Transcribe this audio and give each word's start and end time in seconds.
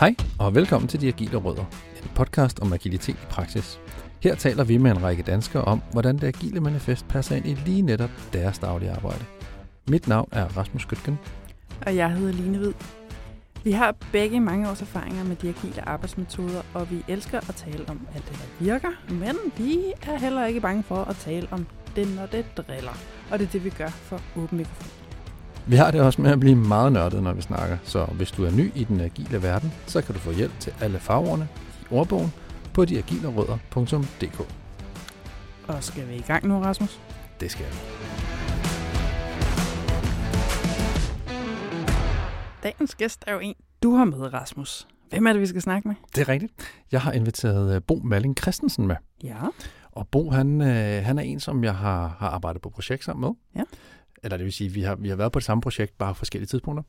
Hej 0.00 0.14
og 0.38 0.54
velkommen 0.54 0.88
til 0.88 1.00
De 1.00 1.08
Agile 1.08 1.36
Rødder, 1.36 1.64
en 2.02 2.10
podcast 2.14 2.60
om 2.60 2.72
agilitet 2.72 3.14
i 3.14 3.26
praksis. 3.30 3.80
Her 4.22 4.34
taler 4.34 4.64
vi 4.64 4.76
med 4.76 4.90
en 4.90 5.02
række 5.02 5.22
danskere 5.22 5.64
om, 5.64 5.82
hvordan 5.92 6.18
det 6.18 6.26
agile 6.26 6.60
manifest 6.60 7.08
passer 7.08 7.36
ind 7.36 7.46
i 7.46 7.54
lige 7.54 7.82
netop 7.82 8.10
deres 8.32 8.58
daglige 8.58 8.90
arbejde. 8.90 9.24
Mit 9.88 10.08
navn 10.08 10.28
er 10.32 10.56
Rasmus 10.56 10.82
Skytgen. 10.82 11.18
Og 11.86 11.96
jeg 11.96 12.10
hedder 12.10 12.32
Line 12.32 12.58
Hvid. 12.58 12.72
Vi 13.64 13.72
har 13.72 13.94
begge 14.12 14.40
mange 14.40 14.70
års 14.70 14.82
erfaringer 14.82 15.24
med 15.24 15.36
de 15.36 15.48
agile 15.48 15.88
arbejdsmetoder, 15.88 16.62
og 16.74 16.90
vi 16.90 17.04
elsker 17.08 17.38
at 17.38 17.54
tale 17.54 17.88
om 17.88 18.06
alt 18.14 18.28
det, 18.28 18.38
der 18.38 18.64
virker, 18.64 18.90
men 19.08 19.36
vi 19.56 19.78
er 20.02 20.18
heller 20.18 20.46
ikke 20.46 20.60
bange 20.60 20.82
for 20.82 21.04
at 21.04 21.16
tale 21.16 21.48
om 21.50 21.66
det, 21.96 22.16
når 22.16 22.26
det 22.26 22.44
driller. 22.56 22.98
Og 23.30 23.38
det 23.38 23.46
er 23.46 23.50
det, 23.50 23.64
vi 23.64 23.70
gør 23.70 23.88
for 23.88 24.20
åben 24.36 24.58
mikrofon. 24.58 25.07
Vi 25.68 25.76
har 25.76 25.90
det 25.90 26.00
også 26.00 26.22
med 26.22 26.30
at 26.30 26.40
blive 26.40 26.56
meget 26.56 26.92
nørdet, 26.92 27.22
når 27.22 27.32
vi 27.32 27.42
snakker, 27.42 27.78
så 27.84 28.04
hvis 28.04 28.30
du 28.30 28.44
er 28.44 28.50
ny 28.50 28.72
i 28.74 28.84
den 28.84 29.00
agile 29.00 29.42
verden, 29.42 29.72
så 29.86 30.02
kan 30.02 30.14
du 30.14 30.20
få 30.20 30.32
hjælp 30.32 30.60
til 30.60 30.72
alle 30.80 30.98
farverne 30.98 31.48
i 31.82 31.84
ordbogen 31.90 32.32
på 32.74 32.84
deagilerødder.dk. 32.84 34.40
Og 35.68 35.84
skal 35.84 36.08
vi 36.08 36.14
i 36.14 36.20
gang 36.20 36.46
nu, 36.46 36.60
Rasmus? 36.60 37.00
Det 37.40 37.50
skal 37.50 37.66
vi. 37.66 37.76
Dagens 42.62 42.94
gæst 42.94 43.24
er 43.26 43.32
jo 43.32 43.38
en, 43.38 43.54
du 43.82 43.94
har 43.94 44.04
med, 44.04 44.32
Rasmus. 44.32 44.88
Hvem 45.10 45.26
er 45.26 45.32
det, 45.32 45.40
vi 45.40 45.46
skal 45.46 45.62
snakke 45.62 45.88
med? 45.88 45.96
Det 46.14 46.20
er 46.20 46.28
rigtigt. 46.28 46.52
Jeg 46.92 47.00
har 47.00 47.12
inviteret 47.12 47.74
øh, 47.74 47.82
Bo 47.82 48.00
Malling 48.04 48.36
Christensen 48.40 48.86
med. 48.86 48.96
Ja. 49.24 49.36
Og 49.92 50.08
Bo, 50.08 50.30
han, 50.30 50.60
øh, 50.60 51.04
han 51.04 51.18
er 51.18 51.22
en, 51.22 51.40
som 51.40 51.64
jeg 51.64 51.74
har, 51.74 52.16
har 52.18 52.28
arbejdet 52.28 52.62
på 52.62 52.70
projekt 52.70 53.04
sammen 53.04 53.20
med. 53.20 53.30
Ja. 53.56 53.64
Eller 54.22 54.36
det 54.36 54.44
vil 54.44 54.52
sige, 54.52 54.70
vi 54.70 54.82
har, 54.82 54.94
vi 54.94 55.08
har 55.08 55.16
været 55.16 55.32
på 55.32 55.38
det 55.38 55.46
samme 55.46 55.60
projekt, 55.60 55.98
bare 55.98 56.14
på 56.14 56.18
forskellige 56.18 56.46
tidspunkter. 56.46 56.82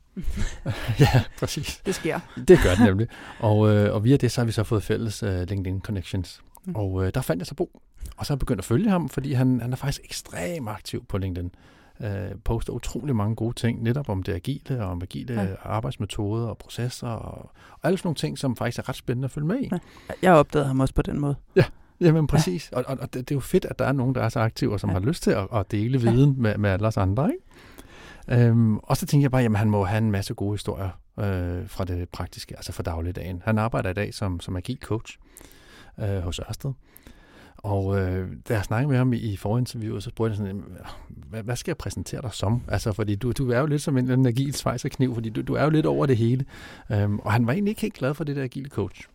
ja, 1.00 1.22
præcis. 1.38 1.82
Det 1.86 1.94
sker. 1.94 2.20
Det 2.48 2.58
gør 2.62 2.70
det 2.70 2.84
nemlig. 2.84 3.08
Og, 3.38 3.68
øh, 3.68 3.94
og 3.94 4.04
via 4.04 4.16
det, 4.16 4.32
så 4.32 4.40
har 4.40 4.46
vi 4.46 4.52
så 4.52 4.64
fået 4.64 4.82
fælles 4.82 5.22
øh, 5.22 5.48
LinkedIn 5.48 5.80
connections. 5.80 6.42
Mm. 6.64 6.74
Og 6.74 7.06
øh, 7.06 7.14
der 7.14 7.20
fandt 7.20 7.40
jeg 7.40 7.46
så 7.46 7.54
Bo. 7.54 7.80
Og 8.16 8.26
så 8.26 8.32
har 8.32 8.36
jeg 8.36 8.38
begyndt 8.38 8.58
at 8.58 8.64
følge 8.64 8.90
ham, 8.90 9.08
fordi 9.08 9.32
han, 9.32 9.60
han 9.60 9.72
er 9.72 9.76
faktisk 9.76 10.00
ekstremt 10.04 10.68
aktiv 10.68 11.04
på 11.08 11.18
LinkedIn. 11.18 11.50
Øh, 12.00 12.30
poster 12.44 12.72
utrolig 12.72 13.16
mange 13.16 13.36
gode 13.36 13.54
ting, 13.54 13.82
netop 13.82 14.08
om 14.08 14.22
det 14.22 14.32
agile, 14.32 14.84
og 14.84 14.90
om 14.90 15.02
agile 15.02 15.42
ja. 15.42 15.46
arbejdsmetoder 15.62 16.46
og 16.46 16.58
processer, 16.58 17.08
og, 17.08 17.50
og 17.70 17.78
alle 17.82 17.98
sådan 17.98 18.06
nogle 18.06 18.16
ting, 18.16 18.38
som 18.38 18.56
faktisk 18.56 18.78
er 18.78 18.88
ret 18.88 18.96
spændende 18.96 19.26
at 19.26 19.30
følge 19.30 19.46
med 19.46 19.60
i. 19.60 19.68
Ja. 19.72 19.78
Jeg 20.22 20.32
opdagede 20.32 20.66
ham 20.66 20.80
også 20.80 20.94
på 20.94 21.02
den 21.02 21.20
måde. 21.20 21.34
Ja, 21.56 21.64
Jamen 22.00 22.26
præcis, 22.26 22.70
ja. 22.72 22.76
og, 22.76 22.84
og, 22.86 22.98
og 23.00 23.14
det, 23.14 23.28
det 23.28 23.30
er 23.30 23.36
jo 23.36 23.40
fedt, 23.40 23.64
at 23.64 23.78
der 23.78 23.84
er 23.84 23.92
nogen, 23.92 24.14
der 24.14 24.22
er 24.22 24.28
så 24.28 24.40
aktive, 24.40 24.72
og 24.72 24.80
som 24.80 24.90
ja. 24.90 24.94
har 24.94 25.00
lyst 25.00 25.22
til 25.22 25.30
at, 25.30 25.48
at 25.54 25.70
dele 25.70 26.00
viden 26.00 26.32
ja. 26.32 26.42
med, 26.42 26.58
med 26.58 26.70
alle 26.70 26.86
os 26.86 26.96
andre. 26.96 27.30
Ikke? 27.32 28.44
Øhm, 28.46 28.78
og 28.78 28.96
så 28.96 29.06
tænker 29.06 29.24
jeg 29.24 29.30
bare, 29.30 29.44
at 29.44 29.56
han 29.56 29.70
må 29.70 29.84
have 29.84 29.98
en 29.98 30.10
masse 30.10 30.34
gode 30.34 30.54
historier 30.54 30.90
øh, 31.20 31.68
fra 31.68 31.84
det 31.84 32.08
praktiske, 32.08 32.56
altså 32.56 32.72
fra 32.72 32.82
dagligdagen. 32.82 33.42
Han 33.44 33.58
arbejder 33.58 33.90
i 33.90 33.94
dag 33.94 34.14
som, 34.14 34.40
som 34.40 34.56
agil 34.56 34.78
coach 34.82 35.18
øh, 36.00 36.18
hos 36.18 36.40
Ørsted. 36.48 36.72
Og 37.56 37.98
øh, 37.98 38.28
da 38.48 38.54
jeg 38.54 38.64
snakkede 38.64 38.88
med 38.88 38.98
ham 38.98 39.12
i, 39.12 39.16
i 39.16 39.36
forinterviewet, 39.36 40.02
så 40.02 40.10
spurgte 40.10 40.30
jeg 40.30 40.36
sådan, 40.36 40.64
hvad, 41.08 41.42
hvad 41.42 41.56
skal 41.56 41.70
jeg 41.70 41.76
præsentere 41.76 42.22
dig 42.22 42.32
som? 42.32 42.62
Altså, 42.68 42.92
fordi 42.92 43.14
du, 43.14 43.32
du 43.32 43.50
er 43.50 43.58
jo 43.58 43.66
lidt 43.66 43.82
som 43.82 43.98
en, 43.98 44.10
en 44.10 44.26
agil 44.26 44.54
svejserkniv, 44.54 45.14
fordi 45.14 45.30
du, 45.30 45.42
du 45.42 45.54
er 45.54 45.64
jo 45.64 45.70
lidt 45.70 45.86
over 45.86 46.06
det 46.06 46.16
hele. 46.16 46.44
Øhm, 46.92 47.18
og 47.18 47.32
han 47.32 47.46
var 47.46 47.52
egentlig 47.52 47.70
ikke 47.70 47.80
helt 47.80 47.94
glad 47.94 48.14
for 48.14 48.24
det 48.24 48.36
der 48.36 48.42
agile 48.42 48.68
coach. 48.68 49.08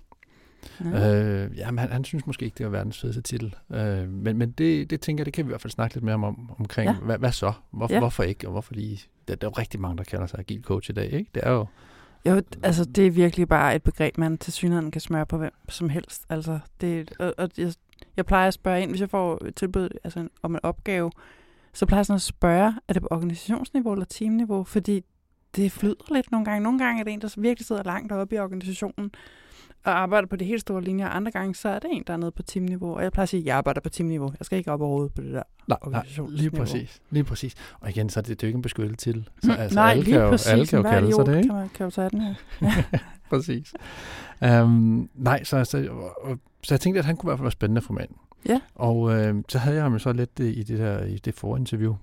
Ja. 0.83 1.15
Øh, 1.15 1.57
jamen, 1.57 1.79
han, 1.79 1.91
han 1.91 2.03
synes 2.03 2.25
måske 2.25 2.45
ikke, 2.45 2.55
det 2.57 2.65
var 2.65 2.71
verdens 2.71 3.01
fedeste 3.01 3.21
titel. 3.21 3.55
Øh, 3.73 4.09
men 4.09 4.37
men 4.37 4.51
det, 4.51 4.89
det 4.89 5.01
tænker 5.01 5.21
jeg, 5.21 5.25
det 5.25 5.33
kan 5.33 5.45
vi 5.45 5.47
i 5.47 5.51
hvert 5.51 5.61
fald 5.61 5.71
snakke 5.71 5.95
lidt 5.95 6.03
mere 6.03 6.15
om, 6.15 6.51
omkring. 6.59 6.89
Ja. 6.89 6.95
Hvad, 6.95 7.17
hvad 7.17 7.31
så? 7.31 7.53
Hvor, 7.71 7.87
ja. 7.89 7.99
Hvorfor 7.99 8.23
ikke? 8.23 8.47
Og 8.47 8.51
hvorfor 8.51 8.73
lige? 8.73 9.01
Der, 9.27 9.35
der 9.35 9.47
er 9.47 9.51
jo 9.51 9.61
rigtig 9.61 9.79
mange, 9.79 9.97
der 9.97 10.03
kalder 10.03 10.27
sig 10.27 10.39
agil 10.39 10.61
coach 10.63 10.89
i 10.89 10.93
dag, 10.93 11.13
ikke? 11.13 11.31
Det 11.35 11.43
er 11.45 11.51
jo... 11.51 11.65
Jo, 12.25 12.41
altså 12.63 12.85
det 12.85 13.07
er 13.07 13.11
virkelig 13.11 13.47
bare 13.47 13.75
et 13.75 13.83
begreb, 13.83 14.17
man 14.17 14.37
til 14.37 14.53
synligheden 14.53 14.91
kan 14.91 15.01
smøre 15.01 15.25
på 15.25 15.37
hvem 15.37 15.53
som 15.69 15.89
helst. 15.89 16.25
Altså, 16.29 16.59
det, 16.81 17.13
og, 17.19 17.33
og 17.37 17.49
jeg, 17.57 17.73
jeg 18.17 18.25
plejer 18.25 18.47
at 18.47 18.53
spørge 18.53 18.81
ind, 18.81 18.89
hvis 18.89 19.01
jeg 19.01 19.09
får 19.09 19.41
tilbud 19.55 19.89
altså, 20.03 20.27
om 20.43 20.55
en 20.55 20.59
opgave, 20.63 21.11
så 21.73 21.85
plejer 21.85 21.99
jeg 21.99 22.05
sådan 22.05 22.15
at 22.15 22.21
spørge, 22.21 22.73
er 22.87 22.93
det 22.93 23.01
på 23.01 23.07
organisationsniveau 23.11 23.93
eller 23.93 24.05
teamniveau? 24.05 24.63
Fordi 24.63 25.03
det 25.55 25.71
flyder 25.71 26.13
lidt 26.13 26.31
nogle 26.31 26.45
gange. 26.45 26.63
Nogle 26.63 26.79
gange 26.79 26.99
er 26.99 27.03
det 27.03 27.13
en, 27.13 27.21
der 27.21 27.35
virkelig 27.37 27.65
sidder 27.65 27.83
langt 27.83 28.11
oppe 28.11 28.35
i 28.35 28.39
organisationen, 28.39 29.11
og 29.85 29.99
arbejder 29.99 30.27
på 30.27 30.35
det 30.35 30.47
helt 30.47 30.61
store 30.61 30.81
linjer. 30.81 31.09
Andre 31.09 31.31
gange, 31.31 31.55
så 31.55 31.69
er 31.69 31.79
det 31.79 31.89
en, 31.91 32.03
der 32.07 32.13
er 32.13 32.17
nede 32.17 32.31
på 32.31 32.43
teamniveau. 32.43 32.95
Og 32.95 33.03
jeg 33.03 33.11
plejer 33.11 33.23
at 33.23 33.29
sige, 33.29 33.39
at 33.39 33.45
jeg 33.45 33.57
arbejder 33.57 33.81
på 33.81 33.89
teamniveau. 33.89 34.33
Jeg 34.39 34.45
skal 34.45 34.57
ikke 34.57 34.71
op 34.71 34.81
overhovedet 34.81 35.13
på 35.13 35.21
det 35.21 35.33
der 35.33 35.43
nej, 35.67 35.77
nej, 35.87 36.05
lige 36.29 36.51
præcis. 36.51 37.01
Lige 37.09 37.23
præcis. 37.23 37.55
Og 37.79 37.89
igen, 37.89 38.09
så 38.09 38.19
er 38.19 38.21
det, 38.21 38.29
det 38.29 38.43
er 38.43 38.47
jo 38.47 38.49
ikke 38.49 38.57
en 38.57 38.61
beskyttet 38.61 38.99
til. 38.99 39.29
Så, 39.43 39.51
mm, 39.51 39.59
altså, 39.59 39.79
nej, 39.79 39.91
alle 39.91 40.03
lige 40.03 40.17
kan 40.17 40.29
præcis. 40.29 40.47
Jo, 40.47 40.51
alle 40.51 40.67
kan 40.67 40.77
jo 40.77 40.83
kalde 40.83 41.13
sig 41.13 41.25
det, 41.25 41.37
ikke? 41.37 41.49
Kan, 41.49 41.55
man, 41.55 41.69
kan 41.69 41.83
jo 41.83 41.89
tage 41.89 42.09
den 42.09 42.21
her. 42.21 42.35
præcis. 43.29 43.73
Um, 44.41 45.09
nej, 45.15 45.43
så, 45.43 45.63
så, 45.63 45.87
og, 46.21 46.37
så 46.63 46.73
jeg 46.73 46.81
tænkte, 46.81 46.99
at 46.99 47.05
han 47.05 47.17
kunne 47.17 47.27
i 47.27 47.29
hvert 47.29 47.37
fald 47.37 47.45
være 47.45 47.51
spændende 47.51 47.81
for 47.81 47.93
mand. 47.93 48.09
Ja. 48.49 48.59
Og 48.75 49.13
øh, 49.15 49.35
så 49.49 49.57
havde 49.57 49.75
jeg 49.75 49.83
ham 49.83 49.99
så 49.99 50.13
lidt 50.13 50.39
i 50.39 50.63
det 50.63 50.79
der 50.79 51.03
i 51.03 51.17
det 51.17 51.33
forinterview, 51.33 51.95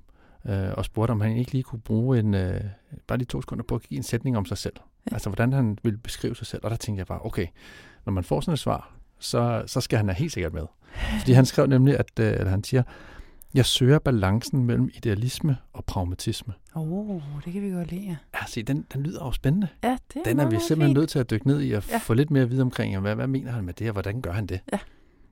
øh, 0.48 0.72
og 0.76 0.84
spurgte, 0.84 1.12
om 1.12 1.20
han 1.20 1.36
ikke 1.36 1.52
lige 1.52 1.62
kunne 1.62 1.80
bruge 1.80 2.18
en, 2.18 2.34
øh, 2.34 2.60
bare 3.06 3.18
lige 3.18 3.26
to 3.26 3.42
sekunder 3.42 3.64
på 3.64 3.74
at 3.74 3.82
give 3.82 3.96
en 3.96 4.02
sætning 4.02 4.36
om 4.36 4.44
sig 4.44 4.58
selv. 4.58 4.76
Ja. 5.10 5.14
Altså, 5.14 5.28
hvordan 5.28 5.52
han 5.52 5.78
ville 5.82 5.98
beskrive 5.98 6.36
sig 6.36 6.46
selv. 6.46 6.64
Og 6.64 6.70
der 6.70 6.76
tænkte 6.76 6.98
jeg 6.98 7.06
bare, 7.06 7.24
okay, 7.24 7.46
når 8.06 8.12
man 8.12 8.24
får 8.24 8.40
sådan 8.40 8.52
et 8.52 8.58
svar, 8.58 8.94
så, 9.18 9.62
så 9.66 9.80
skal 9.80 9.96
han 9.96 10.08
have 10.08 10.16
helt 10.16 10.32
sikkert 10.32 10.52
med. 10.52 10.66
Fordi 11.18 11.32
han 11.32 11.46
skrev 11.46 11.66
nemlig, 11.66 11.98
at, 11.98 12.18
øh, 12.20 12.32
at 12.40 12.50
han 12.50 12.64
siger, 12.64 12.82
jeg 13.54 13.66
søger 13.66 13.98
balancen 13.98 14.64
mellem 14.64 14.90
idealisme 14.94 15.56
og 15.72 15.84
pragmatisme. 15.84 16.54
Åh, 16.76 16.92
oh, 16.92 17.20
det 17.44 17.52
kan 17.52 17.62
vi 17.62 17.70
godt 17.70 17.90
lide, 17.90 18.02
ja. 18.02 18.16
Ja, 18.34 18.46
se, 18.46 18.62
den, 18.62 18.86
den 18.92 19.02
lyder 19.02 19.24
jo 19.24 19.32
spændende. 19.32 19.68
Ja, 19.84 19.96
det 20.14 20.20
er 20.20 20.24
Den 20.24 20.40
er 20.40 20.44
vi 20.44 20.50
simpelthen 20.50 20.88
fint. 20.88 20.98
nødt 20.98 21.08
til 21.10 21.18
at 21.18 21.30
dykke 21.30 21.46
ned 21.46 21.62
i 21.62 21.72
og 21.72 21.82
ja. 21.90 21.98
få 21.98 22.14
lidt 22.14 22.30
mere 22.30 22.42
at 22.42 22.50
vide 22.50 22.62
omkring, 22.62 22.98
hvad, 22.98 23.14
hvad 23.14 23.26
mener 23.26 23.52
han 23.52 23.64
med 23.64 23.74
det, 23.74 23.86
og 23.88 23.92
hvordan 23.92 24.20
gør 24.20 24.32
han 24.32 24.46
det? 24.46 24.60
Ja. 24.72 24.78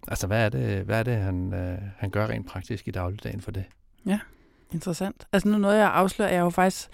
Altså, 0.09 0.27
hvad 0.27 0.45
er 0.45 0.49
det, 0.49 0.85
hvad 0.85 0.99
er 0.99 1.03
det 1.03 1.17
han, 1.17 1.55
øh, 1.55 1.79
han 1.97 2.11
gør 2.11 2.27
rent 2.27 2.47
praktisk 2.47 2.89
i 2.89 2.91
dagligdagen 2.91 3.41
for 3.41 3.51
det? 3.51 3.65
Ja, 4.07 4.19
interessant. 4.73 5.27
Altså, 5.33 5.49
nu 5.49 5.59
noget, 5.59 5.79
jeg 5.79 5.91
afslører, 5.93 6.29
er 6.29 6.41
jo 6.41 6.51
faktisk 6.51 6.89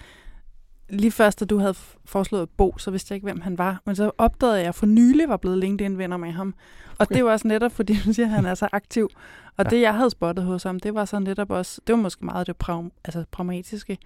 lige 0.89 1.11
først, 1.11 1.39
da 1.39 1.45
du 1.45 1.57
havde 1.57 1.73
foreslået 2.05 2.49
Bo, 2.49 2.77
så 2.77 2.91
vidste 2.91 3.11
jeg 3.11 3.15
ikke, 3.15 3.25
hvem 3.25 3.41
han 3.41 3.57
var. 3.57 3.81
Men 3.85 3.95
så 3.95 4.11
opdagede 4.17 4.59
jeg, 4.59 4.67
at 4.67 4.75
for 4.75 4.85
nylig 4.85 5.29
var 5.29 5.37
blevet 5.37 5.57
LinkedIn-venner 5.57 6.17
med 6.17 6.31
ham. 6.31 6.55
Og 6.89 6.95
okay. 6.99 7.15
det 7.15 7.25
var 7.25 7.31
også 7.31 7.47
netop, 7.47 7.71
fordi 7.71 7.97
du 8.05 8.13
siger, 8.13 8.25
at 8.25 8.31
han 8.31 8.45
er 8.45 8.55
så 8.55 8.69
aktiv. 8.71 9.09
Og 9.57 9.65
ja. 9.65 9.69
det, 9.69 9.81
jeg 9.81 9.95
havde 9.95 10.09
spottet 10.09 10.45
hos 10.45 10.63
ham, 10.63 10.79
det 10.79 10.93
var 10.93 11.05
så 11.05 11.19
netop 11.19 11.51
også, 11.51 11.81
det 11.87 11.95
var 11.95 12.01
måske 12.01 12.25
meget 12.25 12.47
det 12.47 12.57
prag, 12.57 12.89
altså 13.05 13.25
pragmatiske. 13.31 13.97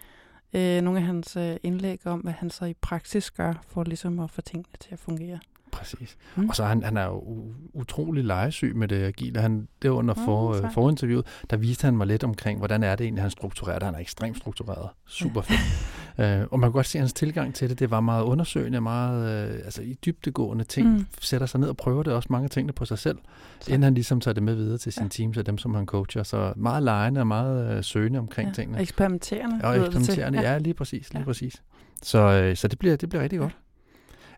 Øh, 0.53 0.81
nogle 0.81 0.99
af 0.99 1.05
hans 1.05 1.37
øh, 1.37 1.55
indlæg 1.63 2.07
om, 2.07 2.19
hvad 2.19 2.33
han 2.33 2.49
så 2.49 2.65
i 2.65 2.73
praksis 2.73 3.31
gør, 3.31 3.53
for 3.67 3.83
ligesom 3.83 4.19
at 4.19 4.31
få 4.31 4.41
tingene 4.41 4.77
til 4.79 4.89
at 4.91 4.99
fungere. 4.99 5.39
Præcis. 5.71 6.17
Mm. 6.35 6.49
Og 6.49 6.55
så 6.55 6.63
han, 6.63 6.83
han 6.83 6.97
er 6.97 7.05
jo 7.05 7.23
utrolig 7.73 8.23
legesyg 8.23 8.75
med 8.75 8.87
det 8.87 9.03
agile. 9.03 9.41
Han, 9.41 9.67
det 9.81 9.91
var 9.91 9.97
under 9.97 10.13
for, 10.13 10.61
mm, 10.61 10.71
forinterviewet, 10.71 11.25
der 11.49 11.57
viste 11.57 11.85
han 11.85 11.97
mig 11.97 12.07
lidt 12.07 12.23
omkring, 12.23 12.57
hvordan 12.57 12.83
er 12.83 12.95
det 12.95 13.03
egentlig, 13.03 13.23
han 13.23 13.31
strukturerer 13.31 13.79
det. 13.79 13.85
Han 13.85 13.95
er 13.95 13.99
ekstremt 13.99 14.37
struktureret. 14.37 14.89
Super 15.07 15.41
fedt. 15.41 16.43
uh, 16.43 16.47
og 16.51 16.59
man 16.59 16.69
kan 16.69 16.71
godt 16.71 16.85
se, 16.85 16.97
at 16.97 17.01
hans 17.01 17.13
tilgang 17.13 17.55
til 17.55 17.69
det, 17.69 17.79
det 17.79 17.91
var 17.91 17.99
meget 17.99 18.23
undersøgende, 18.23 18.81
meget 18.81 19.49
uh, 19.49 19.65
altså, 19.65 19.81
i 19.81 19.93
dybdegående 20.05 20.63
ting. 20.63 20.87
Mm. 20.89 21.05
Sætter 21.19 21.47
sig 21.47 21.59
ned 21.59 21.69
og 21.69 21.77
prøver 21.77 22.03
det 22.03 22.13
også 22.13 22.27
mange 22.31 22.49
ting 22.49 22.75
på 22.75 22.85
sig 22.85 22.99
selv, 22.99 23.17
så. 23.59 23.71
inden 23.71 23.83
han 23.83 23.93
ligesom 23.93 24.21
tager 24.21 24.33
det 24.33 24.43
med 24.43 24.55
videre 24.55 24.77
til 24.77 24.93
sin 24.93 25.03
ja. 25.03 25.09
team, 25.09 25.33
så 25.33 25.41
dem, 25.41 25.57
som 25.57 25.75
han 25.75 25.85
coacher. 25.85 26.23
Så 26.23 26.53
meget 26.55 26.83
lejende 26.83 27.21
og 27.21 27.27
meget 27.27 27.77
uh, 27.77 27.83
søgende 27.83 28.19
omkring 28.19 28.47
ja. 28.47 28.53
tingene. 28.53 28.81
Eksperimenterende. 28.81 29.67
Ja, 29.67 29.73
eksperimenterende, 29.73 30.41
ja. 30.41 30.51
ja, 30.51 30.57
lige 30.57 30.73
præcis. 30.73 31.13
Lige 31.13 31.19
ja. 31.19 31.25
præcis. 31.25 31.63
Så, 32.03 32.49
uh, 32.49 32.55
så 32.57 32.67
det, 32.67 32.79
bliver, 32.79 32.95
det 32.95 33.09
bliver 33.09 33.23
rigtig 33.23 33.39
godt. 33.39 33.57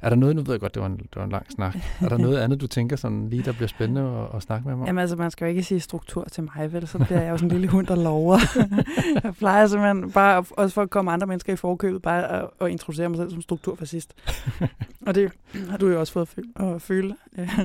Er 0.04 0.10
der 0.10 0.16
noget, 0.16 0.36
nu 0.36 0.42
ved 0.42 0.54
jeg 0.54 0.60
godt, 0.60 0.74
det 0.74 0.82
var 0.82 0.88
en, 0.88 0.98
det 0.98 1.16
var 1.16 1.24
en 1.24 1.32
lang 1.32 1.52
snak, 1.52 1.76
er 2.02 2.10
der 2.10 2.18
noget 2.28 2.38
andet, 2.38 2.62
du 2.62 2.68
tænker 2.68 2.96
sådan 2.96 3.30
lige, 3.30 3.44
der 3.44 3.52
bliver 3.52 3.68
spændende 3.68 4.02
at, 4.02 4.36
at 4.36 4.42
snakke 4.42 4.68
med 4.68 4.76
mig 4.76 4.82
om? 4.82 4.88
Jamen 4.88 5.02
altså, 5.02 5.16
man 5.16 5.32
skal 5.32 5.46
jo 5.46 5.50
ikke 5.50 5.64
sige 5.64 5.80
struktur 5.80 6.24
til 6.32 6.44
mig, 6.44 6.74
vel? 6.74 6.88
Så 6.88 6.98
bliver 6.98 7.22
jeg 7.22 7.32
jo 7.32 7.38
sådan 7.38 7.52
en 7.52 7.52
lille 7.52 7.68
hund, 7.68 7.88
der 7.88 7.96
lover. 7.96 8.40
jeg 9.24 9.36
plejer 9.36 9.68
simpelthen 9.68 10.12
bare, 10.12 10.46
også 10.52 10.74
for 10.74 10.82
at 10.82 10.90
komme 10.90 11.12
andre 11.12 11.28
mennesker 11.28 11.54
i 11.54 11.56
forkøbet, 11.56 12.02
bare 12.02 12.32
at, 12.32 12.50
at 12.62 12.70
introducere 12.70 13.10
mig 13.10 13.18
selv 13.18 13.32
som 13.32 13.42
strukturfascist. 13.42 14.14
og 15.08 15.16
det 15.16 15.32
har 15.70 15.78
du 15.78 15.88
jo 15.88 16.00
også 16.00 16.14
fået 16.14 16.30
at 16.56 16.82
føle, 16.82 17.16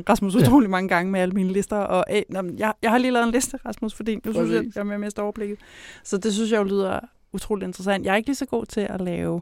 Rasmus, 0.09 0.35
utrolig 0.35 0.67
ja. 0.67 0.71
mange 0.71 0.89
gange 0.89 1.13
med 1.13 1.21
alle 1.21 1.35
mine 1.35 1.53
lister. 1.53 1.77
Og 1.77 2.05
øh, 2.11 2.23
jeg, 2.59 2.73
jeg 2.83 2.91
har 2.91 2.99
lige 2.99 3.11
lavet 3.11 3.27
en 3.27 3.33
liste, 3.33 3.59
Rasmus, 3.67 3.95
fordi 3.95 4.19
nu 4.25 4.33
synes 4.33 4.51
jeg, 4.51 4.65
jeg 4.75 4.81
er 4.81 4.85
med 4.85 4.99
mest 4.99 5.19
overblikket. 5.19 5.59
Så 6.05 6.19
det 6.19 6.35
synes 6.35 6.53
jeg 6.53 6.59
jo 6.59 6.65
lyder 6.65 7.01
utrolig 7.33 7.67
interessant. 7.67 8.05
Jeg 8.05 8.13
er 8.13 8.17
ikke 8.17 8.29
lige 8.29 8.37
så 8.37 8.47
god 8.47 8.67
til 8.67 8.81
at 8.81 9.01
lave 9.01 9.41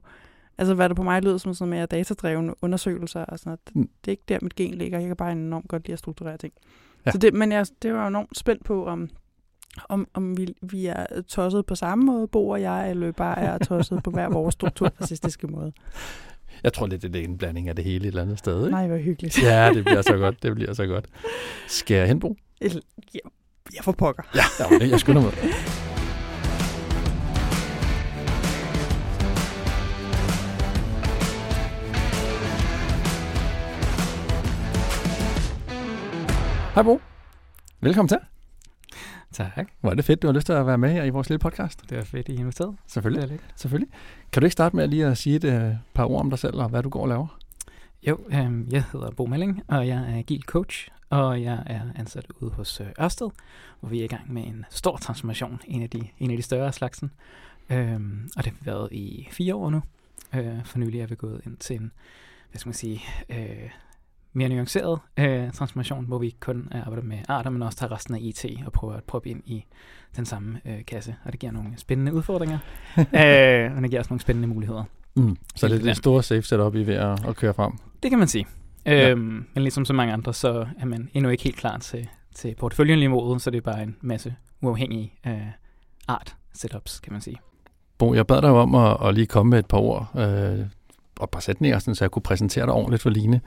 Altså, 0.59 0.75
hvad 0.75 0.89
der 0.89 0.95
på 0.95 1.03
mig 1.03 1.23
lyder 1.23 1.39
som 1.39 1.55
sådan 1.55 1.71
mere 1.71 1.87
datadrevne 1.87 2.55
undersøgelser 2.63 3.25
og 3.25 3.39
sådan 3.39 3.51
noget. 3.51 3.61
Mm. 3.75 3.91
Det 4.05 4.09
er 4.09 4.13
ikke 4.13 4.23
der, 4.29 4.39
mit 4.43 4.55
gen 4.55 4.75
ligger. 4.75 4.99
Jeg 4.99 5.07
kan 5.07 5.17
bare 5.17 5.33
enormt 5.33 5.69
godt 5.69 5.87
lide 5.87 5.93
at 5.93 5.99
strukturere 5.99 6.37
ting. 6.37 6.53
Ja. 7.07 7.11
Så 7.11 7.19
det, 7.19 7.35
men 7.35 7.53
jeg, 7.53 7.67
det 7.83 7.93
var 7.95 8.09
enormt 8.09 8.39
spændt 8.39 8.65
på, 8.65 8.87
om, 8.87 9.09
om, 9.89 10.09
om 10.15 10.37
vi, 10.37 10.55
vi 10.63 10.87
er 10.87 11.07
tosset 11.29 11.67
på 11.67 11.75
samme 11.75 12.05
måde, 12.05 12.29
Bo 12.29 12.49
og 12.49 12.61
jeg, 12.61 12.91
eller 12.91 13.13
bare 13.13 13.39
er 13.39 13.59
tosset 13.59 14.03
på 14.03 14.11
hver 14.11 14.29
vores 14.29 14.53
strukturfascistiske 14.53 15.47
måde. 15.47 15.73
Jeg 16.63 16.73
tror 16.73 16.87
lidt, 16.87 17.03
det 17.03 17.17
er 17.17 17.25
en 17.25 17.39
blanding 17.39 17.69
af 17.69 17.77
det 17.77 17.85
hele 17.85 18.05
et 18.05 18.07
eller 18.07 18.23
andet 18.23 18.39
sted. 18.39 18.59
Ikke? 18.59 18.71
Nej, 18.71 18.87
hvor 18.87 18.97
hyggeligt. 18.97 19.43
ja, 19.43 19.71
det 19.75 19.85
bliver 19.85 20.03
så 20.03 20.17
godt. 20.17 20.43
Det 20.43 20.55
bliver 20.55 20.73
så 20.73 20.87
godt. 20.87 21.07
Skal 21.69 21.97
jeg 21.97 22.09
hen, 22.09 22.21
Bo? 22.21 22.37
Jeg, 22.61 22.71
jeg 23.75 23.85
får 23.85 23.93
pokker. 23.93 24.23
Ja, 24.35 24.87
jeg 24.87 25.01
skynder 25.01 25.23
mig. 25.23 25.33
Hej 36.77 36.83
Bo. 36.83 37.01
Velkommen 37.81 38.09
til. 38.09 38.19
Tak. 39.33 39.69
Hvor 39.81 39.91
er 39.91 39.95
det 39.95 40.05
fedt, 40.05 40.23
du 40.23 40.27
har 40.27 40.35
lyst 40.35 40.47
til 40.47 40.53
at 40.53 40.67
være 40.67 40.79
med 40.79 40.93
her 40.93 41.05
i 41.05 41.11
vores 41.11 41.29
lille 41.29 41.39
podcast. 41.39 41.91
Det 41.91 41.99
var 41.99 42.05
fedt, 42.05 42.29
I 42.29 42.35
er 42.35 42.39
inviteret. 42.39 42.77
Selvfølgelig. 42.87 43.29
Det 43.29 43.35
er. 43.35 43.39
Selvfølgelig. 43.57 43.93
Kan 44.33 44.41
du 44.43 44.47
ikke 44.47 44.53
starte 44.53 44.77
med 44.77 44.85
at 44.85 44.91
lige 44.91 45.07
at 45.07 45.19
sige 45.19 45.37
et 45.37 45.45
øh, 45.45 45.75
par 45.95 46.05
ord 46.05 46.21
om 46.21 46.31
dig 46.31 46.39
selv, 46.39 46.57
og 46.57 46.69
hvad 46.69 46.83
du 46.83 46.89
går 46.89 47.03
og 47.03 47.09
laver? 47.09 47.39
Jo, 48.03 48.19
øhm, 48.29 48.69
jeg 48.71 48.85
hedder 48.93 49.11
Bo 49.11 49.27
Melling, 49.27 49.63
og 49.69 49.89
jeg 49.89 49.97
er 49.97 50.19
agil 50.19 50.43
coach, 50.43 50.89
og 51.11 51.43
jeg 51.43 51.63
er 51.67 51.81
ansat 51.95 52.27
ude 52.41 52.51
hos 52.51 52.81
øh, 52.81 52.87
Ørsted, 53.01 53.31
hvor 53.81 53.89
vi 53.89 54.01
er 54.01 54.05
i 54.05 54.09
gang 54.09 54.33
med 54.33 54.47
en 54.47 54.65
stor 54.71 54.97
transformation, 54.97 55.61
en 55.67 55.83
af 55.83 55.91
de, 55.91 56.09
en 56.19 56.31
af 56.31 56.37
de 56.37 56.43
større 56.43 56.67
af 56.67 56.75
slagsen. 56.75 57.11
Øhm, 57.71 58.31
og 58.37 58.45
det 58.45 58.53
har 58.53 58.65
været 58.65 58.89
i 58.93 59.29
fire 59.31 59.55
år 59.55 59.71
nu. 59.71 59.83
Øh, 60.35 60.65
for 60.65 60.79
nylig 60.79 61.01
er 61.01 61.07
vi 61.07 61.15
gået 61.15 61.41
ind 61.47 61.57
til 61.57 61.77
en, 61.77 61.93
hvad 62.51 62.59
skal 62.59 62.69
man 62.69 62.75
sige, 62.75 63.03
øh, 63.29 63.71
mere 64.37 64.49
nuanceret 64.49 64.99
øh, 65.17 65.53
transformation, 65.53 66.05
hvor 66.05 66.19
vi 66.19 66.27
ikke 66.27 66.41
kun 66.41 66.69
arbejder 66.73 67.03
med 67.03 67.19
arter, 67.29 67.51
men 67.51 67.63
også 67.63 67.79
tager 67.79 67.93
resten 67.93 68.15
af 68.15 68.19
IT 68.23 68.47
og 68.67 68.73
prøver 68.73 68.95
at 68.95 69.05
proppe 69.05 69.29
ind 69.29 69.43
i 69.47 69.65
den 70.17 70.25
samme 70.25 70.61
øh, 70.65 70.85
kasse. 70.85 71.17
Og 71.25 71.33
det 71.33 71.41
giver 71.41 71.53
nogle 71.53 71.71
spændende 71.77 72.13
udfordringer, 72.13 72.59
øh, 72.99 73.77
og 73.77 73.83
det 73.83 73.91
giver 73.91 73.99
også 73.99 74.11
nogle 74.11 74.21
spændende 74.21 74.49
muligheder. 74.49 74.85
Mm. 75.15 75.37
Så 75.57 75.69
det 75.69 75.79
er 75.79 75.83
det 75.83 75.97
store 75.97 76.23
safe 76.23 76.43
setup, 76.43 76.75
I 76.75 76.81
er 76.81 76.85
ved 76.85 76.95
at, 76.95 77.29
at 77.29 77.37
køre 77.37 77.55
frem. 77.55 77.73
Det 78.03 78.11
kan 78.11 78.19
man 78.19 78.29
sige. 78.29 78.47
Ja. 78.87 79.11
Øhm, 79.11 79.47
men 79.55 79.63
ligesom 79.63 79.85
så 79.85 79.93
mange 79.93 80.13
andre, 80.13 80.35
så 80.35 80.67
er 80.79 80.87
man 80.87 81.11
endnu 81.15 81.31
ikke 81.31 81.45
helt 81.45 81.57
klar 81.57 81.79
til, 81.79 82.09
til 82.35 82.55
porteføljeniveauet, 82.59 83.43
så 83.43 83.51
det 83.51 83.57
er 83.59 83.63
bare 83.63 83.83
en 83.83 83.97
masse 84.01 84.35
uafhængige 84.63 85.13
øh, 85.27 85.47
art 86.09 86.37
setups, 86.55 87.01
kan 87.01 87.13
man 87.13 87.23
sige. 87.23 87.37
Bo, 87.99 88.15
jeg 88.15 88.27
bad 88.27 88.43
dig 88.43 88.51
om 88.51 88.75
at, 88.75 88.97
at 89.05 89.15
lige 89.15 89.27
komme 89.27 89.51
med 89.51 89.59
et 89.59 89.67
par 89.67 89.79
ord 89.79 90.09
øh, 90.17 90.67
og 91.21 91.31
par 91.31 91.41
sætninger, 91.41 91.79
sådan, 91.79 91.95
så 91.95 92.05
jeg 92.05 92.11
kunne 92.11 92.23
præsentere 92.23 92.67
dig 92.67 92.73
ordentligt 92.73 93.03
for 93.03 93.11
Line. 93.11 93.41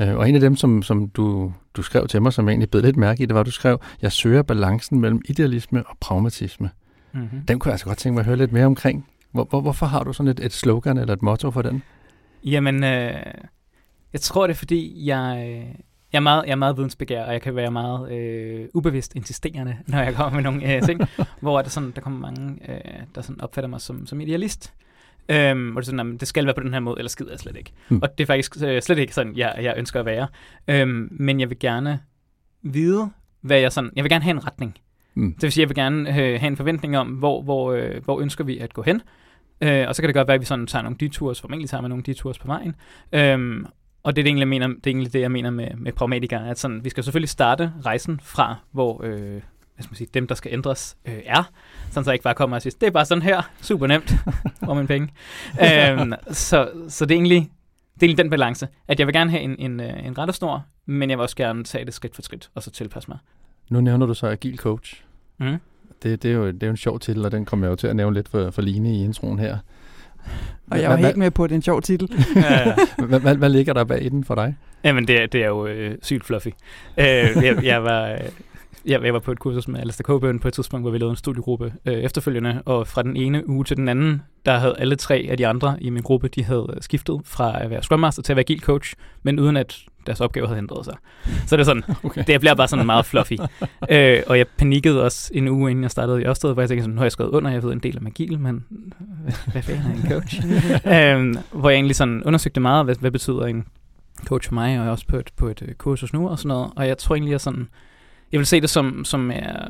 Øh, 0.00 0.16
og 0.16 0.28
en 0.28 0.34
af 0.34 0.40
dem, 0.40 0.56
som, 0.56 0.82
som 0.82 1.08
du, 1.08 1.52
du 1.74 1.82
skrev 1.82 2.08
til 2.08 2.22
mig, 2.22 2.32
som 2.32 2.46
jeg 2.46 2.52
egentlig 2.52 2.70
bed 2.70 2.82
lidt 2.82 2.96
mærke 2.96 3.22
i, 3.22 3.26
det 3.26 3.34
var, 3.34 3.40
at 3.40 3.46
du 3.46 3.50
skrev, 3.50 3.80
jeg 4.02 4.12
søger 4.12 4.42
balancen 4.42 5.00
mellem 5.00 5.22
idealisme 5.28 5.86
og 5.86 5.96
pragmatisme. 6.00 6.70
Mm-hmm. 7.12 7.42
Den 7.48 7.58
kunne 7.58 7.68
jeg 7.68 7.74
altså 7.74 7.86
godt 7.86 7.98
tænke 7.98 8.14
mig 8.14 8.20
at 8.20 8.26
høre 8.26 8.36
lidt 8.36 8.52
mere 8.52 8.66
omkring. 8.66 9.06
Hvor, 9.32 9.44
hvor, 9.44 9.60
hvorfor 9.60 9.86
har 9.86 10.04
du 10.04 10.12
sådan 10.12 10.30
et, 10.30 10.40
et 10.40 10.52
slogan 10.52 10.98
eller 10.98 11.14
et 11.14 11.22
motto 11.22 11.50
for 11.50 11.62
den? 11.62 11.82
Jamen, 12.44 12.84
øh, 12.84 13.14
jeg 14.12 14.20
tror 14.20 14.46
det 14.46 14.54
er 14.54 14.58
fordi, 14.58 15.06
jeg, 15.06 15.46
jeg, 16.12 16.18
er 16.18 16.22
meget, 16.22 16.44
jeg 16.44 16.52
er 16.52 16.56
meget 16.56 16.76
vidensbegær, 16.76 17.24
og 17.24 17.32
jeg 17.32 17.42
kan 17.42 17.56
være 17.56 17.70
meget 17.70 18.12
øh, 18.12 18.68
ubevidst 18.74 19.14
insisterende, 19.14 19.76
når 19.86 19.98
jeg 19.98 20.14
kommer 20.14 20.34
med 20.34 20.42
nogle 20.42 20.76
øh, 20.76 20.82
ting, 20.82 21.00
hvor 21.40 21.62
der, 21.62 21.68
sådan, 21.68 21.92
der 21.94 22.00
kommer 22.00 22.18
mange, 22.18 22.58
øh, 22.68 23.02
der 23.14 23.22
sådan 23.22 23.40
opfatter 23.40 23.68
mig 23.68 23.80
som, 23.80 24.06
som 24.06 24.20
idealist. 24.20 24.72
Øhm, 25.28 25.76
og 25.76 25.82
det 25.82 25.86
er 25.86 25.86
sådan, 25.86 25.98
jamen, 25.98 26.16
det 26.16 26.28
skal 26.28 26.44
være 26.44 26.54
på 26.54 26.60
den 26.60 26.72
her 26.72 26.80
måde, 26.80 26.98
eller 26.98 27.10
skider 27.10 27.30
jeg 27.30 27.38
slet 27.38 27.56
ikke. 27.56 27.72
Mm. 27.88 28.00
Og 28.02 28.18
det 28.18 28.24
er 28.24 28.26
faktisk 28.26 28.56
øh, 28.64 28.82
slet 28.82 28.98
ikke 28.98 29.14
sådan, 29.14 29.36
jeg, 29.36 29.58
jeg 29.62 29.74
ønsker 29.76 30.00
at 30.00 30.06
være. 30.06 30.26
Øhm, 30.68 31.08
men 31.10 31.40
jeg 31.40 31.50
vil 31.50 31.58
gerne 31.58 32.00
vide, 32.62 33.10
hvad 33.40 33.58
jeg 33.58 33.72
sådan, 33.72 33.90
jeg 33.96 34.04
vil 34.04 34.10
gerne 34.10 34.24
have 34.24 34.34
en 34.34 34.46
retning. 34.46 34.78
Mm. 35.14 35.34
Det 35.34 35.42
vil 35.42 35.52
sige, 35.52 35.62
jeg 35.62 35.68
vil 35.68 35.76
gerne 35.76 36.08
øh, 36.08 36.40
have 36.40 36.46
en 36.46 36.56
forventning 36.56 36.98
om, 36.98 37.08
hvor, 37.08 37.42
hvor, 37.42 37.72
øh, 37.72 38.04
hvor 38.04 38.20
ønsker 38.20 38.44
vi 38.44 38.58
at 38.58 38.74
gå 38.74 38.82
hen. 38.82 39.02
Øh, 39.60 39.88
og 39.88 39.94
så 39.94 40.02
kan 40.02 40.08
det 40.08 40.14
godt 40.14 40.28
være, 40.28 40.34
at 40.34 40.40
vi 40.40 40.46
sådan 40.46 40.66
tager 40.66 40.82
nogle 40.82 40.96
detours, 41.00 41.40
formentlig 41.40 41.70
tager 41.70 41.80
man 41.80 41.90
nogle 41.90 42.04
detours 42.06 42.38
på 42.38 42.46
vejen. 42.46 42.74
Øhm, 43.12 43.66
og 44.02 44.16
det 44.16 44.22
er 44.22 44.24
det, 44.24 44.28
egentlig, 44.28 44.48
mener, 44.48 44.66
det 44.66 44.86
er 44.86 44.90
egentlig 44.90 45.12
det, 45.12 45.20
jeg 45.20 45.30
mener 45.30 45.50
med, 45.50 45.68
med 45.76 45.92
pragmatikere, 45.92 46.50
at 46.50 46.58
sådan, 46.58 46.84
vi 46.84 46.90
skal 46.90 47.04
selvfølgelig 47.04 47.28
starte 47.28 47.72
rejsen 47.84 48.20
fra, 48.22 48.56
hvor 48.72 49.04
øh, 49.04 49.40
hvad 49.74 49.82
skal 49.84 49.92
man 49.92 49.96
sige, 49.96 50.08
dem, 50.14 50.26
der 50.26 50.34
skal 50.34 50.52
ændres, 50.52 50.96
øh, 51.04 51.14
er. 51.26 51.50
Sådan 51.90 52.04
så 52.04 52.10
jeg 52.10 52.14
ikke 52.14 52.22
bare 52.24 52.34
kommer 52.34 52.56
og 52.56 52.62
siger, 52.62 52.74
det 52.80 52.86
er 52.86 52.90
bare 52.90 53.04
sådan 53.04 53.22
her, 53.22 53.50
super 53.60 53.86
nemt, 53.86 54.14
hvor 54.64 54.74
mine 54.74 54.86
penge. 54.86 55.08
øhm, 55.62 56.12
så, 56.30 56.70
så 56.88 57.04
det 57.06 57.14
er 57.14 57.18
egentlig 57.18 57.50
det 57.94 58.02
er 58.02 58.06
egentlig 58.08 58.24
den 58.24 58.30
balance, 58.30 58.68
at 58.88 58.98
jeg 58.98 59.06
vil 59.06 59.14
gerne 59.14 59.30
have 59.30 59.42
en, 59.42 59.56
en, 59.58 59.80
øh, 59.80 60.06
en 60.06 60.18
rettesnor, 60.18 60.64
men 60.86 61.10
jeg 61.10 61.18
vil 61.18 61.22
også 61.22 61.36
gerne 61.36 61.64
tage 61.64 61.84
det 61.84 61.94
skridt 61.94 62.14
for 62.14 62.22
skridt, 62.22 62.50
og 62.54 62.62
så 62.62 62.70
tilpasse 62.70 63.08
mig. 63.10 63.18
Nu 63.70 63.80
nævner 63.80 64.06
du 64.06 64.14
så 64.14 64.26
agil 64.26 64.56
coach. 64.58 65.02
Mm. 65.40 65.56
Det, 66.02 66.22
det, 66.22 66.30
er 66.30 66.34
jo, 66.34 66.46
det 66.46 66.62
er 66.62 66.66
jo 66.66 66.70
en 66.70 66.76
sjov 66.76 67.00
titel, 67.00 67.24
og 67.24 67.32
den 67.32 67.44
kommer 67.44 67.66
jeg 67.66 67.70
jo 67.70 67.76
til 67.76 67.86
at 67.86 67.96
nævne 67.96 68.14
lidt 68.14 68.28
for, 68.28 68.50
for 68.50 68.62
Line 68.62 68.94
i 68.96 69.04
introen 69.04 69.38
her. 69.38 69.58
Og 70.70 70.80
jeg 70.80 70.90
var 70.90 70.96
helt 70.96 71.16
med 71.16 71.30
på, 71.30 71.44
at 71.44 71.50
det 71.50 71.54
er 71.54 71.58
en 71.58 71.62
sjov 71.62 71.82
titel. 71.82 72.08
Hvad, 73.06 73.20
hvad, 73.20 73.36
hvad 73.36 73.48
ligger 73.48 73.72
der 73.72 73.84
bag 73.84 74.02
i 74.04 74.08
den 74.08 74.24
for 74.24 74.34
dig? 74.34 74.56
Jamen, 74.84 75.08
det, 75.08 75.22
er- 75.22 75.26
det 75.26 75.42
er 75.42 75.46
jo 75.48 75.66
øh, 75.66 75.98
sygt 76.02 76.24
fluffy. 76.24 76.48
Øh, 76.48 77.04
jeg, 77.04 77.58
jeg, 77.64 77.84
var, 77.84 78.18
øh, 78.84 79.04
jeg, 79.04 79.12
var 79.12 79.18
på 79.18 79.32
et 79.32 79.38
kursus 79.38 79.68
med 79.68 79.80
Alistair 79.80 80.04
Coburn 80.04 80.38
på 80.38 80.48
et 80.48 80.54
tidspunkt, 80.54 80.84
hvor 80.84 80.90
vi 80.90 80.98
lavede 80.98 81.10
en 81.10 81.16
studiegruppe 81.16 81.72
øh, 81.86 81.94
efterfølgende, 81.94 82.62
og 82.66 82.86
fra 82.86 83.02
den 83.02 83.16
ene 83.16 83.48
uge 83.48 83.64
til 83.64 83.76
den 83.76 83.88
anden, 83.88 84.22
der 84.46 84.58
havde 84.58 84.74
alle 84.78 84.96
tre 84.96 85.26
af 85.30 85.36
de 85.36 85.46
andre 85.46 85.76
i 85.80 85.90
min 85.90 86.02
gruppe, 86.02 86.28
de 86.28 86.44
havde 86.44 86.66
øh, 86.76 86.82
skiftet 86.82 87.20
fra 87.24 87.62
at 87.62 87.70
være 87.70 87.82
Scrum 87.82 88.00
Master 88.00 88.22
til 88.22 88.32
at 88.32 88.36
være 88.36 88.44
Agile 88.44 88.60
Coach, 88.60 88.94
men 89.22 89.40
uden 89.40 89.56
at 89.56 89.78
deres 90.06 90.20
opgave 90.20 90.46
havde 90.46 90.58
ændret 90.58 90.84
sig. 90.84 90.94
Så 91.46 91.56
det 91.56 91.60
er 91.60 91.64
sådan, 91.64 91.82
Okay. 92.04 92.24
det 92.26 92.40
bliver 92.40 92.54
bare 92.54 92.68
sådan 92.68 92.86
meget 92.86 93.06
fluffy. 93.06 93.32
øh, 93.90 94.22
og 94.26 94.38
jeg 94.38 94.46
panikkede 94.58 95.04
også 95.04 95.30
en 95.34 95.48
uge, 95.48 95.70
inden 95.70 95.82
jeg 95.82 95.90
startede 95.90 96.22
i 96.22 96.24
Ørsted, 96.24 96.52
hvor 96.52 96.62
jeg 96.62 96.68
tænkte 96.68 96.82
sådan, 96.82 96.94
nu 96.94 96.98
har 96.98 97.04
jeg 97.04 97.12
skrevet 97.12 97.30
under, 97.30 97.50
jeg 97.50 97.62
ved 97.62 97.72
en 97.72 97.78
del 97.78 97.98
om 97.98 98.06
agil, 98.06 98.38
men 98.38 98.64
hvad, 99.22 99.32
hvad 99.52 99.62
fanden 99.62 99.92
er 99.92 99.94
en 99.94 100.10
coach? 100.10 100.40
øhm, 100.94 101.60
hvor 101.60 101.70
jeg 101.70 101.76
egentlig 101.76 101.96
sådan 101.96 102.22
undersøgte 102.24 102.60
meget, 102.60 102.84
hvad, 102.84 102.94
hvad 103.00 103.10
betyder 103.10 103.46
en 103.46 103.64
coach 104.26 104.48
for 104.48 104.54
mig, 104.54 104.64
og 104.78 104.84
jeg 104.84 104.86
er 104.86 104.90
også 104.90 105.06
på 105.06 105.16
et, 105.16 105.30
på 105.36 105.48
et 105.48 105.62
øh, 105.68 105.74
kursus 105.74 106.12
nu 106.12 106.28
og 106.28 106.38
sådan 106.38 106.48
noget. 106.48 106.70
Og 106.76 106.88
jeg 106.88 106.98
tror 106.98 107.14
egentlig, 107.14 107.32
jeg 107.32 107.40
sådan, 107.40 107.68
jeg 108.32 108.38
vil 108.38 108.46
se 108.46 108.60
det 108.60 108.70
som, 108.70 109.04
som 109.04 109.30
jeg 109.30 109.68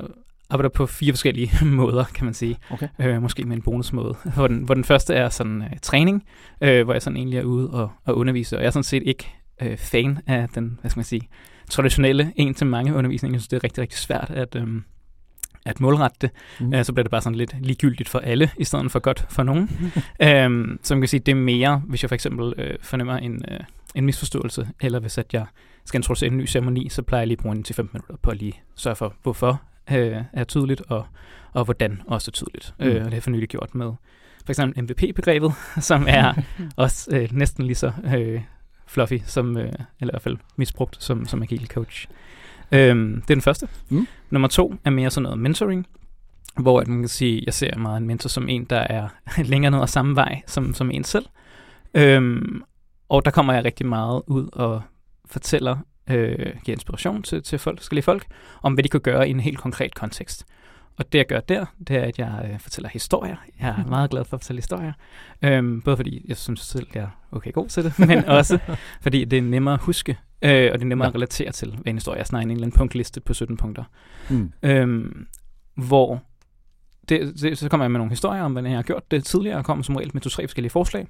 arbejder 0.51 0.69
på 0.69 0.87
fire 0.87 1.13
forskellige 1.13 1.65
måder, 1.81 2.05
kan 2.05 2.25
man 2.25 2.35
sige. 2.35 2.57
Okay. 2.71 2.89
Øh, 3.01 3.23
måske 3.23 3.45
med 3.45 3.57
en 3.57 3.63
bonusmåde. 3.63 4.15
Hvor 4.35 4.47
den, 4.47 4.63
hvor 4.63 4.75
den 4.75 4.85
første 4.85 5.15
er 5.15 5.29
sådan 5.29 5.63
øh, 5.63 5.71
træning, 5.83 6.25
øh, 6.61 6.85
hvor 6.85 6.93
jeg 6.93 7.03
sådan 7.03 7.17
egentlig 7.17 7.39
er 7.39 7.45
ude 7.45 7.71
og, 7.71 7.91
og 8.05 8.17
undervise. 8.17 8.57
Og 8.57 8.63
jeg 8.63 8.67
er 8.67 8.71
sådan 8.71 8.85
set 8.85 9.03
ikke 9.07 9.29
øh, 9.63 9.77
fan 9.77 10.19
af 10.27 10.49
den, 10.55 10.79
hvad 10.81 10.91
skal 10.91 10.99
man 10.99 11.05
sige, 11.05 11.29
traditionelle 11.71 12.33
en 12.37 12.55
til 12.55 12.67
mange 12.67 12.95
undervisning. 12.95 13.35
Jeg 13.35 13.41
synes, 13.41 13.49
det 13.49 13.57
er 13.57 13.65
rigtig, 13.65 13.83
rigtig 13.83 13.99
svært 13.99 14.31
at, 14.31 14.57
øhm, 14.57 14.85
at 15.67 15.81
målrette 15.81 16.17
det. 16.21 16.31
Mm. 16.61 16.67
Mm. 16.67 16.75
Øh, 16.75 16.85
så 16.85 16.93
bliver 16.93 17.05
det 17.05 17.11
bare 17.11 17.21
sådan 17.21 17.39
lidt 17.39 17.57
ligegyldigt 17.61 18.09
for 18.09 18.19
alle, 18.19 18.51
i 18.59 18.65
stedet 18.65 18.93
for 18.93 18.99
godt 18.99 19.27
for 19.31 19.43
nogen. 19.43 19.93
øhm, 20.23 20.79
så 20.83 20.95
man 20.95 21.03
kan 21.03 21.09
sige, 21.09 21.21
det 21.21 21.33
er 21.33 21.37
mere, 21.37 21.83
hvis 21.87 22.03
jeg 22.03 22.11
for 22.11 22.15
eksempel 22.15 22.55
øh, 22.59 22.75
fornemmer 22.81 23.17
en, 23.17 23.45
øh, 23.51 23.61
en 23.95 24.07
misforståelse, 24.07 24.69
eller 24.81 25.01
hvis 25.01 25.19
at 25.19 25.35
jeg 25.35 25.47
skal 25.85 25.99
introducere 25.99 26.31
en 26.31 26.37
ny 26.37 26.49
ceremoni, 26.49 26.89
så 26.89 27.03
plejer 27.03 27.21
jeg 27.21 27.27
lige 27.27 27.39
at 27.39 27.43
bruge 27.43 27.57
en 27.57 27.63
til 27.63 27.75
15 27.75 27.97
minutter 27.99 28.17
på 28.23 28.31
at 28.31 28.37
lige 28.37 28.61
sørge 28.75 28.97
for, 28.97 29.15
hvorfor 29.23 29.63
øh, 29.93 30.17
er 30.33 30.45
tydeligt, 30.45 30.83
og, 30.89 31.07
og 31.53 31.65
hvordan 31.65 32.03
også 32.07 32.31
er 32.31 32.33
tydeligt. 32.33 32.75
Mm. 32.79 32.85
Mm. 32.85 32.91
Øh, 32.91 32.97
og 32.97 33.05
det 33.05 33.11
har 33.11 33.17
jeg 33.17 33.23
for 33.23 33.31
nylig 33.31 33.49
gjort 33.49 33.75
med 33.75 33.93
for 34.45 34.51
eksempel 34.53 34.85
MVP-begrebet, 34.85 35.53
som 35.91 36.05
er 36.09 36.33
også 36.77 37.17
øh, 37.17 37.29
næsten 37.33 37.65
lige 37.65 37.77
så 37.77 37.93
øh, 38.17 38.43
fluffy, 38.87 39.19
som, 39.25 39.57
øh, 39.57 39.73
eller 40.01 40.13
i 40.13 40.15
hvert 40.15 40.23
fald 40.23 40.37
misbrugt 40.57 41.03
som, 41.03 41.27
som 41.27 41.43
agile 41.43 41.67
coach. 41.67 42.09
Øhm, 42.73 43.15
det 43.15 43.31
er 43.31 43.35
den 43.35 43.43
første. 43.43 43.69
Mm. 43.89 44.07
Nummer 44.31 44.49
to 44.49 44.75
er 44.85 44.91
mere 44.91 45.11
sådan 45.11 45.23
noget 45.23 45.39
mentoring, 45.39 45.87
hvor 46.61 46.81
at 46.81 46.89
man 46.89 47.01
kan 47.01 47.09
sige, 47.09 47.43
jeg 47.47 47.55
ser 47.55 47.79
meget 47.79 47.97
en 48.01 48.07
mentor 48.07 48.29
som 48.29 48.49
en, 48.49 48.65
der 48.65 48.79
er 48.81 49.09
længere 49.53 49.71
ned 49.71 49.83
ad 49.83 49.87
samme 49.87 50.17
vej 50.17 50.43
som, 50.47 50.75
som 50.75 50.91
en 50.91 51.05
selv. 51.05 51.27
Øhm, 51.95 52.63
og 53.09 53.25
der 53.25 53.31
kommer 53.31 53.53
jeg 53.53 53.65
rigtig 53.65 53.87
meget 53.87 54.23
ud 54.27 54.49
og 54.53 54.83
fortæller, 55.33 55.77
øh, 56.11 56.37
giver 56.65 56.77
inspiration 56.77 57.23
til, 57.23 57.43
til 57.43 57.59
folk, 57.59 57.79
forskellige 57.79 58.05
folk, 58.05 58.27
om 58.63 58.75
hvad 58.75 58.85
de 58.85 58.89
kan 58.89 59.01
gøre 59.01 59.29
i 59.29 59.31
en 59.31 59.41
helt 59.41 59.59
konkret 59.59 59.95
kontekst. 59.95 60.47
Og 60.97 61.13
det 61.13 61.19
jeg 61.19 61.27
gør 61.27 61.41
der, 61.41 61.65
det 61.89 61.97
er, 61.97 62.03
at 62.03 62.19
jeg 62.19 62.51
øh, 62.53 62.61
fortæller 62.61 62.89
historier. 62.89 63.37
Jeg 63.61 63.69
er 63.69 63.87
meget 63.89 64.11
glad 64.11 64.25
for 64.25 64.37
at 64.37 64.41
fortælle 64.41 64.59
historier. 64.59 64.93
Øhm, 65.43 65.83
både 65.83 65.97
fordi 65.97 66.25
jeg 66.29 66.37
synes 66.37 66.61
selv, 66.61 66.87
jeg 66.95 67.03
er 67.03 67.09
okay 67.33 67.53
god 67.53 67.69
til 67.69 67.85
det, 67.85 67.99
men 68.09 68.25
også 68.25 68.59
fordi 69.03 69.25
det 69.25 69.39
er 69.39 69.43
nemmere 69.43 69.75
at 69.75 69.81
huske, 69.81 70.19
øh, 70.43 70.71
og 70.73 70.79
det 70.79 70.83
er 70.85 70.89
nemmere 70.89 71.07
Ja. 71.07 71.11
at 71.11 71.15
relatere 71.15 71.53
til 71.53 71.69
ved 71.73 71.87
en 71.87 71.97
historie. 71.97 72.19
Jeg 72.19 72.27
snakker 72.27 72.43
en 72.47 72.51
eller 72.51 72.67
anden 72.67 72.79
punktliste 72.79 73.21
på 73.21 73.35
17 73.35 73.57
punkter. 73.57 73.85
Mm. 74.31 74.53
Øhm, 74.63 75.27
hvor 75.75 76.23
det, 77.09 77.41
det, 77.43 77.59
så 77.59 77.69
kommer 77.69 77.85
jeg 77.85 77.91
med 77.91 77.99
nogle 77.99 78.11
historier 78.11 78.43
om, 78.43 78.53
hvordan 78.53 78.71
jeg 78.71 78.79
har 78.79 78.83
gjort 78.83 79.11
det 79.11 79.25
tidligere, 79.25 79.57
og 79.59 79.65
kommer 79.65 79.83
som 79.85 79.97
regel 79.97 80.11
med 80.15 80.23
to-tre 80.23 80.43
forskellige 80.49 80.71
forslag. 80.71 81.07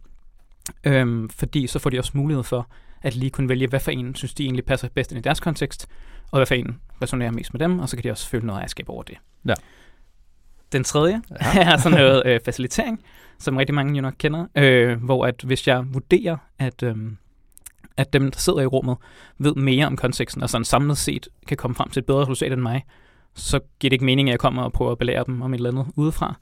Øhm, 0.85 1.29
fordi 1.29 1.67
så 1.67 1.79
får 1.79 1.91
de 1.91 1.99
også 1.99 2.13
mulighed 2.15 2.45
for 2.45 2.71
at 3.03 3.17
lige 3.17 3.31
kunne 3.31 3.49
vælge, 3.49 3.67
hvad 3.67 3.81
for 3.81 3.91
en 3.91 4.15
synes 4.15 4.35
de 4.35 4.45
egentlig 4.45 4.65
passer 4.65 4.89
bedst 4.89 5.13
ind 5.13 5.19
i 5.19 5.23
deres 5.23 5.41
kontekst, 5.41 5.87
og 6.31 6.39
hvad 6.39 6.47
for 6.47 6.55
en 6.55 6.81
resonerer 7.03 7.31
mest 7.31 7.55
med 7.55 7.59
dem, 7.61 7.79
og 7.79 7.89
så 7.89 7.97
kan 7.97 8.05
de 8.05 8.11
også 8.11 8.29
føle 8.29 8.47
noget 8.47 8.59
ejerskab 8.59 8.89
over 8.89 9.03
det. 9.03 9.17
Ja. 9.49 9.55
Den 10.73 10.85
tredje 10.85 11.23
Ja. 11.31 11.61
er 11.73 11.77
sådan 11.77 11.99
noget 11.99 12.23
øh, 12.27 12.41
facilitering, 12.45 13.03
som 13.39 13.57
rigtig 13.57 13.75
mange 13.75 13.95
jo 13.95 14.03
nok 14.03 14.15
kender, 14.19 14.47
øh, 14.55 15.05
hvor 15.05 15.27
at 15.27 15.43
hvis 15.43 15.69
jeg 15.69 15.85
vurderer, 15.95 16.37
at, 16.59 16.83
øh, 16.83 16.97
at 17.97 18.13
dem, 18.13 18.31
der 18.31 18.39
sidder 18.39 18.61
i 18.61 18.67
rummet, 18.67 18.97
ved 19.39 19.55
mere 19.55 19.87
om 19.87 19.97
konteksten, 19.97 20.43
og 20.43 20.51
sådan 20.51 20.65
samlet 20.65 20.99
set 20.99 21.29
kan 21.47 21.57
komme 21.57 21.75
frem 21.75 21.91
til 21.91 22.01
et 22.01 22.07
bedre 22.07 22.23
resultat 22.23 22.53
end 22.53 22.61
mig, 22.61 22.85
så 23.35 23.61
giver 23.79 23.89
det 23.89 23.93
ikke 23.93 24.05
mening, 24.05 24.29
at 24.29 24.33
jeg 24.33 24.41
kommer 24.41 24.63
og 24.63 24.73
prøver 24.73 24.93
at 24.93 24.99
belære 24.99 25.25
dem 25.27 25.43
om 25.43 25.55
et 25.55 25.59
eller 25.59 25.71
andet 25.71 25.87
udefra. 25.97 26.35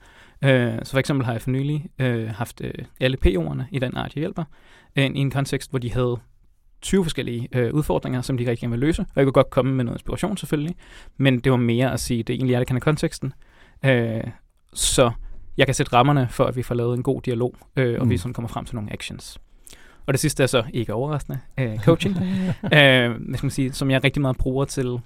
Øh, 0.45 0.79
så 0.83 0.91
for 0.91 0.99
eksempel 0.99 1.25
har 1.25 1.33
jeg 1.33 1.43
for 1.43 1.51
nylig 1.51 1.87
øh, 1.99 2.29
haft 2.29 2.61
øh, 2.65 2.85
alle 3.01 3.17
P-ordene 3.17 3.69
i 3.73 3.79
den 3.79 3.97
art, 3.97 4.15
jeg 4.15 4.21
hjælper, 4.21 4.45
øh, 4.97 5.05
i 5.05 5.19
en 5.19 5.31
kontekst, 5.31 5.71
hvor 5.71 5.79
de 5.79 5.93
havde 5.93 6.17
20 6.83 7.05
forskellige 7.05 7.49
øh, 7.53 7.75
udfordringer, 7.75 8.21
som 8.21 8.37
de 8.39 8.43
rigtig 8.47 8.61
gerne 8.61 8.71
vil 8.71 8.81
løse. 8.81 9.03
Og 9.03 9.13
jeg 9.17 9.25
kunne 9.25 9.33
godt 9.33 9.51
komme 9.51 9.73
med 9.75 9.85
noget 9.85 9.99
inspiration 9.99 10.37
selvfølgelig, 10.37 10.77
men 11.17 11.41
det 11.41 11.53
var 11.53 11.59
mere 11.59 11.93
at 11.93 12.01
sige, 12.01 12.21
at 12.21 12.27
det 12.27 12.35
egentlig 12.35 12.55
er, 12.55 12.59
der 12.59 12.65
kender 12.65 12.81
konteksten. 12.81 13.33
Øh, 13.85 14.21
så 14.75 15.11
jeg 15.57 15.67
kan 15.67 15.75
sætte 15.75 15.93
rammerne 15.93 16.29
for, 16.31 16.45
at 16.45 16.57
vi 16.57 16.63
får 16.63 16.75
lavet 16.75 16.97
en 16.97 17.03
god 17.03 17.23
dialog, 17.23 17.55
øh, 17.77 18.01
og 18.01 18.07
Mm. 18.07 18.11
vi 18.11 18.17
sådan 18.17 18.33
kommer 18.35 18.49
frem 18.49 18.65
til 18.65 18.75
nogle 18.75 18.93
actions. 18.93 19.39
Og 20.07 20.15
det 20.15 20.21
sidste 20.21 20.43
er 20.43 20.47
så 20.47 20.65
ikke 20.73 20.95
overraskende, 20.95 21.39
øh, 21.59 21.79
coaching, 21.79 22.17
øh, 22.65 22.71
hvad 22.73 23.37
skal 23.37 23.45
man 23.45 23.51
sige, 23.51 23.73
som 23.73 23.91
jeg 23.91 24.05
rigtig 24.05 24.23
meget 24.23 24.37
bruger 24.37 24.65
til 24.65 24.99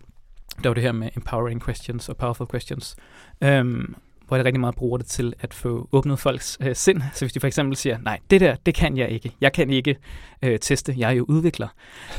der 0.63 0.69
var 0.69 0.75
det 0.75 0.83
her 0.83 0.93
med 0.93 1.09
empowering 1.17 1.65
questions 1.65 2.09
og 2.09 2.17
powerful 2.17 2.47
questions, 2.51 2.97
øhm, 3.41 3.95
hvor 4.29 4.37
jeg 4.37 4.45
rigtig 4.45 4.61
meget 4.61 4.75
bruger 4.75 4.99
det 4.99 5.07
til 5.07 5.35
at 5.41 5.55
få 5.55 5.89
åbnet 5.93 6.19
folks 6.19 6.59
øh, 6.61 6.77
sind. 6.77 7.03
Så 7.13 7.25
hvis 7.25 7.33
de 7.33 7.41
for 7.41 7.47
eksempel 7.47 7.77
siger, 7.77 7.99
nej, 8.03 8.19
det 8.31 8.41
der, 8.41 8.57
det 8.67 8.75
kan 8.75 8.97
jeg 8.97 9.09
ikke. 9.09 9.33
Jeg 9.41 9.53
kan 9.53 9.71
ikke 9.71 9.97
øh, 10.43 10.59
teste, 10.59 10.95
jeg 10.99 11.11
er 11.11 11.15
jo 11.15 11.25
udvikler. 11.29 11.69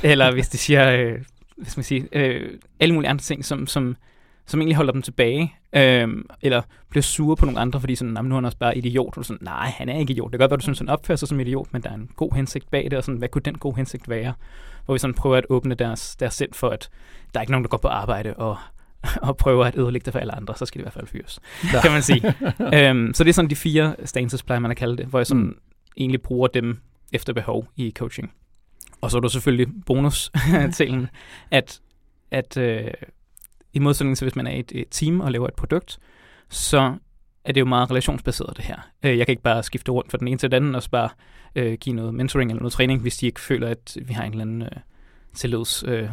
Eller 0.04 0.32
hvis 0.32 0.50
de 0.50 0.58
siger, 0.58 0.92
øh, 0.92 1.14
hvis 1.58 1.72
skal 1.72 1.80
man 1.80 1.84
sige, 1.84 2.08
øh, 2.12 2.60
alle 2.80 2.94
mulige 2.94 3.10
andre 3.10 3.24
ting, 3.24 3.46
som, 3.46 3.68
som, 3.68 3.96
som 4.46 4.60
egentlig 4.60 4.76
holder 4.76 4.94
dem 4.94 5.02
tilbage, 5.02 5.56
øh, 5.76 6.08
eller 6.42 6.62
bliver 6.90 7.04
sure 7.04 7.36
på 7.36 7.46
nogle 7.46 7.60
andre, 7.60 7.80
fordi 7.80 7.96
sådan, 7.96 8.26
nu 8.26 8.36
er 8.36 8.36
han 8.36 8.46
også 8.46 8.58
bare 8.58 8.78
idiot. 8.78 9.18
Og 9.18 9.26
sådan, 9.26 9.40
nej, 9.42 9.70
han 9.70 9.90
er 9.90 9.98
ikke 9.98 10.12
idiot. 10.12 10.32
Det 10.32 10.40
kan 10.40 10.44
godt 10.44 10.52
være, 10.52 10.58
du 10.58 10.64
synes, 10.64 10.80
han 10.80 10.90
opfører 10.90 11.16
sig 11.16 11.28
som 11.28 11.40
idiot, 11.40 11.68
men 11.72 11.82
der 11.82 11.90
er 11.90 11.94
en 11.94 12.10
god 12.16 12.36
hensigt 12.36 12.72
bag 12.72 12.84
det, 12.84 12.94
og 12.94 13.04
sådan, 13.04 13.20
hvad 13.20 13.30
kunne 13.30 13.42
den 13.42 13.58
gode 13.58 13.76
hensigt 13.76 14.10
være? 14.10 14.34
Hvor 14.86 14.94
vi 14.94 15.00
sådan 15.00 15.14
prøver 15.14 15.38
at 15.38 15.46
åbne 15.50 15.76
deres, 15.76 16.16
deres 16.16 16.34
sind 16.34 16.54
for, 16.54 16.70
at 16.70 16.90
der 17.34 17.40
er 17.40 17.42
ikke 17.42 17.52
nogen, 17.52 17.64
der 17.64 17.70
går 17.70 17.78
på 17.78 17.88
arbejde 17.88 18.34
og 18.34 18.58
og 19.28 19.38
prøver 19.38 19.66
at 19.66 19.78
ødelægge 19.78 20.06
det 20.06 20.14
for 20.14 20.20
alle 20.20 20.36
andre, 20.36 20.56
så 20.56 20.66
skal 20.66 20.80
det 20.80 20.82
i 20.82 20.86
hvert 20.86 20.94
fald 20.94 21.08
fyres, 21.08 21.40
ja. 21.74 21.82
kan 21.82 21.92
man 21.92 22.02
sige. 22.02 22.34
øhm, 22.90 23.14
så 23.14 23.24
det 23.24 23.30
er 23.30 23.34
sådan 23.34 23.50
de 23.50 23.56
fire 23.56 23.96
stances, 24.06 24.44
plejer 24.44 24.60
man 24.60 24.72
at 24.72 24.78
kalde 24.78 24.98
det, 24.98 25.06
hvor 25.06 25.20
jeg 25.20 25.28
sådan 25.28 25.44
mm. 25.44 25.58
egentlig 25.98 26.22
bruger 26.22 26.48
dem 26.48 26.80
efter 27.14 27.34
behov 27.34 27.68
i 27.76 27.94
coaching. 27.98 28.32
Og 29.02 29.12
så 29.12 29.18
er 29.18 29.22
der 29.22 29.28
selvfølgelig 29.28 29.68
bonus 29.86 30.32
til, 30.74 31.08
at, 31.52 31.82
at 32.32 32.58
øh, 32.58 32.92
i 33.74 33.80
modsætning 33.80 34.18
til 34.18 34.26
hvis 34.26 34.36
man 34.36 34.48
er 34.48 34.52
et, 34.52 34.72
et 34.76 34.88
team 34.92 35.22
og 35.22 35.32
laver 35.32 35.48
et 35.48 35.54
produkt, 35.54 36.00
så 36.50 36.96
er 37.46 37.52
det 37.52 37.62
jo 37.62 37.66
meget 37.66 37.90
relationsbaseret 37.90 38.58
det 38.58 38.66
her. 38.66 38.78
Øh, 39.04 39.18
jeg 39.18 39.28
kan 39.28 39.34
ikke 39.34 39.44
bare 39.44 39.64
skifte 39.64 39.92
rundt 39.92 40.12
fra 40.12 40.18
den 40.18 40.28
ene 40.28 40.38
til 40.38 40.52
den 40.52 40.56
anden 40.56 40.76
og 40.76 40.84
så 40.84 40.90
bare 40.90 41.10
øh, 41.56 41.74
give 41.74 41.96
noget 41.96 42.14
mentoring 42.14 42.52
eller 42.52 42.62
noget 42.62 42.74
træning, 42.74 43.02
hvis 43.02 43.18
de 43.18 43.26
ikke 43.26 43.42
føler, 43.42 43.68
at 43.68 43.98
vi 44.02 44.14
har 44.14 44.24
en 44.24 44.32
eller 44.32 44.42
anden 44.42 44.62
øh, 44.62 44.70
tillids 45.34 45.84
øh, 45.88 46.10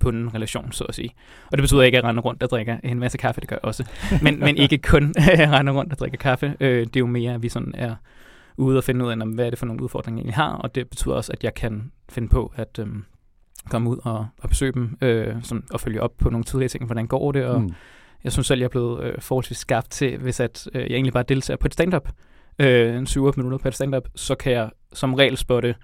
på 0.00 0.08
en 0.08 0.34
relation, 0.34 0.72
så 0.72 0.84
at 0.84 0.94
sige. 0.94 1.10
Og 1.46 1.58
det 1.58 1.62
betyder 1.62 1.82
ikke, 1.82 1.98
at 1.98 2.02
jeg 2.02 2.08
render 2.08 2.22
rundt 2.22 2.42
og 2.42 2.50
drikker 2.50 2.76
en 2.84 2.98
masse 2.98 3.18
kaffe, 3.18 3.40
det 3.40 3.48
gør 3.48 3.56
jeg 3.56 3.64
også. 3.64 3.84
Men, 4.22 4.40
men 4.40 4.56
ikke 4.56 4.78
kun 4.78 5.14
at 5.32 5.50
rende 5.50 5.72
rundt 5.72 5.92
og 5.92 5.98
drikke 5.98 6.16
kaffe. 6.16 6.56
Øh, 6.60 6.80
det 6.80 6.96
er 6.96 7.00
jo 7.00 7.06
mere, 7.06 7.34
at 7.34 7.42
vi 7.42 7.48
sådan 7.48 7.74
er 7.74 7.94
ude 8.56 8.76
og 8.76 8.84
finde 8.84 9.04
ud 9.04 9.10
af, 9.10 9.16
hvad 9.16 9.46
er 9.46 9.50
det 9.50 9.58
for 9.58 9.66
nogle 9.66 9.82
udfordringer, 9.82 10.22
jeg 10.24 10.34
har, 10.34 10.52
og 10.52 10.74
det 10.74 10.88
betyder 10.88 11.14
også, 11.14 11.32
at 11.32 11.44
jeg 11.44 11.54
kan 11.54 11.90
finde 12.08 12.28
på 12.28 12.52
at 12.56 12.78
øh, 12.78 12.86
komme 13.70 13.90
ud 13.90 13.98
og, 14.02 14.26
og 14.42 14.48
besøge 14.48 14.72
dem 14.72 14.96
øh, 15.00 15.34
sådan, 15.42 15.64
og 15.70 15.80
følge 15.80 16.02
op 16.02 16.12
på 16.18 16.30
nogle 16.30 16.44
tidligere 16.44 16.68
ting, 16.68 16.84
hvordan 16.84 17.06
går 17.06 17.32
det, 17.32 17.44
og 17.44 17.62
mm. 17.62 17.74
jeg 18.24 18.32
synes 18.32 18.46
selv, 18.46 18.58
jeg 18.58 18.64
er 18.64 18.68
blevet 18.68 19.04
øh, 19.04 19.20
forholdsvis 19.20 19.58
skabt 19.58 19.90
til, 19.90 20.18
hvis 20.18 20.40
at, 20.40 20.68
øh, 20.74 20.82
jeg 20.82 20.90
egentlig 20.90 21.12
bare 21.12 21.24
deltager 21.28 21.56
på 21.56 21.66
et 21.66 21.72
stand-up, 21.72 22.08
øh, 22.58 22.96
en 22.96 23.06
7 23.06 23.32
minutter 23.36 23.58
på 23.58 23.68
et 23.68 23.74
stand-up, 23.74 24.08
så 24.14 24.34
kan 24.34 24.52
jeg 24.52 24.70
som 24.92 25.14
regel 25.14 25.36
spotte 25.36 25.74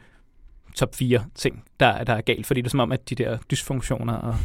top 0.81 0.95
4 0.95 1.25
ting, 1.35 1.65
der, 1.81 2.05
der 2.05 2.13
er 2.13 2.21
galt, 2.21 2.47
fordi 2.47 2.61
det 2.61 2.67
er 2.67 2.71
som 2.71 2.81
om, 2.81 2.93
at 2.93 3.11
de 3.11 3.15
der 3.15 3.39
dysfunktioner 3.51 4.15
og 4.15 4.37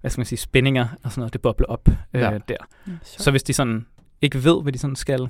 hvad 0.00 0.10
skal 0.10 0.20
man 0.20 0.26
sige, 0.26 0.38
spændinger 0.38 0.86
og 1.02 1.10
sådan 1.10 1.20
noget, 1.20 1.32
det 1.32 1.40
bobler 1.40 1.66
op 1.66 1.88
øh, 1.88 2.20
ja. 2.20 2.38
der. 2.48 2.56
Ja, 2.86 2.92
så 3.02 3.30
hvis 3.30 3.42
de 3.42 3.52
sådan 3.52 3.86
ikke 4.22 4.44
ved, 4.44 4.62
hvad 4.62 4.72
de 4.72 4.78
sådan 4.78 4.96
skal, 4.96 5.28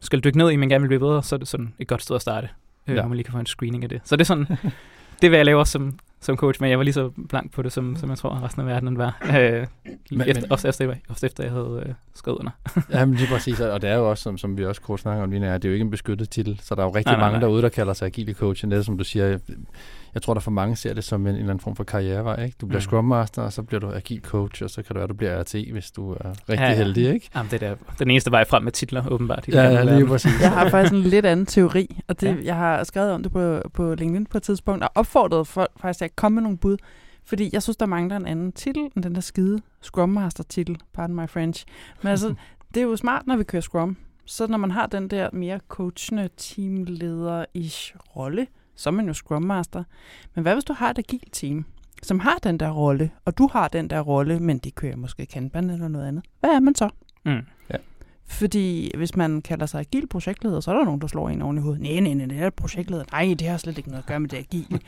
skal 0.00 0.24
dykke 0.24 0.38
ned 0.38 0.50
i, 0.50 0.56
men 0.56 0.68
gerne 0.68 0.82
vil 0.82 0.88
blive 0.88 1.00
bedre, 1.00 1.22
så 1.22 1.34
er 1.34 1.38
det 1.38 1.48
sådan 1.48 1.74
et 1.78 1.88
godt 1.88 2.02
sted 2.02 2.16
at 2.16 2.22
starte, 2.22 2.48
øh, 2.86 2.94
ja. 2.94 3.00
hvor 3.00 3.08
man 3.08 3.16
lige 3.16 3.24
kan 3.24 3.32
få 3.32 3.38
en 3.38 3.46
screening 3.46 3.82
af 3.82 3.88
det. 3.88 4.00
Så 4.04 4.16
det 4.16 4.20
er 4.20 4.26
sådan, 4.26 4.46
det 5.22 5.30
vil 5.30 5.36
jeg 5.36 5.44
lave 5.44 5.58
også 5.58 5.70
som, 5.70 5.98
som 6.20 6.36
coach, 6.36 6.60
men 6.60 6.70
jeg 6.70 6.78
var 6.78 6.84
lige 6.84 6.94
så 6.94 7.10
blank 7.28 7.52
på 7.52 7.62
det, 7.62 7.72
som, 7.72 7.96
som 7.96 8.10
jeg 8.10 8.18
tror 8.18 8.44
resten 8.44 8.60
af 8.60 8.66
verden 8.66 8.98
var. 8.98 9.18
Øh, 9.38 9.66
men, 10.10 10.20
efter, 10.20 10.40
men, 10.42 10.52
også, 10.52 10.68
efter, 10.68 10.94
også 11.08 11.26
efter 11.26 11.44
jeg 11.44 11.52
havde 11.52 11.84
øh, 11.86 11.94
skrevet 12.14 12.38
under. 12.38 12.50
ja, 12.92 13.04
men 13.04 13.14
lige 13.14 13.28
præcis, 13.28 13.60
og 13.60 13.82
det 13.82 13.90
er 13.90 13.96
jo 13.96 14.10
også, 14.10 14.22
som, 14.22 14.38
som 14.38 14.58
vi 14.58 14.64
også 14.64 14.80
kort 14.80 15.00
snakker 15.00 15.22
om 15.22 15.30
lige 15.30 15.40
det 15.58 15.64
er 15.64 15.68
jo 15.68 15.72
ikke 15.72 15.84
en 15.84 15.90
beskyttet 15.90 16.30
titel, 16.30 16.60
så 16.62 16.74
der 16.74 16.82
er 16.82 16.86
jo 16.86 16.94
rigtig 16.94 17.12
nej, 17.12 17.20
mange 17.20 17.32
nej, 17.32 17.40
nej. 17.40 17.48
derude, 17.48 17.62
der 17.62 17.68
kalder 17.68 17.92
sig 17.92 18.06
agile 18.06 18.32
coach, 18.32 18.64
det 18.70 18.84
som 18.84 18.98
du 18.98 19.04
siger, 19.04 19.38
jeg 20.14 20.22
tror, 20.22 20.34
der 20.34 20.40
for 20.40 20.50
mange 20.50 20.76
ser 20.76 20.94
det 20.94 21.04
som 21.04 21.20
en, 21.20 21.26
en 21.26 21.34
eller 21.34 21.50
anden 21.50 21.60
form 21.60 21.76
for 21.76 21.84
karrierevej. 21.84 22.44
Ikke? 22.44 22.56
Du 22.60 22.66
bliver 22.66 22.78
mm. 22.78 22.82
Scrum 22.82 23.04
Master, 23.04 23.42
og 23.42 23.52
så 23.52 23.62
bliver 23.62 23.80
du 23.80 23.92
agil 23.92 24.20
coach, 24.20 24.62
og 24.62 24.70
så 24.70 24.82
kan 24.82 24.88
det 24.88 24.94
være, 24.94 25.04
at 25.04 25.10
du 25.10 25.14
bliver 25.14 25.40
RT, 25.40 25.54
hvis 25.72 25.90
du 25.90 26.12
er 26.12 26.30
rigtig 26.30 26.64
ja, 26.64 26.68
ja. 26.68 26.74
heldig. 26.74 27.14
Ikke? 27.14 27.30
Jamen, 27.34 27.50
det 27.50 27.62
er 27.62 27.74
den 27.98 28.10
eneste 28.10 28.30
vej 28.30 28.44
frem 28.44 28.62
med 28.62 28.72
titler, 28.72 29.08
åbenbart. 29.08 29.48
Ja, 29.48 29.62
ja, 29.62 29.96
lige 29.96 30.06
præcis. 30.06 30.40
Jeg 30.40 30.50
har 30.50 30.68
faktisk 30.68 30.92
en 30.92 31.00
lidt 31.00 31.26
anden 31.26 31.46
teori, 31.46 32.00
og 32.08 32.20
det, 32.20 32.26
ja. 32.26 32.44
jeg 32.44 32.56
har 32.56 32.84
skrevet 32.84 33.12
om 33.12 33.22
det 33.22 33.32
på, 33.32 33.62
på 33.74 33.94
LinkedIn 33.94 34.26
på 34.26 34.36
et 34.36 34.42
tidspunkt, 34.42 34.84
og 34.84 34.90
opfordret 34.94 35.46
folk 35.46 35.70
faktisk 35.80 36.04
at 36.04 36.16
komme 36.16 36.34
med 36.34 36.42
nogle 36.42 36.58
bud. 36.58 36.76
Fordi 37.24 37.50
jeg 37.52 37.62
synes, 37.62 37.76
der 37.76 37.86
mangler 37.86 38.16
en 38.16 38.26
anden 38.26 38.52
titel 38.52 38.82
end 38.96 39.04
den 39.04 39.14
der 39.14 39.20
skide 39.20 39.60
Scrum 39.82 40.08
Master-titel, 40.08 40.76
pardon 40.92 41.16
my 41.16 41.28
French. 41.28 41.64
Men 42.02 42.10
altså, 42.10 42.34
det 42.74 42.80
er 42.80 42.84
jo 42.84 42.96
smart, 42.96 43.26
når 43.26 43.36
vi 43.36 43.44
kører 43.44 43.62
Scrum. 43.62 43.96
Så 44.24 44.46
når 44.46 44.58
man 44.58 44.70
har 44.70 44.86
den 44.86 45.08
der 45.08 45.28
mere 45.32 45.60
coachende 45.68 46.28
teamleder-ish 46.36 47.96
rolle, 48.16 48.46
så 48.78 48.90
er 48.90 48.92
man 48.92 49.06
jo 49.06 49.14
Scrum 49.14 49.42
Master. 49.42 49.84
Men 50.34 50.42
hvad 50.42 50.54
hvis 50.54 50.64
du 50.64 50.72
har 50.72 50.90
et 50.90 50.98
agilt 50.98 51.32
team, 51.32 51.64
som 52.02 52.20
har 52.20 52.38
den 52.42 52.60
der 52.60 52.70
rolle, 52.70 53.10
og 53.24 53.38
du 53.38 53.48
har 53.52 53.68
den 53.68 53.90
der 53.90 54.00
rolle, 54.00 54.40
men 54.40 54.58
de 54.58 54.70
kører 54.70 54.96
måske 54.96 55.26
Kanban 55.26 55.70
eller 55.70 55.88
noget 55.88 56.08
andet? 56.08 56.24
Hvad 56.40 56.50
er 56.50 56.60
man 56.60 56.74
så? 56.74 56.88
Mm. 57.24 57.32
Ja. 57.70 57.76
Fordi 58.26 58.90
hvis 58.96 59.16
man 59.16 59.42
kalder 59.42 59.66
sig 59.66 59.80
agil 59.80 60.06
projektleder, 60.06 60.60
så 60.60 60.70
er 60.70 60.76
der 60.76 60.84
nogen, 60.84 61.00
der 61.00 61.06
slår 61.06 61.28
en 61.28 61.42
oven 61.42 61.58
i 61.58 61.60
hovedet. 61.60 61.82
Nej, 61.82 62.00
nej, 62.00 62.14
nej, 62.14 62.26
det 62.26 62.38
er 62.38 62.50
projektleder. 62.50 63.04
Nej, 63.12 63.34
det 63.38 63.48
har 63.48 63.56
slet 63.56 63.78
ikke 63.78 63.90
noget 63.90 64.02
at 64.02 64.08
gøre 64.08 64.20
med 64.20 64.28
det 64.28 64.36
agile. 64.36 64.80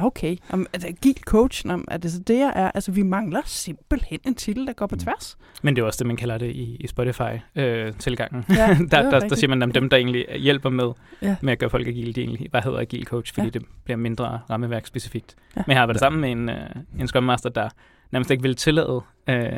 Okay, 0.00 0.36
om, 0.50 0.66
er 0.72 0.78
det 0.78 0.86
agil 0.86 1.18
coach? 1.24 1.66
Om, 1.68 1.84
er 1.90 1.96
det 1.96 2.12
så 2.12 2.20
det, 2.20 2.38
jeg 2.38 2.52
er? 2.56 2.70
Altså, 2.70 2.92
vi 2.92 3.02
mangler 3.02 3.40
simpelthen 3.44 4.18
en 4.26 4.34
titel, 4.34 4.66
der 4.66 4.72
går 4.72 4.86
på 4.86 4.94
mm. 4.94 4.98
tværs. 4.98 5.38
Men 5.62 5.76
det 5.76 5.82
er 5.82 5.86
også 5.86 5.98
det, 5.98 6.06
man 6.06 6.16
kalder 6.16 6.38
det 6.38 6.50
i, 6.50 6.76
i 6.80 6.86
Spotify-tilgangen. 6.86 8.44
Øh, 8.50 8.56
ja, 8.56 8.66
der, 8.90 9.10
der, 9.10 9.20
der 9.20 9.34
siger 9.34 9.48
man, 9.48 9.62
at 9.62 9.74
dem, 9.74 9.90
der 9.90 9.96
egentlig 9.96 10.26
hjælper 10.36 10.70
med, 10.70 10.92
ja. 11.22 11.36
med 11.42 11.52
at 11.52 11.58
gøre 11.58 11.70
folk 11.70 11.86
agile, 11.86 12.12
de 12.12 12.20
egentlig 12.20 12.50
bare 12.52 12.62
hedder 12.62 12.78
agil 12.78 13.04
coach, 13.04 13.34
fordi 13.34 13.46
ja. 13.46 13.50
det 13.50 13.62
bliver 13.84 13.96
mindre 13.96 14.40
rammeværk 14.50 14.86
specifikt. 14.86 15.34
Ja. 15.56 15.62
Men 15.66 15.74
jeg 15.74 15.80
har 15.80 15.86
været 15.86 16.00
sammen 16.00 16.20
med 16.20 16.30
en, 16.30 16.48
uh, 16.48 17.00
en 17.00 17.08
Scrum 17.08 17.24
Master, 17.24 17.50
der 17.50 17.68
nærmest 18.12 18.30
ikke 18.30 18.42
ville 18.42 18.54
tillade 18.54 18.94
uh, 18.94 19.02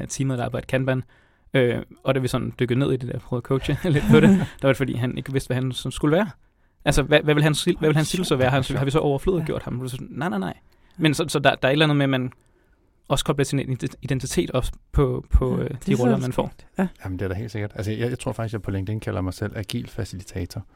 teamet, 0.09 0.39
der 0.39 0.45
arbejder 0.45 0.67
Kanban, 0.67 1.03
Øh, 1.55 1.83
og 2.05 2.15
da 2.15 2.21
vi 2.21 2.29
sådan 2.29 2.53
dykkede 2.61 2.79
ned 2.79 2.93
i 2.93 2.97
det 2.97 3.09
der, 3.13 3.19
prøvede 3.19 3.41
at 3.41 3.47
coache 3.47 3.79
lidt 3.91 4.05
på 4.11 4.21
det, 4.21 4.29
der 4.39 4.63
var 4.63 4.69
det 4.69 4.77
fordi, 4.77 4.95
han 4.95 5.19
ikke 5.19 5.33
vidste, 5.33 5.49
hvad 5.49 5.55
han 5.55 5.73
skulle 5.73 6.17
være. 6.17 6.31
Altså, 6.85 7.03
hvad, 7.03 7.21
hvad 7.23 7.35
vil 7.35 7.43
han, 7.43 7.55
hvad 7.79 7.89
vil 7.89 7.97
han 7.97 8.05
så 8.05 8.37
være? 8.37 8.51
Har, 8.51 8.77
har 8.79 8.85
vi 8.85 8.91
så 8.91 8.99
overflødet 8.99 9.47
gjort 9.47 9.63
ham? 9.63 9.89
Så, 9.89 9.97
nej, 10.01 10.29
nej, 10.29 10.39
nej. 10.39 10.55
Men 10.97 11.15
så, 11.15 11.25
så 11.29 11.39
der, 11.39 11.55
der 11.55 11.69
er 11.69 11.71
et 11.71 11.73
eller 11.73 11.85
andet 11.85 11.97
med, 11.97 12.05
at 12.05 12.11
man 12.11 12.33
også 13.09 13.25
kobler 13.25 13.45
sin 13.45 13.79
identitet 14.03 14.51
op 14.51 14.65
på, 14.93 15.27
på 15.31 15.63
ja, 15.63 15.69
de 15.87 15.95
roller, 15.95 16.17
man 16.17 16.33
får. 16.33 16.53
Ja. 16.79 16.89
Jamen, 17.05 17.19
det 17.19 17.25
er 17.25 17.29
da 17.29 17.35
helt 17.35 17.51
sikkert. 17.51 17.73
Altså, 17.75 17.93
jeg, 17.93 18.11
jeg 18.11 18.19
tror 18.19 18.33
faktisk, 18.33 18.51
at 18.51 18.53
jeg 18.53 18.63
på 18.63 18.71
LinkedIn 18.71 19.01
kalder 19.01 19.21
mig 19.21 19.35
selv 19.35 19.53
agil 19.57 19.89
facilitator. 19.89 20.67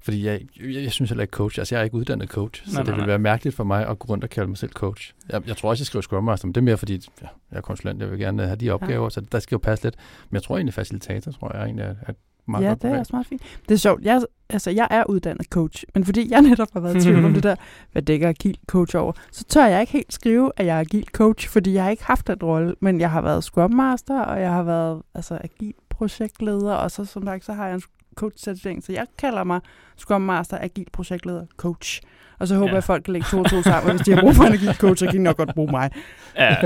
Fordi 0.00 0.26
jeg, 0.26 0.40
jeg, 0.60 0.82
jeg 0.82 0.92
synes 0.92 1.10
heller 1.10 1.22
ikke 1.22 1.32
coach. 1.32 1.58
Altså, 1.58 1.74
jeg 1.74 1.80
er 1.80 1.84
ikke 1.84 1.96
uddannet 1.96 2.28
coach, 2.28 2.68
så 2.68 2.74
nej, 2.74 2.82
det 2.82 2.90
nej, 2.90 2.98
vil 2.98 3.06
være 3.06 3.18
mærkeligt 3.18 3.56
for 3.56 3.64
mig 3.64 3.86
at 3.86 3.98
gå 3.98 4.06
rundt 4.08 4.24
og 4.24 4.30
kalde 4.30 4.48
mig 4.48 4.58
selv 4.58 4.72
coach. 4.72 5.14
Jeg, 5.28 5.48
jeg 5.48 5.56
tror 5.56 5.70
også, 5.70 5.82
jeg 5.82 5.86
skriver 5.86 6.00
Scrum 6.02 6.24
Master, 6.24 6.46
men 6.46 6.54
det 6.54 6.60
er 6.60 6.64
mere 6.64 6.76
fordi, 6.76 6.94
ja, 6.94 7.26
jeg 7.50 7.56
er 7.56 7.60
konsulent, 7.60 8.00
jeg 8.00 8.10
vil 8.10 8.18
gerne 8.18 8.46
have 8.46 8.56
de 8.56 8.70
opgaver, 8.70 9.04
ja. 9.04 9.10
så 9.10 9.20
der 9.20 9.38
skal 9.38 9.54
jo 9.54 9.58
passe 9.58 9.84
lidt. 9.84 9.94
Men 10.30 10.34
jeg 10.34 10.42
tror 10.42 10.56
egentlig, 10.56 10.74
facilitator, 10.74 11.32
tror 11.32 11.56
jeg 11.56 11.64
egentlig, 11.64 11.84
at 11.84 12.16
meget 12.48 12.64
Ja, 12.64 12.74
det 12.74 12.84
er 12.84 12.98
også 12.98 13.12
meget 13.12 13.26
fint. 13.26 13.42
Det 13.68 13.74
er 13.74 13.78
sjovt. 13.78 14.02
Jeg, 14.02 14.22
altså, 14.50 14.70
jeg 14.70 14.88
er 14.90 15.04
uddannet 15.04 15.46
coach, 15.46 15.84
men 15.94 16.04
fordi 16.04 16.30
jeg 16.30 16.42
netop 16.42 16.68
har 16.72 16.80
været 16.80 16.96
i 16.96 17.00
tvivl 17.00 17.24
om 17.24 17.34
det 17.34 17.42
der, 17.42 17.56
hvad 17.92 18.02
dækker 18.02 18.28
agil 18.28 18.58
coach 18.66 18.96
over, 18.96 19.12
så 19.32 19.44
tør 19.44 19.66
jeg 19.66 19.80
ikke 19.80 19.92
helt 19.92 20.12
skrive, 20.12 20.52
at 20.56 20.66
jeg 20.66 20.76
er 20.76 20.80
agil 20.80 21.06
coach, 21.12 21.48
fordi 21.48 21.72
jeg 21.72 21.82
har 21.82 21.90
ikke 21.90 22.04
haft 22.04 22.26
den 22.26 22.38
rolle, 22.42 22.74
men 22.80 23.00
jeg 23.00 23.10
har 23.10 23.20
været 23.20 23.44
Scrum 23.44 23.72
Master, 23.72 24.20
og 24.20 24.40
jeg 24.40 24.50
har 24.50 24.62
været 24.62 25.02
altså, 25.14 25.38
agil 25.44 25.74
projektleder, 25.88 26.74
og 26.74 26.90
så 26.90 27.04
som 27.04 27.24
sagt, 27.24 27.44
så 27.44 27.52
har 27.52 27.66
jeg 27.66 27.74
en 27.74 27.82
coach-certificering, 28.20 28.84
så 28.84 28.92
jeg 28.92 29.06
kalder 29.18 29.44
mig 29.44 29.60
Scrum 29.96 30.20
Master, 30.20 30.58
agil 30.60 30.86
projektleder, 30.92 31.46
coach. 31.56 32.00
Og 32.38 32.48
så 32.48 32.54
håber 32.54 32.66
ja. 32.66 32.72
jeg, 32.72 32.78
at 32.78 32.84
folk 32.84 33.04
kan 33.04 33.12
lægge 33.12 33.26
to 33.30 33.38
og 33.38 33.50
to 33.50 33.62
sammen, 33.62 33.96
hvis 33.96 34.06
de 34.06 34.12
har 34.12 34.20
brug 34.20 34.34
for 34.34 34.44
en 34.44 34.74
coach, 34.74 34.98
så 34.98 35.06
kan 35.06 35.14
de 35.14 35.22
nok 35.22 35.36
godt 35.36 35.54
bruge 35.54 35.70
mig. 35.70 35.90
ja, 36.36 36.56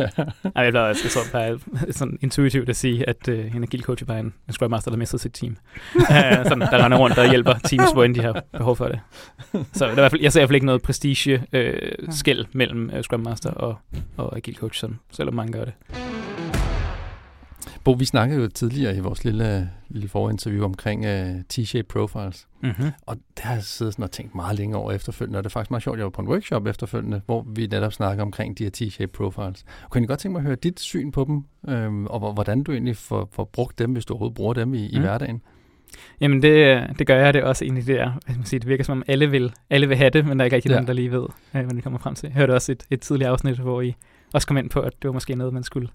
jeg 0.44 0.72
bliver 0.72 0.80
også 0.80 1.08
så 1.08 1.18
bare 1.32 1.58
sådan 1.90 2.18
intuitivt 2.20 2.68
at 2.68 2.76
sige, 2.76 3.08
at 3.08 3.28
uh, 3.28 3.56
en 3.56 3.62
agil 3.62 3.82
coach 3.82 4.02
er 4.02 4.06
bare 4.06 4.20
en, 4.20 4.34
en 4.48 4.52
Scrum 4.52 4.70
Master, 4.70 4.90
der 4.90 4.98
mister 4.98 5.18
sit 5.18 5.32
team. 5.32 5.52
uh, 5.96 6.06
sådan, 6.44 6.60
der 6.60 6.84
render 6.84 6.98
rundt 6.98 7.18
og 7.18 7.30
hjælper 7.30 7.54
teams, 7.54 7.92
hvor 7.92 8.06
de 8.06 8.20
har 8.20 8.42
behov 8.52 8.76
for 8.76 8.88
det. 8.88 9.00
Så 9.72 9.84
der 9.84 9.86
er 9.86 9.90
i 9.90 9.94
hvert 9.94 10.10
fald, 10.10 10.22
jeg 10.22 10.32
ser 10.32 10.40
i 10.40 10.42
hvert 10.42 10.48
fald 10.48 10.54
ikke 10.54 10.66
noget 10.66 10.82
prestige-skæld 10.82 12.40
uh, 12.40 12.46
mellem 12.52 12.90
uh, 12.96 13.00
Scrum 13.02 13.20
Master 13.20 13.50
og, 13.50 13.76
og 14.16 14.36
agil 14.36 14.56
coach, 14.56 14.80
sådan, 14.80 14.98
selvom 15.10 15.34
mange 15.34 15.52
gør 15.52 15.64
det. 15.64 15.74
Bo, 17.84 17.92
vi 17.92 18.04
snakkede 18.04 18.40
jo 18.40 18.48
tidligere 18.48 18.96
i 18.96 19.00
vores 19.00 19.24
lille, 19.24 19.70
lille 19.88 20.08
forinterview 20.08 20.64
omkring 20.64 21.06
uh, 21.06 21.40
T-shape 21.52 21.82
profiles. 21.82 22.46
Mm-hmm. 22.62 22.90
Og 23.06 23.16
det 23.36 23.44
har 23.44 23.54
jeg 23.54 23.62
siddet 23.62 23.94
sådan 23.94 24.02
og 24.02 24.10
tænkt 24.10 24.34
meget 24.34 24.58
længe 24.58 24.76
over 24.76 24.92
efterfølgende, 24.92 25.38
og 25.38 25.44
det 25.44 25.50
er 25.50 25.52
faktisk 25.52 25.70
meget 25.70 25.82
sjovt, 25.82 25.98
jeg 25.98 26.04
var 26.04 26.10
på 26.10 26.22
en 26.22 26.28
workshop 26.28 26.66
efterfølgende, 26.66 27.20
hvor 27.26 27.46
vi 27.54 27.66
netop 27.66 27.92
snakker 27.92 28.22
omkring 28.22 28.58
de 28.58 28.64
her 28.64 28.70
T-shape 28.76 29.06
profiles. 29.06 29.64
Kunne 29.90 30.00
jeg 30.00 30.08
godt 30.08 30.18
tænke 30.18 30.32
mig 30.32 30.40
at 30.40 30.46
høre 30.46 30.56
dit 30.56 30.80
syn 30.80 31.10
på 31.10 31.24
dem, 31.24 31.44
øhm, 31.74 32.06
og 32.06 32.32
hvordan 32.32 32.62
du 32.62 32.72
egentlig 32.72 32.96
får, 32.96 33.28
får 33.32 33.44
brugt 33.44 33.78
dem, 33.78 33.92
hvis 33.92 34.04
du 34.04 34.12
overhovedet 34.12 34.34
bruger 34.34 34.54
dem 34.54 34.74
i, 34.74 34.88
mm. 34.88 34.96
i 34.96 34.98
hverdagen? 35.00 35.42
Jamen 36.20 36.42
det, 36.42 36.86
det 36.98 37.06
gør 37.06 37.16
jeg 37.16 37.34
det 37.34 37.42
også 37.42 37.64
egentlig 37.64 37.86
der. 37.86 38.10
Hvad 38.26 38.36
man 38.36 38.44
sige, 38.44 38.60
det 38.60 38.68
virker 38.68 38.84
som 38.84 38.98
om 38.98 39.04
alle 39.06 39.30
vil, 39.30 39.52
alle 39.70 39.88
vil 39.88 39.96
have 39.96 40.10
det, 40.10 40.26
men 40.26 40.38
der 40.38 40.42
er 40.42 40.44
ikke 40.44 40.56
rigtig 40.56 40.70
ja. 40.70 40.74
nogen, 40.74 40.86
der 40.86 40.92
lige 40.92 41.10
ved, 41.10 41.26
hvad 41.50 41.64
det 41.64 41.82
kommer 41.82 41.98
frem 41.98 42.14
til. 42.14 42.26
Jeg 42.26 42.36
hørte 42.36 42.54
også 42.54 42.72
et, 42.72 42.82
et 42.90 43.00
tidligere 43.00 43.30
afsnit, 43.30 43.58
hvor 43.58 43.80
I 43.80 43.94
også 44.32 44.46
kom 44.46 44.56
ind 44.56 44.70
på, 44.70 44.80
at 44.80 44.92
det 45.02 45.08
var 45.08 45.12
måske 45.12 45.34
noget, 45.34 45.54
man 45.54 45.62
skulle 45.62 45.88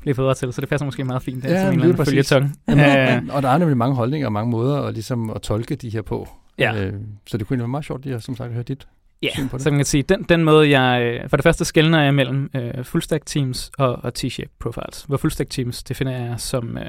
blive 0.00 0.14
bedre 0.14 0.34
til, 0.34 0.52
så 0.52 0.60
det 0.60 0.68
passer 0.68 0.84
måske 0.84 1.04
meget 1.04 1.22
fint, 1.22 1.44
ja, 1.44 1.48
som 1.48 1.72
en 1.72 1.80
eller 1.80 1.84
anden 2.34 2.52
Ja, 2.68 3.20
og 3.30 3.42
der 3.42 3.48
er 3.48 3.58
nemlig 3.58 3.76
mange 3.76 3.96
holdninger 3.96 4.26
og 4.28 4.32
mange 4.32 4.50
måder 4.50 4.82
at, 4.82 4.94
ligesom 4.94 5.30
at 5.30 5.42
tolke 5.42 5.74
de 5.74 5.90
her 5.90 6.02
på. 6.02 6.28
Ja. 6.58 6.84
Øh, 6.84 6.92
så 7.26 7.38
det 7.38 7.46
kunne 7.46 7.58
være 7.58 7.68
meget 7.68 7.84
sjovt 7.84 8.04
lige 8.04 8.14
at, 8.14 8.22
som 8.22 8.36
sagt, 8.36 8.52
høre 8.52 8.62
dit 8.62 8.88
Ja, 9.22 9.28
det? 9.36 9.62
så 9.62 9.70
man 9.70 9.78
kan 9.78 9.84
sige, 9.86 10.02
den, 10.02 10.22
den 10.22 10.44
måde, 10.44 10.78
jeg... 10.80 11.02
øh, 11.02 11.28
For 11.30 11.36
det 11.36 11.44
første 11.44 11.64
skældner 11.64 12.02
jeg 12.02 12.14
mellem 12.14 12.50
øh, 12.54 12.84
fullstack 12.84 13.26
teams 13.26 13.70
og, 13.78 13.92
og 14.04 14.12
T-shape 14.18 14.56
profiles. 14.60 15.04
Hvor 15.08 15.16
fullstack 15.16 15.50
teams 15.50 15.82
definerer 15.82 16.24
jeg 16.26 16.40
som, 16.40 16.78
øh, 16.78 16.84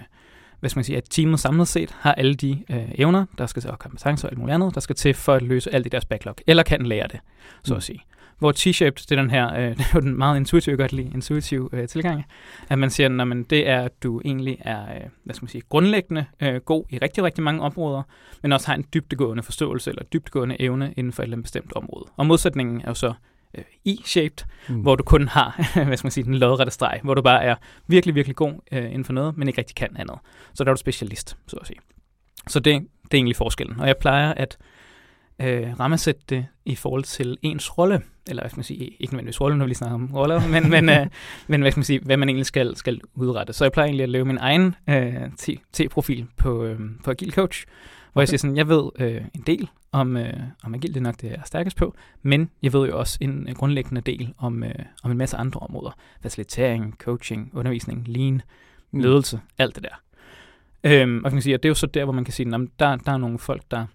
hvad 0.60 0.70
skal 0.70 0.78
man 0.78 0.84
sige, 0.84 0.98
at 0.98 1.04
teamet 1.10 1.40
samlet 1.40 1.68
set 1.68 1.96
har 2.00 2.14
alle 2.14 2.34
de 2.34 2.64
øh, 2.72 2.78
evner, 2.96 3.26
der 3.38 3.46
skal 3.46 3.62
til, 3.62 3.72
og 3.72 3.80
kompetencer 3.80 4.28
og 4.28 4.32
alt 4.32 4.40
muligt 4.40 4.54
andet, 4.56 4.76
der 4.76 4.82
skal 4.82 4.96
til 4.96 5.14
for 5.14 5.34
at 5.34 5.42
løse 5.42 5.74
alt 5.74 5.86
i 5.86 5.90
deres 5.90 6.06
backlog, 6.06 6.36
eller 6.48 6.64
kan 6.64 6.82
lære 6.86 7.08
det, 7.12 7.20
så 7.64 7.74
Mm. 7.74 7.78
at 7.78 7.84
sige. 7.84 8.00
Hvor 8.42 8.52
T-shaped, 8.52 9.06
det 9.10 9.12
er 9.12 9.16
den 9.16 9.30
her, 9.30 9.54
øh, 9.54 9.70
det 9.78 9.80
er 9.80 9.92
jo 9.96 10.00
den 10.00 10.18
meget 10.18 10.38
intuitive, 10.38 10.78
godt 10.78 10.94
lide, 10.94 11.12
intuitiv 11.14 11.70
øh, 11.74 11.88
tilgang, 11.88 12.26
at 12.70 12.80
man 12.80 12.90
siger, 12.90 13.22
at 13.32 13.50
det 13.50 13.70
er, 13.70 13.82
at 13.82 14.04
du 14.04 14.22
egentlig 14.26 14.58
er, 14.62 14.82
øh, 14.82 15.02
hvad 15.24 15.36
skal 15.36 15.44
man 15.44 15.50
sige, 15.50 15.62
grundlæggende 15.70 16.26
øh, 16.42 16.56
god 16.56 16.86
i 16.90 16.98
rigtig, 16.98 17.24
rigtig 17.24 17.44
mange 17.44 17.62
områder, 17.62 18.04
men 18.42 18.52
også 18.52 18.68
har 18.68 18.76
en 18.76 18.86
dybdegående 18.94 19.44
forståelse 19.44 19.90
eller 19.90 20.04
dybdegående 20.04 20.62
evne 20.62 20.94
inden 20.98 21.14
for 21.14 21.24
et 21.24 21.26
eller 21.26 21.36
andet 21.36 21.44
bestemt 21.44 21.74
område. 21.76 22.06
Og 22.18 22.26
modsætningen 22.26 22.82
er 22.82 22.88
jo 22.88 22.94
så 22.94 23.14
øh, 23.58 23.64
E-shaped, 23.88 24.46
Mm. 24.70 24.82
hvor 24.82 24.96
du 24.96 25.04
kun 25.04 25.28
har, 25.28 25.70
hvad 25.86 25.98
skal 25.98 26.06
man 26.06 26.12
sige, 26.12 26.24
den 26.24 26.36
lodrette 26.36 26.72
streg, 26.72 27.00
hvor 27.04 27.14
du 27.14 27.22
bare 27.22 27.44
er 27.44 27.56
virkelig, 27.88 28.16
virkelig 28.16 28.36
god 28.36 28.54
øh, 28.72 28.86
inden 28.86 29.06
for 29.06 29.14
noget, 29.14 29.38
men 29.38 29.48
ikke 29.48 29.58
rigtig 29.58 29.76
kan 29.76 29.90
andet. 29.96 30.18
Så 30.54 30.64
der 30.64 30.70
er 30.70 30.74
du 30.74 30.80
specialist, 30.80 31.38
så 31.48 31.56
at 31.62 31.68
sige. 31.68 31.80
Så 32.48 32.60
det, 32.60 32.74
det 33.04 33.14
er 33.14 33.18
egentlig 33.18 33.36
forskellen. 33.36 33.80
Og 33.80 33.88
jeg 33.88 33.96
plejer 33.98 34.34
at 34.34 34.58
øh, 35.44 35.80
rammesætte 35.80 36.22
det 36.30 36.46
i 36.66 36.76
forhold 36.76 37.04
til 37.04 37.38
ens 37.42 37.78
rolle, 37.78 38.02
eller 38.28 38.44
hvad 38.44 38.50
skal 38.50 38.58
man 38.58 38.64
sige, 38.64 38.80
ikke 39.00 39.14
nødvendigvis 39.14 39.42
rolle, 39.42 39.58
når 39.58 39.66
vi 39.66 39.70
lige 39.70 39.78
snakker 39.78 39.96
om 39.96 40.10
roller, 40.16 40.48
men, 40.54 40.70
men, 40.70 40.90
øh, 40.90 41.08
men 41.48 41.62
hvad 41.62 41.72
skal 41.72 41.80
man 41.80 41.86
sige, 41.86 42.00
hvad 42.00 42.18
man 42.18 42.30
egentlig 42.30 42.46
skal, 42.46 42.76
skal 42.76 43.02
udrette. 43.14 43.54
Så 43.54 43.66
jeg 43.66 43.72
plejer 43.72 43.88
egentlig 43.88 44.04
at 44.04 44.10
lave 44.10 44.26
min 44.26 44.38
egen 44.38 44.76
øh, 44.90 45.14
T-profil 45.74 46.28
på, 46.38 46.64
øh, 46.64 46.80
på 47.04 47.12
Agile 47.12 47.32
Coach, 47.32 47.66
hvor 48.14 48.22
jeg 48.22 48.30
siger 48.30 48.40
sådan, 48.40 48.58
jeg 48.58 48.68
ved 48.68 48.90
øh, 49.00 49.22
en 49.36 49.44
del 49.48 49.70
om, 49.92 50.18
øh, 50.18 50.34
om 50.64 50.74
Agile, 50.74 50.94
det 50.94 51.00
er 51.00 51.04
nok 51.04 51.22
det, 51.22 51.28
jeg 51.28 51.38
er 51.38 51.46
stærkest 51.46 51.78
på, 51.78 51.96
men 52.22 52.50
jeg 52.64 52.74
ved 52.74 52.88
jo 52.88 53.00
også 53.00 53.18
en 53.22 53.46
øh, 53.50 53.56
grundlæggende 53.56 54.02
del 54.02 54.34
om, 54.38 54.64
øh, 54.64 54.76
om 55.04 55.12
en 55.12 55.18
masse 55.18 55.38
andre 55.38 55.60
områder. 55.60 55.92
Facilitering, 56.22 56.96
coaching, 57.00 57.52
undervisning, 57.54 58.08
lean, 58.08 58.42
Mm. 58.92 59.00
ledelse, 59.00 59.40
alt 59.58 59.76
det 59.76 59.84
der. 59.84 60.02
Øhm, 60.84 61.18
og 61.18 61.32
kan 61.32 61.36
man 61.36 61.42
sige, 61.42 61.54
at 61.54 61.64
det 61.64 61.68
er 61.68 61.72
jo 61.72 61.76
så 61.76 61.88
der, 61.88 62.04
hvor 62.04 62.14
man 62.14 62.26
kan 62.26 62.34
sige, 62.34 62.56
at 62.56 62.62
der, 62.80 62.96
der 62.96 63.12
er 63.12 63.18
nogle 63.18 63.40
folk, 63.40 63.62
der 63.72 63.86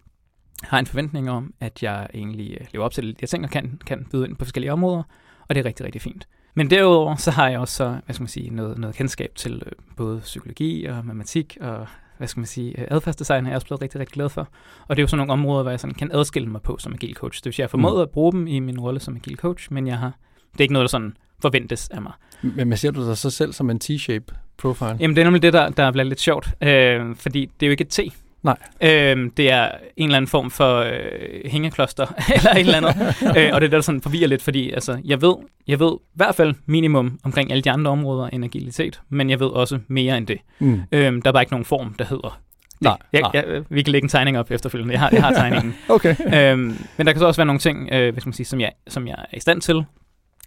har 0.63 0.79
en 0.79 0.87
forventning 0.87 1.31
om, 1.31 1.55
at 1.61 1.83
jeg 1.83 2.07
egentlig 2.15 2.57
øh, 2.61 2.67
lever 2.73 2.85
op 2.85 2.93
til 2.93 3.09
de 3.09 3.15
her 3.21 3.27
ting, 3.27 3.45
og 3.45 3.51
kan, 3.51 3.81
kan 3.87 4.07
byde 4.11 4.27
ind 4.29 4.37
på 4.37 4.45
forskellige 4.45 4.73
områder, 4.73 5.03
og 5.49 5.55
det 5.55 5.61
er 5.61 5.65
rigtig, 5.65 5.87
rigtig 5.87 6.03
fint. 6.03 6.29
Men 6.55 6.71
derudover, 6.71 7.17
så 7.17 7.31
har 7.31 7.49
jeg 7.49 7.59
også 7.61 7.75
så, 7.75 7.89
hvad 8.05 8.15
skal 8.15 8.23
man 8.23 8.29
sige, 8.29 8.51
noget, 8.51 8.79
noget 8.79 8.97
kendskab 8.97 9.33
til 9.35 9.63
øh, 9.67 9.73
både 9.97 10.21
psykologi 10.21 10.85
og 10.85 11.05
matematik 11.05 11.57
og 11.61 11.87
hvad 12.19 12.29
skal 12.29 12.41
man 12.41 12.47
sige, 12.47 12.81
øh, 12.81 12.87
adfærdsdesign 12.91 13.45
er 13.47 13.51
jeg 13.51 13.57
også 13.57 13.67
blevet 13.67 13.83
rigtig, 13.83 14.01
rigtig 14.01 14.15
glad 14.15 14.29
for. 14.29 14.49
Og 14.89 14.97
det 14.97 15.01
er 15.01 15.03
jo 15.03 15.07
sådan 15.07 15.19
nogle 15.19 15.33
områder, 15.33 15.63
hvor 15.63 15.71
jeg 15.71 15.81
sådan 15.81 15.95
kan 15.95 16.11
adskille 16.13 16.49
mig 16.49 16.63
på 16.63 16.77
som 16.79 16.93
agil 16.93 17.15
coach. 17.15 17.41
Det 17.41 17.45
vil 17.45 17.53
sige, 17.53 17.63
jeg 17.63 17.67
har 17.67 17.71
formået 17.71 17.95
Mm. 17.97 18.01
at 18.03 18.11
bruge 18.11 18.33
dem 18.33 18.47
i 18.47 18.59
min 18.59 18.81
rolle 18.81 19.01
som 19.01 19.17
agil 19.17 19.37
coach, 19.37 19.73
men 19.73 19.87
jeg 19.87 19.99
har, 19.99 20.13
det 20.53 20.61
er 20.61 20.65
ikke 20.65 20.73
noget, 20.73 20.85
der 20.85 20.89
sådan 20.89 21.17
forventes 21.43 21.89
af 21.89 22.03
mig. 22.03 22.13
Men, 22.43 22.69
men 22.69 22.79
ser 22.79 22.91
du 22.91 23.07
dig 23.09 23.17
så 23.17 23.31
selv 23.31 23.53
som 23.53 23.71
en 23.71 23.81
T-shape 23.85 24.35
profile? 24.59 24.97
Jamen, 25.01 25.17
det 25.17 25.21
er 25.21 25.25
nemlig 25.25 25.43
det, 25.43 25.53
der, 25.53 25.69
der 25.69 25.91
bliver 25.93 26.05
lidt 26.05 26.21
sjovt, 26.21 26.49
øh, 26.63 27.17
fordi 27.17 27.51
det 27.61 27.67
er 27.67 27.69
jo 27.69 27.71
ikke 27.71 27.83
et 27.85 27.89
T. 27.89 28.01
Nej. 28.43 28.57
Øh, 28.81 29.31
det 29.37 29.51
er 29.51 29.71
en 29.97 30.05
eller 30.05 30.17
anden 30.17 30.29
form 30.29 30.51
for 30.51 30.77
øh, 30.79 31.51
hængekloster, 31.51 32.07
eller 32.37 32.51
et 32.51 32.61
eller 32.61 32.77
andet. 32.77 32.97
øh, 33.39 33.51
og 33.53 33.61
det 33.61 33.67
er 33.67 33.71
der 33.71 33.81
sådan 33.81 34.01
forvirrer 34.01 34.29
lidt, 34.29 34.43
fordi 34.43 34.71
altså, 34.71 35.01
jeg, 35.05 35.23
ved, 35.23 35.35
jeg 35.67 35.81
ved 35.81 35.93
i 35.93 36.17
hvert 36.17 36.35
fald 36.35 36.55
minimum 36.67 37.19
omkring 37.25 37.51
alle 37.51 37.63
de 37.63 37.71
andre 37.71 37.91
områder 37.91 38.27
end 38.27 38.45
agilitet, 38.45 39.01
men 39.09 39.31
jeg 39.31 39.41
ved 39.41 39.47
også 39.47 39.79
mere 39.89 40.19
end 40.19 40.27
det. 40.27 40.39
Mm. 40.59 40.81
Øh, 40.93 41.13
der 41.13 41.21
er 41.25 41.33
bare 41.33 41.43
ikke 41.43 41.53
nogen 41.53 41.65
form, 41.65 41.95
der 41.95 42.05
hedder 42.05 42.29
det. 42.29 42.33
Nej, 42.81 42.97
jeg, 43.13 43.21
nej. 43.21 43.31
Jeg, 43.35 43.65
vi 43.69 43.83
kan 43.83 43.93
lægge 43.93 44.05
en 44.05 44.09
tegning 44.09 44.39
op 44.39 44.51
efterfølgende. 44.51 44.93
Jeg 44.93 45.01
har, 45.01 45.11
jeg 45.13 45.23
har 45.23 45.33
tegningen. 45.41 45.75
Okay. 45.89 46.15
øhm, 46.53 46.79
men 46.97 47.07
der 47.07 47.13
kan 47.13 47.21
så 47.21 47.27
også 47.27 47.39
være 47.39 47.47
nogle 47.47 47.61
ting, 47.61 47.89
øh, 47.93 48.13
hvad 48.13 48.21
skal 48.21 48.29
man 48.29 48.35
sige, 48.35 48.47
som, 48.47 48.61
jeg, 48.61 48.73
som 48.89 49.07
jeg 49.07 49.17
er 49.33 49.37
i 49.37 49.41
stand 49.41 49.61
til, 49.61 49.85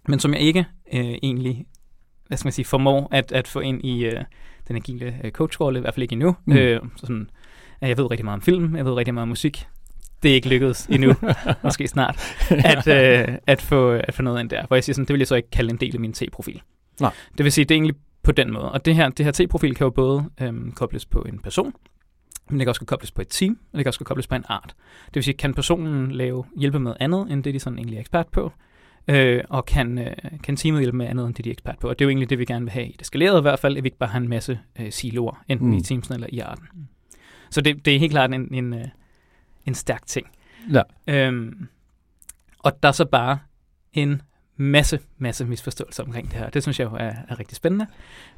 men 0.08 0.18
som 0.18 0.32
jeg 0.32 0.40
ikke 0.40 0.64
øh, 0.94 1.14
egentlig 1.22 1.66
hvad 2.30 2.38
skal 2.38 2.46
man 2.46 2.52
sige, 2.52 2.64
formår 2.64 3.08
at, 3.10 3.32
at 3.32 3.48
få 3.48 3.60
ind 3.60 3.84
i 3.84 4.04
øh, 4.04 4.22
den 4.68 4.76
agile 4.76 5.14
øh, 5.24 5.30
coachrolle, 5.30 5.78
i 5.78 5.80
hvert 5.80 5.94
fald 5.94 6.02
ikke 6.02 6.12
endnu. 6.12 6.36
Mm. 6.44 6.56
Øh, 6.56 6.80
så 6.96 7.00
sådan, 7.00 7.30
jeg 7.88 7.96
ved 7.96 8.10
rigtig 8.10 8.24
meget 8.24 8.36
om 8.36 8.42
film, 8.42 8.76
jeg 8.76 8.84
ved 8.84 8.92
rigtig 8.92 9.14
meget 9.14 9.22
om 9.22 9.28
musik. 9.28 9.66
Det 10.22 10.30
er 10.30 10.34
ikke 10.34 10.48
lykkedes 10.48 10.86
endnu, 10.86 11.14
måske 11.64 11.88
snart, 11.88 12.20
at, 12.50 12.86
øh, 12.86 13.36
at, 13.46 13.62
få, 13.62 13.90
at 13.90 14.14
få 14.14 14.22
noget 14.22 14.40
ind 14.40 14.50
der. 14.50 14.66
Hvor 14.66 14.76
jeg 14.76 14.84
siger 14.84 14.94
sådan, 14.94 15.04
det 15.06 15.12
vil 15.14 15.20
jeg 15.20 15.26
så 15.28 15.34
ikke 15.34 15.50
kalde 15.50 15.70
en 15.70 15.76
del 15.76 15.94
af 15.94 16.00
min 16.00 16.12
T-profil. 16.12 16.62
Nej. 17.00 17.12
Det 17.38 17.44
vil 17.44 17.52
sige, 17.52 17.64
det 17.64 17.70
er 17.70 17.76
egentlig 17.76 17.96
på 18.22 18.32
den 18.32 18.52
måde. 18.52 18.72
Og 18.72 18.84
det 18.84 18.94
her, 18.94 19.08
det 19.08 19.24
her 19.24 19.32
T-profil 19.32 19.74
kan 19.74 19.84
jo 19.84 19.90
både 19.90 20.24
øhm, 20.40 20.72
kobles 20.72 21.06
på 21.06 21.22
en 21.22 21.38
person, 21.38 21.72
men 22.50 22.58
det 22.58 22.64
kan 22.64 22.68
også 22.68 22.84
kobles 22.84 23.10
på 23.10 23.22
et 23.22 23.28
team, 23.28 23.58
og 23.72 23.78
det 23.78 23.84
kan 23.84 23.88
også 23.88 24.04
kobles 24.04 24.26
på 24.26 24.34
en 24.34 24.44
art. 24.48 24.74
Det 25.06 25.14
vil 25.14 25.22
sige, 25.24 25.34
kan 25.34 25.54
personen 25.54 26.12
lave 26.12 26.44
hjælpe 26.56 26.78
med 26.80 26.94
andet, 27.00 27.26
end 27.32 27.44
det 27.44 27.54
de 27.54 27.60
sådan 27.60 27.78
egentlig 27.78 27.96
er 27.96 28.00
ekspert 28.00 28.26
på, 28.28 28.52
øh, 29.08 29.44
og 29.48 29.64
kan, 29.66 29.98
øh, 29.98 30.12
kan 30.42 30.56
teamet 30.56 30.80
hjælpe 30.80 30.96
med 30.96 31.06
andet, 31.06 31.26
end 31.26 31.34
det 31.34 31.44
de 31.44 31.50
er 31.50 31.52
ekspert 31.52 31.78
på. 31.78 31.88
Og 31.88 31.98
det 31.98 32.04
er 32.04 32.06
jo 32.06 32.10
egentlig 32.10 32.30
det, 32.30 32.38
vi 32.38 32.44
gerne 32.44 32.64
vil 32.64 32.72
have 32.72 32.86
i 32.86 32.96
det 32.98 33.06
skalerede 33.06 33.38
i 33.38 33.42
hvert 33.42 33.58
fald, 33.58 33.76
at 33.76 33.84
vi 33.84 33.86
ikke 33.86 33.98
bare 33.98 34.10
har 34.10 34.20
en 34.20 34.28
masse 34.28 34.58
øh, 34.80 34.92
siloer, 34.92 35.44
enten 35.48 35.66
Mm. 35.66 35.72
mm. 35.72 35.78
i 35.78 35.82
teamsen 35.82 36.14
eller 36.14 36.26
i 36.30 36.38
arten. 36.38 36.64
Så 37.50 37.60
det, 37.60 37.84
det 37.84 37.94
er 37.94 37.98
helt 37.98 38.12
klart 38.12 38.34
en, 38.34 38.54
en, 38.54 38.74
øh, 38.74 38.84
en 39.66 39.74
stærk 39.74 40.06
ting. 40.06 40.26
Ja. 40.72 40.82
Øhm, 41.06 41.68
og 42.58 42.82
der 42.82 42.88
er 42.88 42.92
så 42.92 43.04
bare 43.04 43.38
en 43.92 44.22
masse, 44.56 44.98
masse 45.18 45.44
misforståelser 45.44 46.04
omkring 46.04 46.30
det 46.30 46.38
her. 46.38 46.50
Det 46.50 46.62
synes 46.62 46.80
jeg 46.80 46.90
jo 46.90 46.96
er, 46.96 47.12
er 47.28 47.38
rigtig 47.38 47.56
spændende. 47.56 47.86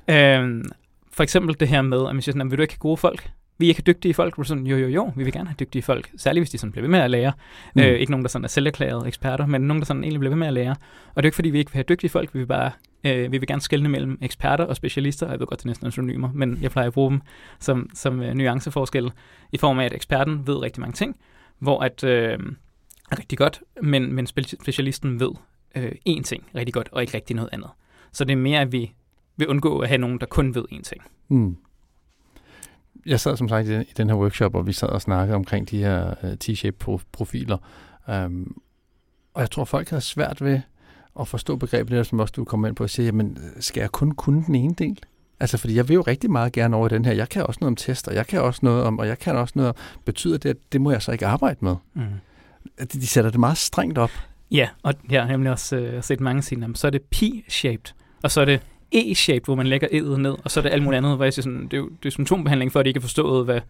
Øhm, 0.09 0.64
for 1.12 1.22
eksempel 1.22 1.61
det 1.61 1.68
her 1.68 1.83
med, 1.83 2.09
at 2.09 2.14
man 2.14 2.22
siger 2.22 2.33
sådan, 2.33 2.51
vil 2.51 2.59
du 2.59 2.62
ikke 2.62 2.75
have 2.75 2.79
gode 2.79 2.96
folk? 2.96 3.31
Vi 3.59 3.68
ikke 3.68 3.83
have 3.87 3.94
dygtige 3.94 4.14
folk? 4.14 4.46
Sådan, 4.46 4.66
jo, 4.66 4.77
jo, 4.77 4.88
jo, 4.88 5.12
vi 5.16 5.25
vil 5.25 5.33
gerne 5.33 5.48
have 5.48 5.57
dygtige 5.61 5.83
folk. 5.83 6.11
Særligt 6.16 6.40
hvis 6.40 6.51
de 6.51 6.59
sådan 6.59 6.72
bliver 6.72 6.83
ved 6.83 6.90
med 6.90 6.98
at 6.98 7.11
lære. 7.11 7.33
Mm. 7.75 7.83
Øh, 7.83 7.98
ikke 7.98 8.12
nogen, 8.12 8.25
der 8.25 8.29
sådan 8.29 8.44
er 8.44 8.48
selverklærede 8.48 9.07
eksperter, 9.07 9.46
men 9.46 9.61
nogen, 9.61 9.81
der 9.81 9.87
sådan 9.87 10.05
egentlig 10.05 10.20
bliver 10.20 10.31
ved 10.31 10.38
med 10.38 10.46
at 10.46 10.53
lære. 10.53 10.75
Og 11.14 11.22
det 11.22 11.25
er 11.25 11.29
ikke, 11.29 11.35
fordi 11.35 11.51
vi 11.51 11.59
ikke 11.59 11.70
vil 11.70 11.77
have 11.77 11.85
dygtige 11.88 12.11
folk. 12.11 12.35
Vi 12.35 12.38
vil 12.38 12.46
bare 12.46 12.70
øh, 13.04 13.32
vi 13.32 13.38
vil 13.38 13.46
gerne 13.46 13.60
skelne 13.60 13.88
mellem 13.88 14.18
eksperter 14.20 14.64
og 14.64 14.76
specialister. 14.76 15.30
Jeg 15.30 15.40
ved 15.40 15.46
godt, 15.46 15.58
det 15.58 15.64
er 15.64 15.68
næsten 15.68 15.90
synonymer, 15.90 16.32
men 16.32 16.58
jeg 16.62 16.70
plejer 16.70 16.86
at 16.88 16.94
bruge 16.94 17.10
dem 17.10 17.20
som, 17.58 17.90
som 17.94 18.22
øh, 18.22 18.34
nuanceforskel 18.34 19.12
i 19.52 19.56
form 19.56 19.78
af, 19.78 19.84
at 19.84 19.94
eksperten 19.94 20.46
ved 20.46 20.56
rigtig 20.56 20.80
mange 20.80 20.92
ting, 20.94 21.16
hvor 21.58 21.80
at 21.80 22.04
øh, 22.04 22.38
er 23.10 23.18
rigtig 23.18 23.38
godt, 23.38 23.62
men, 23.82 24.12
men 24.12 24.26
specialisten 24.26 25.20
ved 25.20 25.30
øh, 25.74 25.92
én 26.08 26.22
ting 26.22 26.44
rigtig 26.54 26.74
godt, 26.74 26.88
og 26.92 27.02
ikke 27.02 27.14
rigtig 27.14 27.36
noget 27.36 27.50
andet. 27.52 27.70
Så 28.12 28.24
det 28.24 28.32
er 28.32 28.36
mere, 28.36 28.60
at 28.60 28.72
vi 28.72 28.94
vil 29.36 29.48
undgå 29.48 29.78
at 29.78 29.88
have 29.88 29.98
nogen, 29.98 30.20
der 30.20 30.26
kun 30.26 30.54
ved 30.54 30.64
én 30.72 30.82
ting. 30.82 31.02
Mm. 31.28 31.56
Jeg 33.06 33.20
sad 33.20 33.36
som 33.36 33.48
sagt 33.48 33.68
i 33.68 33.82
den, 33.96 34.08
her 34.08 34.16
workshop, 34.16 34.54
og 34.54 34.66
vi 34.66 34.72
sad 34.72 34.88
og 34.88 35.02
snakkede 35.02 35.36
omkring 35.36 35.70
de 35.70 35.78
her 35.78 36.14
øh, 36.22 36.36
T-shape-profiler. 36.36 37.56
Um, 38.08 38.62
og 39.34 39.40
jeg 39.40 39.50
tror, 39.50 39.64
folk 39.64 39.88
havde 39.90 40.00
svært 40.00 40.44
ved 40.44 40.60
at 41.20 41.29
forstå 41.29 41.57
begrebet, 41.57 42.07
som 42.07 42.20
også 42.20 42.33
du 42.37 42.44
kom 42.44 42.66
ind 42.66 42.77
på, 42.77 42.85
at 42.85 42.90
sige, 42.90 43.07
jamen, 43.07 43.38
skal 43.61 43.81
jeg 43.81 43.90
kun 43.90 44.12
kunne 44.12 44.44
den 44.46 44.55
ene 44.55 44.75
del? 44.75 44.98
Altså, 45.40 45.59
fordi 45.59 45.77
jeg 45.77 45.88
vil 45.88 45.94
jo 45.94 46.01
rigtig 46.01 46.31
meget 46.31 46.53
gerne 46.53 46.77
over 46.77 46.87
i 46.87 46.88
den 46.88 47.05
her. 47.05 47.12
Jeg 47.12 47.29
kan 47.29 47.46
også 47.46 47.59
noget 47.61 47.70
om 47.70 47.77
tester, 47.77 48.12
jeg 48.12 48.27
kan 48.27 48.40
også 48.40 48.61
noget 48.62 48.85
om, 48.85 48.98
og 48.98 49.07
jeg 49.07 49.18
kan 49.18 49.37
også 49.37 49.53
noget 49.57 49.68
om, 49.68 49.75
betyder 50.05 50.38
det, 50.38 50.48
at 50.48 50.57
det 50.72 50.81
må 50.81 50.90
jeg 50.90 51.03
så 51.03 51.12
ikke 51.12 51.27
arbejde 51.27 51.59
med? 51.61 51.77
Mm. 51.94 52.03
De, 52.79 52.85
de 52.85 53.07
sætter 53.07 53.31
det 53.31 53.40
meget 53.40 53.59
strengt 53.59 53.98
op. 53.98 54.11
Ja, 54.51 54.68
og 54.83 54.94
jeg 55.11 55.22
har 55.22 55.29
nemlig 55.29 55.53
også 55.53 55.77
øh, 55.77 56.03
set 56.03 56.20
mange 56.20 56.42
sige, 56.42 56.75
så 56.75 56.87
er 56.87 56.90
det 56.90 57.03
P-shaped, 57.14 57.92
og 58.22 58.31
så 58.31 58.40
er 58.40 58.44
det 58.44 58.61
E-shaped, 58.94 59.44
hvor 59.44 59.55
man 59.55 59.66
lægger 59.66 59.88
E'et 59.88 60.16
ned, 60.16 60.37
og 60.44 60.51
så 60.51 60.61
er 60.61 60.62
det 60.62 60.70
alt 60.70 60.83
muligt 60.83 60.98
andet, 60.98 61.16
hvor 61.16 61.25
jeg 61.25 61.33
siger 61.33 61.42
sådan, 61.42 61.62
det 61.62 61.72
er 61.72 61.77
jo 61.79 61.88
det 61.88 62.07
er 62.07 62.11
symptombehandling, 62.11 62.72
for 62.72 62.81
at 62.81 62.85
de 62.85 62.88
ikke 62.90 63.01
har 63.01 63.03
forstået, 63.03 63.44
hvad, 63.44 63.61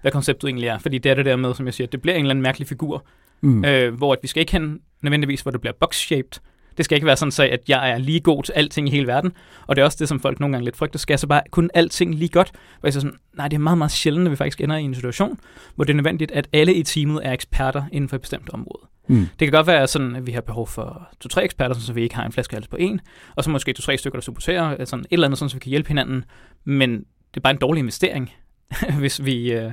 hvad 0.00 0.12
konceptet 0.12 0.48
egentlig 0.48 0.68
er. 0.68 0.78
Fordi 0.78 0.98
det 0.98 1.10
er 1.10 1.14
det 1.14 1.24
der 1.24 1.36
med, 1.36 1.54
som 1.54 1.66
jeg 1.66 1.74
siger, 1.74 1.86
det 1.86 2.02
bliver 2.02 2.14
en 2.14 2.20
eller 2.20 2.30
anden 2.30 2.42
mærkelig 2.42 2.68
figur, 2.68 3.04
mm. 3.40 3.64
øh, 3.64 3.94
hvor 3.94 4.12
at 4.12 4.18
vi 4.22 4.28
skal 4.28 4.40
ikke 4.40 4.52
hen 4.52 4.80
nødvendigvis, 5.02 5.40
hvor 5.40 5.50
det 5.50 5.60
bliver 5.60 5.74
box-shaped. 5.84 6.40
Det 6.80 6.84
skal 6.84 6.96
ikke 6.96 7.06
være 7.06 7.16
sådan, 7.16 7.32
så 7.32 7.42
at 7.42 7.60
jeg 7.68 7.90
er 7.90 7.98
lige 7.98 8.20
god 8.20 8.42
til 8.42 8.52
alting 8.52 8.88
i 8.88 8.90
hele 8.90 9.06
verden. 9.06 9.32
Og 9.66 9.76
det 9.76 9.82
er 9.82 9.86
også 9.86 9.96
det, 10.00 10.08
som 10.08 10.20
folk 10.20 10.40
nogle 10.40 10.52
gange 10.52 10.64
lidt 10.64 10.76
frygter. 10.76 10.98
Skal 10.98 11.12
jeg 11.12 11.18
så 11.18 11.26
bare 11.26 11.42
kun 11.50 11.70
alting 11.74 12.14
lige 12.14 12.28
godt? 12.28 12.52
Hvor 12.80 12.86
jeg 12.86 12.92
siger 12.92 13.00
sådan, 13.00 13.18
nej, 13.36 13.48
det 13.48 13.56
er 13.56 13.60
meget, 13.60 13.78
meget 13.78 13.90
sjældent, 13.90 14.26
at 14.26 14.30
vi 14.30 14.36
faktisk 14.36 14.60
ender 14.60 14.76
i 14.76 14.82
en 14.82 14.94
situation, 14.94 15.38
hvor 15.74 15.84
det 15.84 15.92
er 15.92 15.96
nødvendigt, 15.96 16.30
at 16.30 16.48
alle 16.52 16.74
i 16.74 16.82
teamet 16.82 17.20
er 17.26 17.32
eksperter 17.32 17.82
inden 17.92 18.08
for 18.08 18.16
et 18.16 18.20
bestemt 18.20 18.50
område. 18.52 18.82
Mm. 19.08 19.16
Det 19.38 19.46
kan 19.46 19.50
godt 19.50 19.66
være 19.66 19.86
sådan, 19.86 20.16
at 20.16 20.26
vi 20.26 20.32
har 20.32 20.40
behov 20.40 20.66
for 20.66 21.08
to-tre 21.20 21.44
eksperter, 21.44 21.74
så 21.74 21.92
vi 21.92 22.02
ikke 22.02 22.14
har 22.14 22.24
en 22.24 22.32
flaskehals 22.32 22.68
på 22.68 22.76
en, 22.76 23.00
og 23.36 23.44
så 23.44 23.50
måske 23.50 23.72
to-tre 23.72 23.98
stykker, 23.98 24.18
der 24.18 24.22
supporterer, 24.22 24.62
altså 24.62 24.96
et 24.96 25.06
eller 25.10 25.26
andet, 25.26 25.38
sådan, 25.38 25.50
så 25.50 25.56
vi 25.56 25.60
kan 25.60 25.70
hjælpe 25.70 25.88
hinanden. 25.88 26.24
Men 26.64 26.90
det 26.98 27.36
er 27.36 27.40
bare 27.40 27.52
en 27.52 27.60
dårlig 27.60 27.80
investering, 27.80 28.32
hvis 28.98 29.24
vi, 29.24 29.52
øh, 29.52 29.72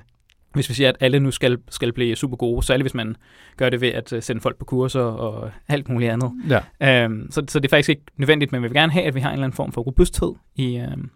hvis 0.54 0.70
vi 0.70 0.74
siger, 0.74 0.90
at 0.90 0.96
alle 1.00 1.20
nu 1.20 1.32
skal, 1.32 1.58
skal 1.70 1.94
blive 1.94 2.16
super 2.16 2.38
gode, 2.38 2.66
særligt 2.66 2.84
hvis 2.84 2.94
man 2.94 3.16
gør 3.58 3.70
det 3.70 3.82
ved 3.82 3.90
at 3.90 4.14
øh, 4.14 4.24
sende 4.24 4.42
folk 4.42 4.58
på 4.58 4.66
kurser 4.66 5.02
og 5.02 5.52
alt 5.68 5.90
muligt 5.90 6.12
andet. 6.12 6.32
Ja. 6.50 7.04
Øhm, 7.04 7.32
så, 7.32 7.44
så 7.48 7.60
det 7.60 7.68
er 7.68 7.76
faktisk 7.76 7.90
ikke 7.90 8.04
nødvendigt, 8.18 8.52
men 8.52 8.62
vi 8.62 8.68
vil 8.68 8.76
gerne 8.76 8.92
have, 8.92 9.06
at 9.06 9.16
vi 9.16 9.20
har 9.20 9.30
en 9.30 9.34
eller 9.34 9.46
anden 9.46 9.56
form 9.56 9.72
for 9.72 9.82
robusthed 9.82 10.34
i, 10.56 10.78
øhm, 10.78 11.10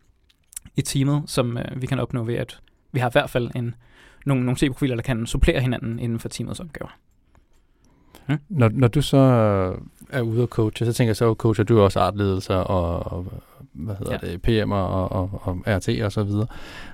i 0.75 0.81
teamet, 0.81 1.23
som 1.27 1.57
øh, 1.57 1.81
vi 1.81 1.87
kan 1.87 1.99
opnå 1.99 2.23
ved, 2.23 2.35
at 2.35 2.59
vi 2.91 2.99
har 2.99 3.09
i 3.09 3.11
hvert 3.13 3.29
fald 3.29 3.51
en, 3.55 3.75
nogle, 4.25 4.43
nogle 4.43 4.57
C-profiler, 4.57 4.95
der 4.95 5.03
kan 5.03 5.25
supplere 5.25 5.61
hinanden 5.61 5.99
inden 5.99 6.19
for 6.19 6.29
teamets 6.29 6.59
opgaver. 6.59 6.97
Når, 8.49 8.69
når 8.69 8.87
du 8.87 9.01
så 9.01 9.17
er 10.09 10.21
ude 10.21 10.41
og 10.41 10.47
coache, 10.47 10.85
så 10.85 10.93
tænker 10.93 11.09
jeg 11.09 11.15
så, 11.15 11.33
coacher 11.33 11.63
du 11.63 11.81
også 11.81 11.99
artledelser 11.99 12.55
og, 12.55 13.11
og 13.11 13.43
hvad 13.73 13.95
hedder 13.95 14.17
Ja. 14.23 14.27
det, 14.31 14.63
PM'er 14.63 14.73
og, 14.73 15.11
og, 15.11 15.41
og 15.43 15.57
RT 15.67 15.89
og 16.03 16.11
så 16.11 16.23
videre. 16.23 16.47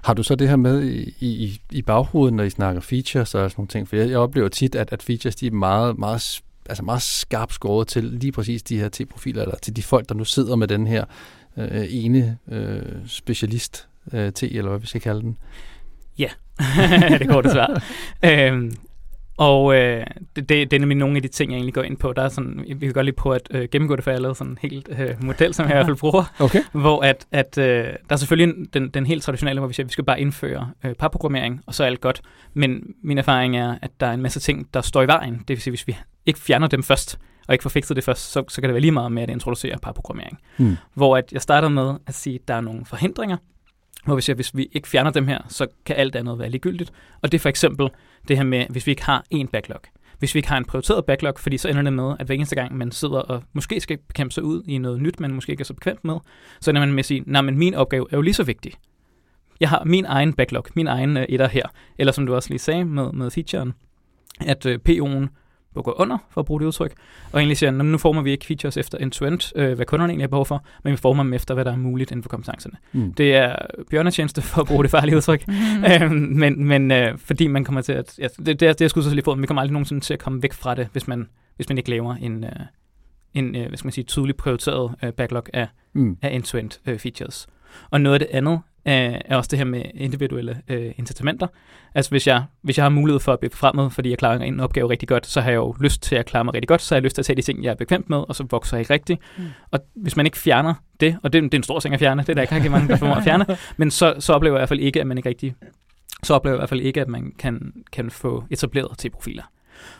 Har 0.03 0.13
du 0.13 0.23
så 0.23 0.35
det 0.35 0.49
her 0.49 0.55
med 0.55 0.83
i, 0.83 1.13
i, 1.19 1.61
i 1.71 1.81
baghovedet, 1.81 2.33
når 2.33 2.43
I 2.43 2.49
snakker 2.49 2.81
features 2.81 3.35
og 3.35 3.51
sådan 3.51 3.53
nogle 3.57 3.67
ting? 3.67 3.87
For 3.87 3.95
jeg, 3.95 4.09
jeg 4.09 4.17
oplever 4.19 4.49
tit, 4.49 4.75
at, 4.75 4.93
at 4.93 5.03
features 5.03 5.35
de 5.35 5.47
er 5.47 5.51
meget, 5.51 5.97
meget 5.99 6.41
altså 6.69 6.83
meget 6.83 7.01
skarpt 7.01 7.53
skåret 7.53 7.87
til 7.87 8.03
lige 8.03 8.31
præcis 8.31 8.63
de 8.63 8.79
her 8.79 8.89
T-profiler, 8.89 9.41
eller 9.41 9.55
til 9.55 9.75
de 9.75 9.83
folk, 9.83 10.09
der 10.09 10.15
nu 10.15 10.23
sidder 10.23 10.55
med 10.55 10.67
den 10.67 10.87
her 10.87 11.05
øh, 11.57 11.85
ene 11.89 12.37
øh, 12.51 12.81
specialist 13.07 13.87
øh, 14.13 14.31
T, 14.31 14.43
eller 14.43 14.69
hvad 14.69 14.79
vi 14.79 14.87
skal 14.87 15.01
kalde 15.01 15.21
den. 15.21 15.37
Ja, 16.19 16.29
det 17.19 17.27
går 17.27 17.41
desværre. 17.41 17.79
øhm, 18.51 18.75
og 19.37 19.75
øh, 19.75 20.05
det, 20.35 20.49
det, 20.49 20.73
er 20.73 20.79
nemlig 20.79 20.97
nogle 20.97 21.15
af 21.15 21.21
de 21.21 21.27
ting, 21.27 21.51
jeg 21.51 21.57
egentlig 21.57 21.73
går 21.73 21.81
ind 21.81 21.97
på. 21.97 22.13
Der 22.13 22.21
er 22.21 22.29
sådan, 22.29 22.65
vi 22.67 22.85
kan 22.85 22.93
godt 22.93 23.05
lige 23.05 23.15
på 23.15 23.31
at 23.31 23.47
øh, 23.51 23.67
gennemgå 23.71 23.95
det, 23.95 24.03
for 24.03 24.11
jeg 24.11 24.17
har 24.17 24.21
lavet 24.21 24.37
sådan 24.37 24.51
en 24.51 24.57
helt 24.61 24.89
øh, 24.99 25.23
model, 25.23 25.53
som 25.53 25.65
jeg 25.65 25.71
i 25.71 25.75
hvert 25.75 25.85
fald 25.85 25.97
bruger. 25.97 26.33
Okay. 26.39 26.63
Hvor 26.71 27.01
at, 27.01 27.25
at 27.31 27.57
øh, 27.57 27.65
der 27.65 27.91
er 28.09 28.15
selvfølgelig 28.15 28.73
den, 28.73 28.89
den 28.89 29.05
helt 29.05 29.23
traditionelle, 29.23 29.59
hvor 29.59 29.67
vi 29.67 29.73
siger, 29.73 29.83
at 29.83 29.87
vi 29.87 29.91
skal 29.91 30.03
bare 30.03 30.21
indføre 30.21 30.71
øh, 30.85 30.93
parprogrammering, 30.93 31.61
og 31.65 31.73
så 31.73 31.83
er 31.83 31.87
alt 31.87 32.01
godt. 32.01 32.21
Men 32.53 32.83
min 33.03 33.17
erfaring 33.17 33.57
er, 33.57 33.75
at 33.81 33.91
der 33.99 34.07
er 34.07 34.13
en 34.13 34.21
masse 34.21 34.39
ting, 34.39 34.73
der 34.73 34.81
står 34.81 35.01
i 35.01 35.07
vejen. 35.07 35.33
Det 35.33 35.49
vil 35.49 35.61
sige, 35.61 35.71
hvis 35.71 35.87
vi 35.87 35.97
ikke 36.25 36.39
fjerner 36.39 36.67
dem 36.67 36.83
først, 36.83 37.19
og 37.47 37.53
ikke 37.53 37.63
får 37.63 37.69
fikset 37.69 37.95
det 37.95 38.03
først, 38.03 38.31
så, 38.31 38.43
så 38.47 38.61
kan 38.61 38.67
det 38.67 38.73
være 38.73 38.81
lige 38.81 38.91
meget 38.91 39.11
med 39.11 39.23
at 39.23 39.29
introducere 39.29 39.77
parprogrammering. 39.81 40.37
Hmm. 40.57 40.77
Hvor 40.93 41.17
at 41.17 41.31
jeg 41.31 41.41
starter 41.41 41.69
med 41.69 41.95
at 42.07 42.13
sige, 42.13 42.35
at 42.35 42.47
der 42.47 42.53
er 42.53 42.61
nogle 42.61 42.85
forhindringer, 42.85 43.37
hvor 44.05 44.15
vi 44.15 44.21
siger, 44.21 44.33
at 44.33 44.37
hvis 44.37 44.55
vi 44.55 44.69
ikke 44.71 44.87
fjerner 44.87 45.11
dem 45.11 45.27
her, 45.27 45.39
så 45.47 45.67
kan 45.85 45.95
alt 45.95 46.15
andet 46.15 46.39
være 46.39 46.49
ligegyldigt. 46.49 46.91
Og 47.21 47.31
det 47.31 47.37
er 47.37 47.39
for 47.39 47.49
eksempel 47.49 47.89
det 48.27 48.37
her 48.37 48.43
med, 48.43 48.65
hvis 48.69 48.87
vi 48.87 48.91
ikke 48.91 49.03
har 49.03 49.23
en 49.29 49.47
backlog. 49.47 49.81
Hvis 50.19 50.35
vi 50.35 50.37
ikke 50.37 50.49
har 50.49 50.57
en 50.57 50.65
prioriteret 50.65 51.05
backlog, 51.05 51.33
fordi 51.37 51.57
så 51.57 51.69
ender 51.69 51.81
det 51.81 51.93
med, 51.93 52.15
at 52.19 52.25
hver 52.25 52.35
eneste 52.35 52.55
gang, 52.55 52.77
man 52.77 52.91
sidder 52.91 53.19
og 53.19 53.43
måske 53.53 53.79
skal 53.79 53.97
kæmpe 54.13 54.33
sig 54.33 54.43
ud 54.43 54.63
i 54.67 54.77
noget 54.77 55.01
nyt, 55.01 55.19
man 55.19 55.33
måske 55.33 55.51
ikke 55.51 55.61
er 55.61 55.65
så 55.65 55.73
bekvemt 55.73 56.05
med, 56.05 56.15
så 56.61 56.71
ender 56.71 56.79
man 56.79 56.89
med 56.89 56.99
at 56.99 57.05
sige, 57.05 57.23
nej, 57.25 57.41
men 57.41 57.57
min 57.57 57.73
opgave 57.73 58.07
er 58.11 58.17
jo 58.17 58.21
lige 58.21 58.33
så 58.33 58.43
vigtig. 58.43 58.73
Jeg 59.59 59.69
har 59.69 59.83
min 59.83 60.05
egen 60.05 60.33
backlog, 60.33 60.65
min 60.75 60.87
egen 60.87 61.17
uh, 61.17 61.23
etter 61.29 61.47
her. 61.47 61.67
Eller 61.97 62.13
som 62.13 62.25
du 62.25 62.35
også 62.35 62.49
lige 62.49 62.59
sagde 62.59 62.85
med, 62.85 63.11
med 63.11 63.31
featuren, 63.31 63.73
at 64.41 64.65
øh, 64.65 64.79
PO'en 64.89 65.27
gå 65.81 65.95
under, 65.97 66.17
for 66.29 66.41
at 66.41 66.45
bruge 66.45 66.59
det 66.59 66.65
udtryk, 66.65 66.93
og 67.31 67.39
egentlig 67.39 67.57
siger, 67.57 67.71
nu 67.71 67.97
former 67.97 68.21
vi 68.21 68.31
ikke 68.31 68.45
features 68.45 68.77
efter 68.77 68.97
end-to-end, 68.97 69.51
øh, 69.55 69.73
hvad 69.73 69.85
kunderne 69.85 70.11
egentlig 70.11 70.23
har 70.23 70.29
behov 70.29 70.45
for, 70.45 70.63
men 70.83 70.91
vi 70.91 70.97
former 70.97 71.23
dem 71.23 71.33
efter, 71.33 71.53
hvad 71.53 71.65
der 71.65 71.71
er 71.71 71.77
muligt 71.77 72.11
inden 72.11 72.23
for 72.23 72.29
kompetencerne. 72.29 72.75
Mm. 72.91 73.13
Det 73.13 73.35
er 73.35 73.55
bjørnetjeneste 73.89 74.41
for 74.41 74.61
at 74.61 74.67
bruge 74.67 74.83
det 74.83 74.91
farlige 74.91 75.15
udtryk, 75.15 75.47
mm. 75.47 75.53
øh, 75.91 76.11
men, 76.11 76.65
men 76.65 76.91
øh, 76.91 77.17
fordi 77.17 77.47
man 77.47 77.63
kommer 77.63 77.81
til 77.81 77.93
at, 77.93 78.19
ja, 78.19 78.27
det, 78.45 78.59
det, 78.59 78.61
er, 78.61 78.73
det 78.73 78.85
er 78.85 78.87
skudt 78.87 79.11
lige 79.11 79.21
på, 79.21 79.35
men 79.35 79.41
vi 79.41 79.47
kommer 79.47 79.61
aldrig 79.61 79.73
nogensinde 79.73 80.01
til 80.01 80.13
at 80.13 80.19
komme 80.19 80.43
væk 80.43 80.53
fra 80.53 80.75
det, 80.75 80.87
hvis 80.91 81.07
man, 81.07 81.29
hvis 81.55 81.69
man 81.69 81.77
ikke 81.77 81.89
laver 81.89 82.15
en, 82.15 82.43
øh, 82.43 82.51
en 83.33 83.55
øh, 83.55 83.67
hvad 83.67 83.77
skal 83.77 83.87
man 83.87 83.91
sige, 83.91 84.03
tydeligt 84.03 84.37
prioriteret 84.37 84.95
øh, 85.03 85.13
backlog 85.13 85.43
af, 85.53 85.67
mm. 85.93 86.17
af 86.21 86.35
end-to-end 86.35 86.79
øh, 86.85 86.99
features. 86.99 87.47
Og 87.89 88.01
noget 88.01 88.13
af 88.13 88.19
det 88.19 88.27
andet 88.31 88.59
er, 88.87 89.21
er 89.25 89.35
også 89.35 89.47
det 89.47 89.59
her 89.59 89.65
med 89.65 89.83
individuelle 89.93 90.61
øh, 90.67 90.91
incitamenter. 90.97 91.47
Altså 91.95 92.11
hvis 92.11 92.27
jeg, 92.27 92.43
hvis 92.61 92.77
jeg 92.77 92.85
har 92.85 92.89
mulighed 92.89 93.19
for 93.19 93.33
at 93.33 93.39
blive 93.39 93.51
fremad, 93.51 93.89
fordi 93.89 94.09
jeg 94.09 94.17
klarer 94.17 94.39
en 94.39 94.59
opgave 94.59 94.89
rigtig 94.89 95.09
godt, 95.09 95.27
så 95.27 95.41
har 95.41 95.49
jeg 95.49 95.57
jo 95.57 95.75
lyst 95.79 96.01
til 96.01 96.15
at 96.15 96.25
klare 96.25 96.43
mig 96.43 96.53
rigtig 96.53 96.67
godt, 96.67 96.81
så 96.81 96.95
har 96.95 96.97
jeg 96.97 97.03
lyst 97.03 97.15
til 97.15 97.21
at 97.21 97.25
tage 97.25 97.35
de 97.35 97.41
ting, 97.41 97.63
jeg 97.63 97.69
er 97.69 97.75
bekvemt 97.75 98.09
med, 98.09 98.17
og 98.17 98.35
så 98.35 98.45
vokser 98.49 98.77
jeg 98.77 98.81
ikke 98.81 98.93
rigtigt. 98.93 99.19
Mm. 99.37 99.43
Og 99.71 99.79
hvis 99.95 100.15
man 100.15 100.25
ikke 100.25 100.37
fjerner 100.37 100.73
det, 100.99 101.17
og 101.23 101.33
det, 101.33 101.43
det 101.43 101.53
er 101.53 101.59
en 101.59 101.63
stor 101.63 101.79
ting 101.79 101.93
at 101.93 101.99
fjerne, 101.99 102.21
det 102.21 102.29
er 102.29 102.33
der 102.33 102.41
ikke 102.41 102.55
rigtig 102.55 102.71
mange, 102.71 102.87
der 102.87 102.97
får 102.97 103.07
at 103.07 103.23
fjerne, 103.23 103.45
men 103.77 103.91
så, 103.91 104.15
så 104.19 104.33
oplever 104.33 104.55
jeg 104.55 104.59
i 104.59 104.61
hvert 104.61 104.69
fald 104.69 104.79
ikke, 104.79 105.01
at 105.01 105.07
man 105.07 105.17
ikke 105.17 105.29
rigtig 105.29 105.55
så 106.23 106.33
oplever 106.33 106.53
jeg 106.53 106.57
i 106.57 106.61
hvert 106.61 106.69
fald 106.69 106.81
ikke, 106.81 107.01
at 107.01 107.07
man 107.07 107.33
kan, 107.39 107.73
kan 107.91 108.11
få 108.11 108.43
etableret 108.49 108.97
T-profiler. 108.97 109.43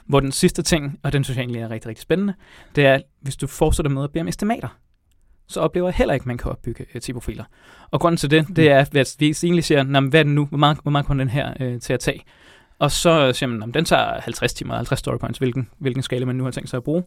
Hvor 0.06 0.20
den 0.20 0.32
sidste 0.32 0.62
ting, 0.62 1.00
og 1.04 1.14
den 1.14 1.24
synes 1.24 1.38
jeg 1.38 1.44
egentlig 1.44 1.62
er 1.62 1.70
rigtig, 1.70 1.90
rigtig 1.90 2.02
spændende, 2.02 2.34
det 2.76 2.86
er, 2.86 3.00
hvis 3.22 3.36
du 3.36 3.48
fortsætter 3.48 3.90
med 3.90 4.04
at 4.04 4.12
bede 4.12 4.22
om 4.22 4.28
estimater 4.28 4.78
så 5.48 5.60
oplever 5.60 5.88
jeg 5.88 5.96
heller 5.96 6.14
ikke, 6.14 6.24
at 6.24 6.28
man 6.28 6.38
kan 6.38 6.52
opbygge 6.52 6.86
uh, 6.96 7.02
T-profiler. 7.02 7.44
Og 7.92 8.00
grunden 8.00 8.18
til 8.18 8.32
det, 8.32 8.48
det 8.56 8.72
er, 8.72 8.80
at 8.80 9.16
vi 9.20 9.36
egentlig 9.44 9.64
siger, 9.64 9.84
hvad 10.10 10.20
er 10.20 10.24
det 10.24 10.32
nu, 10.34 10.46
hvor 10.46 10.58
meget, 10.58 10.78
hvor 10.84 10.92
meget 10.92 11.06
kommer 11.06 11.24
den 11.24 11.32
her 11.32 11.74
uh, 11.74 11.80
til 11.80 11.94
at 11.94 12.00
tage? 12.00 12.24
Og 12.80 12.92
så 12.92 13.34
siger 13.34 13.50
man, 13.50 13.70
at 13.70 13.74
den 13.74 13.86
tager 13.86 14.22
50 14.22 14.54
timer, 14.54 14.76
50 14.76 15.00
story 15.00 15.18
points, 15.18 15.40
hvilken, 15.40 15.70
hvilken 15.78 16.04
skala 16.04 16.26
man 16.26 16.36
nu 16.36 16.44
har 16.44 16.52
tænkt 16.52 16.70
sig 16.70 16.78
at 16.78 16.84
bruge. 16.84 17.04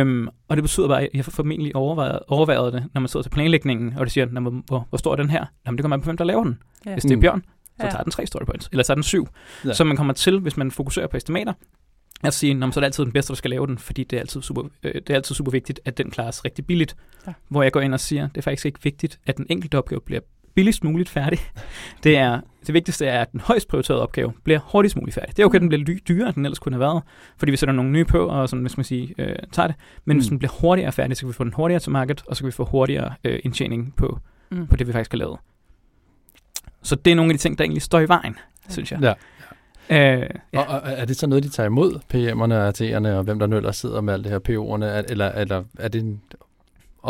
Um, 0.00 0.30
og 0.48 0.56
det 0.56 0.64
betyder 0.64 0.88
bare, 0.88 1.02
at 1.02 1.08
jeg 1.14 1.24
har 1.24 1.30
formentlig 1.30 1.76
overvejet, 1.76 2.18
overvejet 2.28 2.72
det, 2.72 2.84
når 2.94 3.00
man 3.00 3.08
sidder 3.08 3.22
til 3.22 3.30
planlægningen, 3.30 3.94
og 3.98 4.06
det 4.06 4.12
siger, 4.12 4.26
hvor, 4.26 4.86
hvor 4.88 4.98
stor 4.98 5.12
er 5.12 5.16
den 5.16 5.30
her? 5.30 5.44
Jamen, 5.66 5.78
det 5.78 5.82
kommer 5.82 5.96
man 5.96 6.02
på, 6.02 6.04
hvem 6.04 6.16
der 6.16 6.24
laver 6.24 6.44
den. 6.44 6.58
Ja. 6.86 6.92
Hvis 6.92 7.02
det 7.02 7.10
er 7.10 7.16
mm. 7.16 7.20
Bjørn, 7.20 7.42
så 7.80 7.90
tager 7.90 8.02
den 8.02 8.12
tre 8.12 8.26
story 8.26 8.44
points, 8.44 8.68
eller 8.72 8.82
så 8.82 8.92
er 8.92 8.94
den 8.94 9.02
syv. 9.02 9.28
Ja. 9.64 9.72
Så 9.72 9.84
man 9.84 9.96
kommer 9.96 10.12
til, 10.12 10.38
hvis 10.38 10.56
man 10.56 10.70
fokuserer 10.70 11.06
på 11.06 11.16
estimater, 11.16 11.52
at 12.24 12.34
sige, 12.34 12.54
når 12.54 12.70
så 12.70 12.80
er 12.80 12.82
det 12.82 12.86
altid 12.86 13.04
den 13.04 13.12
bedste, 13.12 13.28
der 13.28 13.36
skal 13.36 13.50
lave 13.50 13.66
den, 13.66 13.78
fordi 13.78 14.04
det 14.04 14.16
er 14.16 14.20
altid 14.20 14.42
super, 14.42 14.62
øh, 14.82 14.94
det 14.94 15.10
er 15.10 15.14
altid 15.14 15.34
super 15.34 15.50
vigtigt, 15.50 15.80
at 15.84 15.98
den 15.98 16.10
klares 16.10 16.44
rigtig 16.44 16.66
billigt. 16.66 16.96
Ja. 17.26 17.32
Hvor 17.48 17.62
jeg 17.62 17.72
går 17.72 17.80
ind 17.80 17.94
og 17.94 18.00
siger, 18.00 18.28
det 18.28 18.36
er 18.36 18.42
faktisk 18.42 18.66
ikke 18.66 18.82
vigtigt, 18.82 19.18
at 19.26 19.36
den 19.36 19.46
enkelte 19.48 19.78
opgave 19.78 20.00
bliver 20.00 20.20
billigst 20.54 20.84
muligt 20.84 21.08
færdig. 21.08 21.38
Det, 22.04 22.16
er, 22.16 22.40
det 22.66 22.74
vigtigste 22.74 23.06
er, 23.06 23.20
at 23.20 23.32
den 23.32 23.40
højst 23.40 23.68
prioriterede 23.68 24.02
opgave 24.02 24.32
bliver 24.44 24.58
hurtigst 24.58 24.96
muligt 24.96 25.14
færdig. 25.14 25.36
Det 25.36 25.42
er 25.42 25.46
okay, 25.46 25.56
at 25.56 25.60
den 25.60 25.68
bliver 25.68 25.98
dyrere, 26.08 26.28
end 26.28 26.34
den 26.34 26.44
ellers 26.44 26.58
kunne 26.58 26.72
have 26.72 26.80
været, 26.80 27.02
fordi 27.38 27.50
vi 27.50 27.56
sætter 27.56 27.74
nogle 27.74 27.90
nye 27.90 28.04
på, 28.04 28.26
og 28.26 28.48
sådan, 28.48 28.62
hvis 28.62 28.76
man 28.76 28.84
sige, 28.84 29.14
øh, 29.18 29.36
tager 29.52 29.66
det. 29.66 29.76
Men 30.04 30.14
mm. 30.14 30.20
hvis 30.20 30.28
den 30.28 30.38
bliver 30.38 30.52
hurtigere 30.60 30.92
færdig, 30.92 31.16
så 31.16 31.20
kan 31.20 31.28
vi 31.28 31.32
få 31.32 31.44
den 31.44 31.52
hurtigere 31.52 31.80
til 31.80 31.92
markedet, 31.92 32.22
og 32.26 32.36
så 32.36 32.42
kan 32.42 32.46
vi 32.46 32.52
få 32.52 32.64
hurtigere 32.64 33.14
øh, 33.24 33.40
indtjening 33.44 33.94
på, 33.96 34.18
mm. 34.50 34.66
på 34.66 34.76
det, 34.76 34.86
vi 34.86 34.92
faktisk 34.92 35.12
har 35.12 35.18
lavet. 35.18 35.38
Så 36.82 36.96
det 36.96 37.10
er 37.10 37.14
nogle 37.14 37.30
af 37.30 37.38
de 37.38 37.42
ting, 37.42 37.58
der 37.58 37.64
egentlig 37.64 37.82
står 37.82 38.00
i 38.00 38.08
vejen, 38.08 38.36
synes 38.68 38.92
jeg. 38.92 39.00
Ja. 39.02 39.12
Øh, 39.90 39.98
ja. 39.98 40.60
og, 40.60 40.66
og 40.66 40.80
er 40.84 41.04
det 41.04 41.16
så 41.16 41.26
noget, 41.26 41.44
de 41.44 41.48
tager 41.48 41.66
imod, 41.66 41.92
PM'erne 42.14 42.54
og 42.54 42.68
AT'erne, 42.68 43.08
og 43.08 43.22
hvem 43.22 43.38
der 43.38 43.46
nu 43.46 43.56
ellers 43.56 43.76
sidder 43.76 44.00
med 44.00 44.14
alt 44.14 44.24
det 44.24 44.32
her 44.32 44.38
PO'erne, 44.38 45.10
eller, 45.10 45.32
eller 45.32 45.64
er 45.78 45.88
det 45.88 46.02
en 46.02 46.20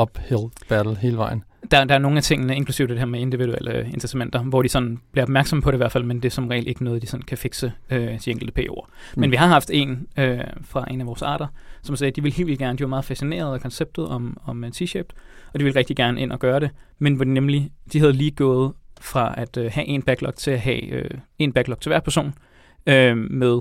uphill 0.00 0.50
battle 0.68 0.96
hele 0.96 1.16
vejen? 1.16 1.44
Der, 1.70 1.84
der 1.84 1.94
er 1.94 1.98
nogle 1.98 2.16
af 2.16 2.22
tingene, 2.22 2.56
inklusive 2.56 2.88
det 2.88 2.98
her 2.98 3.06
med 3.06 3.20
individuelle 3.20 3.90
incitamenter, 3.92 4.42
hvor 4.42 4.62
de 4.62 4.68
sådan 4.68 4.98
bliver 5.12 5.24
opmærksomme 5.24 5.62
på 5.62 5.70
det 5.70 5.76
i 5.76 5.78
hvert 5.78 5.92
fald, 5.92 6.04
men 6.04 6.16
det 6.16 6.24
er 6.24 6.30
som 6.30 6.48
regel 6.48 6.68
ikke 6.68 6.84
noget, 6.84 7.02
de 7.02 7.06
sådan 7.06 7.22
kan 7.22 7.38
fikse 7.38 7.72
øh, 7.90 8.20
de 8.24 8.30
enkelte 8.30 8.52
PO'er. 8.60 8.86
Mm. 9.14 9.20
Men 9.20 9.30
vi 9.30 9.36
har 9.36 9.46
haft 9.46 9.70
en 9.72 10.06
øh, 10.18 10.40
fra 10.64 10.84
en 10.90 11.00
af 11.00 11.06
vores 11.06 11.22
arter, 11.22 11.46
som 11.82 11.96
sagde, 11.96 12.08
at 12.08 12.16
de 12.16 12.22
vil 12.22 12.32
helt 12.32 12.46
vildt 12.46 12.58
gerne, 12.58 12.78
de 12.78 12.82
var 12.82 12.88
meget 12.88 13.04
fascineret 13.04 13.54
af 13.54 13.60
konceptet 13.60 14.08
om, 14.08 14.36
om 14.44 14.64
T-shaped, 14.64 15.10
og 15.52 15.60
de 15.60 15.64
ville 15.64 15.78
rigtig 15.78 15.96
gerne 15.96 16.20
ind 16.20 16.32
og 16.32 16.38
gøre 16.38 16.60
det, 16.60 16.70
men 16.98 17.14
hvor 17.14 17.24
de 17.24 17.34
nemlig, 17.34 17.70
de 17.92 17.98
havde 17.98 18.12
lige 18.12 18.30
gået 18.30 18.72
fra 19.00 19.34
at 19.36 19.56
øh, 19.56 19.70
have 19.72 19.86
en 19.86 20.02
backlog 20.02 20.34
til 20.34 20.50
at 20.50 20.60
have 20.60 20.82
øh, 20.82 21.10
en 21.38 21.52
backlog 21.52 21.80
til 21.80 21.90
hver 21.90 22.00
person, 22.00 22.34
øh, 22.86 23.16
med 23.16 23.60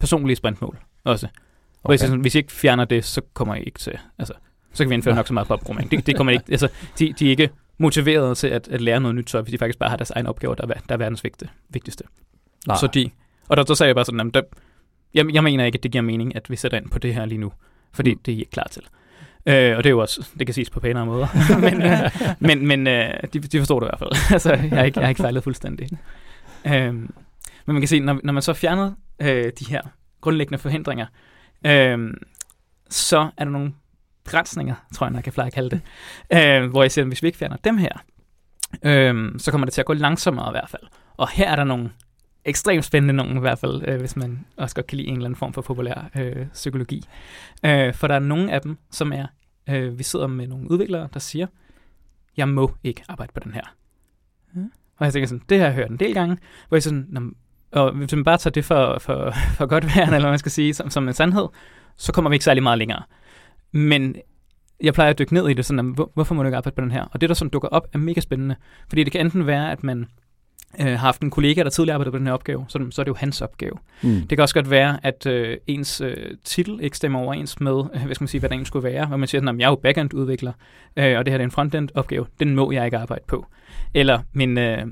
personlige 0.00 0.36
sprintmål 0.36 0.78
også. 1.04 1.28
Okay. 1.84 1.98
Hvis, 1.98 2.08
hvis 2.08 2.34
I 2.34 2.38
ikke 2.38 2.52
fjerner 2.52 2.84
det, 2.84 3.04
så 3.04 3.20
kommer 3.34 3.54
I 3.54 3.62
ikke 3.62 3.78
til, 3.78 3.98
altså, 4.18 4.34
så 4.72 4.84
kan 4.84 4.90
vi 4.90 4.94
indføre 4.94 5.14
nok 5.14 5.26
så 5.26 5.34
meget 5.34 5.48
popprogrammering. 5.48 5.90
Det, 5.90 6.06
det 6.06 6.16
kommer 6.16 6.32
ikke, 6.32 6.44
altså, 6.50 6.68
de, 6.98 7.12
de 7.18 7.26
er 7.26 7.30
ikke 7.30 7.50
motiveret 7.78 8.36
til 8.36 8.46
at, 8.46 8.68
at 8.68 8.80
lære 8.80 9.00
noget 9.00 9.14
nyt, 9.14 9.30
så 9.30 9.40
hvis 9.42 9.52
de 9.52 9.58
faktisk 9.58 9.78
bare 9.78 9.90
har 9.90 9.96
deres 9.96 10.10
egen 10.10 10.26
opgave, 10.26 10.54
der 10.54 10.66
er, 10.66 10.80
der 10.88 10.94
er 10.94 10.96
verdens 10.96 11.24
vigtigste. 11.68 12.04
Nej. 12.66 12.76
Så 12.76 12.86
de, 12.86 13.10
og 13.48 13.56
der, 13.56 13.64
så 13.66 13.74
sagde 13.74 13.88
jeg 13.88 13.94
bare 13.94 14.04
sådan, 14.04 14.20
at 14.20 14.34
der, 14.34 14.42
jeg, 15.14 15.34
jeg 15.34 15.44
mener 15.44 15.64
ikke, 15.64 15.76
at 15.76 15.82
det 15.82 15.92
giver 15.92 16.02
mening, 16.02 16.36
at 16.36 16.50
vi 16.50 16.56
sætter 16.56 16.78
ind 16.78 16.90
på 16.90 16.98
det 16.98 17.14
her 17.14 17.24
lige 17.24 17.38
nu, 17.38 17.52
fordi 17.92 18.14
mm. 18.14 18.20
det 18.26 18.32
er 18.32 18.36
I 18.36 18.38
ikke 18.38 18.50
klar 18.50 18.68
til. 18.70 18.82
Øh, 19.46 19.76
og 19.76 19.84
det 19.84 19.86
er 19.86 19.90
jo 19.90 19.98
også, 19.98 20.28
det 20.38 20.46
kan 20.46 20.54
siges 20.54 20.70
på 20.70 20.80
pænere 20.80 21.06
måder, 21.06 21.26
men, 21.70 21.82
øh, 21.82 22.10
men, 22.40 22.66
men 22.66 22.86
øh, 22.86 23.14
de, 23.32 23.38
de 23.38 23.58
forstår 23.58 23.80
det 23.80 23.86
i 23.86 23.90
hvert 23.90 23.98
fald. 23.98 24.10
altså, 24.34 24.50
jeg 24.52 24.78
har 24.78 24.84
ikke, 24.84 25.00
jeg 25.00 25.06
har 25.06 25.08
ikke 25.08 25.22
fejlet 25.22 25.44
fuldstændig. 25.44 25.88
Øh, 26.66 26.94
men 27.66 27.74
man 27.74 27.80
kan 27.80 27.88
se, 27.88 28.00
når, 28.00 28.20
når 28.24 28.32
man 28.32 28.42
så 28.42 28.52
fjernede 28.52 28.96
øh, 29.20 29.52
de 29.58 29.64
her 29.68 29.82
grundlæggende 30.20 30.58
forhindringer, 30.58 31.06
øh, 31.66 32.14
så 32.90 33.30
er 33.36 33.44
der 33.44 33.50
nogle 33.50 33.74
begrænsninger, 34.24 34.74
tror 34.94 35.06
jeg, 35.06 35.12
man 35.12 35.22
kan 35.22 35.32
at 35.36 35.52
kalde 35.52 35.70
det, 35.70 35.80
øh, 36.32 36.70
hvor 36.70 36.82
jeg 36.82 36.92
siger, 36.92 37.04
at 37.04 37.08
hvis 37.08 37.22
vi 37.22 37.26
ikke 37.26 37.38
fjerner 37.38 37.56
dem 37.56 37.78
her, 37.78 38.02
øh, 38.82 39.32
så 39.38 39.50
kommer 39.50 39.64
det 39.64 39.74
til 39.74 39.82
at 39.82 39.86
gå 39.86 39.92
langsommere 39.92 40.50
i 40.50 40.52
hvert 40.52 40.68
fald. 40.68 40.82
Og 41.16 41.28
her 41.30 41.50
er 41.50 41.56
der 41.56 41.64
nogle 41.64 41.90
ekstremt 42.44 42.84
spændende 42.84 43.14
nogen 43.14 43.36
i 43.36 43.40
hvert 43.40 43.58
fald, 43.58 43.88
øh, 43.88 44.00
hvis 44.00 44.16
man 44.16 44.46
også 44.56 44.74
godt 44.74 44.86
kan 44.86 44.96
lide 44.96 45.08
en 45.08 45.14
eller 45.14 45.24
anden 45.24 45.36
form 45.36 45.52
for 45.52 45.62
populær 45.62 46.10
øh, 46.16 46.46
psykologi. 46.52 47.04
Øh, 47.64 47.94
for 47.94 48.06
der 48.06 48.14
er 48.14 48.18
nogle 48.18 48.52
af 48.52 48.60
dem, 48.60 48.78
som 48.90 49.12
er, 49.12 49.26
øh, 49.68 49.98
vi 49.98 50.02
sidder 50.02 50.26
med 50.26 50.46
nogle 50.46 50.70
udviklere, 50.70 51.08
der 51.14 51.20
siger, 51.20 51.46
jeg 52.36 52.48
må 52.48 52.74
ikke 52.84 53.02
arbejde 53.08 53.32
på 53.32 53.40
den 53.40 53.52
her. 53.52 53.74
Og 54.96 55.04
jeg 55.04 55.12
tænker 55.12 55.28
sådan, 55.28 55.42
det 55.48 55.58
har 55.58 55.66
jeg 55.66 55.74
hørt 55.74 55.90
en 55.90 55.96
del 55.96 56.14
gange, 56.14 56.38
hvor 56.68 56.76
jeg 56.76 56.82
sådan, 56.82 57.34
og 57.72 57.92
hvis 57.92 58.14
man 58.14 58.24
bare 58.24 58.38
tager 58.38 58.52
det 58.52 58.64
for, 58.64 58.98
for, 59.00 59.34
for 59.56 59.66
godt 59.66 59.96
værende, 59.96 60.16
eller 60.16 60.30
man 60.30 60.38
skal 60.38 60.52
sige, 60.52 60.74
som, 60.74 60.90
som 60.90 61.08
en 61.08 61.14
sandhed, 61.14 61.48
så 61.96 62.12
kommer 62.12 62.28
vi 62.28 62.34
ikke 62.34 62.44
særlig 62.44 62.62
meget 62.62 62.78
længere. 62.78 63.02
Men 63.72 64.16
jeg 64.82 64.94
plejer 64.94 65.10
at 65.10 65.18
dykke 65.18 65.34
ned 65.34 65.48
i 65.48 65.54
det, 65.54 65.64
sådan, 65.64 65.86
hvor, 65.86 66.10
hvorfor 66.14 66.34
må 66.34 66.42
du 66.42 66.46
ikke 66.46 66.56
arbejde 66.56 66.74
på 66.74 66.80
den 66.80 66.90
her? 66.90 67.04
Og 67.04 67.20
det, 67.20 67.28
der 67.28 67.34
sådan 67.34 67.50
dukker 67.50 67.68
op, 67.68 67.86
er 67.92 67.98
mega 67.98 68.20
spændende. 68.20 68.56
Fordi 68.88 69.04
det 69.04 69.12
kan 69.12 69.20
enten 69.20 69.46
være, 69.46 69.72
at 69.72 69.84
man 69.84 70.06
øh, 70.80 70.86
har 70.86 70.96
haft 70.96 71.22
en 71.22 71.30
kollega, 71.30 71.62
der 71.62 71.70
tidligere 71.70 71.94
arbejdede 71.94 72.12
på 72.12 72.18
den 72.18 72.26
her 72.26 72.34
opgave, 72.34 72.64
så, 72.68 72.86
så 72.90 73.02
er 73.02 73.04
det 73.04 73.08
jo 73.08 73.16
hans 73.18 73.42
opgave. 73.42 73.74
Mm. 74.02 74.20
Det 74.20 74.28
kan 74.28 74.40
også 74.40 74.54
godt 74.54 74.70
være, 74.70 74.98
at 75.02 75.26
øh, 75.26 75.56
ens 75.66 76.00
øh, 76.00 76.16
titel 76.44 76.78
ikke 76.82 76.96
stemmer 76.96 77.18
overens 77.18 77.60
med, 77.60 77.78
øh, 77.94 78.04
hvad 78.04 78.14
skal 78.14 78.22
man 78.22 78.28
sige, 78.28 78.38
hvad 78.38 78.48
der 78.48 78.54
egentlig 78.54 78.66
skulle 78.66 78.84
være, 78.84 79.06
hvor 79.06 79.16
man 79.16 79.28
siger, 79.28 79.50
at 79.50 79.58
jeg 79.58 79.64
er 79.64 79.70
jo 79.70 79.76
backend-udvikler, 79.76 80.52
øh, 80.96 81.18
og 81.18 81.26
det 81.26 81.32
her 81.32 81.40
er 81.40 81.44
en 81.44 81.50
frontend-opgave, 81.50 82.26
den 82.40 82.54
må 82.54 82.72
jeg 82.72 82.84
ikke 82.84 82.98
arbejde 82.98 83.24
på. 83.28 83.46
Eller 83.94 84.20
min, 84.32 84.58
øh, 84.58 84.86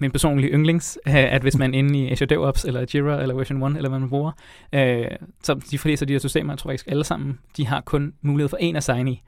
min 0.00 0.10
personlige 0.10 0.52
yndlings, 0.52 0.98
øh, 1.08 1.14
at 1.14 1.42
hvis 1.42 1.58
man 1.58 1.74
er 1.74 1.78
inde 1.78 1.98
i 1.98 2.10
Azure 2.10 2.26
DevOps, 2.26 2.64
eller 2.64 2.86
Jira, 2.94 3.22
eller 3.22 3.34
version 3.34 3.62
1, 3.62 3.76
eller 3.76 3.88
hvad 3.88 3.98
man 3.98 4.08
bruger, 4.08 4.32
øh, 4.72 5.06
så 5.42 5.54
de 5.70 5.78
fleste 5.78 6.02
af 6.02 6.06
de 6.06 6.14
her 6.14 6.18
systemer, 6.18 6.52
jeg 6.52 6.58
tror 6.58 6.70
faktisk 6.70 6.86
alle 6.88 7.04
sammen, 7.04 7.38
de 7.56 7.66
har 7.66 7.80
kun 7.80 8.12
mulighed 8.22 8.48
for 8.48 8.56
en 8.56 8.76
assign 8.76 9.08
i. 9.08 9.22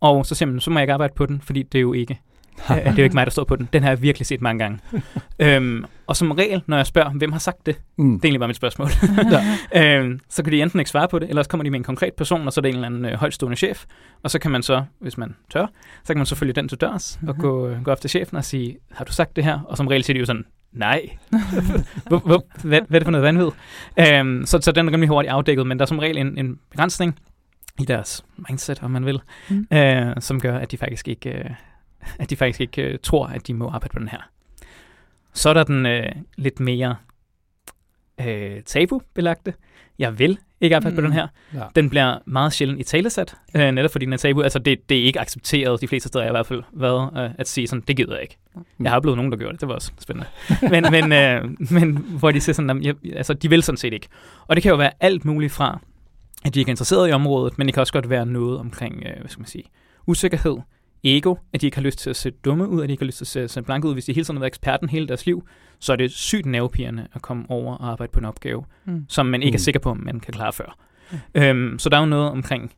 Og 0.00 0.26
så 0.26 0.34
siger 0.34 0.50
man, 0.50 0.60
så 0.60 0.70
må 0.70 0.78
jeg 0.78 0.82
ikke 0.82 0.92
arbejde 0.92 1.14
på 1.16 1.26
den, 1.26 1.40
fordi 1.40 1.62
det 1.62 1.78
er 1.78 1.82
jo 1.82 1.92
ikke 1.92 2.20
det 2.68 2.86
er 2.86 2.92
jo 2.98 3.02
ikke 3.02 3.14
mig, 3.14 3.26
der 3.26 3.30
står 3.30 3.44
på 3.44 3.56
den. 3.56 3.68
Den 3.72 3.82
har 3.82 3.90
jeg 3.90 4.02
virkelig 4.02 4.26
set 4.26 4.40
mange 4.40 4.58
gange. 4.58 4.78
øhm, 5.38 5.84
og 6.06 6.16
som 6.16 6.30
regel, 6.30 6.62
når 6.66 6.76
jeg 6.76 6.86
spørger, 6.86 7.10
hvem 7.10 7.32
har 7.32 7.38
sagt 7.38 7.66
det, 7.66 7.76
Mm. 7.98 8.04
det 8.20 8.24
er 8.24 8.28
egentlig 8.28 8.40
bare 8.40 8.48
mit 8.48 8.56
spørgsmål, 8.56 8.88
Ja. 9.74 9.98
øhm, 9.98 10.20
så 10.28 10.42
kan 10.42 10.52
de 10.52 10.62
enten 10.62 10.78
ikke 10.78 10.90
svare 10.90 11.08
på 11.08 11.18
det, 11.18 11.28
eller 11.28 11.42
så 11.42 11.48
kommer 11.48 11.64
de 11.64 11.70
med 11.70 11.78
en 11.78 11.84
konkret 11.84 12.14
person, 12.14 12.46
og 12.46 12.52
så 12.52 12.60
er 12.60 12.62
det 12.62 12.68
en 12.68 12.74
eller 12.74 12.86
anden 12.86 13.04
øh, 13.04 13.12
højtstående 13.14 13.56
chef. 13.56 13.84
Og 14.22 14.30
så 14.30 14.38
kan 14.38 14.50
man 14.50 14.62
så, 14.62 14.82
hvis 15.00 15.18
man 15.18 15.34
tør, 15.52 15.66
så 16.04 16.06
kan 16.12 16.16
man 16.16 16.26
så 16.26 16.34
følge 16.34 16.52
den 16.52 16.68
til 16.68 16.78
dørs 16.80 17.18
og 17.26 17.34
Mhm. 17.34 17.42
gå, 17.42 17.74
gå 17.84 17.90
op 17.90 18.00
til 18.00 18.10
chefen 18.10 18.36
og 18.36 18.44
sige, 18.44 18.76
har 18.92 19.04
du 19.04 19.12
sagt 19.12 19.36
det 19.36 19.44
her? 19.44 19.60
Og 19.68 19.76
som 19.76 19.86
regel 19.88 20.04
siger 20.04 20.14
de 20.14 20.18
jo 20.20 20.26
sådan, 20.26 20.44
nej. 20.72 21.00
hvor, 22.08 22.18
hvor, 22.18 22.44
hvad, 22.64 22.80
hvad 22.88 22.96
er 22.96 22.98
det 22.98 23.04
for 23.06 23.10
noget 23.10 23.22
vanvid? 23.24 23.48
Øhm, 23.98 24.46
så, 24.46 24.58
så 24.62 24.72
den 24.72 24.88
er 24.88 24.92
rimelig 24.92 25.08
hurtigt 25.08 25.32
afdækket, 25.32 25.66
men 25.66 25.78
der 25.78 25.84
er 25.84 25.86
som 25.86 25.98
regel 25.98 26.18
en, 26.18 26.38
en 26.38 26.58
begrænsning 26.70 27.18
i 27.80 27.84
deres 27.84 28.24
mindset, 28.48 28.82
om 28.82 28.90
man 28.90 29.06
vil, 29.06 29.20
Mm. 29.50 29.66
øh, 29.72 30.14
som 30.20 30.40
gør, 30.40 30.58
at 30.58 30.70
de 30.70 30.76
faktisk 30.78 31.08
ikke, 31.08 31.30
øh, 31.30 31.44
at 32.18 32.30
de 32.30 32.36
faktisk 32.36 32.60
ikke 32.60 32.82
øh, 32.82 32.98
tror, 33.02 33.26
at 33.26 33.46
de 33.46 33.54
må 33.54 33.68
arbejde 33.68 33.92
på 33.92 33.98
den 33.98 34.08
her. 34.08 34.30
Så 35.32 35.48
er 35.48 35.54
der 35.54 35.64
den 35.64 35.86
øh, 35.86 36.12
lidt 36.36 36.60
mere 36.60 36.96
øh, 38.26 38.62
tabubelagte. 38.66 39.54
Jeg 39.98 40.18
vil 40.18 40.38
ikke 40.60 40.76
arbejde 40.76 40.94
mm. 40.94 40.96
på 40.96 41.00
Mm. 41.00 41.06
den 41.06 41.12
her. 41.12 41.26
Ja. 41.54 41.62
Den 41.76 41.90
bliver 41.90 42.18
meget 42.24 42.52
sjældent 42.52 42.80
i 42.80 42.82
talesat, 42.82 43.34
øh, 43.54 43.70
netop 43.72 43.90
fordi 43.92 44.04
den 44.04 44.12
er 44.12 44.16
tabu. 44.16 44.42
Altså, 44.42 44.58
det, 44.58 44.88
det 44.88 44.98
er 44.98 45.04
ikke 45.04 45.20
accepteret 45.20 45.80
de 45.80 45.88
fleste 45.88 46.08
steder, 46.08 46.24
jeg 46.24 46.30
i 46.30 46.36
hvert 46.36 46.46
fald 46.46 46.62
været, 46.72 47.24
øh, 47.24 47.30
at 47.38 47.48
sige 47.48 47.66
sådan, 47.66 47.84
det 47.88 47.96
gider 47.96 48.12
jeg 48.14 48.22
ikke. 48.22 48.36
Jeg 48.80 48.90
har 48.90 48.96
oplevet 48.96 49.16
nogen, 49.16 49.32
der 49.32 49.38
gjorde 49.38 49.52
det. 49.52 49.60
Det 49.60 49.68
var 49.68 49.74
også 49.74 49.92
spændende. 50.00 50.28
men, 50.70 50.84
men, 50.90 51.12
øh, 51.12 51.70
men 51.80 51.96
hvor 51.96 52.30
de 52.30 52.40
siger 52.40 52.54
sådan, 52.54 52.68
jamen, 52.70 52.82
jeg, 52.84 52.94
altså, 53.16 53.34
de 53.34 53.50
vil 53.50 53.62
sådan 53.62 53.76
set 53.76 53.92
ikke. 53.92 54.08
Og 54.46 54.56
det 54.56 54.62
kan 54.62 54.70
jo 54.70 54.76
være 54.76 54.90
alt 55.00 55.24
muligt 55.24 55.52
fra, 55.52 55.80
at 56.44 56.54
de 56.54 56.58
ikke 56.60 56.68
er 56.68 56.72
interesseret 56.72 57.08
i 57.08 57.12
området, 57.12 57.58
men 57.58 57.66
det 57.66 57.74
kan 57.74 57.80
også 57.80 57.92
godt 57.92 58.10
være 58.10 58.26
noget 58.26 58.58
omkring, 58.58 59.02
øh, 59.06 59.20
hvad 59.20 59.28
skal 59.28 59.40
man 59.40 59.46
sige, 59.46 59.64
usikkerhed, 60.06 60.56
ego, 61.04 61.34
at 61.52 61.60
de 61.60 61.66
ikke 61.66 61.76
har 61.76 61.82
lyst 61.82 61.98
til 61.98 62.10
at 62.10 62.16
se 62.16 62.30
dumme 62.30 62.68
ud, 62.68 62.82
at 62.82 62.88
de 62.88 62.92
ikke 62.92 63.02
har 63.02 63.06
lyst 63.06 63.24
til 63.26 63.40
at 63.40 63.50
se, 63.50 63.62
blanke 63.62 63.88
ud. 63.88 63.92
Hvis 63.92 64.04
de 64.04 64.12
hele 64.12 64.24
tiden 64.24 64.36
har 64.36 64.40
været 64.40 64.50
eksperten 64.50 64.88
hele 64.88 65.08
deres 65.08 65.26
liv, 65.26 65.48
så 65.78 65.92
er 65.92 65.96
det 65.96 66.12
sygt 66.12 66.46
nervepirrende 66.46 67.06
at 67.14 67.22
komme 67.22 67.44
over 67.48 67.74
og 67.76 67.90
arbejde 67.90 68.12
på 68.12 68.18
en 68.18 68.24
opgave, 68.24 68.64
Mm. 68.84 69.04
som 69.08 69.26
man 69.26 69.42
ikke 69.42 69.54
Mm. 69.54 69.58
er 69.58 69.58
sikker 69.58 69.80
på, 69.80 69.90
om 69.90 69.96
man 70.04 70.20
kan 70.20 70.32
klare 70.32 70.52
før. 70.52 70.76
Øhm, 71.34 71.78
så 71.78 71.88
der 71.88 71.96
er 71.96 72.00
jo 72.00 72.06
noget 72.06 72.30
omkring 72.30 72.72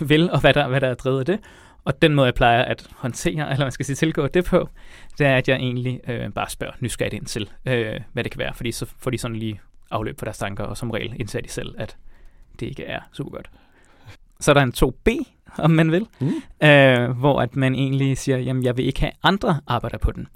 vil, 0.00 0.30
og 0.30 0.40
hvad 0.40 0.54
der, 0.54 0.68
hvad 0.68 0.80
der 0.80 0.88
er 0.88 0.94
drevet 0.94 1.18
af 1.20 1.26
det. 1.26 1.38
Og 1.84 2.02
den 2.02 2.14
måde, 2.14 2.24
jeg 2.26 2.34
plejer 2.34 2.62
at 2.64 2.86
håndtere, 2.96 3.50
eller 3.52 3.64
man 3.64 3.72
skal 3.72 3.86
sige 3.86 3.96
tilgå 3.96 4.26
det 4.26 4.44
på, 4.44 4.68
det 5.18 5.26
er, 5.26 5.36
at 5.36 5.48
jeg 5.48 5.56
egentlig 5.56 6.00
øh, 6.08 6.32
bare 6.32 6.50
spørger 6.50 6.72
nysgerrigt 6.80 7.14
ind 7.14 7.26
til, 7.26 7.50
øh, 7.66 8.00
hvad 8.12 8.24
det 8.24 8.32
kan 8.32 8.38
være. 8.38 8.54
Fordi 8.54 8.72
så 8.72 8.86
får 8.98 9.10
de 9.10 9.18
sådan 9.18 9.36
lige 9.36 9.60
afløb 9.90 10.16
på 10.16 10.24
deres 10.24 10.38
tanker, 10.38 10.64
og 10.64 10.76
som 10.76 10.90
regel 10.90 11.14
indser 11.20 11.40
de 11.40 11.48
selv, 11.48 11.74
at 11.78 11.96
det 12.60 12.66
ikke 12.66 12.84
er 12.84 13.00
super 13.12 13.30
godt. 13.30 13.50
Så 14.40 14.50
er 14.50 14.54
der 14.54 14.62
en 14.62 14.72
2B, 14.76 15.32
om 15.58 15.70
man 15.70 15.92
vil, 15.92 16.06
Mm. 16.20 16.66
øh, 16.68 17.10
hvor 17.10 17.40
at 17.40 17.56
man 17.56 17.74
egentlig 17.74 18.18
siger, 18.18 18.38
jamen 18.38 18.64
jeg 18.64 18.76
vil 18.76 18.86
ikke 18.86 19.00
have 19.00 19.12
andre 19.22 19.60
arbejder 19.66 19.98
på 19.98 20.12
den. 20.12 20.28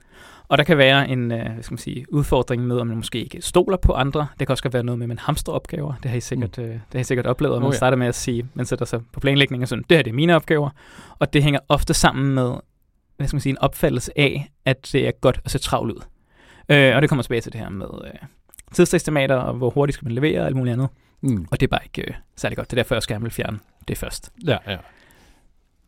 Og 0.48 0.58
der 0.58 0.64
kan 0.64 0.78
være 0.78 1.08
en 1.08 1.32
øh, 1.32 1.52
hvad 1.52 1.62
skal 1.62 1.72
man 1.72 1.78
sige, 1.78 2.06
udfordring 2.14 2.66
med, 2.66 2.78
om 2.78 2.86
man 2.86 2.96
måske 2.96 3.18
ikke 3.24 3.42
stoler 3.42 3.76
på 3.76 3.92
andre. 3.92 4.26
Det 4.38 4.46
kan 4.46 4.52
også 4.52 4.68
være 4.72 4.82
noget 4.82 4.98
med, 4.98 5.04
at 5.04 5.08
man 5.08 5.18
hamstrer 5.18 5.54
opgaver. 5.54 5.94
Det 6.02 6.10
har 6.10 6.18
I 6.18 6.20
sikkert, 6.20 6.58
mm. 6.58 6.64
øh, 6.64 6.70
det 6.70 6.80
har 6.92 6.98
I 7.00 7.04
sikkert 7.04 7.26
oplevet, 7.26 7.54
at 7.54 7.60
man 7.60 7.66
Oh, 7.68 7.72
ja. 7.72 7.76
starter 7.76 7.96
med 7.96 8.06
at 8.06 8.14
sige, 8.14 8.46
man 8.54 8.66
sætter 8.66 8.84
sig 8.84 9.00
på 9.12 9.20
planlægning 9.20 9.62
og 9.62 9.68
sådan, 9.68 9.84
det 9.90 9.96
her 9.98 10.02
det 10.02 10.10
er 10.10 10.14
mine 10.14 10.36
opgaver. 10.36 10.70
Og 11.18 11.32
det 11.32 11.42
hænger 11.42 11.60
ofte 11.68 11.94
sammen 11.94 12.34
med 12.34 12.52
hvad 13.16 13.28
skal 13.28 13.34
man 13.36 13.40
sige, 13.40 13.50
en 13.50 13.58
opfattelse 13.58 14.18
af, 14.18 14.50
at 14.64 14.88
det 14.92 15.06
er 15.08 15.10
godt 15.20 15.40
at 15.44 15.50
se 15.50 15.58
travlt 15.58 15.92
ud. 15.92 16.00
Øh, 16.68 16.96
og 16.96 17.02
det 17.02 17.08
kommer 17.08 17.22
tilbage 17.22 17.40
til 17.40 17.52
det 17.52 17.60
her 17.60 17.68
med 17.68 17.86
øh, 18.04 18.10
tidsestimater, 18.72 19.34
og 19.36 19.54
hvor 19.54 19.70
hurtigt 19.70 19.94
skal 19.94 20.06
man 20.06 20.12
levere 20.14 20.40
og 20.40 20.46
alt 20.46 20.56
muligt 20.56 20.72
andet. 20.72 20.88
Mm. 21.20 21.46
Og 21.50 21.60
det 21.60 21.66
er 21.66 21.70
bare 21.70 21.80
ikke 21.84 22.10
øh, 22.10 22.14
særlig 22.36 22.56
godt. 22.56 22.70
Det 22.70 22.76
er 22.78 22.82
derfor, 22.82 22.94
jeg 22.94 23.02
gerne 23.08 23.22
vil 23.22 23.30
fjerne 23.32 23.58
det 23.88 23.98
først. 23.98 24.30
Ja, 24.46 24.56
ja. 24.66 24.76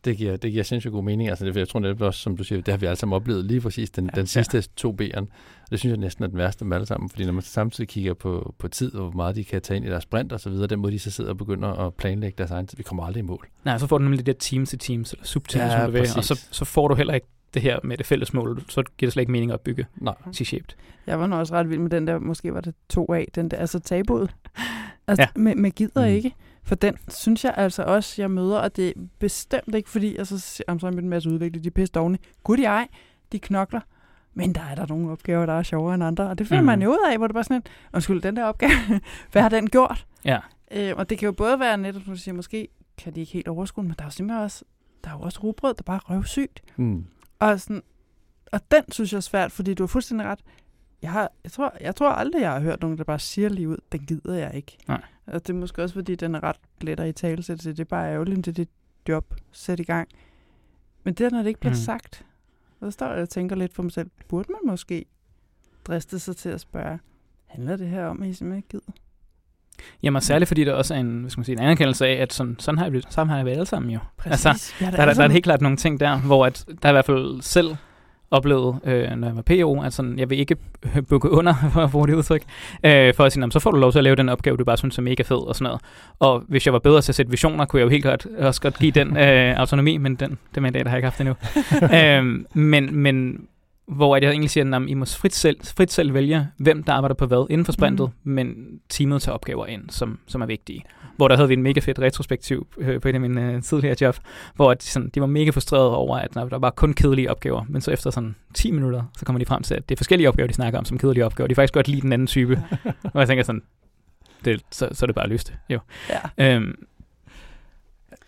Det 0.05 0.17
giver, 0.17 0.37
det 0.37 0.51
giver 0.51 0.63
sindssygt 0.63 0.91
god 0.91 1.03
mening. 1.03 1.29
Altså, 1.29 1.45
det, 1.45 1.55
jeg 1.55 1.67
tror 1.67 1.79
netop 1.79 2.01
også, 2.01 2.19
som 2.19 2.37
du 2.37 2.43
siger, 2.43 2.61
det 2.61 2.71
har 2.71 2.77
vi 2.77 2.85
alle 2.85 2.95
sammen 2.95 3.15
oplevet 3.15 3.45
lige 3.45 3.61
præcis 3.61 3.89
den, 3.91 4.09
Ja, 4.15 4.19
den 4.19 4.27
sidste 4.27 4.57
ja. 4.57 4.63
to 4.75 4.95
B'eren. 5.01 5.25
Det 5.71 5.79
synes 5.79 5.91
jeg 5.91 5.97
næsten 5.97 6.23
er 6.23 6.27
den 6.27 6.37
værste 6.37 6.61
af 6.61 6.65
dem 6.65 6.73
alle 6.73 6.85
sammen, 6.85 7.09
fordi 7.09 7.25
når 7.25 7.33
man 7.33 7.41
samtidig 7.43 7.87
kigger 7.87 8.13
på, 8.13 8.55
på 8.59 8.67
tid, 8.67 8.95
og 8.95 9.01
hvor 9.09 9.15
meget 9.15 9.35
de 9.35 9.43
kan 9.43 9.61
tage 9.61 9.77
ind 9.77 9.85
i 9.85 9.89
deres 9.89 10.03
sprint 10.03 10.31
og 10.31 10.39
så 10.39 10.49
videre, 10.49 10.67
den 10.67 10.79
måde 10.79 10.93
de 10.93 10.99
så 10.99 11.11
sidder 11.11 11.29
og 11.29 11.37
begynder 11.37 11.67
at 11.69 11.93
planlægge 11.93 12.35
deres 12.37 12.51
egen 12.51 12.67
tid, 12.67 12.77
vi 12.77 12.83
kommer 12.83 13.03
aldrig 13.05 13.19
i 13.19 13.25
mål. 13.25 13.47
Nej, 13.65 13.77
så 13.77 13.87
får 13.87 13.97
du 13.97 14.03
nemlig 14.03 14.19
det 14.19 14.25
der 14.25 14.33
team 14.39 14.65
til 14.65 14.79
teams, 14.79 15.13
eller 15.13 15.25
subteams, 15.25 15.71
Ja, 15.71 15.77
som 15.77 15.85
du 15.85 15.91
vil, 15.91 16.01
og 16.17 16.23
så, 16.23 16.47
så 16.51 16.65
får 16.65 16.87
du 16.87 16.95
heller 16.95 17.13
ikke 17.13 17.27
det 17.53 17.61
her 17.61 17.79
med 17.83 17.97
det 17.97 18.05
fælles 18.05 18.33
mål. 18.33 18.63
Så 18.69 18.83
giver 18.97 19.07
det 19.07 19.13
slet 19.13 19.21
ikke 19.21 19.31
mening 19.31 19.51
at 19.51 19.61
bygge 19.61 19.85
Nej. 19.95 20.13
C-shaped. 20.35 20.75
Jeg 21.07 21.19
var 21.19 21.27
nu 21.27 21.35
også 21.35 21.53
ret 21.53 21.69
vild 21.69 21.79
med 21.79 21.89
den 21.89 22.07
der, 22.07 22.19
måske 22.19 22.53
var 22.53 22.61
det 22.61 22.75
to 22.89 23.05
af, 23.13 23.27
den 23.35 23.49
der, 23.49 23.57
altså 23.57 23.79
tabuet. 23.79 24.29
Altså, 25.07 25.21
Ja. 25.21 25.27
med, 25.41 25.55
med 25.55 25.71
gider 25.71 26.07
mm. 26.07 26.13
ikke. 26.13 26.35
For 26.63 26.75
den 26.75 26.97
synes 27.07 27.43
jeg 27.43 27.53
altså 27.57 27.83
også, 27.83 28.21
jeg 28.21 28.31
møder, 28.31 28.57
og 28.57 28.75
det 28.75 28.87
er 28.89 28.93
bestemt 29.19 29.75
ikke 29.75 29.89
fordi, 29.89 30.15
altså, 30.15 30.39
så 30.39 30.63
jamen, 30.67 30.79
så 30.79 30.87
jeg 30.87 30.93
mødt 30.93 31.03
en 31.03 31.09
masse 31.09 31.29
udvikling, 31.29 31.63
de 31.63 31.67
er 31.67 31.71
pisse 31.71 31.91
dogne. 31.91 32.17
Gud 32.43 32.57
de 32.57 32.65
ej, 32.65 32.87
de 33.31 33.39
knokler. 33.39 33.81
Men 34.33 34.55
der 34.55 34.61
er 34.61 34.75
der 34.75 34.85
nogle 34.87 35.11
opgaver, 35.11 35.45
der 35.45 35.53
er 35.53 35.63
sjovere 35.63 35.95
end 35.95 36.03
andre. 36.03 36.29
Og 36.29 36.37
det 36.37 36.47
finder 36.47 36.61
mm. 36.61 36.65
man 36.65 36.81
jo 36.81 36.89
ud 36.89 37.09
af, 37.11 37.17
hvor 37.17 37.27
det 37.27 37.33
bare 37.33 37.43
sådan 37.43 37.55
en, 37.55 37.63
undskyld, 37.93 38.21
den 38.21 38.35
der 38.35 38.43
opgave, 38.43 38.71
hvad 39.31 39.41
har 39.41 39.49
den 39.49 39.69
gjort? 39.69 40.05
Ja. 40.25 40.39
Øh, 40.71 40.93
og 40.97 41.09
det 41.09 41.17
kan 41.17 41.25
jo 41.25 41.31
både 41.31 41.59
være 41.59 41.77
netop, 41.77 42.01
som 42.01 42.13
du 42.13 42.19
siger, 42.19 42.35
måske 42.35 42.67
kan 42.97 43.15
de 43.15 43.19
ikke 43.19 43.33
helt 43.33 43.47
overskue, 43.47 43.83
men 43.83 43.93
der 43.97 44.03
er 44.03 44.07
jo 44.07 44.11
simpelthen 44.11 44.43
også, 44.43 44.65
der 45.03 45.09
er 45.09 45.13
jo 45.13 45.21
også 45.21 45.39
rugbrød, 45.43 45.73
der 45.73 45.83
bare 45.83 45.95
er 45.95 46.11
røvsygt. 46.11 46.61
Mm. 46.75 47.05
Og, 47.39 47.59
sådan, 47.59 47.83
og 48.51 48.61
den 48.71 48.91
synes 48.91 49.11
jeg 49.11 49.17
er 49.17 49.21
svært, 49.21 49.51
fordi 49.51 49.73
du 49.73 49.83
har 49.83 49.87
fuldstændig 49.87 50.27
ret. 50.27 50.39
Jeg, 51.03 51.11
har, 51.11 51.31
jeg, 51.43 51.51
tror, 51.51 51.73
jeg 51.81 51.95
tror 51.95 52.09
aldrig, 52.09 52.41
jeg 52.41 52.51
har 52.51 52.59
hørt 52.59 52.81
nogen, 52.81 52.97
der 52.97 53.03
bare 53.03 53.19
siger 53.19 53.49
lige 53.49 53.69
ud, 53.69 53.77
den 53.91 53.99
gider 54.05 54.33
jeg 54.35 54.51
ikke. 54.55 54.77
Nej. 54.87 55.01
Og 55.27 55.47
det 55.47 55.49
er 55.49 55.57
måske 55.57 55.83
også, 55.83 55.95
fordi 55.95 56.15
den 56.15 56.35
er 56.35 56.43
ret 56.43 56.55
lettere 56.81 57.09
i 57.09 57.11
tale, 57.11 57.43
så 57.43 57.55
det 57.55 57.79
er 57.79 57.83
bare 57.83 58.11
ærgerligt, 58.13 58.37
det 58.45 58.47
er 58.47 58.53
dit 58.53 58.69
job 59.09 59.33
sæt 59.51 59.79
i 59.79 59.83
gang. 59.83 60.07
Men 61.03 61.13
det 61.13 61.25
er, 61.25 61.29
når 61.29 61.37
det 61.37 61.47
ikke 61.47 61.59
bliver 61.59 61.73
mm. 61.73 61.79
sagt. 61.79 62.25
Så 62.79 62.91
står 62.91 63.07
jeg 63.13 63.21
og 63.21 63.29
tænker 63.29 63.55
lidt 63.55 63.73
for 63.73 63.83
mig 63.83 63.91
selv, 63.91 64.09
burde 64.27 64.49
man 64.51 64.71
måske 64.71 65.05
driste 65.85 66.19
sig 66.19 66.35
til 66.35 66.49
at 66.49 66.59
spørge, 66.61 66.99
handler 67.45 67.75
det 67.75 67.87
her 67.87 68.05
om, 68.05 68.21
at 68.23 68.29
I 68.29 68.33
simpelthen 68.33 68.57
ikke 68.57 68.69
gider? 68.69 68.91
Jamen 70.03 70.21
særligt, 70.21 70.47
fordi 70.47 70.63
der 70.63 70.73
også 70.73 70.93
er 70.93 70.97
en, 70.99 71.29
skal 71.29 71.39
man 71.39 71.45
sige, 71.45 71.55
en 71.57 71.63
anerkendelse 71.63 72.07
af, 72.07 72.13
at 72.21 72.33
sådan, 72.33 72.55
sådan 72.59 72.77
har 72.77 72.89
vi, 72.89 73.01
sådan 73.09 73.29
har 73.29 73.43
vi 73.43 73.49
alle 73.49 73.65
sammen 73.65 73.91
jo. 73.91 73.99
Præcis. 74.17 74.45
Altså, 74.45 74.73
Vi 74.79 74.85
har 74.85 74.91
da 74.91 74.97
Der, 74.97 74.97
der, 74.97 75.01
alle 75.01 75.05
der 75.05 75.11
er 75.11 75.13
sammen- 75.23 75.31
helt 75.33 75.43
klart 75.43 75.61
nogle 75.61 75.77
ting 75.77 75.99
der, 75.99 76.19
hvor 76.19 76.45
at, 76.45 76.65
der 76.67 76.89
er 76.89 76.91
i 76.91 76.95
hvert 76.95 77.05
fald 77.05 77.41
selv 77.41 77.75
oplevet, 78.33 78.79
øh, 78.85 79.09
når 79.11 79.27
jeg 79.27 79.35
var 79.35 79.41
PO, 79.41 79.81
at 79.83 79.93
sådan, 79.93 80.19
jeg 80.19 80.29
vil 80.29 80.39
ikke 80.39 80.55
bukke 81.09 81.29
under, 81.31 81.53
for 81.73 81.81
at 81.81 81.91
bruge 81.91 82.07
det 82.07 82.13
udtryk, 82.13 82.43
øh, 82.85 83.13
for 83.13 83.23
at 83.23 83.31
sige, 83.31 83.39
"Nå, 83.39 83.45
men 83.45 83.51
så 83.51 83.59
får 83.59 83.71
du 83.71 83.77
lov 83.77 83.91
til 83.91 83.99
at 83.99 84.03
lave 84.03 84.15
den 84.15 84.29
opgave, 84.29 84.57
du 84.57 84.63
bare 84.63 84.77
synes 84.77 84.97
er 84.97 85.01
mega 85.01 85.23
fed 85.23 85.47
og 85.47 85.55
sådan 85.55 85.63
noget. 85.63 85.81
Og 86.19 86.43
hvis 86.47 86.65
jeg 86.65 86.73
var 86.73 86.79
bedre 86.79 87.01
til 87.01 87.11
at 87.11 87.15
sætte 87.15 87.31
visioner, 87.31 87.65
kunne 87.65 87.79
jeg 87.79 87.85
jo 87.85 87.89
helt 87.89 88.03
godt, 88.03 88.27
også 88.39 88.61
godt 88.61 88.79
give 88.79 88.91
den 88.91 89.17
øh, 89.17 89.59
autonomi, 89.59 89.97
men 89.97 90.15
den, 90.15 90.37
det 90.55 90.63
mandat 90.63 90.87
har 90.87 90.97
jeg 90.97 90.97
ikke 90.97 91.05
haft 91.05 91.21
endnu. 91.21 91.35
øh, 91.97 92.45
men, 92.63 92.95
men 92.95 93.47
hvor 93.87 94.15
at 94.15 94.23
jeg 94.23 94.29
egentlig 94.29 94.49
siger, 94.49 94.75
at 94.75 94.89
I 94.89 94.93
må 94.93 95.05
frit 95.05 95.35
selv, 95.35 95.57
frit 95.63 95.91
selv 95.91 96.13
vælge, 96.13 96.47
hvem 96.57 96.83
der 96.83 96.93
arbejder 96.93 97.15
på 97.15 97.25
hvad 97.25 97.47
inden 97.49 97.65
for 97.65 97.71
sprintet, 97.71 98.11
mm. 98.23 98.31
men 98.31 98.79
teamet 98.89 99.21
tager 99.21 99.33
opgaver 99.33 99.65
ind, 99.65 99.89
som, 99.89 100.19
som 100.27 100.41
er 100.41 100.45
vigtige. 100.45 100.83
Hvor 101.17 101.27
der 101.27 101.35
havde 101.35 101.47
vi 101.47 101.53
en 101.53 101.63
mega 101.63 101.79
fedt 101.79 101.99
retrospektiv 101.99 102.67
øh, 102.77 103.01
på 103.01 103.07
en 103.07 103.15
af 103.15 103.21
mine 103.21 103.51
øh, 103.51 103.61
tidligere 103.61 103.95
job, 104.01 104.17
hvor 104.55 104.71
at 104.71 104.81
de, 104.81 104.87
sådan, 104.87 105.09
de 105.09 105.21
var 105.21 105.27
mega 105.27 105.49
frustrerede 105.49 105.95
over, 105.95 106.17
at 106.17 106.33
der 106.33 106.57
var 106.57 106.69
kun 106.69 106.93
kedelige 106.93 107.31
opgaver. 107.31 107.65
Men 107.69 107.81
så 107.81 107.91
efter 107.91 108.09
sådan 108.09 108.35
10 108.53 108.71
minutter, 108.71 109.03
så 109.17 109.25
kommer 109.25 109.39
de 109.39 109.45
frem 109.45 109.63
til, 109.63 109.73
at 109.75 109.89
det 109.89 109.95
er 109.95 109.97
forskellige 109.97 110.27
opgaver, 110.27 110.47
de 110.47 110.53
snakker 110.53 110.79
om 110.79 110.85
som 110.85 110.97
kedelige 110.97 111.25
opgaver. 111.25 111.47
De 111.47 111.51
er 111.51 111.55
faktisk 111.55 111.73
godt 111.73 111.87
lide 111.87 112.01
den 112.01 112.13
anden 112.13 112.27
type. 112.27 112.63
og 113.13 113.19
jeg 113.19 113.27
tænker 113.27 113.43
sådan, 113.43 113.61
det, 114.45 114.61
så, 114.71 114.89
så 114.91 115.05
er 115.05 115.07
det 115.07 115.15
bare 115.15 115.27
lyst. 115.27 115.53
Jo. 115.69 115.79
Ja. 116.37 116.55
Øhm, 116.55 116.85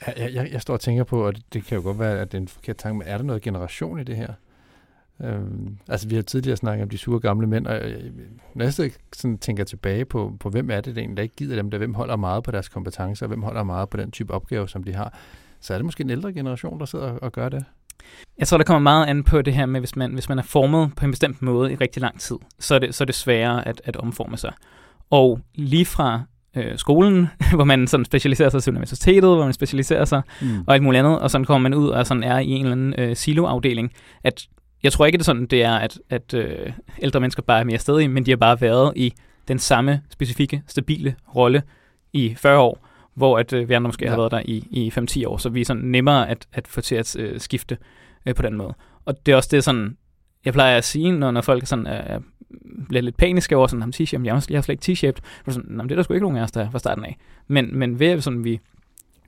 Jeg, 0.08 0.30
jeg, 0.34 0.50
jeg 0.52 0.62
står 0.62 0.74
og 0.74 0.80
tænker 0.80 1.04
på, 1.04 1.26
og 1.26 1.36
det, 1.36 1.44
det 1.54 1.66
kan 1.66 1.78
jo 1.78 1.84
godt 1.84 2.00
være, 2.00 2.20
at 2.20 2.32
det 2.32 2.38
er 2.38 2.42
en 2.42 2.48
forkert 2.48 2.78
tanke, 2.78 2.98
men 2.98 3.08
er 3.08 3.18
der 3.18 3.24
noget 3.24 3.42
generation 3.42 4.00
i 4.00 4.04
det 4.04 4.16
her? 4.16 4.34
Øhm, 5.24 5.78
altså, 5.88 6.08
vi 6.08 6.16
har 6.16 6.22
tidligere 6.22 6.58
snakket 6.58 6.84
om 6.84 6.90
de 6.90 6.98
sure 6.98 7.20
gamle 7.20 7.48
mænd, 7.48 7.68
og 7.68 7.74
jeg, 7.74 8.02
når 8.56 8.66
jeg 8.66 8.74
sidder 8.74 8.90
sådan 9.14 9.38
tænker 9.38 9.64
tilbage 9.64 10.06
på, 10.06 10.34
på, 10.40 10.50
hvem 10.50 10.70
er 10.70 10.82
det, 10.82 10.96
der 10.96 11.02
egentlig 11.02 11.18
der 11.18 11.24
ikke 11.24 11.36
gider 11.36 11.56
dem, 11.56 11.72
der 11.72 11.78
hvem 11.78 11.94
holder 11.94 12.16
meget 12.16 12.44
på 12.44 12.52
deres 12.52 12.70
kompetencer, 12.70 13.26
og 13.26 13.28
hvem 13.28 13.44
holder 13.44 13.64
meget 13.64 13.90
på 13.90 13.98
den 13.98 14.12
type 14.12 14.34
opgave, 14.34 14.70
som 14.70 14.84
de 14.84 14.94
har, 14.94 15.18
så 15.62 15.74
er 15.74 15.78
det 15.78 15.86
måske 15.86 16.04
en 16.04 16.10
ældre 16.10 16.34
generation, 16.34 16.80
der 16.80 16.86
sidder 16.86 17.06
og, 17.06 17.24
og 17.24 17.32
gør 17.32 17.50
det. 17.50 17.66
Jeg 18.38 18.48
tror, 18.48 18.58
der 18.58 18.66
kommer 18.66 18.80
meget 18.80 19.06
an 19.06 19.24
på 19.24 19.42
det 19.42 19.54
her 19.54 19.66
med, 19.66 19.80
hvis 19.80 19.96
man, 19.96 20.14
hvis 20.14 20.30
man 20.30 20.40
er 20.40 20.44
formet 20.44 20.92
på 20.96 21.06
en 21.06 21.12
bestemt 21.12 21.42
måde 21.42 21.72
i 21.72 21.76
rigtig 21.76 22.02
lang 22.02 22.20
tid, 22.20 22.36
så 22.60 22.76
er 22.76 22.80
det, 22.80 22.96
så 22.96 23.04
er 23.04 23.06
det 23.06 23.16
sværere 23.16 23.68
at, 23.68 23.82
at 23.86 23.98
omforme 23.98 24.38
sig. 24.38 24.54
Og 25.10 25.40
lige 25.56 25.86
fra 25.86 26.22
øh, 26.56 26.78
skolen, 26.78 27.28
hvor 27.56 27.64
man 27.64 27.88
sådan 27.88 28.06
specialiserer 28.06 28.50
sig 28.50 28.64
til 28.64 28.72
universitetet, 28.72 29.24
hvor 29.24 29.44
man 29.44 29.54
specialiserer 29.54 30.06
sig 30.06 30.22
Mm. 30.42 30.64
og 30.68 30.74
alt 30.74 30.84
muligt 30.84 31.00
andet, 31.00 31.20
og 31.20 31.32
sådan 31.32 31.46
kommer 31.46 31.70
man 31.70 31.78
ud 31.78 31.88
og 31.88 32.08
sådan 32.08 32.24
er 32.24 32.40
i 32.40 32.50
en 32.50 32.62
eller 32.62 32.72
anden 32.72 32.94
øh, 32.98 33.16
siloafdeling, 33.16 33.92
at 34.24 34.48
jeg 34.86 34.92
tror 34.92 35.06
ikke, 35.06 35.18
det 35.18 35.22
er 35.22 35.26
sådan, 35.26 35.46
det 35.46 35.64
er, 35.64 35.76
at, 35.76 36.00
at 36.10 36.34
øh, 36.34 36.72
ældre 37.02 37.20
mennesker 37.20 37.44
bare 37.44 37.60
er 37.60 37.64
mere 37.64 37.78
stedige, 37.78 38.08
men 38.08 38.26
de 38.26 38.32
har 38.32 38.38
bare 38.38 38.62
været 38.62 38.94
i 38.96 39.14
den 39.48 39.60
samme 39.60 40.02
specifikke, 40.10 40.62
stabile 40.68 41.16
rolle 41.36 41.64
i 42.14 42.36
40 42.38 42.60
år, 42.60 42.88
hvor 43.14 43.38
at 43.38 43.54
øh, 43.54 43.70
vi 43.70 43.74
andre 43.74 43.88
måske 43.88 44.06
ja. 44.06 44.10
har 44.10 44.18
været 44.18 44.32
der 44.32 44.42
i, 44.46 44.68
i 44.72 44.92
5-10 44.98 45.28
år, 45.28 45.38
så 45.38 45.50
vi 45.50 45.62
er 45.62 45.66
sådan 45.66 45.84
nemmere 45.84 46.30
at, 46.30 46.48
at 46.54 46.68
få 46.68 46.82
til 46.82 46.96
at 46.96 47.16
øh, 47.20 47.40
skifte 47.40 47.78
øh, 48.26 48.36
på 48.36 48.42
den 48.42 48.58
måde. 48.58 48.74
Og 49.06 49.26
det 49.26 49.32
er 49.32 49.36
også 49.36 49.50
det 49.52 49.64
sådan, 49.64 49.98
jeg 50.46 50.54
plejer 50.54 50.78
at 50.78 50.84
sige, 50.84 51.12
når, 51.12 51.32
når 51.32 51.42
folk 51.42 51.68
sådan, 51.68 51.88
øh, 51.88 52.22
bliver 52.88 53.02
lidt 53.02 53.18
paniske 53.18 53.58
over 53.58 53.68
sådan, 53.68 53.82
ham 53.82 53.94
t-shirt, 53.96 54.24
jeg 54.24 54.42
jeg 54.50 54.58
har 54.58 54.62
slet 54.62 54.88
ikke 54.88 55.08
er 55.08 55.12
det 55.46 55.54
sådan, 55.54 55.72
"Nå, 55.72 55.84
men 55.84 55.90
det 55.90 55.92
er 55.92 55.96
der 55.96 56.04
sgu 56.04 56.14
ikke 56.14 56.24
nogen 56.26 56.38
af 56.38 56.44
os, 56.44 56.52
der 56.52 56.62
er 56.62 56.70
fra 56.72 56.80
starten 56.80 57.06
af. 57.06 57.18
Men, 57.48 57.80
men 57.80 58.00
ved 58.00 58.08
at 58.08 58.24
sådan, 58.24 58.44
vi 58.44 58.60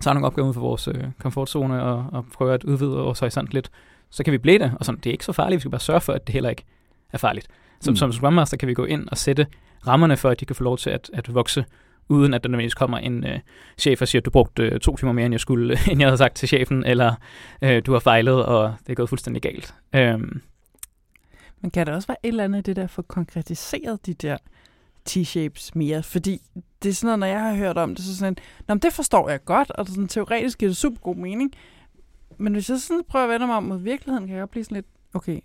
tager 0.02 0.14
nogle 0.14 0.28
opgaver 0.28 0.48
ud 0.48 0.54
for 0.54 0.62
vores 0.62 0.88
øh, 0.88 1.04
komfortzone 1.20 1.84
og, 1.84 2.06
og 2.12 2.26
prøver 2.34 2.54
at 2.54 2.64
udvide 2.64 2.92
vores 2.92 3.20
horisont 3.20 3.50
lidt, 3.54 3.72
så 4.10 4.24
kan 4.24 4.34
vi 4.34 4.38
blive 4.38 4.60
det. 4.60 4.74
Og 4.80 4.86
sådan, 4.86 5.00
det 5.00 5.10
er 5.10 5.12
ikke 5.12 5.26
så 5.26 5.34
farligt, 5.34 5.58
vi 5.58 5.62
skal 5.62 5.72
bare 5.72 5.82
sørge 5.82 6.02
for, 6.02 6.14
at 6.14 6.28
det 6.28 6.34
heller 6.34 6.50
ikke 6.50 6.64
er 7.14 7.18
farligt. 7.18 7.48
Som, 7.82 7.92
mm. 7.92 7.96
som 7.96 8.12
Scrum 8.12 8.34
Master 8.34 8.58
kan 8.58 8.68
vi 8.68 8.74
gå 8.74 8.86
ind 8.86 9.08
og 9.10 9.18
sætte 9.18 9.48
rammerne 9.88 10.18
for, 10.18 10.30
at 10.30 10.40
de 10.40 10.46
kan 10.46 10.56
få 10.56 10.64
lov 10.64 10.78
til 10.78 10.90
at, 10.90 11.10
at 11.14 11.34
vokse, 11.34 11.66
uden 12.10 12.34
at 12.34 12.44
der 12.44 12.50
nødvendigvis 12.50 12.74
kommer 12.74 12.98
en 12.98 13.24
øh, 13.24 13.40
chef 13.78 14.02
og 14.02 14.08
siger, 14.08 14.22
at 14.22 14.26
du 14.26 14.30
brugte 14.30 14.64
øh, 14.64 14.80
to 14.80 14.98
timer 14.98 15.12
mere, 15.12 15.26
end 15.26 15.34
jeg 15.34 15.40
skulle, 15.40 15.78
end 15.92 16.00
jeg 16.00 16.08
havde 16.08 16.18
sagt 16.18 16.36
til 16.36 16.48
chefen, 16.48 16.86
eller 16.86 17.14
øh, 17.62 17.82
du 17.86 17.94
har 17.94 18.00
fejlet, 18.00 18.46
og 18.46 18.74
det 18.84 18.92
er 18.92 18.96
gået 18.96 19.10
fuldstændig 19.10 19.42
galt. 19.42 19.74
Øhm. 19.96 20.42
Men 21.62 21.72
kan 21.72 21.88
der 21.88 21.96
også 21.96 22.08
være 22.08 22.18
et 22.24 22.28
eller 22.28 22.44
andet 22.44 22.66
det 22.66 22.76
der 22.76 22.88
for 22.88 23.02
konkretiseret 23.02 24.06
de 24.06 24.14
der 24.14 24.38
T-shapes 25.10 25.72
mere? 25.76 26.04
Fordi 26.04 26.42
det 26.84 26.90
er 26.90 26.94
sådan 26.94 27.08
noget, 27.08 27.20
når 27.20 27.28
jeg 27.28 27.40
har 27.40 27.56
hørt 27.56 27.78
om 27.78 27.96
det, 27.96 28.06
så 28.06 28.18
sådan, 28.18 28.38
Nå, 28.68 28.76
det 28.76 28.94
forstår 28.94 29.30
jeg 29.30 29.46
godt, 29.46 29.72
og 29.72 29.88
sådan, 29.88 30.08
teoretisk 30.08 30.58
giver 30.58 30.70
det 30.70 30.78
super 30.78 31.00
god 31.00 31.16
mening. 31.16 31.52
Men 32.38 32.54
hvis 32.54 32.70
jeg 32.70 32.80
sådan 32.80 33.04
prøver 33.10 33.26
at 33.26 33.30
vende 33.32 33.48
mig 33.48 33.56
om 33.56 33.64
mod 33.64 33.80
virkeligheden, 33.80 34.28
kan 34.28 34.36
jeg 34.36 34.42
godt 34.42 34.52
blive 34.52 34.64
sådan 34.64 34.76
lidt, 34.76 34.86
okay, 35.14 35.40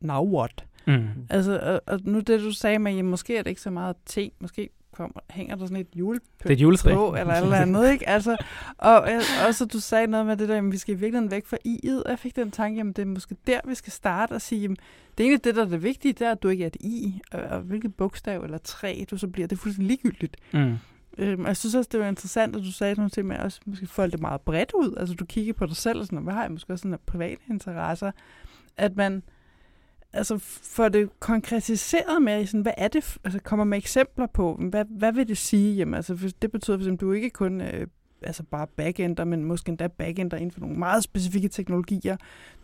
now 0.00 0.36
what? 0.38 0.64
Mm. 0.86 1.08
Altså, 1.30 1.58
og, 1.58 1.94
og 1.94 2.00
nu 2.04 2.20
det 2.20 2.40
du 2.40 2.50
sagde 2.50 2.78
med, 2.78 2.98
at 2.98 3.04
måske 3.04 3.36
er 3.36 3.42
det 3.42 3.50
ikke 3.50 3.62
så 3.62 3.70
meget 3.70 3.96
te, 4.06 4.30
måske 4.40 4.70
kommer, 4.94 5.20
hænger 5.30 5.56
der 5.56 5.66
sådan 5.66 5.76
et 5.76 5.86
julepynt 5.94 6.42
det 6.42 6.50
er 6.50 6.54
et 6.54 6.60
juletræ. 6.60 6.94
på, 6.94 7.16
eller 7.18 7.34
eller 7.34 7.56
andet, 7.56 7.92
ikke? 7.92 8.08
Altså, 8.08 8.36
og 8.78 9.00
også 9.48 9.66
du 9.72 9.80
sagde 9.80 10.06
noget 10.06 10.26
med 10.26 10.36
det 10.36 10.48
der, 10.48 10.58
at 10.58 10.72
vi 10.72 10.76
skal 10.76 11.00
virkelig 11.00 11.30
væk 11.30 11.46
fra 11.46 11.56
i'et, 11.66 12.02
og 12.02 12.10
jeg 12.10 12.18
fik 12.18 12.36
den 12.36 12.50
tanke, 12.50 12.80
at 12.80 12.86
det 12.86 12.98
er 12.98 13.06
måske 13.06 13.36
der, 13.46 13.60
vi 13.64 13.74
skal 13.74 13.92
starte 13.92 14.32
og 14.32 14.40
sige, 14.40 14.60
jamen, 14.60 14.76
det 15.18 15.24
er 15.24 15.28
egentlig 15.28 15.44
det, 15.44 15.56
der 15.56 15.64
er 15.64 15.68
det 15.68 15.82
vigtige, 15.82 16.12
det 16.12 16.26
er, 16.26 16.30
at 16.30 16.42
du 16.42 16.48
ikke 16.48 16.64
er 16.64 16.66
et 16.66 16.76
i, 16.80 17.20
og, 17.32 17.40
og 17.40 17.60
hvilket 17.60 17.94
bogstav 17.94 18.42
eller 18.42 18.58
træ 18.58 19.04
du 19.10 19.16
så 19.16 19.28
bliver, 19.28 19.48
det 19.48 19.56
er 19.56 19.60
fuldstændig 19.60 19.88
ligegyldigt. 19.88 20.36
Mm. 20.52 20.74
Øhm, 21.18 21.46
jeg 21.46 21.56
synes 21.56 21.74
også, 21.74 21.88
det 21.92 22.00
var 22.00 22.06
interessant, 22.06 22.56
at 22.56 22.62
du 22.62 22.72
sagde 22.72 22.94
nogle 22.94 23.10
ting 23.10 23.26
med 23.26 23.36
at 23.36 23.42
også 23.42 23.60
måske 23.66 23.86
folde 23.86 24.12
det 24.12 24.20
meget 24.20 24.40
bredt 24.40 24.72
ud. 24.74 24.94
Altså 24.96 25.14
du 25.14 25.24
kigger 25.24 25.52
på 25.52 25.66
dig 25.66 25.76
selv 25.76 25.98
og 25.98 26.06
sådan, 26.06 26.18
hvad 26.18 26.34
har 26.34 26.42
jeg 26.42 26.52
måske 26.52 26.72
også 26.72 26.82
sådan 26.82 26.98
private 27.06 27.40
interesser? 27.50 28.10
At 28.76 28.96
man, 28.96 29.22
altså 30.12 30.38
får 30.38 30.88
det 30.88 31.20
konkretiseret 31.20 32.22
med, 32.22 32.46
sådan, 32.46 32.60
hvad 32.60 32.72
er 32.76 32.88
det, 32.88 33.16
altså 33.24 33.38
kommer 33.38 33.64
med 33.64 33.78
eksempler 33.78 34.26
på, 34.26 34.60
hvad, 34.70 34.84
hvad 34.90 35.12
vil 35.12 35.28
det 35.28 35.38
sige? 35.38 35.74
Jamen, 35.74 35.94
altså, 35.94 36.34
det 36.42 36.52
betyder 36.52 36.76
for 36.76 36.82
eksempel, 36.82 37.06
du 37.06 37.10
er 37.10 37.14
ikke 37.14 37.30
kun 37.30 37.60
øh, 37.60 37.86
altså 38.22 38.42
bare 38.42 38.66
backender, 38.66 39.24
men 39.24 39.44
måske 39.44 39.68
endda 39.68 39.86
backender 39.86 40.36
inden 40.36 40.50
for 40.50 40.60
nogle 40.60 40.78
meget 40.78 41.04
specifikke 41.04 41.48
teknologier. 41.48 42.16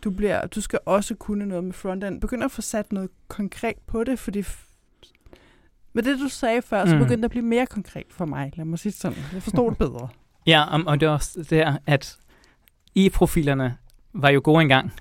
Du, 0.03 0.11
bliver, 0.11 0.47
du 0.47 0.61
skal 0.61 0.79
også 0.85 1.15
kunne 1.15 1.45
noget 1.45 1.63
med 1.63 1.73
frontend. 1.73 2.21
Begynd 2.21 2.43
at 2.43 2.51
få 2.51 2.61
sat 2.61 2.91
noget 2.91 3.09
konkret 3.27 3.77
på 3.87 4.03
det, 4.03 4.19
fordi 4.19 4.43
med 5.93 6.03
det, 6.03 6.19
du 6.19 6.27
sagde 6.27 6.61
før, 6.61 6.85
så 6.85 6.95
mm. 6.95 7.01
begyndte 7.01 7.25
at 7.25 7.31
blive 7.31 7.45
mere 7.45 7.65
konkret 7.65 8.05
for 8.09 8.25
mig. 8.25 8.51
Lad 8.55 8.65
mig 8.65 8.79
sige 8.79 8.91
sådan. 8.91 9.17
Jeg 9.33 9.43
forstår 9.43 9.69
det 9.69 9.77
bedre. 9.77 10.07
Ja, 10.47 10.63
og, 10.63 10.81
og 10.85 10.99
det 10.99 11.05
er 11.05 11.09
også 11.09 11.45
det 11.49 11.57
her, 11.57 11.77
at 11.87 12.17
i 12.95 13.09
profilerne 13.09 13.77
var 14.13 14.29
jo 14.29 14.41
gode 14.43 14.61
engang 14.61 14.91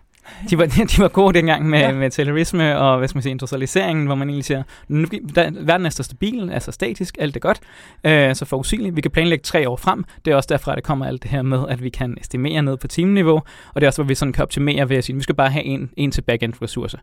de 0.51 0.59
var, 0.59 0.67
de 0.97 1.03
var 1.03 1.09
gode 1.09 1.35
dengang 1.35 1.69
med, 1.69 1.79
ja. 1.79 1.93
med 1.93 2.11
terrorisme 2.11 2.79
og 2.79 2.99
hvad 2.99 3.09
skal 3.09 3.17
man 3.17 3.23
sige, 3.23 3.31
industrialiseringen, 3.31 4.07
hvor 4.07 4.15
man 4.15 4.29
egentlig 4.29 4.45
siger, 4.45 4.63
nu, 4.89 5.07
der, 5.35 5.51
verden 5.65 5.87
er 5.87 5.91
så 5.91 6.03
stabil, 6.03 6.51
altså 6.51 6.73
statisk, 6.73 7.17
alt 7.21 7.37
er 7.37 7.41
godt, 7.41 7.61
øh, 8.05 8.35
så 8.35 8.45
forudsigeligt. 8.45 8.97
Vi 8.97 9.01
kan 9.01 9.11
planlægge 9.11 9.43
tre 9.43 9.69
år 9.69 9.77
frem. 9.77 10.05
Det 10.25 10.31
er 10.31 10.37
også 10.37 10.47
derfra, 10.51 10.75
det 10.75 10.85
kommer 10.85 11.07
alt 11.07 11.23
det 11.23 11.31
her 11.31 11.43
med, 11.43 11.65
at 11.69 11.83
vi 11.83 11.89
kan 11.89 12.17
estimere 12.21 12.63
ned 12.63 12.77
på 12.77 12.89
teamniveau, 12.89 13.43
og 13.75 13.81
det 13.81 13.83
er 13.83 13.87
også, 13.87 14.03
hvor 14.03 14.09
vi 14.09 14.15
sådan 14.15 14.33
kan 14.33 14.43
optimere 14.43 14.89
ved 14.89 14.97
at 14.97 15.05
sige, 15.05 15.15
at 15.15 15.19
vi 15.19 15.23
skal 15.23 15.35
bare 15.35 15.51
have 15.51 15.65
en, 15.65 15.91
en 15.97 16.11
til 16.11 16.23
backend 16.23 16.55
ressource. 16.63 16.99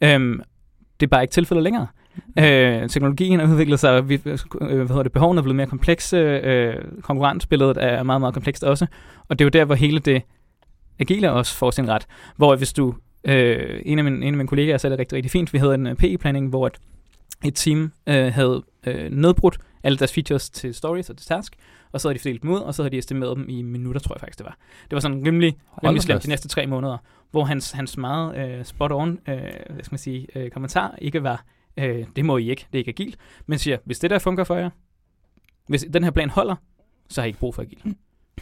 Øhm, 0.00 0.40
det 1.00 1.06
er 1.06 1.10
bare 1.10 1.22
ikke 1.22 1.32
tilfældet 1.32 1.62
længere. 1.62 1.86
Mm. 2.36 2.42
Øh, 2.44 2.88
teknologien 2.88 3.40
har 3.40 3.52
udviklet 3.52 3.80
sig, 3.80 4.08
vi, 4.08 4.14
øh, 4.14 4.38
hvad 4.60 4.88
hedder 4.88 5.02
det, 5.02 5.12
behovene 5.12 5.38
er 5.38 5.42
blevet 5.42 5.56
mere 5.56 5.66
komplekse, 5.66 6.16
øh, 6.16 6.74
konkurrensbilledet 7.02 7.76
er 7.80 8.02
meget, 8.02 8.20
meget 8.20 8.34
komplekst 8.34 8.64
også, 8.64 8.86
og 9.28 9.38
det 9.38 9.44
er 9.44 9.46
jo 9.46 9.50
der, 9.50 9.64
hvor 9.64 9.74
hele 9.74 9.98
det 9.98 10.22
agile 10.98 11.32
også 11.32 11.56
får 11.56 11.70
sin 11.70 11.88
ret. 11.88 12.06
Hvor 12.36 12.56
hvis 12.56 12.72
du, 12.72 12.94
øh, 13.24 13.80
en, 13.84 13.98
af 13.98 14.04
mine, 14.04 14.16
en 14.16 14.34
af 14.34 14.36
mine 14.36 14.48
kollegaer 14.48 14.76
sagde 14.76 14.92
det 14.92 15.00
rigtig, 15.00 15.16
rigtig 15.16 15.30
fint, 15.30 15.52
vi 15.52 15.58
havde 15.58 15.74
en 15.74 15.86
øh, 15.86 15.94
PE-planning, 15.94 16.48
hvor 16.48 16.66
et, 16.66 16.78
et 17.44 17.54
team 17.54 17.92
øh, 18.06 18.32
havde 18.32 18.62
øh, 18.86 19.10
nedbrudt 19.10 19.58
alle 19.82 19.98
deres 19.98 20.12
features 20.12 20.50
til 20.50 20.74
stories 20.74 21.10
og 21.10 21.16
til 21.16 21.26
task, 21.26 21.56
og 21.92 22.00
så 22.00 22.08
havde 22.08 22.18
de 22.18 22.22
fordelt 22.22 22.42
dem 22.42 22.50
ud, 22.50 22.58
og 22.58 22.74
så 22.74 22.82
havde 22.82 22.92
de 22.92 22.98
estimeret 22.98 23.36
dem 23.36 23.48
i 23.48 23.62
minutter, 23.62 24.00
tror 24.00 24.14
jeg 24.14 24.20
faktisk 24.20 24.38
det 24.38 24.46
var. 24.46 24.56
Det 24.82 24.92
var 24.92 25.00
sådan 25.00 25.26
rimelig, 25.26 25.56
rimelig 25.84 26.02
slemt 26.02 26.22
de 26.22 26.28
næste 26.28 26.48
tre 26.48 26.66
måneder, 26.66 26.98
hvor 27.30 27.44
hans, 27.44 27.70
hans 27.70 27.96
meget 27.96 28.36
øh, 28.36 28.60
spot-on, 28.60 29.30
øh, 29.30 29.40
hvad 29.70 29.84
skal 29.84 29.92
man 29.92 29.98
sige, 29.98 30.26
øh, 30.34 30.50
kommentar 30.50 30.94
ikke 30.98 31.22
var, 31.22 31.44
øh, 31.76 32.06
det 32.16 32.24
må 32.24 32.36
I 32.36 32.50
ikke, 32.50 32.66
det 32.72 32.78
er 32.78 32.78
ikke 32.78 32.88
agilt, 32.88 33.16
men 33.46 33.58
siger, 33.58 33.78
hvis 33.84 33.98
det 33.98 34.10
der 34.10 34.18
fungerer 34.18 34.44
for 34.44 34.56
jer, 34.56 34.70
hvis 35.66 35.86
den 35.92 36.04
her 36.04 36.10
plan 36.10 36.30
holder, 36.30 36.56
så 37.08 37.20
har 37.20 37.26
I 37.26 37.28
ikke 37.28 37.38
brug 37.38 37.54
for 37.54 37.62
agil. 37.62 37.94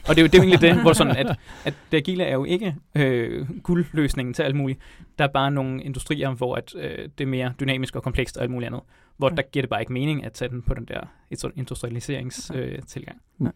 Og 0.08 0.16
det 0.16 0.18
er 0.18 0.22
jo, 0.22 0.26
det 0.26 0.34
er 0.34 0.38
jo 0.38 0.42
egentlig 0.42 0.60
det, 0.60 0.82
hvor 0.82 0.92
sådan, 0.92 1.16
at, 1.16 1.38
at 1.64 1.74
det 1.92 1.96
agile 1.96 2.24
er 2.24 2.32
jo 2.32 2.44
ikke 2.44 2.76
øh, 2.94 3.60
guldløsningen 3.62 4.34
til 4.34 4.42
alt 4.42 4.56
muligt. 4.56 4.80
Der 5.18 5.24
er 5.24 5.28
bare 5.28 5.50
nogle 5.50 5.82
industrier, 5.82 6.30
hvor 6.30 6.54
at, 6.54 6.74
øh, 6.74 7.08
det 7.18 7.24
er 7.24 7.28
mere 7.28 7.52
dynamisk 7.60 7.96
og 7.96 8.02
komplekst 8.02 8.36
og 8.36 8.42
alt 8.42 8.50
muligt 8.50 8.66
andet. 8.66 8.80
Hvor 9.20 9.28
der 9.28 9.42
giver 9.42 9.62
det 9.62 9.70
bare 9.70 9.80
ikke 9.80 9.92
mening 9.92 10.24
at 10.24 10.32
tage 10.32 10.48
den 10.48 10.62
på 10.62 10.74
den 10.74 10.84
der 10.84 11.00
industrialiseringstilgang. 11.56 13.20
Øh, 13.40 13.46
ja. 13.46 13.50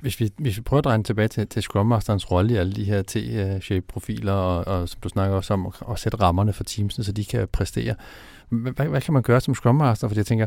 Hvis 0.00 0.20
vi, 0.20 0.30
hvis 0.38 0.56
vi 0.56 0.62
prøver 0.62 0.78
at 0.78 0.84
dreje 0.84 1.02
tilbage 1.02 1.28
til, 1.28 1.46
til 1.46 1.62
Scrum 1.62 1.86
Masterens 1.86 2.30
rolle 2.30 2.54
i 2.54 2.56
alle 2.56 2.72
de 2.72 2.84
her 2.84 3.02
T-shape-profiler, 3.02 4.32
og, 4.32 4.80
og 4.80 4.88
som 4.88 5.00
du 5.00 5.08
snakker 5.08 5.36
også 5.36 5.54
om, 5.54 5.72
at 5.90 5.98
sætte 5.98 6.18
rammerne 6.18 6.52
for 6.52 6.64
teamsene, 6.64 7.04
så 7.04 7.12
de 7.12 7.24
kan 7.24 7.48
præstere. 7.52 7.94
Hvad, 8.48 8.86
hvad 8.86 9.00
kan 9.00 9.14
man 9.14 9.22
gøre 9.22 9.40
som 9.40 9.54
Scrum 9.54 9.74
Master? 9.74 10.08
Fordi 10.08 10.18
jeg 10.18 10.26
tænker, 10.26 10.46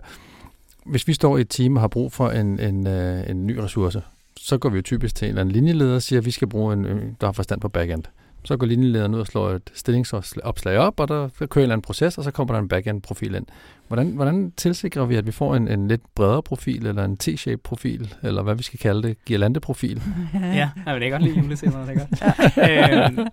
hvis 0.85 1.07
vi 1.07 1.13
står 1.13 1.37
i 1.37 1.41
et 1.41 1.49
team 1.49 1.75
og 1.75 1.81
har 1.81 1.87
brug 1.87 2.11
for 2.11 2.29
en, 2.29 2.59
en, 2.59 2.87
øh, 2.87 3.29
en 3.29 3.47
ny 3.47 3.57
ressource, 3.57 4.01
så 4.37 4.57
går 4.57 4.69
vi 4.69 4.75
jo 4.75 4.81
typisk 4.81 5.15
til 5.15 5.25
en 5.25 5.29
eller 5.29 5.41
anden 5.41 5.53
linjeleder 5.53 5.95
og 5.95 6.01
siger, 6.01 6.19
at 6.19 6.25
vi 6.25 6.31
skal 6.31 6.47
bruge 6.47 6.73
en, 6.73 6.85
der 7.21 7.27
har 7.27 7.31
forstand 7.31 7.61
på 7.61 7.69
backend. 7.69 8.03
Så 8.45 8.57
går 8.57 8.67
linjelederen 8.67 9.15
ud 9.15 9.19
og 9.19 9.27
slår 9.27 9.49
et 9.49 9.69
stillingsopslag 9.73 10.77
op, 10.77 10.99
og 10.99 11.07
der 11.07 11.29
kører 11.39 11.47
en 11.55 11.61
eller 11.61 11.73
anden 11.73 11.81
proces, 11.81 12.17
og 12.17 12.23
så 12.23 12.31
kommer 12.31 12.53
der 12.53 12.61
en 12.61 12.67
backend-profil 12.67 13.35
ind. 13.35 13.45
Hvordan, 13.87 14.07
hvordan 14.07 14.51
tilsikrer 14.57 15.05
vi, 15.05 15.15
at 15.15 15.25
vi 15.25 15.31
får 15.31 15.55
en, 15.55 15.67
en 15.67 15.87
lidt 15.87 16.01
bredere 16.15 16.43
profil, 16.43 16.87
eller 16.87 17.05
en 17.05 17.17
T-shape 17.23 17.61
profil, 17.63 18.13
eller 18.23 18.41
hvad 18.43 18.55
vi 18.55 18.63
skal 18.63 18.79
kalde 18.79 19.07
det, 19.07 19.17
girlande-profil? 19.25 20.01
ja, 20.33 20.69
jeg 20.85 20.95
vil 20.95 21.11
godt 21.11 21.21
lide 21.21 21.39
julescenerne, 21.39 21.87
det 21.87 22.01
er 22.01 22.05
godt. 22.05 23.17
øhm, 23.19 23.27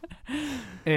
Øh, 0.86 0.94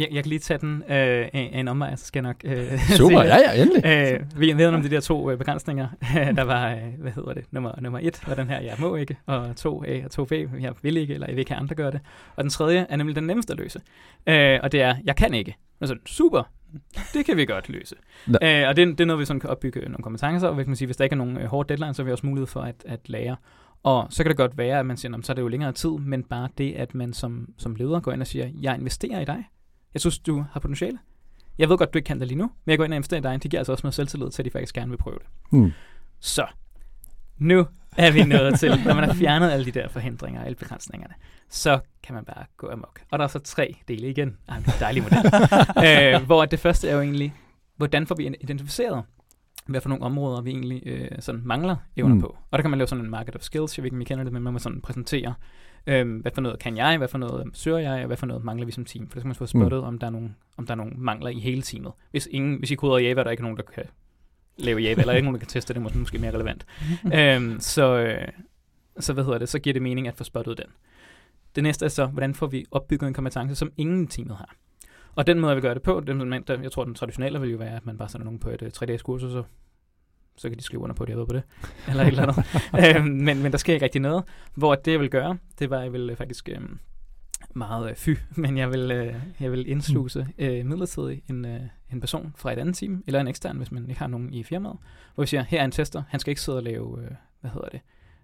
jeg, 0.00 0.08
jeg 0.12 0.22
kan 0.22 0.26
lige 0.26 0.38
tage 0.38 0.58
den 0.58 0.82
øh, 0.90 1.28
en, 1.32 1.68
omvej, 1.68 1.96
så 1.96 2.04
skal 2.04 2.24
jeg 2.24 2.34
nok 2.42 2.58
øh, 2.58 2.78
Super, 2.96 3.22
ja, 3.22 3.36
ja, 3.36 3.62
endelig. 3.62 3.86
Øh, 3.86 4.40
vi 4.40 4.52
ved 4.52 4.66
om 4.66 4.82
de 4.82 4.90
der 4.90 5.00
to 5.00 5.30
øh, 5.30 5.38
begrænsninger. 5.38 5.88
der 6.36 6.42
var, 6.42 6.70
øh, 6.70 6.78
hvad 6.98 7.12
hedder 7.12 7.34
det, 7.34 7.44
nummer, 7.50 7.72
nummer 7.80 7.98
et 8.02 8.20
var 8.26 8.34
den 8.34 8.48
her, 8.48 8.60
jeg 8.60 8.74
må 8.78 8.96
ikke, 8.96 9.16
og 9.26 9.56
to 9.56 9.84
A 9.86 10.04
og 10.04 10.10
to 10.10 10.24
B, 10.24 10.32
jeg 10.32 10.72
vil 10.82 10.96
ikke, 10.96 11.14
eller 11.14 11.26
jeg 11.26 11.36
vil 11.36 11.40
ikke 11.40 11.50
have 11.50 11.60
andre 11.60 11.74
gøre 11.74 11.90
det. 11.90 12.00
Og 12.36 12.44
den 12.44 12.50
tredje 12.50 12.86
er 12.88 12.96
nemlig 12.96 13.16
den 13.16 13.24
nemmeste 13.24 13.52
at 13.52 13.58
løse. 13.58 13.80
Øh, 14.26 14.60
og 14.62 14.72
det 14.72 14.82
er, 14.82 14.94
jeg 15.04 15.16
kan 15.16 15.34
ikke. 15.34 15.56
Altså, 15.80 15.96
super, 16.06 16.42
det 17.14 17.24
kan 17.26 17.36
vi 17.36 17.44
godt 17.44 17.68
løse. 17.68 17.96
Øh, 18.42 18.68
og 18.68 18.76
det, 18.76 18.88
det 18.88 19.00
er 19.00 19.04
noget, 19.04 19.20
vi 19.20 19.24
sådan 19.24 19.40
kan 19.40 19.50
opbygge 19.50 19.80
nogle 19.80 20.02
kompetencer, 20.02 20.48
og 20.48 20.54
hvis, 20.54 20.66
man 20.66 20.76
sige, 20.76 20.86
hvis 20.86 20.96
der 20.96 21.04
ikke 21.04 21.14
er 21.14 21.18
nogen 21.18 21.36
øh, 21.36 21.44
hårde 21.44 21.68
deadlines, 21.68 21.96
så 21.96 22.02
har 22.02 22.04
vi 22.04 22.12
også 22.12 22.26
mulighed 22.26 22.46
for 22.46 22.60
at, 22.60 22.84
at 22.86 23.00
lære. 23.08 23.36
Og 23.82 24.06
så 24.10 24.22
kan 24.22 24.30
det 24.30 24.36
godt 24.36 24.58
være, 24.58 24.78
at 24.78 24.86
man 24.86 24.96
siger, 24.96 25.20
så 25.22 25.32
er 25.32 25.34
det 25.34 25.42
jo 25.42 25.48
længere 25.48 25.72
tid, 25.72 25.90
men 25.90 26.22
bare 26.22 26.48
det, 26.58 26.72
at 26.72 26.94
man 26.94 27.12
som, 27.12 27.48
som 27.56 27.74
leder 27.74 28.00
går 28.00 28.12
ind 28.12 28.20
og 28.20 28.26
siger, 28.26 28.50
jeg 28.60 28.74
investerer 28.74 29.20
i 29.20 29.24
dig. 29.24 29.44
Jeg 29.94 30.00
synes, 30.00 30.18
du 30.18 30.44
har 30.52 30.60
potentiale. 30.60 30.98
Jeg 31.58 31.68
ved 31.68 31.78
godt, 31.78 31.94
du 31.94 31.98
ikke 31.98 32.06
kan 32.06 32.20
det 32.20 32.28
lige 32.28 32.38
nu, 32.38 32.44
men 32.44 32.70
jeg 32.70 32.78
går 32.78 32.84
ind 32.84 32.92
og 32.92 32.96
investerer 32.96 33.20
i 33.20 33.22
dig. 33.22 33.42
Det 33.42 33.50
giver 33.50 33.60
altså 33.60 33.72
også 33.72 33.82
noget 33.82 33.94
selvtillid 33.94 34.30
til, 34.30 34.42
at 34.42 34.44
de 34.44 34.50
faktisk 34.50 34.74
gerne 34.74 34.90
vil 34.90 34.96
prøve 34.96 35.18
det. 35.18 35.58
Mm. 35.58 35.72
Så, 36.20 36.46
nu 37.38 37.66
er 37.96 38.10
vi 38.10 38.24
nået 38.24 38.58
til, 38.58 38.70
når 38.84 38.94
man 38.94 39.04
har 39.04 39.14
fjernet 39.14 39.50
alle 39.50 39.64
de 39.64 39.70
der 39.70 39.88
forhindringer 39.88 40.40
og 40.40 40.46
alle 40.46 40.56
begrænsningerne, 40.56 41.14
så 41.48 41.80
kan 42.02 42.14
man 42.14 42.24
bare 42.24 42.44
gå 42.56 42.70
amok. 42.70 43.00
Og 43.10 43.18
der 43.18 43.24
er 43.24 43.28
så 43.28 43.38
tre 43.38 43.76
dele 43.88 44.08
igen. 44.10 44.36
Ej, 44.48 44.58
det 44.58 44.68
er 44.68 44.72
en 44.72 44.80
dejlig 44.80 45.02
model. 45.02 45.18
øh, 46.20 46.26
hvor 46.26 46.44
det 46.44 46.60
første 46.60 46.88
er 46.88 46.94
jo 46.94 47.00
egentlig, 47.00 47.34
hvordan 47.76 48.06
får 48.06 48.14
vi 48.14 48.26
identificeret, 48.40 49.04
hvad 49.68 49.80
for 49.80 49.88
nogle 49.88 50.04
områder 50.04 50.40
vi 50.40 50.50
egentlig 50.50 50.82
øh, 50.86 51.08
sådan 51.18 51.42
mangler 51.44 51.76
evner 51.96 52.14
mm. 52.14 52.20
på. 52.20 52.26
Og 52.50 52.58
der 52.58 52.62
kan 52.62 52.70
man 52.70 52.78
lave 52.78 52.88
sådan 52.88 53.04
en 53.04 53.10
market 53.10 53.36
of 53.36 53.42
skills, 53.42 53.78
jeg 53.78 53.82
ved 53.82 53.86
ikke, 53.86 53.96
om 53.96 54.00
I 54.00 54.04
kender 54.04 54.24
det, 54.24 54.32
men 54.32 54.42
man 54.42 54.52
må 54.52 54.58
sådan 54.58 54.80
præsentere, 54.80 55.34
øh, 55.86 56.20
hvad 56.20 56.32
for 56.34 56.40
noget 56.40 56.58
kan 56.58 56.76
jeg, 56.76 56.98
hvad 56.98 57.08
for 57.08 57.18
noget 57.18 57.50
søger 57.52 57.78
jeg, 57.78 58.00
og 58.00 58.06
hvad 58.06 58.16
for 58.16 58.26
noget 58.26 58.44
mangler 58.44 58.66
vi 58.66 58.72
som 58.72 58.84
team. 58.84 59.08
For 59.08 59.14
det 59.14 59.20
skal 59.20 59.28
man 59.28 59.34
få 59.34 59.44
mm. 59.44 59.60
spottet, 59.60 59.80
mm. 59.80 59.86
om, 59.86 59.98
der 59.98 60.06
er 60.06 60.10
nogle, 60.10 60.34
om 60.56 60.66
der 60.66 60.72
er 60.72 60.76
nogle 60.76 60.92
mangler 60.96 61.30
i 61.30 61.38
hele 61.38 61.62
teamet. 61.62 61.92
Hvis, 62.10 62.28
ingen, 62.30 62.58
hvis 62.58 62.70
I 62.70 62.74
koder 62.74 62.98
Java, 62.98 63.20
er 63.20 63.24
der 63.24 63.30
ikke 63.30 63.42
nogen, 63.42 63.56
der 63.56 63.62
kan 63.62 63.84
lave 64.56 64.80
Java, 64.80 65.00
eller 65.00 65.12
ikke 65.12 65.24
nogen, 65.24 65.34
der 65.34 65.46
kan 65.46 65.48
teste 65.48 65.74
det, 65.74 65.82
måske, 65.82 65.98
måske 65.98 66.18
mere 66.18 66.34
relevant. 66.34 66.66
øhm, 67.18 67.60
så, 67.60 67.98
øh, 67.98 68.28
så, 69.00 69.12
hvad 69.12 69.24
hedder 69.24 69.38
det, 69.38 69.48
så 69.48 69.58
giver 69.58 69.72
det 69.72 69.82
mening 69.82 70.08
at 70.08 70.14
få 70.16 70.24
spottet 70.24 70.58
den. 70.58 70.66
Det 71.54 71.62
næste 71.62 71.84
er 71.84 71.88
så, 71.88 72.06
hvordan 72.06 72.34
får 72.34 72.46
vi 72.46 72.64
opbygget 72.70 73.08
en 73.08 73.14
kompetence, 73.14 73.54
som 73.54 73.72
ingen 73.76 74.06
teamet 74.06 74.36
har. 74.36 74.54
Og 75.14 75.26
den 75.26 75.40
måde, 75.40 75.54
vi 75.54 75.60
gør 75.60 75.74
det 75.74 75.82
på, 75.82 76.00
den, 76.00 76.20
der, 76.46 76.60
jeg 76.62 76.72
tror, 76.72 76.84
den 76.84 76.94
traditionelle 76.94 77.40
vil 77.40 77.50
jo 77.50 77.56
være, 77.56 77.76
at 77.76 77.86
man 77.86 77.98
bare 77.98 78.08
sender 78.08 78.24
nogen 78.24 78.38
på 78.38 78.50
et 78.50 78.62
uh, 78.62 78.66
øh, 78.66 78.72
3-dages 78.76 79.02
kursus, 79.02 79.32
så, 79.32 79.42
så 80.36 80.48
kan 80.48 80.58
de 80.58 80.62
skrive 80.62 80.82
under 80.82 80.94
på, 80.94 81.02
at 81.02 81.08
jeg 81.08 81.18
ved 81.18 81.26
på 81.26 81.32
det, 81.32 81.42
eller 81.88 82.02
et 82.02 82.08
eller 82.08 82.22
andet. 82.22 82.96
øhm, 82.96 83.06
men, 83.06 83.42
men 83.42 83.52
der 83.52 83.58
sker 83.58 83.72
ikke 83.72 83.84
rigtig 83.84 84.00
noget. 84.00 84.24
Hvor 84.54 84.74
det, 84.74 84.92
jeg 84.92 85.00
vil 85.00 85.10
gøre, 85.10 85.38
det 85.58 85.70
var, 85.70 85.78
at 85.78 85.84
jeg 85.84 85.92
vil 85.92 86.10
øh, 86.10 86.16
faktisk 86.16 86.48
øh, 86.48 86.60
meget 87.54 87.90
øh, 87.90 87.96
fy, 87.96 88.10
men 88.42 88.58
jeg 88.58 88.70
vil, 88.70 88.90
øh, 88.90 89.14
jeg 89.40 89.52
vil 89.52 89.68
indsluse 89.68 90.28
øh, 90.38 90.66
midlertidigt 90.66 91.30
en, 91.30 91.44
øh, 91.44 91.60
en 91.92 92.00
person 92.00 92.34
fra 92.36 92.52
et 92.52 92.58
andet 92.58 92.74
team, 92.74 93.04
eller 93.06 93.20
en 93.20 93.28
ekstern, 93.28 93.56
hvis 93.56 93.72
man 93.72 93.88
ikke 93.88 93.98
har 94.00 94.06
nogen 94.06 94.34
i 94.34 94.42
firmaet, 94.42 94.76
hvor 95.14 95.22
vi 95.24 95.28
siger, 95.28 95.42
her 95.42 95.60
er 95.60 95.64
en 95.64 95.70
tester, 95.70 96.02
han 96.08 96.20
skal 96.20 96.30
ikke 96.30 96.40
sidde 96.40 96.58
og 96.58 96.62
lave, 96.62 97.02
øh, 97.02 97.10
hvad 97.40 97.50
hedder 97.50 97.68
det, 97.68 97.80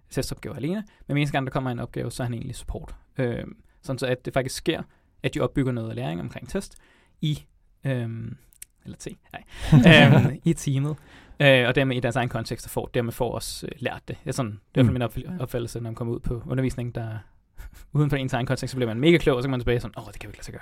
testopgaver 0.09 0.55
alene, 0.55 0.83
men 1.07 1.17
eneste 1.17 1.31
gang, 1.31 1.47
der 1.47 1.51
kommer 1.51 1.71
en 1.71 1.79
opgave, 1.79 2.11
så 2.11 2.23
er 2.23 2.25
han 2.25 2.33
egentlig 2.33 2.55
support. 2.55 2.95
Øh, 3.17 3.43
sådan 3.81 3.99
så, 3.99 4.05
at 4.05 4.25
det 4.25 4.33
faktisk 4.33 4.55
sker 4.55 4.81
at 5.25 5.33
de 5.33 5.39
opbygger 5.39 5.71
noget 5.71 5.95
læring 5.95 6.19
omkring 6.19 6.49
test 6.49 6.77
i, 7.21 7.43
øhm, 7.85 8.37
eller 8.85 8.97
T, 8.97 9.07
nej, 9.33 9.43
øhm, 10.27 10.39
i 10.43 10.53
teamet, 10.53 10.95
øh, 11.39 11.67
og 11.67 11.75
dermed 11.75 11.95
i 11.95 11.99
deres 11.99 12.15
egen 12.15 12.29
kontekst, 12.29 12.65
og 12.65 12.69
får, 12.69 12.89
dermed 12.93 13.11
får 13.11 13.31
også 13.31 13.65
øh, 13.65 13.71
lært 13.77 14.01
det. 14.07 14.17
Det 14.23 14.29
er 14.29 14.33
sådan, 14.33 14.59
det 14.75 14.81
er 14.81 14.85
mm. 14.85 14.93
min 14.93 15.01
op- 15.01 15.17
opfattelse, 15.39 15.79
når 15.79 15.83
man 15.83 15.95
kommer 15.95 16.13
ud 16.13 16.19
på 16.19 16.43
undervisning, 16.45 16.95
der 16.95 17.17
uden 17.93 18.09
for 18.09 18.17
ens 18.17 18.33
egen 18.33 18.45
kontekst, 18.45 18.71
så 18.71 18.77
bliver 18.77 18.89
man 18.89 18.99
mega 18.99 19.17
klog, 19.17 19.35
og 19.35 19.43
så 19.43 19.47
kan 19.47 19.51
man 19.51 19.59
tilbage 19.59 19.79
sådan, 19.79 19.93
åh, 19.97 20.05
det 20.13 20.19
kan 20.19 20.27
vi 20.27 20.31
ikke 20.31 20.37
lade 20.37 20.45
sig 20.45 20.53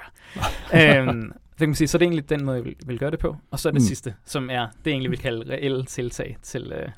gøre. 0.71 0.99
øhm, 1.09 1.31
det 1.31 1.59
kan 1.59 1.69
man 1.69 1.75
sige, 1.75 1.87
så 1.87 1.97
det 1.97 2.05
er 2.05 2.09
egentlig 2.09 2.29
den 2.29 2.45
måde, 2.45 2.57
jeg 2.57 2.65
vil, 2.65 2.75
vil 2.85 2.99
gøre 2.99 3.11
det 3.11 3.19
på. 3.19 3.37
Og 3.51 3.59
så 3.59 3.69
er 3.69 3.71
det 3.71 3.81
mm. 3.81 3.87
sidste, 3.87 4.15
som 4.25 4.49
er 4.49 4.65
det, 4.65 4.85
jeg 4.85 4.91
egentlig 4.91 5.11
vil 5.11 5.19
kalde 5.19 5.53
reelle 5.53 5.85
tiltag 5.85 6.37
til, 6.41 6.71
øh, 6.71 6.89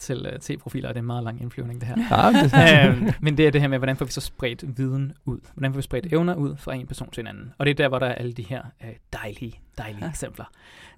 til 0.00 0.26
uh, 0.26 0.38
T-profiler, 0.40 0.88
og 0.88 0.94
det 0.94 0.98
er 0.98 1.02
en 1.02 1.06
meget 1.06 1.24
lang 1.24 1.42
indflyvning, 1.42 1.80
det 1.80 1.88
her. 1.88 1.96
Ja, 2.10 2.42
det 2.42 2.88
øhm, 2.88 3.12
men 3.20 3.36
det 3.36 3.46
er 3.46 3.50
det 3.50 3.60
her 3.60 3.68
med, 3.68 3.78
hvordan 3.78 3.96
får 3.96 4.04
vi 4.04 4.10
så 4.10 4.20
spredt 4.20 4.78
viden 4.78 5.12
ud? 5.24 5.38
Hvordan 5.54 5.72
får 5.72 5.76
vi 5.76 5.82
spredt 5.82 6.12
evner 6.12 6.34
ud 6.34 6.56
fra 6.56 6.74
en 6.74 6.86
person 6.86 7.10
til 7.10 7.20
en 7.20 7.26
anden? 7.26 7.52
Og 7.58 7.66
det 7.66 7.70
er 7.70 7.74
der, 7.74 7.88
hvor 7.88 7.98
der 7.98 8.06
er 8.06 8.14
alle 8.14 8.32
de 8.32 8.42
her 8.42 8.62
uh, 8.84 8.88
dejlige, 9.12 9.60
dejlige 9.78 10.04
ja. 10.04 10.10
eksempler. 10.10 10.44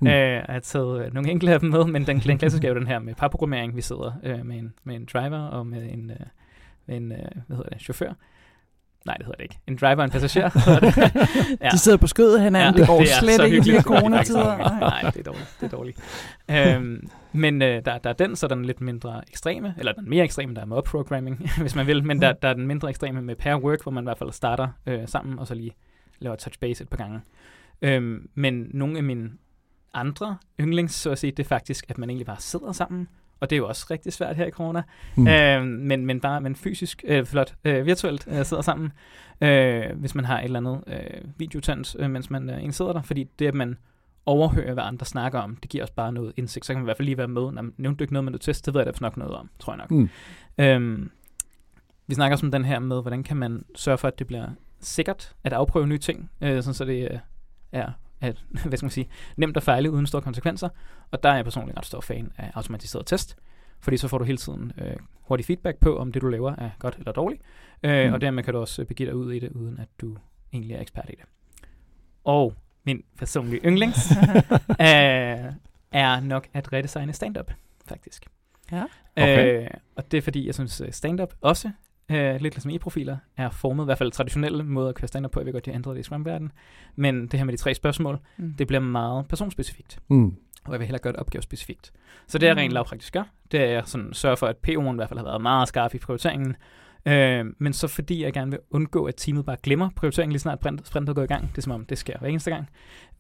Mm. 0.01 0.07
Uh, 0.07 0.13
jeg 0.13 0.45
har 0.49 0.59
taget 0.59 1.07
uh, 1.07 1.15
nogle 1.15 1.31
enkelte 1.31 1.53
af 1.55 1.61
dem 1.61 1.71
med, 1.71 1.85
men 1.85 2.07
den, 2.07 2.19
den 2.19 2.39
klassiske 2.39 2.67
er 2.67 2.73
jo 2.73 2.79
den 2.79 2.87
her 2.87 2.99
med 2.99 3.15
parprogrammering. 3.15 3.77
Vi 3.77 3.83
sidder 3.83 4.13
uh, 4.23 4.47
med, 4.47 4.59
en, 4.59 4.73
med 4.85 4.97
en 4.97 5.09
driver 5.13 5.39
og 5.39 5.67
med 5.67 5.83
en, 5.93 6.11
uh, 6.11 6.97
en 6.97 7.13
uh, 7.13 7.19
hvad 7.47 7.57
hedder 7.57 7.71
det, 7.71 7.81
chauffør, 7.81 8.13
Nej, 9.07 9.15
det 9.15 9.27
hedder 9.27 9.37
det 9.37 9.43
ikke. 9.43 9.59
En 9.67 9.77
driver 9.77 9.97
og 9.97 10.05
en 10.05 10.11
passager. 10.11 10.51
ja. 11.65 11.69
De 11.69 11.79
sidder 11.79 11.99
på 11.99 12.07
skødet 12.07 12.43
hinanden. 12.43 12.75
Ja, 12.75 12.81
det 12.81 12.89
går 12.89 12.99
det 12.99 13.09
slet 13.09 13.45
ikke 13.45 13.57
i 13.57 13.61
de 13.61 13.71
her 13.71 13.83
coronatider. 13.83 14.57
Nej, 14.81 15.11
det 15.11 15.17
er 15.17 15.23
dårligt. 15.23 15.57
Det 15.61 15.73
er 15.73 15.77
dårligt. 15.77 15.99
øhm, 16.51 17.09
men 17.33 17.63
øh, 17.63 17.85
der, 17.85 17.99
der 17.99 18.11
er 18.11 18.15
den, 18.15 18.37
så 18.37 18.49
den 18.49 18.65
lidt 18.65 18.81
mindre 18.81 19.23
ekstreme, 19.29 19.75
eller 19.79 19.93
den 19.93 20.11
mere 20.11 20.25
ekstreme, 20.25 20.55
der 20.55 20.61
er 20.61 20.65
mob 20.65 20.85
programming, 20.85 21.51
hvis 21.61 21.75
man 21.75 21.87
vil, 21.87 22.05
men 22.05 22.23
der, 22.23 22.33
der 22.33 22.49
er 22.49 22.55
den 22.55 22.67
mindre 22.67 22.89
ekstreme 22.89 23.23
med 23.23 23.37
pair 23.37 23.57
work, 23.57 23.83
hvor 23.83 23.93
man 23.93 24.05
i 24.05 24.07
hvert 24.07 24.19
fald 24.19 24.33
starter 24.33 24.69
øh, 24.87 25.09
sammen, 25.09 25.39
og 25.39 25.47
så 25.47 25.55
lige 25.55 25.73
laver 26.19 26.37
touch 26.37 26.61
base 26.61 26.83
et 26.83 26.89
par 26.89 26.97
gange. 26.97 27.21
Øhm, 27.83 28.29
men 28.35 28.71
nogle 28.75 28.97
af 28.97 29.05
mine 29.05 29.31
andre 29.95 30.37
yndlings, 30.61 30.95
så 30.95 31.11
at 31.11 31.19
sige, 31.19 31.31
det 31.31 31.45
er 31.45 31.49
faktisk, 31.49 31.85
at 31.89 31.99
man 31.99 32.11
egentlig 32.11 32.27
bare 32.27 32.41
sidder 32.41 32.73
sammen, 32.73 33.09
og 33.41 33.51
det 33.51 33.57
er 33.57 33.59
jo 33.59 33.69
også 33.69 33.87
rigtig 33.91 34.13
svært 34.13 34.37
her 34.37 34.47
i 34.47 34.51
corona, 34.51 34.83
mm. 35.17 35.29
øh, 35.29 35.65
men, 35.65 36.07
men 36.07 36.21
bare 36.21 36.41
men 36.41 36.57
fysisk, 36.57 37.05
øh, 37.07 37.27
flot, 37.27 37.55
øh, 37.65 37.87
virtuelt 37.87 38.29
øh, 38.31 38.45
sidder 38.45 38.63
sammen, 38.63 38.93
øh, 39.41 39.85
hvis 39.97 40.15
man 40.15 40.25
har 40.25 40.39
et 40.39 40.45
eller 40.45 40.59
andet 40.59 40.85
øh, 40.87 41.21
videotand, 41.37 41.99
øh, 41.99 42.11
mens 42.11 42.31
man 42.31 42.51
øh, 42.51 42.73
sidder 42.73 42.93
der, 42.93 43.03
fordi 43.03 43.25
det, 43.39 43.47
at 43.47 43.55
man 43.55 43.77
overhører, 44.27 44.75
hvad 44.75 44.85
andre 44.85 45.07
snakker 45.07 45.39
om, 45.39 45.57
det 45.57 45.71
giver 45.71 45.85
os 45.85 45.91
bare 45.91 46.13
noget 46.13 46.33
indsigt, 46.37 46.67
så 46.67 46.73
kan 46.73 46.79
man 46.79 46.85
i 46.85 46.87
hvert 46.87 46.97
fald 46.97 47.07
lige 47.07 47.19
være 47.19 47.29
med. 47.29 47.43
Når 47.43 47.63
man 47.63 47.75
nævnte 47.77 48.05
ikke 48.05 48.13
noget 48.13 48.25
med 48.25 48.31
noget 48.33 48.41
test, 48.41 48.67
det 48.67 48.75
ved 48.75 48.81
jeg 48.81 48.95
da 48.95 48.99
nok 49.01 49.17
noget 49.17 49.35
om, 49.35 49.51
tror 49.59 49.73
jeg 49.73 49.79
nok. 49.79 49.91
Mm. 49.91 50.09
Øhm, 50.59 51.11
vi 52.07 52.15
snakker 52.15 52.35
også 52.35 52.47
om 52.47 52.53
den 52.53 52.65
her 52.65 52.79
med, 52.79 53.03
hvordan 53.03 53.23
kan 53.23 53.37
man 53.37 53.65
sørge 53.75 53.99
for, 53.99 54.09
at 54.09 54.19
det 54.19 54.27
bliver 54.27 54.49
sikkert 54.81 55.35
at 55.45 55.53
afprøve 55.53 55.87
nye 55.87 55.99
ting, 55.99 56.31
øh, 56.41 56.63
sådan 56.63 56.75
så 56.75 56.85
det 56.85 57.09
øh, 57.11 57.19
er 57.73 57.91
at, 58.21 58.45
hvad 58.69 58.79
skal 58.79 58.85
man 58.85 58.91
sige, 58.91 59.09
nemt 59.37 59.57
at 59.57 59.63
fejle 59.63 59.91
uden 59.91 60.07
store 60.07 60.23
konsekvenser. 60.23 60.69
Og 61.11 61.23
der 61.23 61.29
er 61.29 61.35
jeg 61.35 61.45
personligt 61.45 61.79
ret 61.79 61.87
stor 61.87 62.01
fan 62.01 62.33
af 62.39 62.51
automatiseret 62.55 63.07
test, 63.07 63.37
fordi 63.81 63.97
så 63.97 64.09
får 64.09 64.19
du 64.19 64.25
hele 64.25 64.39
tiden 64.39 64.73
øh, 64.79 64.97
hurtig 65.21 65.47
feedback 65.47 65.79
på, 65.79 65.99
om 65.99 66.13
det 66.13 66.23
du 66.23 66.29
laver 66.29 66.55
er 66.59 66.71
godt 66.79 66.97
eller 66.99 67.13
dårligt. 67.13 67.43
Øh, 67.83 68.07
mm. 68.07 68.13
Og 68.13 68.21
dermed 68.21 68.43
kan 68.43 68.55
du 68.55 68.61
også 68.61 68.85
begive 68.85 69.07
dig 69.07 69.17
ud 69.17 69.33
i 69.33 69.39
det, 69.39 69.53
uden 69.53 69.79
at 69.79 69.89
du 70.01 70.17
egentlig 70.53 70.77
er 70.77 70.81
ekspert 70.81 71.07
i 71.09 71.15
det. 71.17 71.25
Og 72.25 72.55
min 72.85 73.03
personlige 73.19 73.61
yndlings 73.65 74.11
øh, 74.71 75.53
er 75.93 76.21
nok 76.21 76.49
at 76.53 76.73
redesigne 76.73 77.13
stand-up, 77.13 77.53
faktisk. 77.87 78.27
Ja. 78.73 78.85
Okay. 79.17 79.63
Øh, 79.63 79.71
og 79.97 80.11
det 80.11 80.19
er 80.19 80.23
fordi, 80.23 80.47
jeg 80.47 80.55
synes, 80.55 80.83
stand-up 80.91 81.35
også 81.41 81.71
øh, 82.11 82.41
lidt 82.41 82.55
ligesom 82.55 82.71
e-profiler, 82.71 83.17
er 83.37 83.51
formet, 83.51 83.85
i 83.85 83.87
hvert 83.87 83.99
fald 83.99 84.13
traditionelle 84.13 84.63
måder 84.63 84.89
at 84.89 84.95
køre 84.95 85.09
stand 85.09 85.29
på. 85.29 85.41
Jeg 85.41 85.47
ved 85.47 85.53
godt, 85.53 85.65
de 85.65 85.71
har 85.71 85.77
ændret 85.77 85.95
det 85.95 86.01
i 86.01 86.03
scrum 86.03 86.27
Men 86.97 87.27
det 87.27 87.39
her 87.39 87.45
med 87.45 87.53
de 87.53 87.59
tre 87.59 87.75
spørgsmål, 87.75 88.19
mm. 88.37 88.55
det 88.59 88.67
bliver 88.67 88.81
meget 88.81 89.29
personspecifikt. 89.29 89.99
Mm. 90.09 90.35
Og 90.65 90.73
jeg 90.73 90.81
vil 90.81 90.87
hellere 90.87 91.03
gøre 91.03 91.13
det 91.13 91.21
opgavespecifikt. 91.21 91.93
Så 92.27 92.39
det, 92.39 92.47
jeg 92.47 92.57
rent 92.57 92.71
mm. 92.71 92.75
lavpraktisk 92.75 93.13
gør, 93.13 93.23
det 93.53 93.61
er 93.61 93.79
at 93.79 93.89
sådan 93.89 94.13
sørge 94.13 94.37
for, 94.37 94.47
at 94.47 94.57
PO'en 94.69 94.93
i 94.93 94.95
hvert 94.95 95.09
fald 95.09 95.19
har 95.19 95.25
været 95.25 95.41
meget 95.41 95.69
skarp 95.69 95.95
i 95.95 95.99
prioriteringen. 95.99 96.57
Øh, 97.07 97.45
men 97.59 97.73
så 97.73 97.89
fordi 97.89 98.23
jeg 98.23 98.33
gerne 98.33 98.51
vil 98.51 98.61
undgå, 98.71 99.05
at 99.05 99.15
teamet 99.17 99.45
bare 99.45 99.57
glemmer 99.63 99.91
prioriteringen 99.97 100.33
lige 100.33 100.41
snart 100.41 100.67
sprintet 100.85 101.17
går 101.17 101.23
i 101.23 101.27
gang. 101.27 101.51
Det 101.51 101.59
er 101.59 101.63
som 101.63 101.73
om, 101.73 101.85
det 101.85 101.99
sker 101.99 102.19
hver 102.19 102.29
eneste 102.29 102.51
gang. 102.51 102.69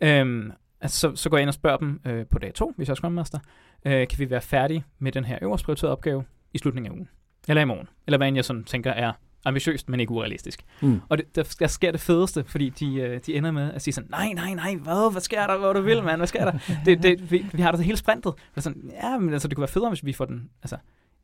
Øh, 0.00 0.52
altså, 0.80 0.98
så, 0.98 1.16
så 1.16 1.30
går 1.30 1.36
jeg 1.36 1.42
ind 1.42 1.48
og 1.48 1.54
spørger 1.54 1.76
dem 1.76 2.00
øh, 2.06 2.26
på 2.26 2.38
dag 2.38 2.54
to, 2.54 2.72
hvis 2.76 2.88
jeg 2.88 2.92
er 2.92 2.96
Scrum 2.96 3.12
Master, 3.12 3.38
øh, 3.84 4.08
kan 4.08 4.18
vi 4.18 4.30
være 4.30 4.40
færdige 4.40 4.84
med 4.98 5.12
den 5.12 5.24
her 5.24 5.38
øverst 5.42 5.64
prioriterede 5.64 5.92
opgave 5.92 6.24
i 6.54 6.58
slutningen 6.58 6.92
af 6.92 6.96
ugen? 6.96 7.08
Eller 7.48 7.62
i 7.62 7.64
morgen. 7.64 7.88
Eller 8.06 8.18
hvad 8.18 8.28
end 8.28 8.36
jeg 8.36 8.44
sådan 8.44 8.64
tænker 8.64 8.90
er 8.90 9.12
ambitiøst, 9.44 9.88
men 9.88 10.00
ikke 10.00 10.12
urealistisk. 10.12 10.64
Mm. 10.82 11.00
Og 11.08 11.18
det, 11.18 11.36
der, 11.36 11.54
der 11.58 11.66
sker 11.66 11.90
det 11.90 12.00
fedeste, 12.00 12.44
fordi 12.46 12.68
de, 12.68 12.94
øh, 12.94 13.20
de 13.26 13.34
ender 13.34 13.50
med 13.50 13.72
at 13.72 13.82
sige 13.82 13.94
sådan, 13.94 14.10
nej, 14.10 14.32
nej, 14.32 14.54
nej, 14.54 14.74
hvad, 14.74 15.12
hvad 15.12 15.20
sker 15.20 15.46
der, 15.46 15.58
hvad 15.58 15.74
du 15.74 15.80
vil, 15.80 16.02
mand, 16.02 16.16
hvad 16.16 16.26
sker 16.26 16.44
der? 16.44 16.58
det, 16.84 17.02
det, 17.02 17.30
vi, 17.30 17.46
vi 17.52 17.62
har 17.62 17.72
det 17.72 17.84
hele 17.84 17.96
sprintet. 17.96 18.34
Og 18.56 18.62
sådan, 18.62 18.90
ja, 19.02 19.18
men 19.18 19.32
altså, 19.32 19.48
det 19.48 19.56
kunne 19.56 19.62
være 19.62 19.68
federe, 19.68 19.88
hvis 19.88 20.04
vi 20.04 20.12
får 20.12 20.24
den, 20.24 20.50
altså, 20.62 20.76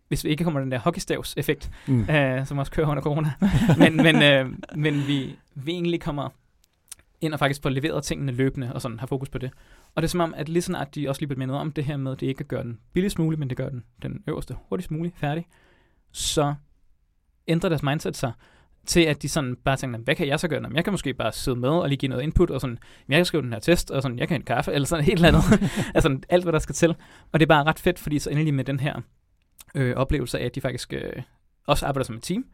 hvis 0.09 0.25
vi 0.25 0.29
ikke 0.29 0.45
kommer 0.45 0.61
den 0.61 0.73
der 0.73 0.79
hockeystavs-effekt, 0.79 1.71
mm. 1.87 2.11
øh, 2.15 2.47
som 2.47 2.59
også 2.59 2.73
kører 2.73 2.89
under 2.89 3.03
corona. 3.03 3.33
men 3.79 3.97
men, 3.97 4.23
øh, 4.23 4.47
men 4.77 5.07
vi, 5.07 5.39
vi 5.55 5.73
egentlig 5.73 6.01
kommer 6.01 6.29
ind 7.21 7.33
og 7.33 7.39
faktisk 7.39 7.63
får 7.63 7.71
leveret 7.71 8.05
tingene 8.05 8.33
løbende, 8.33 8.73
og 8.75 8.83
sådan 8.83 8.99
har 8.99 9.07
fokus 9.07 9.29
på 9.29 9.39
det. 9.39 9.51
Og 9.95 10.03
det 10.03 10.09
er 10.09 10.11
som 10.11 10.21
om, 10.21 10.35
at 10.37 10.49
lige 10.49 10.63
sådan 10.63 10.83
at 10.83 10.95
de 10.95 11.09
også 11.09 11.21
lige 11.21 11.29
bliver 11.29 11.39
mindet 11.39 11.57
om 11.57 11.73
det 11.73 11.85
her 11.85 11.97
med, 11.97 12.13
at 12.13 12.21
det 12.21 12.27
ikke 12.27 12.45
gør 12.45 12.63
den 12.63 12.79
billigst 12.93 13.19
muligt, 13.19 13.39
men 13.39 13.49
det 13.49 13.57
gør 13.57 13.69
den, 13.69 13.85
den 14.03 14.23
øverste 14.27 14.55
hurtigst 14.69 14.91
muligt 14.91 15.19
færdig 15.19 15.47
så 16.17 16.55
ændrer 17.49 17.69
deres 17.69 17.83
mindset 17.83 18.17
sig 18.17 18.33
til 18.87 19.01
at 19.01 19.23
de 19.23 19.29
sådan 19.29 19.57
bare 19.65 19.77
tænker, 19.77 19.99
hvad 19.99 20.15
kan 20.15 20.27
jeg 20.27 20.41
så 20.41 20.49
gøre? 20.49 20.61
Jamen, 20.63 20.77
jeg 20.77 20.85
kan 20.85 20.93
måske 20.93 21.15
bare 21.15 21.33
sidde 21.33 21.57
med 21.57 21.69
og 21.69 21.89
lige 21.89 21.99
give 21.99 22.09
noget 22.11 22.23
input, 22.23 22.51
og 22.51 22.61
sådan, 22.61 22.79
jeg 23.09 23.17
kan 23.17 23.25
skrive 23.25 23.43
den 23.43 23.53
her 23.53 23.61
test, 23.61 23.91
og 23.91 24.03
sådan, 24.03 24.19
jeg 24.19 24.29
kan 24.29 24.41
en 24.41 24.45
kaffe, 24.45 24.73
eller 24.73 24.87
sådan 24.87 25.05
helt 25.05 25.25
andet. 25.25 25.43
altså 25.95 26.19
alt, 26.29 26.45
hvad 26.45 26.53
der 26.53 26.59
skal 26.59 26.75
til. 26.75 26.91
Og 27.33 27.41
det 27.41 27.43
er 27.43 27.49
bare 27.49 27.65
ret 27.65 27.79
fedt, 27.79 27.99
fordi 27.99 28.19
så 28.19 28.31
endelig 28.31 28.55
med 28.55 28.65
den 28.65 28.81
her 28.81 29.01
øh, 29.75 29.97
oplevelse 29.97 30.39
af, 30.39 30.45
at 30.45 30.55
de 30.55 30.61
faktisk 30.61 30.93
øh, 30.93 31.23
også 31.67 31.87
arbejder 31.87 32.05
som 32.05 32.17
et 32.17 32.23
team. 32.23 32.45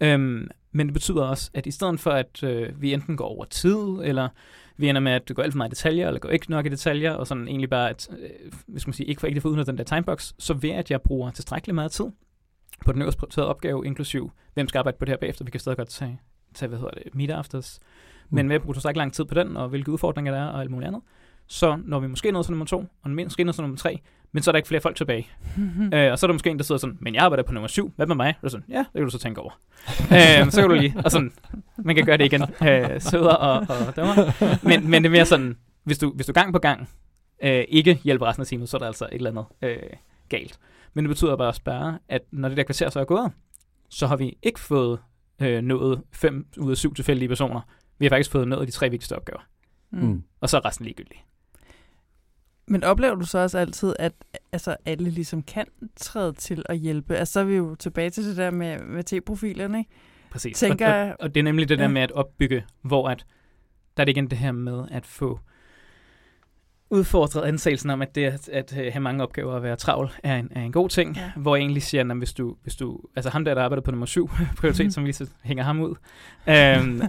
Øhm, 0.00 0.48
men 0.72 0.86
det 0.86 0.94
betyder 0.94 1.22
også, 1.22 1.50
at 1.54 1.66
i 1.66 1.70
stedet 1.70 2.00
for, 2.00 2.10
at 2.10 2.42
øh, 2.42 2.82
vi 2.82 2.92
enten 2.92 3.16
går 3.16 3.28
over 3.28 3.44
tid, 3.44 3.76
eller 4.02 4.28
vi 4.76 4.88
ender 4.88 5.00
med, 5.00 5.12
at 5.12 5.28
det 5.28 5.36
går 5.36 5.42
alt 5.42 5.52
for 5.52 5.56
meget 5.56 5.70
i 5.70 5.74
detaljer, 5.74 6.06
eller 6.06 6.20
går 6.20 6.28
ikke 6.28 6.50
nok 6.50 6.66
i 6.66 6.68
detaljer, 6.68 7.12
og 7.12 7.26
sådan 7.26 7.48
egentlig 7.48 7.70
bare, 7.70 7.90
at, 7.90 8.08
øh, 8.18 8.52
hvis 8.66 8.86
man 8.86 8.94
siger, 8.94 9.08
ikke 9.08 9.20
for 9.20 9.26
ikke 9.26 9.40
få 9.40 9.48
ud 9.48 9.58
af 9.58 9.64
den 9.64 9.78
der 9.78 9.84
timebox, 9.84 10.32
så 10.38 10.54
ved 10.54 10.70
at 10.70 10.90
jeg 10.90 11.02
bruger 11.02 11.30
tilstrækkelig 11.30 11.74
meget 11.74 11.90
tid 11.92 12.06
på 12.86 12.92
den 12.92 13.02
øverste 13.02 13.18
prioriterede 13.18 13.48
opgave, 13.48 13.86
inklusiv 13.86 14.32
hvem 14.54 14.68
skal 14.68 14.78
arbejde 14.78 14.98
på 14.98 15.04
det 15.04 15.12
her 15.12 15.16
bagefter. 15.16 15.44
Vi 15.44 15.50
kan 15.50 15.60
stadig 15.60 15.76
godt 15.76 15.88
tage, 15.88 16.20
tage 16.54 16.68
hvad 16.68 16.78
hedder 16.78 16.92
det, 16.92 17.14
meet 17.14 17.30
afters. 17.30 17.80
Mm. 18.30 18.36
Men 18.36 18.48
med 18.48 18.56
at 18.56 18.62
bruge 18.62 18.74
så 18.74 18.88
ikke 18.88 18.98
lang 18.98 19.12
tid 19.12 19.24
på 19.24 19.34
den, 19.34 19.56
og 19.56 19.68
hvilke 19.68 19.92
udfordringer 19.92 20.32
der 20.32 20.40
er, 20.40 20.46
og 20.46 20.60
alt 20.60 20.70
muligt 20.70 20.88
andet, 20.88 21.02
så 21.46 21.78
når 21.84 22.00
vi 22.00 22.06
måske 22.06 22.32
ned 22.32 22.44
til 22.44 22.52
nummer 22.52 22.66
to, 22.66 22.84
og 23.02 23.10
måske 23.10 23.44
ned 23.44 23.52
til 23.52 23.62
nummer 23.62 23.76
tre, 23.76 24.00
men 24.32 24.42
så 24.42 24.50
er 24.50 24.52
der 24.52 24.56
ikke 24.56 24.68
flere 24.68 24.80
folk 24.80 24.96
tilbage. 24.96 25.28
Øh, 25.94 26.12
og 26.12 26.18
så 26.18 26.26
er 26.26 26.28
der 26.28 26.32
måske 26.32 26.50
en, 26.50 26.58
der 26.58 26.64
sidder 26.64 26.78
sådan, 26.78 26.98
men 27.00 27.14
jeg 27.14 27.22
arbejder 27.22 27.42
på 27.42 27.52
nummer 27.52 27.68
syv, 27.68 27.92
hvad 27.96 28.06
med 28.06 28.16
mig? 28.16 28.34
Og 28.42 28.50
sådan, 28.50 28.64
ja, 28.68 28.78
det 28.78 28.92
kan 28.94 29.02
du 29.02 29.10
så 29.10 29.18
tænke 29.18 29.40
over. 29.40 29.50
øh, 30.16 30.50
så 30.50 30.60
kan 30.60 30.70
du 30.70 30.74
lige, 30.74 30.94
og 31.04 31.10
sådan, 31.10 31.32
man 31.76 31.96
kan 31.96 32.04
gøre 32.04 32.16
det 32.16 32.24
igen, 32.24 32.42
øh, 32.42 33.00
søder 33.00 33.34
og, 33.34 33.66
og 33.68 33.96
dømmer. 33.96 34.14
Men, 34.68 34.90
men 34.90 35.02
det 35.02 35.08
er 35.08 35.12
mere 35.12 35.26
sådan, 35.26 35.56
hvis 35.84 35.98
du, 35.98 36.12
hvis 36.14 36.26
du 36.26 36.32
gang 36.32 36.52
på 36.52 36.58
gang 36.58 36.88
øh, 37.42 37.64
ikke 37.68 38.00
hjælper 38.04 38.26
resten 38.26 38.40
af 38.40 38.46
teamet, 38.46 38.68
så 38.68 38.76
er 38.76 38.78
der 38.78 38.86
altså 38.86 39.04
et 39.04 39.14
eller 39.14 39.30
andet 39.30 39.44
øh, 39.62 39.76
galt. 40.28 40.58
Men 40.94 41.04
det 41.04 41.08
betyder 41.08 41.36
bare 41.36 41.48
også 41.48 41.62
bare, 41.62 41.98
at 42.08 42.22
når 42.30 42.48
det 42.48 42.56
der 42.56 42.62
kvarter 42.62 42.90
så 42.90 43.00
er 43.00 43.04
gået, 43.04 43.32
så 43.88 44.06
har 44.06 44.16
vi 44.16 44.38
ikke 44.42 44.60
fået 44.60 44.98
øh, 45.42 45.62
nået 45.62 46.02
fem 46.12 46.46
ud 46.58 46.70
af 46.70 46.76
syv 46.76 46.94
tilfældige 46.94 47.28
personer. 47.28 47.60
Vi 47.98 48.04
har 48.04 48.10
faktisk 48.10 48.30
fået 48.30 48.48
nået 48.48 48.66
de 48.66 48.72
tre 48.72 48.90
vigtigste 48.90 49.16
opgaver. 49.16 49.40
Mm. 49.90 50.00
mm. 50.00 50.22
Og 50.40 50.48
så 50.48 50.56
er 50.56 50.64
resten 50.64 50.84
ligegyldig. 50.84 51.24
Men 52.66 52.84
oplever 52.84 53.14
du 53.14 53.24
så 53.24 53.38
også 53.38 53.58
altid, 53.58 53.94
at 53.98 54.12
altså, 54.52 54.76
alle 54.84 55.10
ligesom 55.10 55.42
kan 55.42 55.66
træde 55.96 56.32
til 56.32 56.62
at 56.68 56.78
hjælpe? 56.78 57.16
Altså, 57.16 57.32
så 57.32 57.40
er 57.40 57.44
vi 57.44 57.56
jo 57.56 57.74
tilbage 57.74 58.10
til 58.10 58.24
det 58.24 58.36
der 58.36 58.50
med, 58.50 58.78
med 58.78 59.04
T-profilerne, 59.04 59.78
ikke? 59.78 59.90
Præcis. 60.30 60.58
Tænker, 60.58 60.94
og, 60.94 61.08
og, 61.08 61.16
og 61.20 61.34
det 61.34 61.40
er 61.40 61.44
nemlig 61.44 61.68
det 61.68 61.76
ja. 61.78 61.82
der 61.82 61.88
med 61.88 62.02
at 62.02 62.12
opbygge, 62.12 62.64
hvor 62.82 63.08
at, 63.08 63.26
der 63.96 64.02
er 64.02 64.04
det 64.04 64.12
igen 64.12 64.30
det 64.30 64.38
her 64.38 64.52
med 64.52 64.84
at 64.90 65.06
få 65.06 65.40
udfordret 66.94 67.42
antagelsen 67.42 67.90
om, 67.90 68.02
at 68.02 68.14
det 68.14 68.24
at, 68.24 68.48
at 68.48 68.92
have 68.92 69.00
mange 69.00 69.22
opgaver 69.22 69.52
og 69.52 69.62
være 69.62 69.76
travl 69.76 70.10
er 70.22 70.36
en, 70.36 70.48
er 70.50 70.60
en 70.60 70.72
god 70.72 70.88
ting, 70.88 71.16
ja. 71.16 71.30
hvor 71.36 71.56
jeg 71.56 71.60
egentlig 71.60 71.82
siger, 71.82 72.10
at 72.10 72.16
hvis 72.16 72.32
du, 72.32 72.56
hvis 72.62 72.76
du, 72.76 73.00
altså 73.16 73.30
ham 73.30 73.44
der, 73.44 73.54
der 73.54 73.62
arbejder 73.62 73.82
på 73.82 73.90
nummer 73.90 74.06
syv 74.06 74.30
prioritet, 74.58 74.86
mm. 74.86 74.90
som 74.90 75.04
lige 75.04 75.14
så 75.14 75.26
hænger 75.42 75.64
ham 75.64 75.80
ud, 75.80 75.90
øhm, 76.48 77.02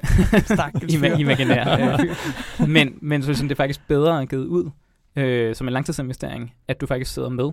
ima- 0.92 1.20
imaginær, 1.20 2.00
øh, 2.60 2.70
men, 2.70 2.98
men 3.02 3.24
så 3.24 3.44
det 3.44 3.52
er 3.52 3.56
faktisk 3.56 3.88
bedre 3.88 4.22
at 4.22 4.30
givet 4.30 4.46
ud 4.46 4.70
øh, 5.16 5.56
som 5.56 5.68
en 5.68 5.74
langtidsinvestering, 5.74 6.54
at 6.68 6.82
du 6.82 6.86
faktisk 6.86 7.14
sidder 7.14 7.30
med 7.30 7.52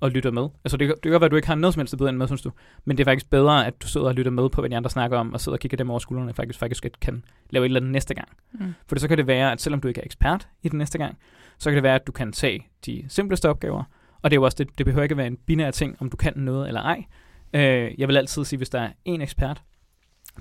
og 0.00 0.10
lytter 0.10 0.30
med. 0.30 0.48
Altså 0.64 0.76
det, 0.76 0.88
det 0.88 1.02
kan 1.02 1.12
godt 1.12 1.20
være, 1.20 1.26
at 1.26 1.30
du 1.30 1.36
ikke 1.36 1.48
har 1.48 1.54
noget 1.54 1.74
som 1.74 1.80
helst 1.80 1.94
at 2.02 2.14
med, 2.14 2.26
synes 2.26 2.42
du, 2.42 2.50
men 2.84 2.96
det 2.96 3.02
er 3.02 3.10
faktisk 3.10 3.30
bedre, 3.30 3.66
at 3.66 3.82
du 3.82 3.88
sidder 3.88 4.06
og 4.06 4.14
lytter 4.14 4.30
med 4.32 4.48
på, 4.48 4.62
hvad 4.62 4.70
de 4.70 4.76
andre 4.76 4.90
snakker 4.90 5.18
om, 5.18 5.32
og 5.32 5.40
sidder 5.40 5.56
og 5.56 5.60
kigger 5.60 5.76
dem 5.76 5.90
over 5.90 5.98
skuldrene, 5.98 6.34
faktisk, 6.34 6.58
faktisk 6.58 6.86
kan 7.00 7.24
lave 7.50 7.64
et 7.64 7.68
eller 7.68 7.80
andet 7.80 7.92
næste 7.92 8.14
gang. 8.14 8.28
Mm. 8.52 8.74
For 8.86 8.98
så 8.98 9.08
kan 9.08 9.18
det 9.18 9.26
være, 9.26 9.52
at 9.52 9.60
selvom 9.60 9.80
du 9.80 9.88
ikke 9.88 10.00
er 10.00 10.04
ekspert 10.04 10.48
i 10.62 10.68
den 10.68 10.78
næste 10.78 10.98
gang, 10.98 11.18
så 11.64 11.70
kan 11.70 11.74
det 11.74 11.82
være, 11.82 11.94
at 11.94 12.06
du 12.06 12.12
kan 12.12 12.32
tage 12.32 12.66
de 12.86 13.04
simpleste 13.08 13.48
opgaver, 13.48 13.82
og 14.22 14.30
det 14.30 14.36
er 14.36 14.40
jo 14.40 14.44
også 14.44 14.56
det, 14.58 14.78
det 14.78 14.86
behøver 14.86 15.02
ikke 15.02 15.12
at 15.12 15.16
være 15.16 15.26
en 15.26 15.36
binær 15.36 15.70
ting, 15.70 15.96
om 16.00 16.10
du 16.10 16.16
kan 16.16 16.32
noget 16.36 16.68
eller 16.68 16.80
ej. 16.80 17.04
Øh, 17.52 17.90
jeg 17.98 18.08
vil 18.08 18.16
altid 18.16 18.44
sige, 18.44 18.56
hvis 18.56 18.70
der 18.70 18.80
er 18.80 18.88
en 19.04 19.20
ekspert 19.22 19.62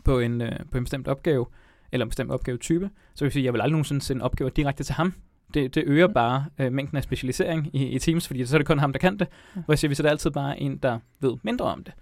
på 0.05 0.19
en, 0.19 0.41
øh, 0.41 0.51
på 0.71 0.77
en 0.77 0.83
bestemt 0.83 1.07
opgave, 1.07 1.45
eller 1.91 2.05
en 2.05 2.09
bestemt 2.09 2.31
opgavetype, 2.31 2.89
så 3.15 3.25
vil 3.25 3.27
jeg 3.27 3.33
sige, 3.33 3.41
at 3.41 3.45
jeg 3.45 3.53
vil 3.53 3.61
aldrig 3.61 3.71
nogensinde 3.71 4.01
sende 4.01 4.23
opgaver 4.25 4.49
direkte 4.49 4.83
til 4.83 4.95
ham. 4.95 5.13
Det, 5.53 5.75
det 5.75 5.83
øger 5.85 6.07
Mm. 6.07 6.13
bare 6.13 6.45
øh, 6.59 6.71
mængden 6.71 6.97
af 6.97 7.03
specialisering 7.03 7.69
i, 7.73 7.87
i 7.87 7.99
Teams, 7.99 8.27
fordi 8.27 8.45
så 8.45 8.55
er 8.55 8.57
det 8.57 8.67
kun 8.67 8.79
ham, 8.79 8.91
der 8.91 8.99
kan 8.99 9.17
det. 9.19 9.27
Hvor 9.53 9.65
jeg 9.73 9.79
siger, 9.79 9.89
hvis 9.89 9.99
er 9.99 10.03
det 10.03 10.09
altid 10.09 10.31
bare 10.31 10.59
en, 10.59 10.77
der 10.77 10.99
ved 11.19 11.37
mindre 11.43 11.65
om 11.65 11.83
det, 11.83 11.93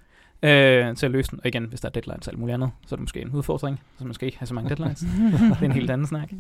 øh, 0.49 0.95
til 0.95 1.05
at 1.05 1.11
løse 1.11 1.32
den. 1.32 1.39
Og 1.39 1.47
igen, 1.47 1.65
hvis 1.65 1.82
der 1.82 1.88
er 1.88 1.91
deadlines 1.91 2.28
og 2.28 2.32
alt 2.32 2.39
muligt 2.39 2.53
andet, 2.53 2.72
så 2.88 2.95
er 2.95 2.97
det 2.97 3.01
måske 3.01 3.22
en 3.22 3.30
udfordring, 3.30 3.80
så 3.97 4.05
man 4.05 4.13
skal 4.13 4.26
ikke 4.26 4.39
have 4.39 4.47
så 4.47 4.53
mange 4.53 4.69
deadlines. 4.69 4.99
det 5.49 5.61
er 5.61 5.65
en 5.65 5.72
helt 5.72 5.89
anden 5.91 6.07
snak. 6.07 6.32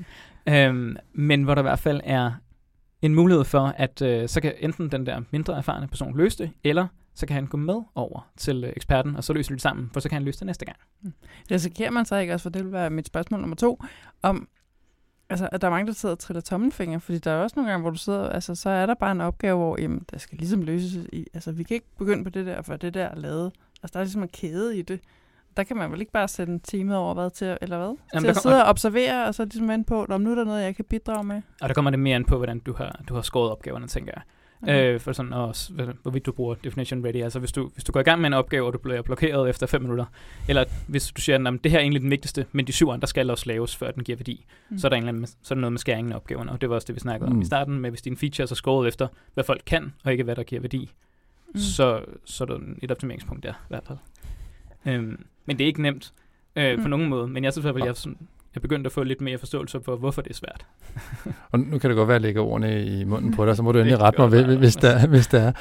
Øhm, 0.49 0.95
men 1.13 1.43
hvor 1.43 1.55
der 1.55 1.61
i 1.61 1.63
hvert 1.63 1.79
fald 1.79 2.01
er 2.03 2.31
en 3.01 3.15
mulighed 3.15 3.43
for, 3.43 3.73
at 3.77 4.01
øh, 4.01 4.29
så 4.29 4.41
kan 4.41 4.53
enten 4.59 4.91
den 4.91 5.05
der 5.05 5.21
mindre 5.31 5.57
erfarne 5.57 5.87
person 5.87 6.17
løse 6.17 6.37
det, 6.37 6.51
eller 6.63 6.87
så 7.13 7.25
kan 7.25 7.33
han 7.33 7.45
gå 7.45 7.57
med 7.57 7.81
over 7.95 8.31
til 8.37 8.63
øh, 8.63 8.73
eksperten, 8.75 9.15
og 9.15 9.23
så 9.23 9.33
løser 9.33 9.49
de 9.49 9.53
det 9.53 9.61
sammen, 9.61 9.89
for 9.93 9.99
så 9.99 10.09
kan 10.09 10.15
han 10.15 10.23
løse 10.23 10.39
det 10.39 10.45
næste 10.45 10.65
gang. 10.65 10.77
Mm. 11.01 11.13
Risikerer 11.51 11.91
man 11.91 12.05
så 12.05 12.15
ikke 12.15 12.33
også, 12.33 12.43
for 12.43 12.49
det 12.49 12.63
vil 12.63 12.71
være 12.71 12.89
mit 12.89 13.07
spørgsmål 13.07 13.39
nummer 13.41 13.55
to, 13.55 13.83
om 14.21 14.47
altså, 15.29 15.49
at 15.51 15.61
der 15.61 15.67
er 15.67 15.71
mange, 15.71 15.87
der 15.87 15.93
sidder 15.93 16.15
og 16.15 16.19
triller 16.19 16.41
tommelfinger, 16.41 16.99
fordi 16.99 17.17
der 17.17 17.31
er 17.31 17.43
også 17.43 17.53
nogle 17.55 17.71
gange, 17.71 17.81
hvor 17.81 17.89
du 17.89 17.97
sidder, 17.97 18.29
altså, 18.29 18.55
så 18.55 18.69
er 18.69 18.85
der 18.85 18.93
bare 18.93 19.11
en 19.11 19.21
opgave, 19.21 19.57
hvor 19.57 19.81
jamen, 19.81 20.05
der 20.11 20.17
skal 20.17 20.37
ligesom 20.37 20.61
løses 20.61 21.07
i, 21.13 21.27
altså, 21.33 21.51
vi 21.51 21.63
kan 21.63 21.75
ikke 21.75 21.87
begynde 21.97 22.23
på 22.23 22.29
det 22.29 22.45
der, 22.45 22.61
for 22.61 22.75
det 22.75 22.93
der 22.93 23.05
er 23.05 23.15
lavet. 23.15 23.51
Altså, 23.83 23.93
der 23.93 23.99
er 23.99 24.03
ligesom 24.03 24.23
en 24.23 24.29
kæde 24.29 24.77
i 24.77 24.81
det. 24.81 24.99
Der 25.57 25.63
kan 25.63 25.77
man 25.77 25.91
vel 25.91 25.99
ikke 25.99 26.11
bare 26.11 26.27
sætte 26.27 26.53
en 26.53 26.59
time 26.59 26.97
over 26.97 27.13
hvad 27.13 27.29
til, 27.29 27.57
eller 27.61 27.77
hvad? 27.77 27.95
Jamen, 28.13 28.23
til 28.23 28.29
at 28.29 28.37
sidde 28.37 28.63
og 28.63 28.69
observere, 28.69 29.27
og 29.27 29.35
så 29.35 29.45
ligesom 29.45 29.67
vente 29.67 29.87
på, 29.87 30.05
om 30.09 30.21
nu 30.21 30.31
er 30.31 30.35
der 30.35 30.43
noget, 30.43 30.63
jeg 30.63 30.75
kan 30.75 30.85
bidrage 30.85 31.23
med. 31.23 31.41
Og 31.61 31.69
der 31.69 31.73
kommer 31.75 31.91
det 31.91 31.99
mere 31.99 32.15
an 32.15 32.25
på, 32.25 32.37
hvordan 32.37 32.59
du 32.59 32.73
har, 32.73 33.01
du 33.09 33.13
har 33.13 33.21
skåret 33.21 33.51
opgaverne, 33.51 33.87
tænker 33.87 34.11
jeg. 34.15 34.21
Okay. 34.63 34.93
Øh, 34.93 34.99
for 34.99 35.11
sådan 35.13 35.33
også, 35.33 35.73
hvad- 35.73 35.87
hvorvidt 36.01 36.25
du 36.25 36.31
bruger 36.31 36.55
definition 36.55 37.05
ready. 37.05 37.15
Altså 37.23 37.39
hvis 37.39 37.51
du, 37.51 37.69
hvis 37.73 37.83
du 37.83 37.91
går 37.91 37.99
i 37.99 38.03
gang 38.03 38.21
med 38.21 38.27
en 38.27 38.33
opgave, 38.33 38.67
og 38.67 38.73
du 38.73 38.77
bliver 38.77 39.01
blokeret 39.01 39.49
efter 39.49 39.67
5 39.67 39.81
minutter, 39.81 40.05
eller 40.47 40.63
hvis 40.87 41.11
du 41.11 41.21
siger, 41.21 41.47
at 41.47 41.63
det 41.63 41.71
her 41.71 41.77
er 41.79 41.81
egentlig 41.81 42.01
den 42.01 42.09
vigtigste, 42.11 42.45
men 42.51 42.67
de 42.67 42.71
syv 42.71 42.89
andre 42.89 43.07
skal 43.07 43.29
også 43.29 43.43
laves, 43.47 43.75
før 43.75 43.91
den 43.91 44.03
giver 44.03 44.15
værdi, 44.15 44.45
mm. 44.69 44.77
så, 44.77 44.87
er 44.87 44.89
der 44.89 44.95
en 44.97 45.03
eller 45.03 45.09
anden, 45.13 45.27
så 45.27 45.53
er 45.53 45.55
der 45.55 45.61
noget 45.61 45.71
med 45.73 45.79
skæringen 45.79 46.11
af 46.11 46.15
opgaverne, 46.15 46.51
og 46.51 46.61
det 46.61 46.69
var 46.69 46.75
også 46.75 46.85
det, 46.85 46.95
vi 46.95 46.99
snakkede 46.99 47.25
mm. 47.29 47.31
om 47.31 47.35
Mm. 47.35 47.41
i 47.41 47.45
starten, 47.45 47.79
med 47.79 47.89
hvis 47.89 48.01
din 48.01 48.17
feature 48.17 48.43
er 48.43 48.47
så 48.47 48.55
skåret 48.55 48.87
efter, 48.87 49.07
hvad 49.33 49.43
folk 49.43 49.61
kan, 49.65 49.93
og 50.03 50.11
ikke 50.11 50.23
hvad 50.23 50.35
der 50.35 50.43
giver 50.43 50.61
værdi, 50.61 50.91
Mm. 51.53 51.59
så, 51.59 52.01
så 52.25 52.43
er 52.43 52.45
der 52.45 52.59
et 52.81 52.91
optimeringspunkt 52.91 53.43
der, 53.43 53.51
i 53.53 53.65
hvert 53.69 53.83
fald. 53.87 53.97
Øhm, 54.85 55.25
men 55.45 55.57
det 55.57 55.63
er 55.63 55.67
ikke 55.67 55.81
nemt 55.81 56.13
øh, 56.55 56.77
på 56.77 56.83
Mm. 56.83 56.89
nogen 56.89 57.09
måde, 57.09 57.27
men 57.27 57.43
jeg 57.43 57.53
synes 57.53 57.63
i 57.63 57.65
hvert 57.65 57.75
fald, 57.75 57.85
jeg, 57.85 57.95
sådan, 57.95 58.17
jeg 58.55 58.59
er 58.59 58.61
begyndt 58.61 58.85
at 58.87 58.91
få 58.91 59.03
lidt 59.03 59.21
mere 59.21 59.37
forståelse 59.37 59.79
for, 59.85 59.95
hvorfor 59.95 60.21
det 60.21 60.29
er 60.29 60.33
svært. 60.33 60.65
Og 61.51 61.59
nu 61.59 61.77
kan 61.79 61.89
det 61.89 61.97
godt 61.97 62.07
være, 62.07 62.15
at 62.15 62.21
jeg 62.21 62.27
lægger 62.27 62.41
ordene 62.41 62.85
i 62.85 63.03
munden 63.03 63.33
på 63.33 63.45
dig, 63.45 63.55
så 63.55 63.63
må 63.63 63.71
du 63.71 63.79
endelig 63.79 63.99
rette 63.99 64.21
mig, 64.21 64.31
godt 64.45 64.57
hvis, 64.57 64.75
der, 64.75 65.07
hvis 65.07 65.27
der 65.27 65.39
er. 65.39 65.51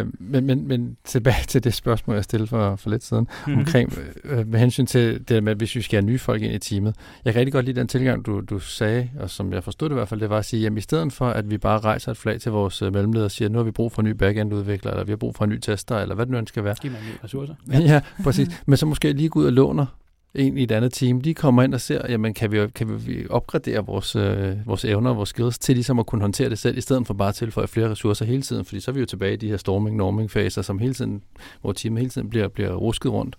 Øh, 0.00 0.06
men, 0.18 0.46
men, 0.46 0.68
men 0.68 0.96
tilbage 1.04 1.44
til 1.48 1.64
det 1.64 1.74
spørgsmål, 1.74 2.14
jeg 2.16 2.24
stillede 2.24 2.48
for, 2.48 2.76
for 2.76 2.90
lidt 2.90 3.04
siden, 3.04 3.28
Mhm. 3.46 3.58
omkring 3.58 3.92
øh, 4.24 4.46
med 4.48 4.58
hensyn 4.60 4.86
til 4.86 5.28
det 5.28 5.42
med, 5.44 5.54
hvis 5.54 5.76
vi 5.76 5.82
skal 5.82 5.96
have 6.02 6.06
nye 6.06 6.18
folk 6.18 6.42
ind 6.42 6.54
i 6.54 6.58
teamet. 6.58 6.94
Jeg 7.24 7.32
kan 7.32 7.40
rigtig 7.40 7.52
godt 7.52 7.64
lide 7.64 7.80
den 7.80 7.88
tilgang, 7.88 8.26
du, 8.26 8.40
du 8.40 8.58
sagde, 8.58 9.10
og 9.20 9.30
som 9.30 9.52
jeg 9.52 9.64
forstod 9.64 9.88
det 9.88 9.94
i 9.94 9.96
hvert 9.96 10.08
fald, 10.08 10.20
det 10.20 10.30
var 10.30 10.38
at 10.38 10.44
sige, 10.44 10.62
jamen 10.62 10.78
i 10.78 10.80
stedet 10.80 11.12
for, 11.12 11.28
at 11.28 11.50
vi 11.50 11.58
bare 11.58 11.78
rejser 11.80 12.10
et 12.10 12.16
flag 12.16 12.40
til 12.40 12.52
vores 12.52 12.82
øh, 12.82 12.92
mellemleder 12.92 13.24
og 13.24 13.30
siger, 13.30 13.48
nu 13.48 13.58
har 13.58 13.64
vi 13.64 13.70
brug 13.70 13.92
for 13.92 14.02
en 14.02 14.08
ny 14.08 14.12
backend-udvikler, 14.12 14.90
eller 14.90 15.04
vi 15.04 15.12
har 15.12 15.16
brug 15.16 15.34
for 15.34 15.44
en 15.44 15.50
ny 15.50 15.58
tester, 15.58 15.98
eller 15.98 16.14
hvad 16.14 16.26
det 16.26 16.32
nu 16.32 16.38
end 16.38 16.46
skal 16.46 16.64
være. 16.64 16.74
Giv 16.82 16.90
mig 16.90 17.00
nye 17.00 17.18
ressourcer. 17.24 17.54
Ja, 17.72 17.78
ja 17.78 18.00
præcis. 18.24 18.62
Men 18.66 18.76
så 18.76 18.86
måske 18.86 19.12
lige 19.12 19.28
gå 19.28 19.40
ud 19.40 19.46
og 19.46 19.52
låner 19.52 19.86
en 20.34 20.58
i 20.58 20.62
et 20.62 20.72
andet 20.72 20.92
team. 20.92 21.20
De 21.20 21.34
kommer 21.34 21.62
ind 21.62 21.74
og 21.74 21.80
ser, 21.80 22.00
jamen 22.08 22.34
kan 22.34 22.52
vi, 22.52 22.68
kan 22.74 23.06
vi 23.06 23.26
opgradere 23.30 23.86
vores, 23.86 24.16
øh, 24.16 24.66
vores 24.66 24.84
evner 24.84 25.10
og 25.10 25.16
vores 25.16 25.28
skills 25.28 25.58
til 25.58 25.74
ligesom 25.74 25.98
at 25.98 26.06
kunne 26.06 26.20
håndtere 26.20 26.50
det 26.50 26.58
selv, 26.58 26.78
i 26.78 26.80
stedet 26.80 27.06
for 27.06 27.14
bare 27.14 27.28
at 27.28 27.34
tilføje 27.34 27.66
flere 27.66 27.90
ressourcer 27.90 28.24
hele 28.24 28.42
tiden, 28.42 28.64
fordi 28.64 28.80
så 28.80 28.90
er 28.90 28.92
vi 28.92 29.00
jo 29.00 29.06
tilbage 29.06 29.32
i 29.32 29.36
de 29.36 29.48
her 29.48 29.56
storming-norming-faser, 29.56 30.62
som 30.62 30.78
hele 30.78 30.94
tiden, 30.94 31.22
hvor 31.60 31.72
teamet 31.72 31.98
hele 31.98 32.10
tiden 32.10 32.30
bliver, 32.30 32.48
bliver 32.48 32.74
rusket 32.74 33.12
rundt. 33.12 33.36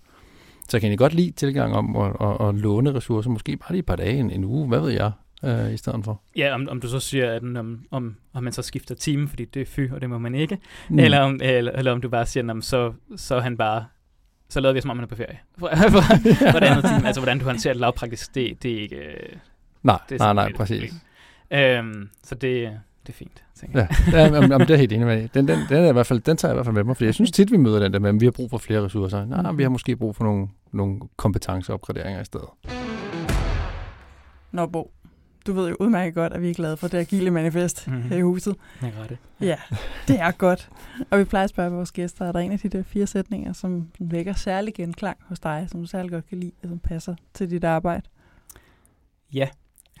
Så 0.68 0.76
jeg 0.76 0.80
kan 0.80 0.86
egentlig 0.86 0.98
godt 0.98 1.14
lide 1.14 1.30
tilgang 1.30 1.74
om 1.74 1.96
at, 1.96 2.16
at, 2.20 2.48
at 2.48 2.54
låne 2.54 2.94
ressourcer, 2.94 3.30
måske 3.30 3.56
bare 3.56 3.72
lige 3.72 3.78
et 3.78 3.86
par 3.86 3.96
dage, 3.96 4.18
en, 4.18 4.30
en 4.30 4.44
uge, 4.44 4.68
hvad 4.68 4.80
ved 4.80 4.90
jeg, 4.90 5.12
øh, 5.44 5.74
i 5.74 5.76
stedet 5.76 6.04
for. 6.04 6.20
Ja, 6.36 6.54
om, 6.54 6.68
om 6.70 6.80
du 6.80 6.88
så 6.88 7.00
siger, 7.00 7.32
at 7.32 7.42
om, 7.42 7.84
om, 7.90 8.16
om 8.32 8.44
man 8.44 8.52
så 8.52 8.62
skifter 8.62 8.94
team, 8.94 9.28
fordi 9.28 9.44
det 9.44 9.62
er 9.62 9.66
fy, 9.66 9.90
og 9.92 10.00
det 10.00 10.10
må 10.10 10.18
man 10.18 10.34
ikke. 10.34 10.58
Mm. 10.88 10.98
Eller, 10.98 11.20
om, 11.20 11.40
eller, 11.42 11.72
eller 11.72 11.92
om 11.92 12.00
du 12.00 12.08
bare 12.08 12.26
siger, 12.26 12.50
om 12.50 12.62
så, 12.62 12.92
så 13.16 13.34
er 13.34 13.40
han 13.40 13.56
bare 13.56 13.84
så 14.48 14.60
lader 14.60 14.74
vi 14.74 14.80
som 14.80 14.90
om, 14.90 14.96
han 14.98 15.04
er 15.04 15.08
på 15.08 15.16
ferie. 15.16 15.38
Andet 16.70 16.84
team, 16.84 17.04
altså 17.06 17.20
hvordan 17.20 17.38
du 17.38 17.44
håndterer 17.44 17.74
det 17.74 17.80
lavpraktisk, 17.80 18.34
det, 18.34 18.62
det 18.62 18.72
er 18.78 18.80
ikke... 18.82 18.96
øh, 18.96 19.36
Nej, 19.82 19.98
det 20.08 20.20
er 20.20 20.24
nej, 20.24 20.32
nej, 20.32 20.52
præcis. 20.56 20.92
Øhm, 21.50 22.08
så 22.22 22.34
det, 22.34 22.70
det 23.06 23.08
er 23.08 23.12
fint, 23.12 23.42
tænker 23.60 23.78
Ja, 23.80 23.86
jeg. 24.06 24.12
ja 24.12 24.34
jamen, 24.34 24.50
jamen, 24.50 24.60
det 24.60 24.70
er 24.70 24.74
jeg 24.74 24.78
helt 24.78 24.92
enig 24.92 25.06
med. 25.06 25.28
Den, 25.34 25.48
den, 25.48 25.58
den, 25.68 25.76
er 25.84 25.88
i 25.88 25.92
hvert 25.92 26.06
fald, 26.06 26.20
den 26.20 26.36
tager 26.36 26.50
jeg 26.50 26.54
i 26.54 26.56
hvert 26.56 26.66
fald 26.66 26.74
med 26.74 26.84
mig, 26.84 26.96
fordi 26.96 27.06
jeg 27.06 27.14
synes 27.14 27.30
tit, 27.30 27.52
vi 27.52 27.56
møder 27.56 27.78
den 27.78 27.92
der 27.92 27.98
med, 27.98 28.08
at 28.14 28.20
vi 28.20 28.26
har 28.26 28.30
brug 28.30 28.50
for 28.50 28.58
flere 28.58 28.84
ressourcer. 28.84 29.24
Nej, 29.24 29.52
vi 29.52 29.62
har 29.62 29.70
måske 29.70 29.96
brug 29.96 30.16
for 30.16 30.24
nogle, 30.24 30.48
nogle 30.72 31.00
kompetenceopgraderinger 31.16 32.20
i 32.20 32.24
stedet. 32.24 32.46
Nå, 34.52 34.66
Bo, 34.66 34.90
du 35.46 35.52
ved 35.52 35.68
jo 35.68 35.76
udmærket 35.80 36.14
godt, 36.14 36.32
at 36.32 36.42
vi 36.42 36.50
er 36.50 36.54
glade 36.54 36.76
for 36.76 36.88
det 36.88 36.98
agile 36.98 37.30
manifest 37.30 37.86
Mhm. 37.86 37.96
mm-hmm. 37.96 38.10
her 38.10 38.18
i 38.18 38.20
huset. 38.22 38.54
Jeg 38.82 38.92
kan 38.92 39.00
rette. 39.02 39.18
Ja, 39.40 39.56
det 40.08 40.20
er 40.20 40.30
godt. 40.30 40.68
Og 41.10 41.18
vi 41.18 41.24
plejer 41.24 41.44
at 41.44 41.50
spørge 41.50 41.70
vores 41.72 41.92
gæster, 41.92 42.24
er 42.24 42.32
der 42.32 42.40
en 42.40 42.52
af 42.52 42.58
de 42.58 42.68
der 42.68 42.82
fire 42.82 43.06
sætninger, 43.06 43.52
som 43.52 43.88
vækker 44.00 44.32
særlig 44.34 44.74
genklang 44.74 45.16
hos 45.28 45.40
dig, 45.40 45.66
som 45.70 45.80
du 45.80 45.86
særlig 45.86 46.10
godt 46.10 46.28
kan 46.28 46.38
lide, 46.40 46.52
og 46.62 46.68
som 46.68 46.78
passer 46.78 47.14
til 47.34 47.50
dit 47.50 47.64
arbejde? 47.64 48.02
Ja, 49.34 49.48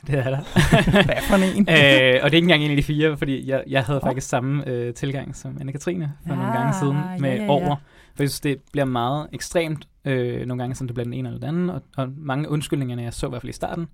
det 0.06 0.18
er 0.18 0.30
der. 0.30 0.38
Hvad 1.04 1.16
for 1.28 1.56
en? 1.56 1.66
øh, 2.16 2.20
og 2.24 2.30
det 2.30 2.36
er 2.36 2.36
ikke 2.36 2.38
engang 2.38 2.62
en 2.64 2.70
af 2.70 2.76
de 2.76 2.82
fire, 2.82 3.16
fordi 3.16 3.48
jeg, 3.48 3.64
jeg 3.66 3.84
havde 3.84 3.98
Åh. 4.02 4.06
faktisk 4.08 4.28
samme 4.28 4.68
øh, 4.68 4.94
tilgang 4.94 5.36
som 5.36 5.56
Anne-Katrine 5.60 6.06
for 6.26 6.32
Ja, 6.32 6.34
nogle 6.34 6.52
gange 6.52 6.74
siden 6.80 6.96
med 7.20 7.30
ja, 7.30 7.36
ja, 7.36 7.42
ja. 7.42 7.48
over. 7.50 7.76
For 8.16 8.22
jeg 8.22 8.30
synes, 8.30 8.40
det 8.40 8.60
bliver 8.72 8.84
meget 8.84 9.26
ekstremt 9.32 9.88
øh, 10.04 10.46
nogle 10.46 10.62
gange, 10.62 10.74
som 10.74 10.86
det 10.86 10.94
bliver 10.94 11.04
den 11.04 11.14
ene 11.14 11.28
eller 11.28 11.40
den 11.40 11.48
anden, 11.48 11.70
og, 11.70 11.82
og 11.96 12.08
mange 12.16 12.48
undskyldningerne, 12.48 13.02
jeg 13.02 13.14
så 13.14 13.26
i 13.26 13.30
hvert 13.30 13.42
fald 13.42 13.50
i 13.50 13.52
starten, 13.54 13.86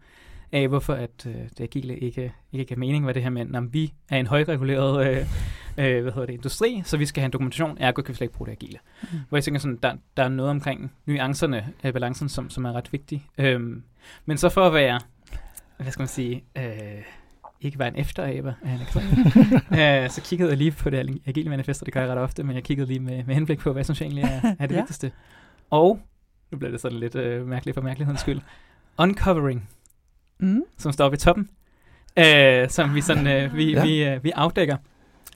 af 0.53 0.69
hvorfor 0.69 0.95
at 0.95 1.27
øh, 1.27 1.35
det 1.35 1.61
agile 1.61 1.99
ikke, 1.99 2.33
ikke 2.53 2.65
gav 2.65 2.79
mening, 2.79 3.07
var 3.07 3.13
det 3.13 3.23
her 3.23 3.31
med, 3.31 3.55
at 3.55 3.73
vi 3.73 3.93
er 4.11 4.17
en 4.19 4.27
højreguleret 4.27 5.07
øh, 5.07 5.17
øh, 5.79 6.03
hvad 6.03 6.13
hedder 6.13 6.27
det, 6.27 6.33
industri, 6.33 6.83
så 6.85 6.97
vi 6.97 7.07
skal 7.07 7.21
have 7.21 7.27
en 7.27 7.33
dokumentation, 7.33 7.77
ergo 7.81 8.03
kan 8.03 8.09
vi 8.13 8.17
slet 8.17 8.25
ikke 8.25 8.35
bruge 8.35 8.47
det 8.47 8.53
agile. 8.53 8.79
Mm. 9.03 9.09
Hvor 9.29 9.39
jeg 9.39 9.45
tænker 9.45 9.61
sådan, 9.61 9.79
der, 9.83 9.95
der 10.17 10.25
er 10.25 10.29
noget 10.29 10.51
omkring 10.51 10.93
nuancerne 11.07 11.69
af 11.83 11.93
balancen, 11.93 12.29
som, 12.29 12.51
som 12.51 12.65
er 12.65 12.73
ret 12.73 12.93
vigtig. 12.93 13.27
Øhm, 13.39 13.83
men 14.27 14.39
så 14.39 14.49
for 14.49 14.67
at 14.67 14.73
være, 14.75 15.01
hvad 15.77 15.93
skal 15.93 16.01
man 16.01 16.09
sige, 16.09 16.45
øh, 16.59 16.65
ikke 17.61 17.79
være 17.79 17.89
en 17.89 17.97
efteraber 17.97 18.53
af 18.65 18.71
Anna 19.73 20.05
øh, 20.05 20.11
så 20.11 20.23
kiggede 20.25 20.51
jeg 20.51 20.59
lige 20.59 20.71
på 20.71 20.91
det 20.91 21.21
agile 21.27 21.51
manifest, 21.51 21.83
og 21.83 21.87
det 21.87 21.95
gør 21.95 22.01
jeg 22.01 22.11
ret 22.11 22.19
ofte, 22.19 22.43
men 22.43 22.55
jeg 22.57 22.65
kiggede 22.65 22.87
lige 22.89 23.01
med, 23.01 23.25
med 23.25 23.35
henblik 23.35 23.59
på, 23.59 23.73
hvad 23.73 23.81
jeg 23.81 23.87
synes 23.87 24.01
egentlig 24.03 24.25
er, 24.25 24.55
er 24.59 24.67
det 24.67 24.75
Ja. 24.75 24.81
vigtigste. 24.81 25.13
Og, 25.71 26.01
nu 26.53 26.59
bliver 26.59 26.71
det 26.71 26.81
sådan 26.81 26.99
lidt 26.99 27.15
øh, 27.15 27.47
mærkeligt 27.49 27.75
for 27.75 27.83
mærkelighedens 27.83 28.21
skyld, 28.21 28.41
uncovering, 28.99 29.69
Mm. 30.41 30.63
som 30.79 30.93
står 30.93 31.05
oppe 31.05 31.15
i 31.15 31.19
toppen, 31.19 31.49
øh, 32.19 32.69
som 32.69 32.95
vi, 32.95 33.01
sådan, 33.01 33.27
øh, 33.27 33.57
vi, 33.57 33.73
Ja. 33.73 33.85
vi, 33.85 34.05
øh, 34.05 34.25
vi 34.25 34.31
afdækker 34.31 34.77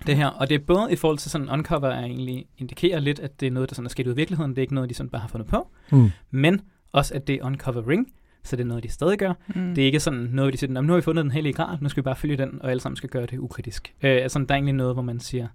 det 0.07 0.17
her. 0.17 0.27
Og 0.27 0.49
det 0.49 0.55
er 0.55 0.59
både 0.67 0.89
i 0.93 0.97
forhold 0.97 1.19
til 1.19 1.31
sådan 1.31 1.51
uncover, 1.51 1.89
at 1.89 2.05
egentlig 2.05 2.47
indikerer 2.59 3.01
lidt, 3.01 3.19
at 3.19 3.41
det 3.41 3.47
er 3.47 3.51
noget, 3.51 3.71
der 3.71 3.75
sådan 3.75 3.87
er 3.87 3.91
sket 3.91 4.07
ud 4.07 4.13
i 4.13 4.17
virkeligheden. 4.17 4.51
Det 4.51 4.59
er 4.59 4.63
ikke 4.63 4.75
noget, 4.75 4.91
de 4.91 4.95
sådan 4.95 5.11
bare 5.11 5.21
har 5.21 5.29
fundet 5.29 5.49
på. 5.49 5.69
Mm. 5.93 6.11
Men 6.31 6.61
også, 6.93 7.15
at 7.15 7.27
det 7.27 7.35
er 7.35 7.45
uncovering, 7.45 8.13
så 8.45 8.57
det 8.57 8.63
er 8.63 8.67
noget, 8.67 8.83
de 8.85 8.89
stadig 8.89 9.19
gør. 9.19 9.33
Mm. 9.55 9.75
Det 9.75 9.83
er 9.83 9.87
ikke 9.87 10.01
sådan 10.01 10.29
noget, 10.33 10.53
de 10.53 10.59
siger, 10.59 10.73
"Nå, 10.73 10.81
men 10.81 10.87
nu 10.87 10.93
har 10.93 10.99
vi 10.99 11.03
fundet 11.03 11.23
den 11.25 11.33
hellige 11.33 11.53
grad, 11.53 11.79
nu 11.81 11.89
skal 11.89 12.03
vi 12.03 12.05
bare 12.05 12.17
følge 12.17 12.37
den, 12.37 12.59
og 12.63 12.71
alle 12.71 12.81
sammen 12.81 12.97
skal 12.97 13.09
gøre 13.11 13.27
det 13.27 13.39
ukritisk. 13.39 13.95
Øh, 14.03 14.11
altså, 14.23 14.39
der 14.39 14.45
er 14.49 14.55
egentlig 14.55 14.75
noget, 14.75 14.95
hvor 14.95 15.03
man 15.03 15.21
siger, 15.21 15.49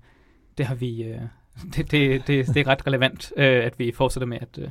det 0.57 0.65
har 0.65 0.75
vi, 0.75 1.03
øh, 1.03 1.17
det, 1.75 1.91
det, 1.91 2.27
det, 2.27 2.47
det 2.47 2.57
er 2.57 2.67
ret 2.67 2.87
relevant, 2.87 3.33
øh, 3.37 3.65
at 3.65 3.79
vi 3.79 3.91
fortsætter 3.95 4.27
med 4.27 4.37
at, 4.41 4.59
øh, 4.61 4.67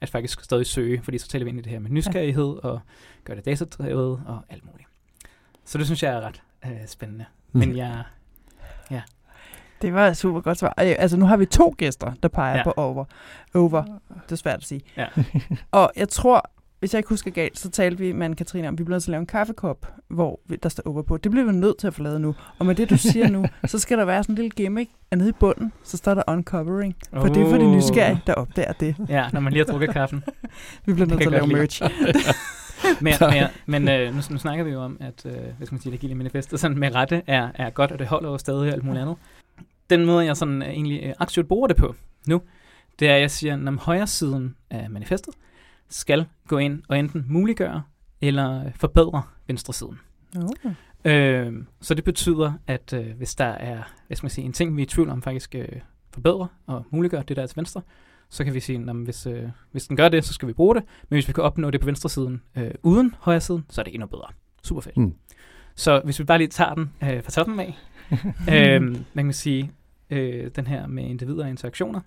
at 0.00 0.10
faktisk 0.10 0.44
stadig 0.44 0.66
søge, 0.66 1.02
fordi 1.02 1.18
så 1.18 1.28
taler 1.28 1.44
vi 1.44 1.50
ind 1.50 1.58
i 1.58 1.62
det 1.62 1.72
her 1.72 1.78
med 1.78 1.90
nysgerrighed, 1.90 2.64
og 2.64 2.80
gør 3.24 3.34
det 3.34 3.44
datadrevet, 3.44 4.22
og 4.26 4.40
alt 4.48 4.64
muligt. 4.64 4.88
Så 5.64 5.78
det 5.78 5.86
synes 5.86 6.02
jeg 6.02 6.12
er 6.14 6.20
ret 6.20 6.42
øh, 6.64 6.86
spændende. 6.86 7.24
Mm. 7.52 7.58
Men 7.58 7.76
jeg, 7.76 8.02
Det 9.82 9.94
var 9.94 10.08
et 10.08 10.16
super 10.16 10.40
godt 10.40 10.58
svar. 10.58 10.74
Altså, 10.76 11.16
nu 11.16 11.26
har 11.26 11.36
vi 11.36 11.46
to 11.46 11.74
gæster, 11.78 12.12
der 12.22 12.28
peger 12.28 12.50
ja. 12.50 12.56
Ja. 12.56 12.64
på 12.64 12.72
over. 12.76 13.04
Over. 13.54 13.82
Det 14.08 14.32
er 14.32 14.36
svært 14.36 14.58
at 14.58 14.64
sige. 14.64 14.80
Ja. 14.96 15.06
og 15.70 15.92
jeg 15.96 16.08
tror, 16.08 16.50
hvis 16.78 16.94
jeg 16.94 16.98
ikke 16.98 17.08
husker 17.08 17.30
galt, 17.30 17.58
så 17.58 17.70
talte 17.70 17.98
vi 17.98 18.12
med 18.12 18.34
Katrine 18.34 18.68
om, 18.68 18.74
at 18.74 18.78
vi 18.78 18.84
bliver 18.84 18.94
nødt 18.94 19.02
til 19.02 19.10
at 19.10 19.12
lave 19.12 19.20
en 19.20 19.26
kaffekop, 19.26 19.86
hvor 20.08 20.40
der 20.62 20.68
står 20.68 20.82
over 20.86 21.02
på. 21.02 21.16
Det 21.16 21.30
bliver 21.30 21.46
vi 21.46 21.52
nødt 21.52 21.78
til 21.78 21.86
at 21.86 21.94
få 21.94 22.02
lavet 22.02 22.20
nu. 22.20 22.34
Og 22.58 22.66
med 22.66 22.74
det, 22.74 22.90
du 22.90 22.96
siger 22.96 23.28
nu, 23.28 23.46
så 23.66 23.78
skal 23.78 23.98
der 23.98 24.04
være 24.04 24.22
sådan 24.22 24.32
en 24.32 24.36
lille 24.36 24.50
gimmick, 24.50 24.90
at 25.10 25.18
nede 25.18 25.28
i 25.28 25.32
bunden, 25.32 25.72
så 25.82 25.96
står 25.96 26.14
der 26.14 26.22
uncovering. 26.28 26.96
For 27.12 27.28
det 27.28 27.42
er 27.42 27.50
for 27.50 27.56
de 27.58 27.64
Oh. 27.64 27.76
nysgerrige, 27.76 28.20
der 28.26 28.34
opdager 28.34 28.72
det. 28.72 28.96
ja, 29.08 29.28
når 29.32 29.40
man 29.40 29.52
lige 29.52 29.64
har 29.64 29.72
drukket 29.72 29.90
kaffen. 29.90 30.24
Vi 30.86 30.92
bliver 30.92 31.06
nødt 31.06 31.20
til 31.20 31.26
at 31.26 31.32
lave 31.32 31.46
merch. 31.46 31.82
men 33.00 33.14
men, 33.20 33.44
men 33.66 33.88
øh, 33.88 34.14
nu, 34.14 34.20
nu 34.30 34.38
snakker 34.38 34.64
vi 34.64 34.70
jo 34.70 34.80
om, 34.82 34.96
at 35.00 35.26
øh, 35.26 35.32
hvad 35.32 35.66
skal 35.66 35.74
man 35.74 35.80
sige, 35.80 35.92
det 35.92 35.98
agile 35.98 36.14
manifestet 36.14 36.60
sådan 36.60 36.78
med 36.78 36.94
rette 36.94 37.22
er, 37.26 37.48
er 37.54 37.70
godt, 37.70 37.92
og 37.92 37.98
det 37.98 38.06
holder 38.06 38.30
jo 38.30 38.38
stadig 38.38 38.60
og 38.68 38.74
alt 38.74 38.84
muligt 38.84 39.02
andet. 39.02 39.16
Den 39.90 40.04
måde, 40.06 40.24
jeg 40.24 40.36
sådan 40.36 40.62
øh, 40.62 40.68
egentlig 40.68 41.02
øh, 41.04 41.12
aktivt 41.18 41.48
bruger 41.48 41.66
det 41.66 41.76
på 41.76 41.94
nu, 42.26 42.40
det 42.98 43.08
er, 43.08 43.14
at 43.14 43.20
jeg 43.20 43.30
siger, 43.30 43.68
at 43.68 43.74
højre 43.74 44.06
siden 44.06 44.56
af 44.70 44.90
manifestet 44.90 45.34
skal 45.88 46.26
gå 46.48 46.58
ind 46.58 46.82
og 46.88 46.98
enten 46.98 47.24
muliggøre 47.28 47.82
eller 48.20 48.70
forbedre 48.74 49.22
venstre 49.46 49.72
siden. 49.72 49.98
Okay. 50.36 50.74
Øh, 51.04 51.64
så 51.80 51.94
det 51.94 52.04
betyder, 52.04 52.52
at 52.66 52.92
øh, 52.92 53.16
hvis 53.16 53.34
der 53.34 53.44
er 53.44 53.82
hvad 54.06 54.16
skal 54.16 54.24
man 54.24 54.30
sige, 54.30 54.44
en 54.44 54.52
ting, 54.52 54.76
vi 54.76 54.82
er 54.82 54.86
i 54.86 54.88
tvivl 54.88 55.10
om 55.10 55.22
faktisk 55.22 55.54
øh, 55.54 55.68
forbedrer 56.10 56.46
og 56.66 56.86
muliggør 56.90 57.22
det 57.22 57.36
der 57.36 57.42
er 57.42 57.46
til 57.46 57.56
venstre, 57.56 57.82
så 58.28 58.44
kan 58.44 58.54
vi 58.54 58.60
sige, 58.60 58.90
at 58.90 58.96
hvis, 58.96 59.26
øh, 59.26 59.48
hvis 59.72 59.86
den 59.86 59.96
gør 59.96 60.08
det, 60.08 60.24
så 60.24 60.32
skal 60.32 60.48
vi 60.48 60.52
bruge 60.52 60.74
det. 60.74 60.82
Men 61.08 61.16
hvis 61.16 61.28
vi 61.28 61.32
kan 61.32 61.44
opnå 61.44 61.70
det 61.70 61.80
på 61.80 61.86
venstre 61.86 62.08
siden 62.08 62.42
øh, 62.56 62.70
uden 62.82 63.14
højre 63.18 63.40
siden, 63.40 63.64
så 63.68 63.80
er 63.80 63.84
det 63.84 63.94
endnu 63.94 64.06
bedre. 64.06 64.26
Super 64.62 64.80
fedt. 64.80 64.96
Mm. 64.96 65.14
Så 65.74 66.00
hvis 66.04 66.18
vi 66.18 66.24
bare 66.24 66.38
lige 66.38 66.48
tager 66.48 66.74
den 66.74 66.92
øh, 67.02 67.22
fra 67.22 67.30
toppen 67.30 67.60
af, 67.60 67.78
øh, 68.54 68.96
man 69.14 69.24
kan 69.24 69.32
sige, 69.32 69.72
øh, 70.10 70.50
den 70.56 70.66
her 70.66 70.86
med 70.86 71.04
individer 71.04 71.44
og 71.44 71.50
interaktioner 71.50 72.00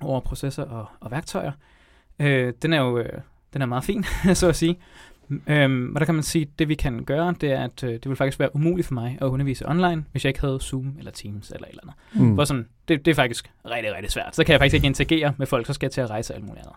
over 0.00 0.20
processer 0.20 0.62
og, 0.62 0.86
og 1.00 1.10
værktøjer, 1.10 1.52
øh, 2.18 2.52
den 2.62 2.72
er 2.72 2.80
jo 2.80 2.98
øh, 2.98 3.12
den 3.52 3.62
er 3.62 3.66
meget 3.66 3.84
fin, 3.84 4.04
så 4.34 4.48
at 4.48 4.56
sige. 4.56 4.78
Øhm, 5.46 5.92
og 5.94 6.00
der 6.00 6.06
kan 6.06 6.14
man 6.14 6.22
sige, 6.24 6.42
at 6.42 6.58
det 6.58 6.68
vi 6.68 6.74
kan 6.74 7.04
gøre, 7.04 7.34
det 7.40 7.52
er, 7.52 7.64
at 7.64 7.84
øh, 7.84 7.90
det 7.92 8.08
vil 8.08 8.16
faktisk 8.16 8.38
være 8.38 8.54
umuligt 8.54 8.86
for 8.86 8.94
mig 8.94 9.18
at 9.20 9.26
undervise 9.26 9.68
online, 9.68 10.04
hvis 10.12 10.24
jeg 10.24 10.30
ikke 10.30 10.40
havde 10.40 10.60
Zoom 10.60 10.94
eller 10.98 11.10
Teams 11.10 11.50
eller 11.50 11.66
et 11.66 11.70
eller 11.70 11.82
andet. 11.82 12.22
Mm. 12.28 12.34
Hvor 12.34 12.44
sådan, 12.44 12.68
det, 12.88 13.04
det 13.04 13.10
er 13.10 13.14
faktisk 13.14 13.50
rigtig, 13.70 13.94
rigtig 13.94 14.10
svært. 14.12 14.36
Så 14.36 14.44
kan 14.44 14.52
jeg 14.52 14.60
faktisk 14.60 14.74
ikke 14.74 14.86
interagere 14.86 15.34
med 15.38 15.46
folk, 15.46 15.66
så 15.66 15.72
skal 15.72 15.86
jeg 15.86 15.92
til 15.92 16.00
at 16.00 16.10
rejse 16.10 16.32
og 16.32 16.36
alt 16.36 16.46
muligt 16.46 16.66
andet. 16.66 16.76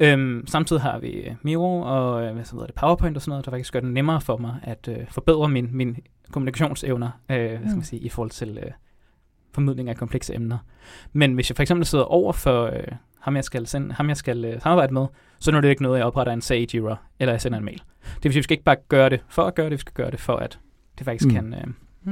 Øhm, 0.00 0.46
samtidig 0.46 0.82
har 0.82 0.98
vi 0.98 1.08
øh, 1.10 1.34
Miro 1.42 1.80
og 1.80 2.24
øh, 2.24 2.34
hvad 2.34 2.44
så 2.44 2.52
hedder 2.52 2.66
det, 2.66 2.74
PowerPoint 2.74 3.16
og 3.16 3.22
sådan 3.22 3.30
noget, 3.30 3.44
der 3.44 3.50
faktisk 3.50 3.72
gør 3.72 3.80
det 3.80 3.90
nemmere 3.92 4.20
for 4.20 4.36
mig 4.36 4.54
at 4.62 4.88
øh, 4.88 4.96
forbedre 5.10 5.48
min, 5.48 5.68
min 5.72 5.96
kommunikationsevner 6.30 7.10
øh, 7.30 7.36
hvad 7.36 7.48
skal 7.58 7.68
Mm. 7.68 7.74
man 7.74 7.84
sige, 7.84 8.00
i 8.02 8.08
forhold 8.08 8.30
til 8.30 8.58
øh, 8.62 8.70
formidling 9.52 9.88
af 9.88 9.96
komplekse 9.96 10.34
emner. 10.34 10.58
Men 11.12 11.34
hvis 11.34 11.50
jeg 11.50 11.56
for 11.56 11.62
eksempel 11.62 11.86
sidder 11.86 12.04
over 12.04 12.32
for 12.32 12.64
øh, 12.66 12.82
ham, 13.24 13.36
jeg 13.36 13.44
skal, 13.44 13.66
sende, 13.66 13.94
ham, 13.94 14.08
jeg 14.08 14.16
skal 14.16 14.44
øh, 14.44 14.60
samarbejde 14.62 14.94
med, 14.94 15.06
så 15.38 15.50
nu 15.50 15.56
er 15.56 15.60
det 15.60 15.68
ikke 15.68 15.82
noget, 15.82 15.98
jeg 15.98 16.06
opretter 16.06 16.32
en 16.32 16.40
sag 16.40 16.60
i 16.60 16.68
Jira, 16.74 16.96
eller 17.20 17.32
jeg 17.32 17.40
sender 17.40 17.58
en 17.58 17.64
mail. 17.64 17.82
Det 18.14 18.24
vil 18.24 18.32
sige, 18.32 18.38
vi 18.38 18.42
skal 18.42 18.54
ikke 18.54 18.64
bare 18.64 18.76
gøre 18.88 19.08
det 19.10 19.20
for 19.28 19.42
at 19.44 19.54
gøre 19.54 19.64
det, 19.66 19.72
vi 19.72 19.78
skal 19.80 19.92
gøre 19.94 20.10
det 20.10 20.20
for, 20.20 20.36
at 20.36 20.58
det 20.98 21.04
faktisk 21.04 21.26
Mm. 21.26 21.34
kan, 21.34 21.54
øh, 21.54 21.64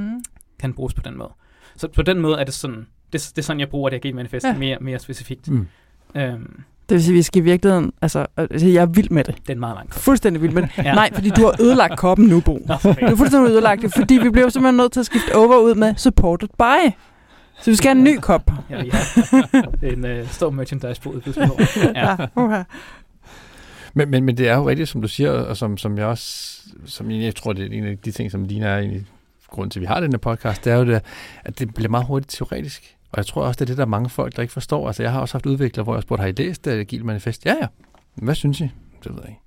Mm. 0.03 0.23
kan 0.61 0.75
bruges 0.75 0.95
på 0.95 1.03
den 1.05 1.17
måde. 1.19 1.31
Så 1.77 1.89
på 1.89 2.03
den 2.03 2.19
måde 2.21 2.39
er 2.41 2.45
det 2.45 2.55
sådan, 2.55 2.87
det, 3.13 3.33
det 3.37 3.39
er 3.39 3.43
sådan, 3.43 3.61
jeg 3.61 3.69
bruger 3.69 3.89
det 3.91 3.97
agile 3.97 4.15
manifest 4.17 4.47
Ja. 4.47 4.55
mere, 4.59 4.79
mere 4.81 4.99
specifikt. 4.99 5.51
Mm. 5.51 5.67
Øhm, 6.15 6.61
Det 6.89 6.95
vil 6.95 7.03
sige, 7.05 7.13
at 7.13 7.17
vi 7.17 7.23
skal 7.23 7.41
i 7.43 7.45
virkeligheden... 7.45 7.93
Altså, 8.03 8.27
altså, 8.37 8.67
jeg 8.69 8.83
er 8.83 8.87
vild 8.87 9.11
med 9.11 9.25
det. 9.25 9.35
det 9.37 9.49
er 9.49 9.53
en 9.53 9.61
meget 9.61 9.77
lang 9.77 9.91
kop. 9.91 10.03
Fuldstændig 10.03 10.43
vild 10.43 10.53
med 10.53 10.63
det. 10.63 10.71
Ja. 10.85 10.95
Nej, 10.95 11.11
fordi 11.15 11.31
du 11.31 11.41
har 11.41 11.57
ødelagt 11.63 11.99
koppen 11.99 12.27
nu, 12.27 12.41
Bo. 12.41 12.53
Nå, 12.67 12.75
Du 12.83 12.89
har 13.07 13.17
fuldstændig 13.17 13.51
ødelagt 13.51 13.83
det, 13.83 13.93
fordi 13.97 14.15
vi 14.23 14.31
blev 14.31 14.51
simpelthen 14.51 14.77
nødt 14.77 14.93
til 14.93 15.01
at 15.01 15.07
skifte 15.07 15.37
over 15.37 15.57
ud 15.59 15.75
med 15.75 15.95
supported 15.97 16.49
by. 16.59 16.93
Så 17.63 17.71
vi 17.71 17.77
skal 17.77 17.89
have 17.89 17.99
en 17.99 18.05
ny 18.05 18.19
kop. 18.21 18.51
Ja, 18.71 18.77
har 18.77 19.87
en 19.87 20.07
øh, 20.07 20.29
stor 20.29 20.51
merchandise 20.51 21.01
på. 21.01 21.15
Ja. 21.95 22.17
Ja. 22.37 22.65
Men, 23.95 24.11
men, 24.11 24.25
men 24.25 24.37
det 24.37 24.49
er 24.49 24.57
jo 24.57 24.69
rigtigt, 24.69 24.89
som 24.89 25.03
du 25.03 25.09
siger, 25.09 25.31
og 25.31 25.57
som, 25.57 25.79
som 25.79 25.99
jeg 25.99 26.07
også, 26.07 26.59
som 26.87 27.11
jeg, 27.11 27.35
tror, 27.35 27.53
det 27.53 27.65
er 27.67 27.79
en 27.79 27.87
af 27.87 27.99
de 27.99 28.11
ting, 28.11 28.31
som 28.31 28.45
Lina 28.45 28.67
er 28.67 28.79
egentlig 28.79 29.07
grund 29.51 29.71
til, 29.71 29.79
at 29.79 29.81
vi 29.81 29.87
har 29.87 30.01
den 30.01 30.13
her 30.13 30.19
podcast, 30.19 30.65
det 30.65 30.73
er 30.73 30.77
jo 30.77 30.87
det, 30.87 31.03
at 31.45 31.59
det 31.59 31.75
bliver 31.75 31.89
meget 31.89 32.07
hurtigt 32.07 32.31
teoretisk. 32.31 32.97
Og 33.13 33.17
jeg 33.17 33.27
tror 33.27 33.43
også, 33.43 33.59
det 33.59 33.61
er 33.61 33.67
det, 33.67 33.77
der 33.77 33.83
er 33.83 33.89
mange 33.89 34.09
folk, 34.11 34.37
der 34.37 34.43
ikke 34.43 34.53
forstår. 34.53 34.87
Altså, 34.87 35.03
jeg 35.03 35.13
har 35.13 35.21
også 35.21 35.35
haft 35.35 35.47
udviklere, 35.47 35.85
hvor 35.85 35.93
jeg 35.93 35.97
har 35.97 36.03
spurgt, 36.03 36.21
har 36.21 36.29
I 36.29 36.33
læst 36.33 36.65
det 36.65 36.71
Agile 36.71 37.05
Manifest? 37.05 37.47
Ja, 37.47 37.55
ja. 37.61 37.67
Hvad 38.15 38.35
synes 38.35 38.61
I? 38.61 38.71
Det 39.05 39.13
ved 39.13 39.19
jeg 39.23 39.29
ikke. 39.29 39.41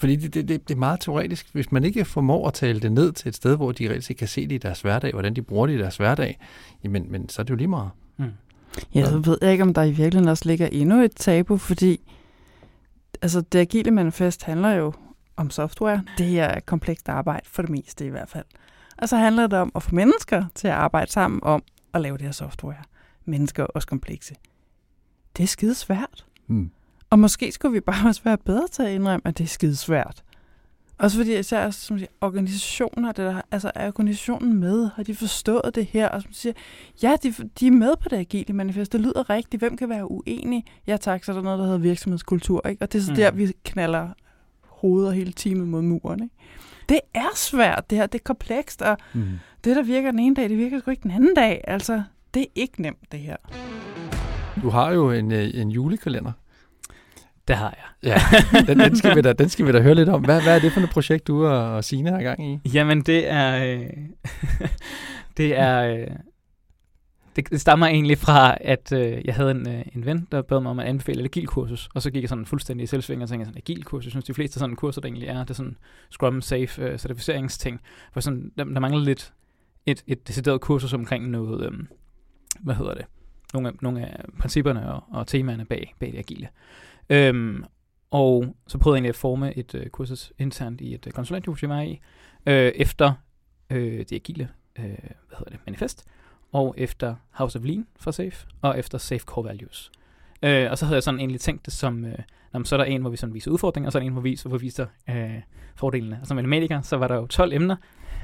Fordi 0.00 0.16
det, 0.16 0.34
det, 0.34 0.48
det, 0.48 0.68
det 0.68 0.74
er 0.74 0.78
meget 0.78 1.00
teoretisk. 1.00 1.52
Hvis 1.52 1.72
man 1.72 1.84
ikke 1.84 2.04
formår 2.04 2.48
at 2.48 2.54
tale 2.54 2.80
det 2.80 2.92
ned 2.92 3.12
til 3.12 3.28
et 3.28 3.34
sted, 3.34 3.56
hvor 3.56 3.72
de 3.72 3.88
reelt 3.88 4.04
set 4.04 4.16
kan 4.16 4.28
se 4.28 4.42
det 4.48 4.54
i 4.54 4.58
deres 4.58 4.80
hverdag, 4.80 5.12
hvordan 5.12 5.36
de 5.36 5.42
bruger 5.42 5.66
det 5.66 5.74
i 5.74 5.78
deres 5.78 5.96
hverdag, 5.96 6.38
jamen, 6.84 7.06
men 7.12 7.28
så 7.28 7.42
er 7.42 7.44
det 7.44 7.50
jo 7.50 7.56
lige 7.56 7.68
meget. 7.68 7.90
Mm. 8.16 8.24
Ja, 8.94 9.04
så 9.04 9.18
ved 9.18 9.38
jeg 9.42 9.52
ikke, 9.52 9.64
om 9.64 9.74
der 9.74 9.82
i 9.82 9.90
virkeligheden 9.90 10.28
også 10.28 10.44
ligger 10.46 10.66
endnu 10.72 11.00
et 11.00 11.12
tabu, 11.16 11.56
fordi 11.56 12.00
altså, 13.22 13.40
det 13.40 13.58
agile 13.58 13.90
manifest 13.90 14.44
handler 14.44 14.70
jo 14.70 14.92
om 15.36 15.50
software. 15.50 16.04
Det 16.18 16.40
er 16.40 16.60
komplekst 16.60 17.08
arbejde, 17.08 17.46
for 17.48 17.62
det 17.62 17.70
meste 17.70 18.06
i 18.06 18.08
hvert 18.08 18.28
fald. 18.28 18.44
Og 18.98 19.08
så 19.08 19.16
handler 19.16 19.46
det 19.46 19.58
om 19.58 19.72
at 19.74 19.82
få 19.82 19.94
mennesker 19.94 20.44
til 20.54 20.68
at 20.68 20.74
arbejde 20.74 21.10
sammen 21.10 21.40
om 21.42 21.62
at 21.94 22.00
lave 22.00 22.18
det 22.18 22.24
her 22.24 22.32
software. 22.32 22.82
Mennesker 23.24 23.62
er 23.62 23.66
også 23.66 23.88
komplekse. 23.88 24.34
Det 25.36 25.42
er 25.42 25.46
skide 25.46 25.74
svært. 25.74 26.24
Hmm. 26.46 26.70
Og 27.10 27.18
måske 27.18 27.52
skulle 27.52 27.72
vi 27.72 27.80
bare 27.80 28.06
også 28.08 28.20
være 28.24 28.38
bedre 28.38 28.68
til 28.72 28.82
at 28.82 28.90
indrømme, 28.94 29.22
at 29.28 29.38
det 29.38 29.44
er 29.44 29.48
skide 29.48 29.76
svært. 29.76 30.22
Også 30.98 31.16
fordi 31.16 31.38
især 31.38 31.70
som 31.70 31.98
siger, 31.98 32.08
organisationer, 32.20 33.08
det 33.12 33.16
der, 33.16 33.40
altså 33.50 33.70
er 33.74 33.88
organisationen 33.88 34.60
med? 34.60 34.90
Har 34.96 35.02
de 35.02 35.14
forstået 35.14 35.70
det 35.74 35.86
her? 35.86 36.08
Og 36.08 36.22
som 36.22 36.32
siger, 36.32 36.52
ja, 37.02 37.16
de, 37.22 37.34
de 37.60 37.66
er 37.66 37.70
med 37.70 37.94
på 38.02 38.08
det 38.08 38.16
agile 38.16 38.54
manifest. 38.54 38.92
Det 38.92 39.00
lyder 39.00 39.30
rigtigt. 39.30 39.60
Hvem 39.60 39.76
kan 39.76 39.88
være 39.88 40.10
uenig? 40.10 40.64
Ja 40.86 40.96
tak, 40.96 41.24
så 41.24 41.32
er 41.32 41.36
der 41.36 41.42
noget, 41.42 41.58
der 41.58 41.64
hedder 41.64 41.78
virksomhedskultur. 41.78 42.68
Ikke? 42.68 42.82
Og 42.82 42.92
det 42.92 42.98
er 42.98 43.02
så 43.02 43.10
Mm. 43.10 43.14
mm. 43.16 43.20
der, 43.22 43.30
vi 43.30 43.52
knaller 43.64 44.08
hovedet 44.66 45.14
hele 45.14 45.32
teamet 45.32 45.68
mod 45.68 45.82
muren. 45.82 46.22
Ikke? 46.22 46.34
Det 46.88 47.00
er 47.14 47.36
svært, 47.36 47.90
det 47.90 47.98
her. 47.98 48.06
Det 48.06 48.18
er 48.18 48.22
komplekst, 48.24 48.82
og 48.82 48.96
Hmm. 49.12 49.24
det, 49.64 49.76
der 49.76 49.82
virker 49.82 50.10
den 50.10 50.20
ene 50.20 50.34
dag, 50.34 50.48
det 50.48 50.58
virker 50.58 50.78
sgu 50.80 50.90
ikke 50.90 51.02
den 51.02 51.10
anden 51.10 51.34
dag. 51.34 51.60
Altså, 51.66 52.02
det 52.34 52.42
er 52.42 52.46
ikke 52.54 52.82
nemt, 52.82 53.12
det 53.12 53.20
her. 53.20 53.36
Du 54.62 54.68
har 54.70 54.90
jo 54.92 55.10
en, 55.12 55.32
øh, 55.32 55.50
en 55.54 55.70
julekalender. 55.70 56.32
Det 57.50 57.58
har 57.58 57.74
jeg. 57.76 58.10
Ja, 58.10 58.20
den, 58.66 58.80
den, 58.80 58.96
skal 58.96 59.16
vi 59.16 59.20
da, 59.20 59.32
den 59.32 59.48
skal 59.48 59.66
vi 59.66 59.72
da 59.72 59.80
høre 59.80 59.94
lidt 59.94 60.08
om. 60.08 60.24
Hvad, 60.24 60.42
hvad 60.42 60.56
er 60.56 60.60
det 60.60 60.72
for 60.72 60.80
et 60.80 60.90
projekt, 60.90 61.26
du 61.26 61.46
og, 61.46 61.74
og 61.74 61.84
Signe 61.84 62.10
har 62.10 62.22
gang 62.22 62.52
i? 62.52 62.68
Jamen, 62.74 63.02
det 63.02 63.30
er... 63.30 63.64
Øh, 63.64 63.86
det 65.36 65.58
er... 65.58 65.80
Øh, 65.80 66.06
det, 67.36 67.50
det 67.50 67.60
stammer 67.60 67.86
egentlig 67.86 68.18
fra, 68.18 68.56
at 68.60 68.92
øh, 68.92 69.24
jeg 69.24 69.34
havde 69.34 69.50
en, 69.50 69.68
øh, 69.68 69.84
en 69.94 70.06
ven, 70.06 70.28
der 70.32 70.42
bad 70.42 70.60
mig 70.60 70.70
om 70.70 70.78
at 70.78 70.86
anbefale 70.86 71.20
et 71.20 71.24
agilkursus, 71.24 71.88
og 71.94 72.02
så 72.02 72.10
gik 72.10 72.22
jeg 72.22 72.28
sådan 72.28 72.46
fuldstændig 72.46 72.84
i 72.84 72.86
selvsving 72.86 73.22
og 73.22 73.28
tænkte 73.28 73.46
sådan, 73.46 73.58
agilkursus, 73.58 74.04
jeg 74.06 74.10
synes 74.10 74.24
de 74.24 74.34
fleste 74.34 74.58
sådan 74.58 74.76
kurser, 74.76 75.00
der 75.00 75.08
egentlig 75.08 75.28
er, 75.28 75.38
det 75.40 75.50
er 75.50 75.54
sådan 75.54 75.76
Scrum 76.10 76.40
Safe 76.40 76.82
øh, 76.82 76.98
certificeringsting, 76.98 77.80
hvor 78.12 78.20
sådan, 78.20 78.52
der, 78.58 78.64
der 78.64 78.80
mangler 78.80 79.04
lidt 79.04 79.32
et, 79.86 80.04
et 80.06 80.28
decideret 80.28 80.60
kursus 80.60 80.92
omkring 80.92 81.30
noget, 81.30 81.66
øh, 81.66 81.72
hvad 82.60 82.74
hedder 82.74 82.94
det, 82.94 83.04
nogle 83.54 83.68
af, 83.68 83.74
nogle 83.82 84.06
af 84.06 84.24
principperne 84.38 84.92
og, 84.92 85.04
og 85.10 85.26
temaerne 85.26 85.64
bag, 85.64 85.94
bag 86.00 86.12
det 86.12 86.18
agile. 86.18 86.48
Øhm, 87.10 87.64
og 88.10 88.56
så 88.66 88.78
prøvede 88.78 88.96
jeg 88.96 88.98
egentlig 88.98 89.08
at 89.08 89.16
forme 89.16 89.56
et 89.56 89.74
øh, 89.74 89.86
kursus 89.86 90.32
internt 90.38 90.80
i 90.80 90.94
et 90.94 91.06
øh, 91.06 91.12
konsulenthus, 91.12 91.62
jeg 91.62 91.70
var 91.70 91.80
i, 91.80 92.00
øh, 92.46 92.72
efter 92.74 93.12
øh, 93.70 93.98
det 93.98 94.12
agile 94.12 94.48
øh, 94.78 94.84
hvad 94.84 95.38
hedder 95.38 95.50
det, 95.50 95.60
manifest, 95.66 96.04
og 96.52 96.74
efter 96.78 97.14
House 97.30 97.58
of 97.58 97.64
Lean 97.64 97.86
for 97.96 98.10
Safe, 98.10 98.46
og 98.62 98.78
efter 98.78 98.98
Safe 98.98 99.20
Core 99.20 99.44
Values. 99.44 99.90
Øh, 100.42 100.70
og 100.70 100.78
så 100.78 100.84
havde 100.84 100.94
jeg 100.94 101.02
sådan 101.02 101.20
egentlig 101.20 101.40
tænkt 101.40 101.66
det 101.66 101.74
som, 101.74 102.04
øh, 102.04 102.18
nå, 102.52 102.58
men 102.58 102.64
så 102.64 102.74
er 102.74 102.76
der 102.76 102.84
en, 102.84 103.00
hvor 103.00 103.10
vi 103.10 103.16
sådan 103.16 103.34
viser 103.34 103.50
udfordringer, 103.50 103.88
og 103.88 103.92
så 103.92 103.98
er 103.98 104.00
der 104.00 104.06
en, 104.06 104.12
hvor 104.12 104.22
vi, 104.22 104.38
hvor 104.44 104.58
vi 104.58 104.64
viser 104.64 104.86
øh, 105.10 105.30
fordelene. 105.74 106.18
Og 106.20 106.26
som 106.26 106.34
matematiker, 106.34 106.80
så 106.80 106.96
var 106.96 107.08
der 107.08 107.14
jo 107.14 107.26
12 107.26 107.52
emner 107.52 107.76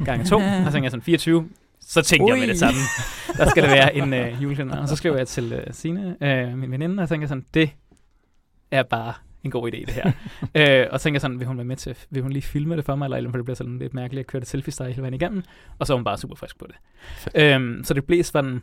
gange 0.05 0.24
to, 0.24 0.37
og 0.64 0.64
så 0.64 0.72
tænkte 0.72 0.82
jeg 0.82 0.91
sådan 0.91 1.03
24, 1.03 1.49
så 1.80 2.03
tænkte 2.03 2.30
jeg 2.30 2.39
med 2.39 2.47
Ui. 2.47 2.51
det 2.51 2.59
samme. 2.59 2.80
Der 3.37 3.51
skal 3.51 3.62
der 3.62 3.68
være 3.68 3.97
en 3.97 4.12
øh, 4.12 4.43
julekalender. 4.43 4.78
Og 4.78 4.89
så 4.89 4.97
skrev 4.97 5.16
jeg 5.16 5.28
til 5.28 5.53
øh, 5.53 5.66
Signe, 5.70 6.16
øh, 6.20 6.59
min 6.59 6.70
veninde, 6.70 7.03
og 7.03 7.09
tænkte 7.09 7.28
sådan, 7.28 7.45
det 7.55 7.70
er 8.71 8.83
bare 8.83 9.14
en 9.45 9.51
god 9.51 9.73
idé, 9.73 9.77
det 9.77 9.91
her. 9.91 10.12
øh, 10.83 10.87
og 10.93 11.01
jeg 11.14 11.21
sådan, 11.21 11.39
vil 11.39 11.47
hun 11.47 11.57
være 11.57 11.64
med 11.64 11.77
til, 11.77 11.97
vil 12.11 12.23
hun 12.23 12.33
lige 12.33 12.43
filme 12.43 12.77
det 12.77 12.85
for 12.85 12.97
mig, 12.97 13.07
eller, 13.07 13.17
eller 13.17 13.31
det 13.31 13.45
bliver 13.45 13.57
sådan 13.57 13.79
lidt 13.79 13.95
mærkeligt 13.95 14.21
at 14.21 14.27
køre 14.27 14.41
det 14.41 14.49
selfie 14.49 14.73
hele 14.87 15.03
vejen 15.03 15.14
igennem. 15.14 15.43
Og 15.79 15.87
så 15.87 15.93
var 15.93 15.99
hun 15.99 16.05
bare 16.05 16.19
super 16.19 16.37
frisk 16.37 16.59
på 16.59 16.67
det. 16.67 16.77
Øhm, 17.35 17.85
så 17.85 17.95
det 17.95 18.05
blev 18.05 18.25
sådan 18.25 18.62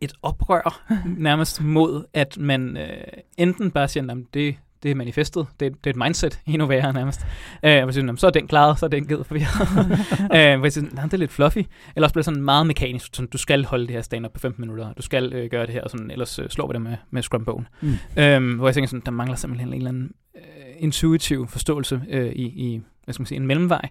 et 0.00 0.12
oprør 0.22 0.82
nærmest 1.28 1.62
mod, 1.62 2.04
at 2.14 2.38
man 2.38 2.76
øh, 2.76 3.00
enten 3.36 3.70
bare 3.70 3.88
siger, 3.88 4.10
at 4.12 4.18
det, 4.34 4.56
det 4.82 4.90
er 4.90 4.94
manifestet, 4.94 5.46
det, 5.60 5.84
det 5.84 5.90
er 5.90 5.90
et 5.90 5.96
mindset, 5.96 6.40
endnu 6.46 6.66
værre 6.66 6.92
nærmest. 6.92 7.26
Øh, 7.62 7.84
og 7.84 7.92
så, 7.92 8.00
siger, 8.00 8.06
"Nå, 8.06 8.16
så 8.16 8.26
er 8.26 8.30
den 8.30 8.46
klaret, 8.48 8.78
så 8.78 8.86
er 8.86 8.90
den 8.90 9.06
givet 9.06 9.26
forvirret. 9.26 9.60
øh, 10.36 10.58
hvor 10.58 10.94
"Nej, 10.94 11.04
det 11.04 11.12
er 11.12 11.16
lidt 11.16 11.30
fluffy. 11.30 11.58
Eller 11.96 12.06
også 12.06 12.12
bliver 12.14 12.20
det 12.22 12.24
sådan 12.24 12.42
meget 12.42 12.66
mekanisk, 12.66 13.14
sådan, 13.14 13.28
du 13.32 13.38
skal 13.38 13.64
holde 13.64 13.86
det 13.86 13.94
her 13.94 14.02
stand-up 14.02 14.32
på 14.32 14.40
15 14.40 14.60
minutter, 14.60 14.92
du 14.92 15.02
skal 15.02 15.32
øh, 15.32 15.50
gøre 15.50 15.66
det 15.66 15.74
her, 15.74 15.82
og 15.82 15.90
sådan, 15.90 16.10
ellers 16.10 16.38
øh, 16.38 16.48
slår 16.48 16.66
vi 16.66 16.72
det 16.72 16.82
med, 16.82 16.96
med 17.10 17.22
scrum-bogen. 17.22 17.66
Mm. 17.80 17.94
Øhm, 18.16 18.52
hvor 18.56 18.66
jeg 18.68 18.74
tænker 18.74 18.88
sådan, 18.88 19.02
der 19.04 19.10
mangler 19.10 19.36
simpelthen 19.36 19.68
en 19.68 19.74
eller 19.74 19.88
anden 19.88 20.12
øh, 20.36 20.42
intuitiv 20.78 21.46
forståelse 21.48 22.02
øh, 22.08 22.32
i, 22.32 22.42
i 22.42 22.80
hvad 23.04 23.12
skal 23.14 23.20
man 23.22 23.26
sige, 23.26 23.36
en 23.36 23.46
mellemvej. 23.46 23.88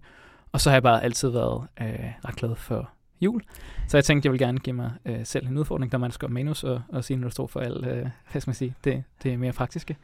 Og 0.51 0.61
så 0.61 0.69
har 0.69 0.75
jeg 0.75 0.83
bare 0.83 1.03
altid 1.03 1.29
været 1.29 1.67
øh, 1.81 1.87
ret 2.25 2.35
glad 2.35 2.55
for 2.55 2.89
jul. 3.21 3.41
Så 3.87 3.97
jeg 3.97 4.05
tænkte, 4.05 4.27
jeg 4.27 4.31
vil 4.31 4.39
gerne 4.39 4.59
give 4.59 4.73
mig 4.75 4.91
øh, 5.05 5.19
selv 5.23 5.47
en 5.47 5.57
udfordring, 5.57 5.91
der 5.91 5.97
man 5.97 6.11
skal 6.11 6.31
manus 6.31 6.63
og, 6.63 6.81
og 6.89 7.03
sige, 7.03 7.17
når 7.17 7.27
du 7.27 7.31
står 7.31 7.47
for 7.47 7.59
alt, 7.59 7.87
øh, 7.87 8.05
hvad 8.31 8.41
skal 8.41 8.49
man 8.49 8.55
sige, 8.55 8.75
det, 8.83 9.03
det 9.23 9.33
er 9.33 9.37
mere 9.37 9.51
praktiske. 9.53 9.95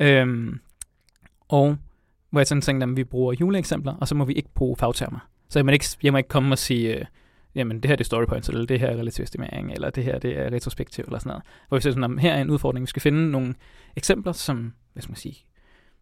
Øhm, 0.00 0.60
og 1.48 1.76
hvor 2.30 2.40
jeg 2.40 2.46
sådan 2.46 2.62
tænkte, 2.62 2.84
at 2.84 2.96
vi 2.96 3.04
bruger 3.04 3.34
juleeksempler, 3.40 3.94
og 3.94 4.08
så 4.08 4.14
må 4.14 4.24
vi 4.24 4.32
ikke 4.32 4.48
bruge 4.54 4.76
fagtermer. 4.76 5.18
Så 5.48 5.58
jeg 5.58 5.66
må 5.66 5.72
ikke, 5.72 5.84
jeg 6.02 6.12
må 6.12 6.16
ikke 6.18 6.28
komme 6.28 6.54
og 6.54 6.58
sige, 6.58 6.96
øh, 6.98 7.04
jamen 7.54 7.80
det 7.80 7.88
her 7.88 7.96
det 7.96 8.04
er 8.04 8.06
story 8.06 8.24
points, 8.24 8.48
eller 8.48 8.66
det 8.66 8.80
her 8.80 8.86
er 8.88 8.96
relativ 8.96 9.22
estimering, 9.22 9.72
eller 9.72 9.90
det 9.90 10.04
her 10.04 10.18
det 10.18 10.38
er 10.38 10.52
retrospektiv, 10.52 11.04
eller 11.04 11.18
sådan 11.18 11.30
noget. 11.30 11.42
Hvor 11.68 11.76
vi 11.76 11.82
siger 11.82 11.92
sådan, 11.92 12.16
at 12.18 12.20
her 12.20 12.32
er 12.34 12.40
en 12.42 12.50
udfordring, 12.50 12.82
vi 12.82 12.86
skal 12.88 13.02
finde 13.02 13.30
nogle 13.30 13.54
eksempler, 13.96 14.32
som, 14.32 14.72
hvad 14.92 15.02
skal 15.02 15.10
man 15.10 15.16
sige, 15.16 15.36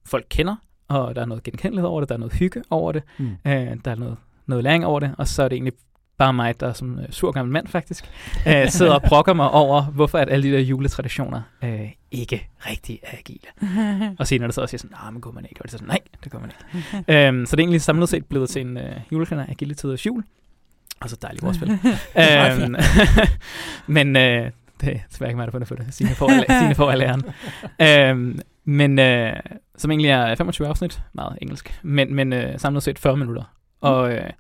folk 0.07 0.26
kender, 0.30 0.57
og 0.88 1.14
der 1.14 1.20
er 1.22 1.26
noget 1.26 1.42
genkendelighed 1.42 1.88
over 1.88 2.01
det, 2.01 2.09
der 2.09 2.14
er 2.14 2.18
noget 2.18 2.32
hygge 2.34 2.62
over 2.70 2.92
det, 2.92 3.03
Mm. 3.18 3.26
øh, 3.46 3.76
der 3.84 3.90
er 3.90 3.94
noget, 3.94 4.16
noget 4.46 4.64
læring 4.64 4.86
over 4.86 5.01
det, 5.01 5.14
og 5.18 5.28
så 5.28 5.42
er 5.42 5.49
det 5.49 5.57
egentlig 5.57 5.72
bare 6.19 6.33
mig, 6.33 6.61
der 6.61 6.73
som 6.73 6.99
øh, 6.99 7.05
sur 7.11 7.33
gammel 7.33 7.53
mand 7.53 7.66
faktisk, 7.69 8.11
øh, 8.49 8.69
sidder 8.71 8.93
og 8.95 9.03
brokker 9.03 9.33
mig 9.33 9.51
over, 9.51 9.83
hvorfor 9.83 10.19
at 10.19 10.31
alle 10.31 10.49
de 10.49 10.53
der 10.55 10.61
juletraditioner 10.61 11.41
øh, 11.64 11.91
ikke 12.11 12.49
rigtig 12.59 13.01
er 13.03 13.16
agile. 13.19 13.49
Og 14.19 14.27
senere 14.27 14.45
er 14.45 14.49
det 14.49 14.55
så 14.55 14.61
også 14.61 14.71
siger 14.71 14.79
sådan, 14.79 14.97
nej, 15.03 15.11
men 15.11 15.21
går 15.21 15.33
man 15.33 15.45
ikke, 15.51 15.62
og 15.62 15.64
det 15.64 15.75
er 15.75 15.79
sådan, 15.79 15.89
nej, 15.89 15.99
det 16.25 16.33
gør 16.33 16.39
man 16.39 16.51
ikke. 16.51 17.27
øhm, 17.29 17.47
så 17.47 17.57
det 17.57 17.62
er 17.62 17.64
egentlig 17.64 17.81
samlet 17.83 18.09
set 18.09 18.25
blevet 18.27 18.49
til 18.51 18.61
en 18.62 18.77
øh, 18.77 18.97
julekalender, 19.12 19.51
agile 19.53 19.75
tiders 19.75 20.07
jul, 20.07 20.25
og 21.01 21.11
så 21.11 21.16
dejligt 21.23 21.45
ordspil. 21.45 21.71
øhm, 22.62 22.77
men 23.87 24.16
øh, 24.16 24.51
Det 24.81 24.89
er 24.95 24.99
desværre 25.11 25.31
ikke 25.31 25.37
mig, 25.37 25.47
der 25.47 25.51
fundet 25.51 25.69
på 25.69 25.75
det. 25.75 25.87
Signe 25.91 26.14
får, 26.14 26.31
Signe 26.59 26.75
får 26.75 26.91
al 26.91 27.03
æren. 27.03 27.23
øhm, 27.81 28.41
men 28.64 28.99
øh, 28.99 29.33
som 29.77 29.91
egentlig 29.91 30.11
er 30.11 30.35
25 30.35 30.69
afsnit, 30.69 31.01
meget 31.12 31.39
engelsk, 31.43 31.81
men, 31.83 32.14
men 32.14 32.33
øh, 32.33 32.59
samlet 32.59 32.83
set 32.83 32.99
40 32.99 33.16
minutter. 33.16 33.43
Og 33.81 34.12
øh, 34.12 34.31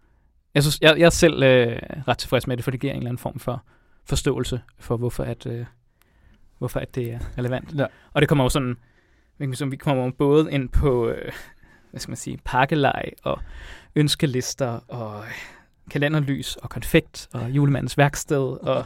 jeg, 0.58 0.62
synes, 0.64 0.78
jeg, 0.80 0.98
jeg 0.98 1.06
er 1.06 1.10
selv 1.10 1.42
øh, 1.42 1.78
ret 2.08 2.18
tilfreds 2.18 2.46
med 2.46 2.56
det, 2.56 2.64
for 2.64 2.70
det 2.70 2.80
giver 2.80 2.92
en 2.92 2.98
eller 2.98 3.10
anden 3.10 3.18
form 3.18 3.38
for 3.38 3.62
forståelse 4.04 4.60
for, 4.78 4.96
hvorfor, 4.96 5.24
at, 5.24 5.46
øh, 5.46 5.66
hvorfor 6.58 6.80
at 6.80 6.94
det 6.94 7.12
er 7.12 7.18
relevant. 7.38 7.74
Ja. 7.76 7.86
Og 8.12 8.20
det 8.20 8.28
kommer 8.28 8.44
jo 8.44 8.48
sådan, 8.48 8.76
vi 9.70 9.76
kommer 9.76 10.10
både 10.10 10.52
ind 10.52 10.68
på, 10.68 11.08
øh, 11.08 11.32
hvad 11.90 12.00
skal 12.00 12.10
man 12.10 12.16
sige, 12.16 12.38
pakkelej 12.44 13.10
og 13.22 13.40
ønskelister 13.96 14.80
og 14.88 15.24
kalenderlys 15.90 16.56
og 16.56 16.70
konfekt 16.70 17.28
og 17.32 17.50
julemandens 17.50 17.98
værksted 17.98 18.62
og 18.62 18.84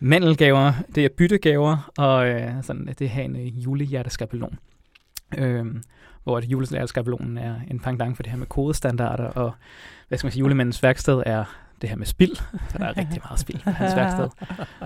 mandelgaver. 0.00 0.72
Det 0.94 1.04
er 1.04 1.08
byttegaver 1.18 1.92
og 1.98 2.28
øh, 2.28 2.62
sådan, 2.62 2.94
det 2.98 3.10
her 3.10 3.22
en 3.22 3.36
øh, 3.36 3.64
julehjerteskabelon. 3.64 4.58
Øh, 5.38 5.66
hvor 6.26 6.40
julehjerteskabelonen 6.40 7.38
er 7.38 7.54
en 7.70 7.80
pangdang 7.80 8.16
for 8.16 8.22
det 8.22 8.30
her 8.30 8.38
med 8.38 8.46
kodestandarder 8.46 9.24
og 9.24 9.52
hvad 10.08 10.18
skal 10.18 10.26
man 10.26 10.32
sige, 10.32 10.40
julemandens 10.40 10.82
værksted 10.82 11.22
er 11.26 11.44
det 11.80 11.88
her 11.88 11.96
med 11.96 12.06
spild, 12.06 12.36
for 12.70 12.78
der 12.78 12.84
er 12.84 12.96
rigtig 12.96 13.20
meget 13.24 13.40
spild 13.40 13.58
på 13.64 13.70
hans 13.70 13.96
værksted. 13.96 14.28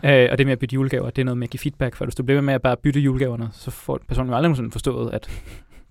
øh, 0.05 0.29
og 0.33 0.39
det 0.39 0.47
med 0.47 0.53
at 0.53 0.59
bytte 0.59 0.75
julegaver, 0.75 1.11
det 1.11 1.23
er 1.23 1.25
noget 1.25 1.39
med 1.39 1.47
at 1.47 1.51
give 1.51 1.59
feedback, 1.59 1.97
for 1.97 2.05
hvis 2.05 2.15
du 2.15 2.23
bliver 2.23 2.41
med 2.41 2.55
at 2.55 2.63
bare 2.63 2.77
bytte 2.77 3.01
julegaverne, 3.01 3.49
så 3.53 3.71
får 3.71 4.01
personen 4.09 4.31
jo 4.31 4.37
aldrig 4.37 4.57
sådan 4.57 4.73
forstået, 4.73 5.13
at 5.13 5.31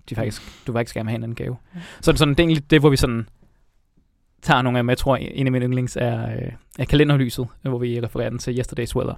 de 0.08 0.14
faktisk, 0.14 0.66
du 0.66 0.72
faktisk 0.72 0.94
gerne 0.94 1.06
vil 1.06 1.10
have 1.10 1.16
en 1.16 1.22
anden 1.22 1.34
gave. 1.34 1.56
Så 2.00 2.16
sådan, 2.16 2.34
det 2.34 2.40
er 2.40 2.44
egentlig 2.44 2.70
det, 2.70 2.80
hvor 2.80 2.90
vi 2.90 2.96
sådan 2.96 3.28
tager 4.42 4.62
nogle 4.62 4.78
af 4.78 4.82
dem. 4.82 4.88
Jeg 4.88 4.98
tror, 4.98 5.16
en 5.16 5.46
af 5.46 5.52
mine 5.52 5.64
yndlings 5.64 5.96
er, 5.96 6.30
øh, 6.30 6.52
er 6.78 6.84
kalenderlyset, 6.84 7.46
hvor 7.62 7.78
vi 7.78 8.00
refererer 8.00 8.30
den 8.30 8.38
til 8.38 8.60
Yesterday's 8.60 8.96
Weather. 8.96 9.14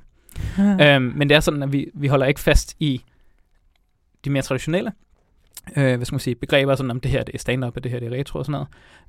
øhm, 0.81 1.13
men 1.17 1.29
det 1.29 1.35
er 1.35 1.41
sådan, 1.41 1.63
at 1.63 1.73
vi, 1.73 1.91
vi 1.95 2.07
holder 2.07 2.27
ikke 2.27 2.41
fast 2.41 2.77
i 2.81 3.03
de 4.25 4.31
mere 4.31 4.43
traditionelle 4.43 4.93
øh, 5.77 5.97
hvad 5.97 6.05
skal 6.05 6.15
man 6.15 6.21
sige, 6.21 6.35
begreber, 6.35 6.75
sådan 6.75 6.91
om 6.91 7.01
det 7.01 7.11
her 7.11 7.23
det 7.23 7.35
er 7.35 7.39
stand-up, 7.39 7.77
og 7.77 7.85
det 7.85 7.93
her 7.93 7.99
det 7.99 8.13
er 8.13 8.19
retro 8.19 8.39
og 8.39 8.45
sådan 8.45 8.53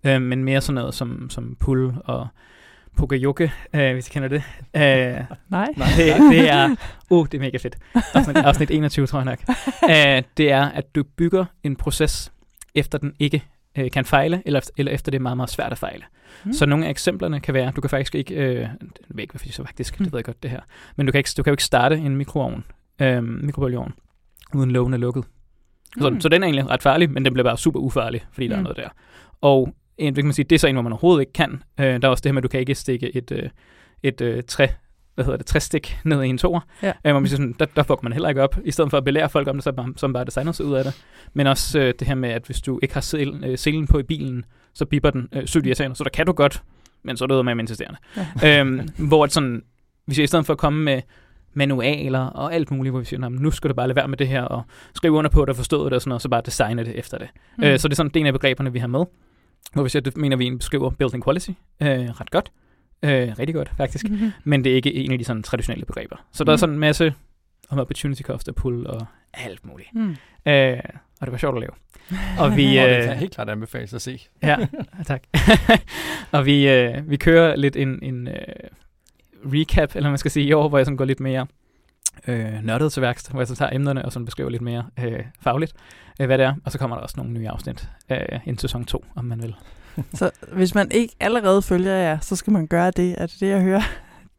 noget, 0.04 0.16
øh, 0.16 0.22
men 0.22 0.44
mere 0.44 0.62
sådan 0.62 0.76
noget 0.76 0.94
som, 0.94 1.30
som 1.30 1.56
pull 1.60 1.94
og 2.06 2.28
Pogayoke, 2.98 3.52
øh, 3.74 3.94
hvis 3.94 4.08
I 4.08 4.12
kender 4.12 4.30
det. 4.30 4.44
Øh, 4.76 4.82
Nej. 5.50 5.68
Det, 5.98 6.32
det 6.32 6.50
er, 6.50 6.76
uh, 7.10 7.28
det 7.32 7.38
er 7.38 7.42
mega 7.42 7.58
fedt. 7.58 7.78
Afsnit, 8.14 8.38
afsnit 8.50 8.72
21, 8.72 9.08
tror 9.08 9.20
jeg 9.20 9.26
nok. 9.26 9.40
Øh, 9.90 10.24
det 10.38 10.52
er, 10.52 10.66
at 10.66 10.96
du 10.96 11.04
bygger 11.18 11.46
en 11.64 11.76
proces, 11.76 12.32
efter 12.76 12.98
den 12.98 13.14
ikke 13.20 13.44
øh, 13.78 13.92
kan 13.92 14.06
fejle, 14.06 14.42
eller, 14.46 14.70
eller 14.78 14.92
efter 14.92 15.12
det 15.12 15.18
er 15.18 15.22
meget, 15.22 15.38
meget 15.38 15.50
svært 15.50 15.72
at 15.72 15.78
fejle. 15.78 16.04
Mm. 16.46 16.54
Så 16.54 16.66
nogle 16.66 16.86
af 16.86 16.90
eksemplerne 16.90 17.40
kan 17.40 17.54
være, 17.54 17.72
du 17.76 17.82
kan 17.82 17.90
faktisk 17.90 18.16
ikke, 18.16 18.36
øh, 18.36 18.56
jeg 18.56 18.70
ved 19.10 19.20
ikke, 19.22 19.32
hvad 19.32 19.52
så 19.52 19.64
faktisk, 19.64 20.00
mm. 20.00 20.04
det 20.06 20.14
ved 20.14 20.20
jeg 20.20 20.26
godt 20.26 20.44
det 20.44 20.52
her, 20.52 20.62
men 20.96 21.06
du 21.06 21.12
kan 21.12 21.20
ikke, 21.20 21.30
du 21.38 21.44
kan 21.44 21.52
jo 21.52 21.54
ikke 21.54 21.64
starte 21.64 21.98
en 21.98 22.16
mikroovn, 22.16 22.64
øh, 23.02 23.24
mikrobølgeovn, 23.24 23.94
uden 24.54 24.72
lågen 24.72 24.94
er 24.94 24.98
lukket. 24.98 25.24
Så, 26.02 26.10
mm. 26.10 26.22
så 26.22 26.30
den 26.30 26.44
er 26.44 26.48
egentlig 26.48 26.70
ret 26.70 26.82
farlig, 26.82 27.12
men 27.12 27.26
den 27.26 27.34
bliver 27.34 27.44
bare 27.44 27.58
super 27.58 27.80
ufarlig, 27.80 28.26
fordi 28.32 28.48
mm. 28.48 28.50
der 28.50 28.56
er 28.56 28.60
mm. 28.60 28.64
noget 28.64 28.78
der. 28.78 28.90
Og 29.42 29.76
en, 29.98 30.16
kan 30.16 30.26
man 30.26 30.34
sige, 30.34 30.46
det 30.46 30.56
er 30.56 30.60
så 30.60 30.68
en, 30.68 30.76
hvor 30.76 30.82
man 30.82 30.92
overhovedet 30.92 31.22
ikke 31.22 31.34
kan. 31.34 31.64
Øh, 31.80 32.02
der 32.02 32.08
er 32.08 32.08
også 32.08 32.22
det 32.22 32.30
her 32.30 32.34
med, 32.34 32.40
at 32.40 32.44
du 32.44 32.48
kan 32.48 32.60
ikke 32.60 32.76
stikke 32.76 33.16
et, 33.16 33.32
øh, 33.32 33.50
et 34.04 34.22
øh, 34.22 34.44
træ, 34.48 34.68
hvad 35.16 35.26
hedder 35.26 35.38
det, 35.38 35.46
træstik 35.46 35.98
ned 36.04 36.24
i 36.24 36.28
en 36.28 36.38
tor. 36.38 36.66
Ja. 36.84 36.94
Øh, 37.06 37.14
man 37.16 37.28
sådan, 37.28 37.56
der, 37.60 37.66
der 37.66 37.84
får 37.84 38.00
man 38.04 38.14
heller 38.14 38.30
ikke 38.30 38.42
op. 38.42 38.58
I 38.66 38.72
stedet 38.72 38.90
for 38.90 38.98
at 38.98 39.04
belære 39.04 39.30
folk 39.30 39.48
om 39.48 39.56
det, 39.56 39.64
så 39.64 39.72
bare, 39.72 39.94
som 39.98 40.14
bare 40.14 40.26
designer 40.26 40.52
sig 40.52 40.66
ud 40.66 40.74
af 40.74 40.84
det. 40.84 41.04
Men 41.34 41.48
også 41.48 41.80
øh, 41.80 41.94
det 42.00 42.08
her 42.08 42.16
med, 42.16 42.30
at 42.30 42.46
hvis 42.46 42.62
du 42.62 42.80
ikke 42.82 42.94
har 42.94 43.02
sel, 43.02 43.44
øh, 43.46 43.58
selen 43.58 43.88
på 43.88 44.00
i 44.00 44.04
bilen, 44.04 44.46
så 44.74 44.86
bipper 44.86 45.10
den 45.10 45.30
øh, 45.34 45.46
sygt 45.48 45.66
irriterende. 45.66 45.96
Så 45.96 46.04
der 46.04 46.10
kan 46.10 46.26
du 46.26 46.32
godt, 46.32 46.64
men 47.04 47.18
så 47.18 47.24
er 47.24 47.28
det 47.28 47.46
med 47.46 47.60
insisterende. 47.60 47.98
Ja. 48.42 48.60
øhm, 48.60 48.90
hvor 48.98 49.28
sådan, 49.28 49.64
hvis 50.06 50.18
jeg 50.18 50.24
i 50.24 50.28
stedet 50.28 50.46
for 50.46 50.54
at 50.54 50.60
komme 50.60 50.84
med 50.84 51.02
manualer 51.54 52.20
og 52.20 52.54
alt 52.54 52.72
muligt, 52.72 52.94
hvor 52.94 53.00
vi 53.00 53.06
siger, 53.06 53.30
nu 53.30 53.52
skal 53.52 53.70
du 53.70 53.76
bare 53.76 53.88
lade 53.88 53.96
være 53.96 54.08
med 54.08 54.18
det 54.18 54.28
her, 54.28 54.42
og 54.42 54.64
skrive 54.96 55.14
under 55.14 55.30
på, 55.30 55.46
du 55.46 55.52
har 55.52 55.58
forstået 55.58 55.92
det, 55.92 55.96
og 55.96 56.02
sådan 56.02 56.10
noget, 56.10 56.22
så 56.22 56.30
bare 56.30 56.42
designe 56.46 56.86
det 56.86 57.00
efter 57.00 57.18
det. 57.18 57.28
Mm. 57.58 57.64
Øh, 57.64 57.80
så 57.80 57.88
det 57.88 57.94
er 57.94 57.96
sådan 57.96 58.12
en 58.16 58.26
af 58.26 58.34
begreberne, 58.34 58.74
vi 58.74 58.80
har 58.80 58.88
med, 58.88 59.06
hvor 59.74 59.84
vi 59.84 59.90
siger, 59.90 60.02
det 60.02 60.18
mener 60.18 60.38
vi 60.38 60.56
beskriver 60.56 60.90
building 60.90 61.24
quality 61.24 61.52
øh, 61.82 61.88
ret 61.90 62.32
godt. 62.32 62.52
Øh, 63.04 63.34
rigtig 63.40 63.56
godt, 63.56 63.72
faktisk. 63.78 64.10
Mm-hmm. 64.10 64.32
Men 64.44 64.64
det 64.64 64.72
er 64.72 64.76
ikke 64.76 64.94
en 64.94 65.12
af 65.12 65.18
de 65.18 65.24
sådan 65.24 65.44
traditionelle 65.44 65.86
begreber. 65.86 66.16
Så 66.32 66.44
mm. 66.44 66.46
der 66.46 66.52
er 66.52 66.56
mm. 66.56 66.60
sådan 66.60 66.74
en 66.74 66.80
masse 66.80 67.14
om 67.70 67.80
opportunity 67.80 68.22
cost 68.22 68.50
og 68.50 68.56
pull 68.56 68.88
og 68.88 69.06
alt 69.34 69.66
muligt. 69.66 69.90
Mm. 69.94 70.16
Øh, 70.46 70.80
og 71.22 71.28
det 71.28 71.32
var 71.32 71.38
sjovt 71.38 71.56
at 71.56 71.62
lave. 71.62 71.72
Og 72.40 72.58
vi, 72.58 72.80
øh, 72.80 72.90
det 72.90 73.04
kan 73.04 73.18
helt 73.18 73.34
klart 73.34 73.50
anbefales 73.50 73.94
at 73.94 74.02
se. 74.02 74.28
ja, 74.44 74.58
tak. 75.06 75.24
og 76.32 76.46
vi, 76.46 76.70
øh, 76.70 77.10
vi 77.10 77.18
kører 77.18 77.56
lidt 77.56 77.76
en, 77.76 78.00
en 78.04 78.28
øh, 78.28 78.36
recap, 79.46 79.96
eller 79.96 80.10
man 80.10 80.18
skal 80.18 80.32
sige 80.32 80.46
i 80.46 80.54
år, 80.54 80.70
hvor 80.70 80.78
jeg 80.78 80.86
sådan 80.86 80.98
går 80.98 81.06
lidt 81.06 81.20
mere 81.20 81.48
øh, 82.28 82.64
nørdet 82.64 82.94
til 82.94 83.02
værkst, 83.02 83.32
hvor 83.32 83.40
jeg 83.40 83.48
så 83.48 83.56
tager 83.56 83.72
emnerne 83.74 84.06
og 84.06 84.12
sådan 84.12 84.26
beskriver 84.26 84.50
lidt 84.50 84.62
mere 84.62 84.86
øh, 85.00 85.20
fagligt, 85.42 85.74
øh, 86.20 86.26
hvad 86.26 86.38
det 86.38 86.46
er. 86.46 86.54
Og 86.66 86.72
så 86.72 86.78
kommer 86.78 86.96
der 86.96 87.04
også 87.04 87.16
nogle 87.18 87.32
nye 87.32 87.50
afsnit 87.50 87.90
øh, 88.10 88.40
en 88.46 88.58
sæson 88.58 88.86
2, 88.86 89.06
om 89.16 89.26
man 89.26 89.42
vil. 89.42 89.56
så 90.14 90.32
hvis 90.52 90.76
man 90.76 90.92
ikke 90.92 91.16
allerede 91.20 91.62
følger 91.62 91.94
jer, 91.94 92.20
så 92.20 92.36
skal 92.36 92.54
man 92.54 92.68
gøre 92.68 92.92
det. 92.92 93.16
Er 93.22 93.26
det 93.26 93.36
det, 93.40 93.50
jeg 93.50 93.62
hører? 93.62 93.82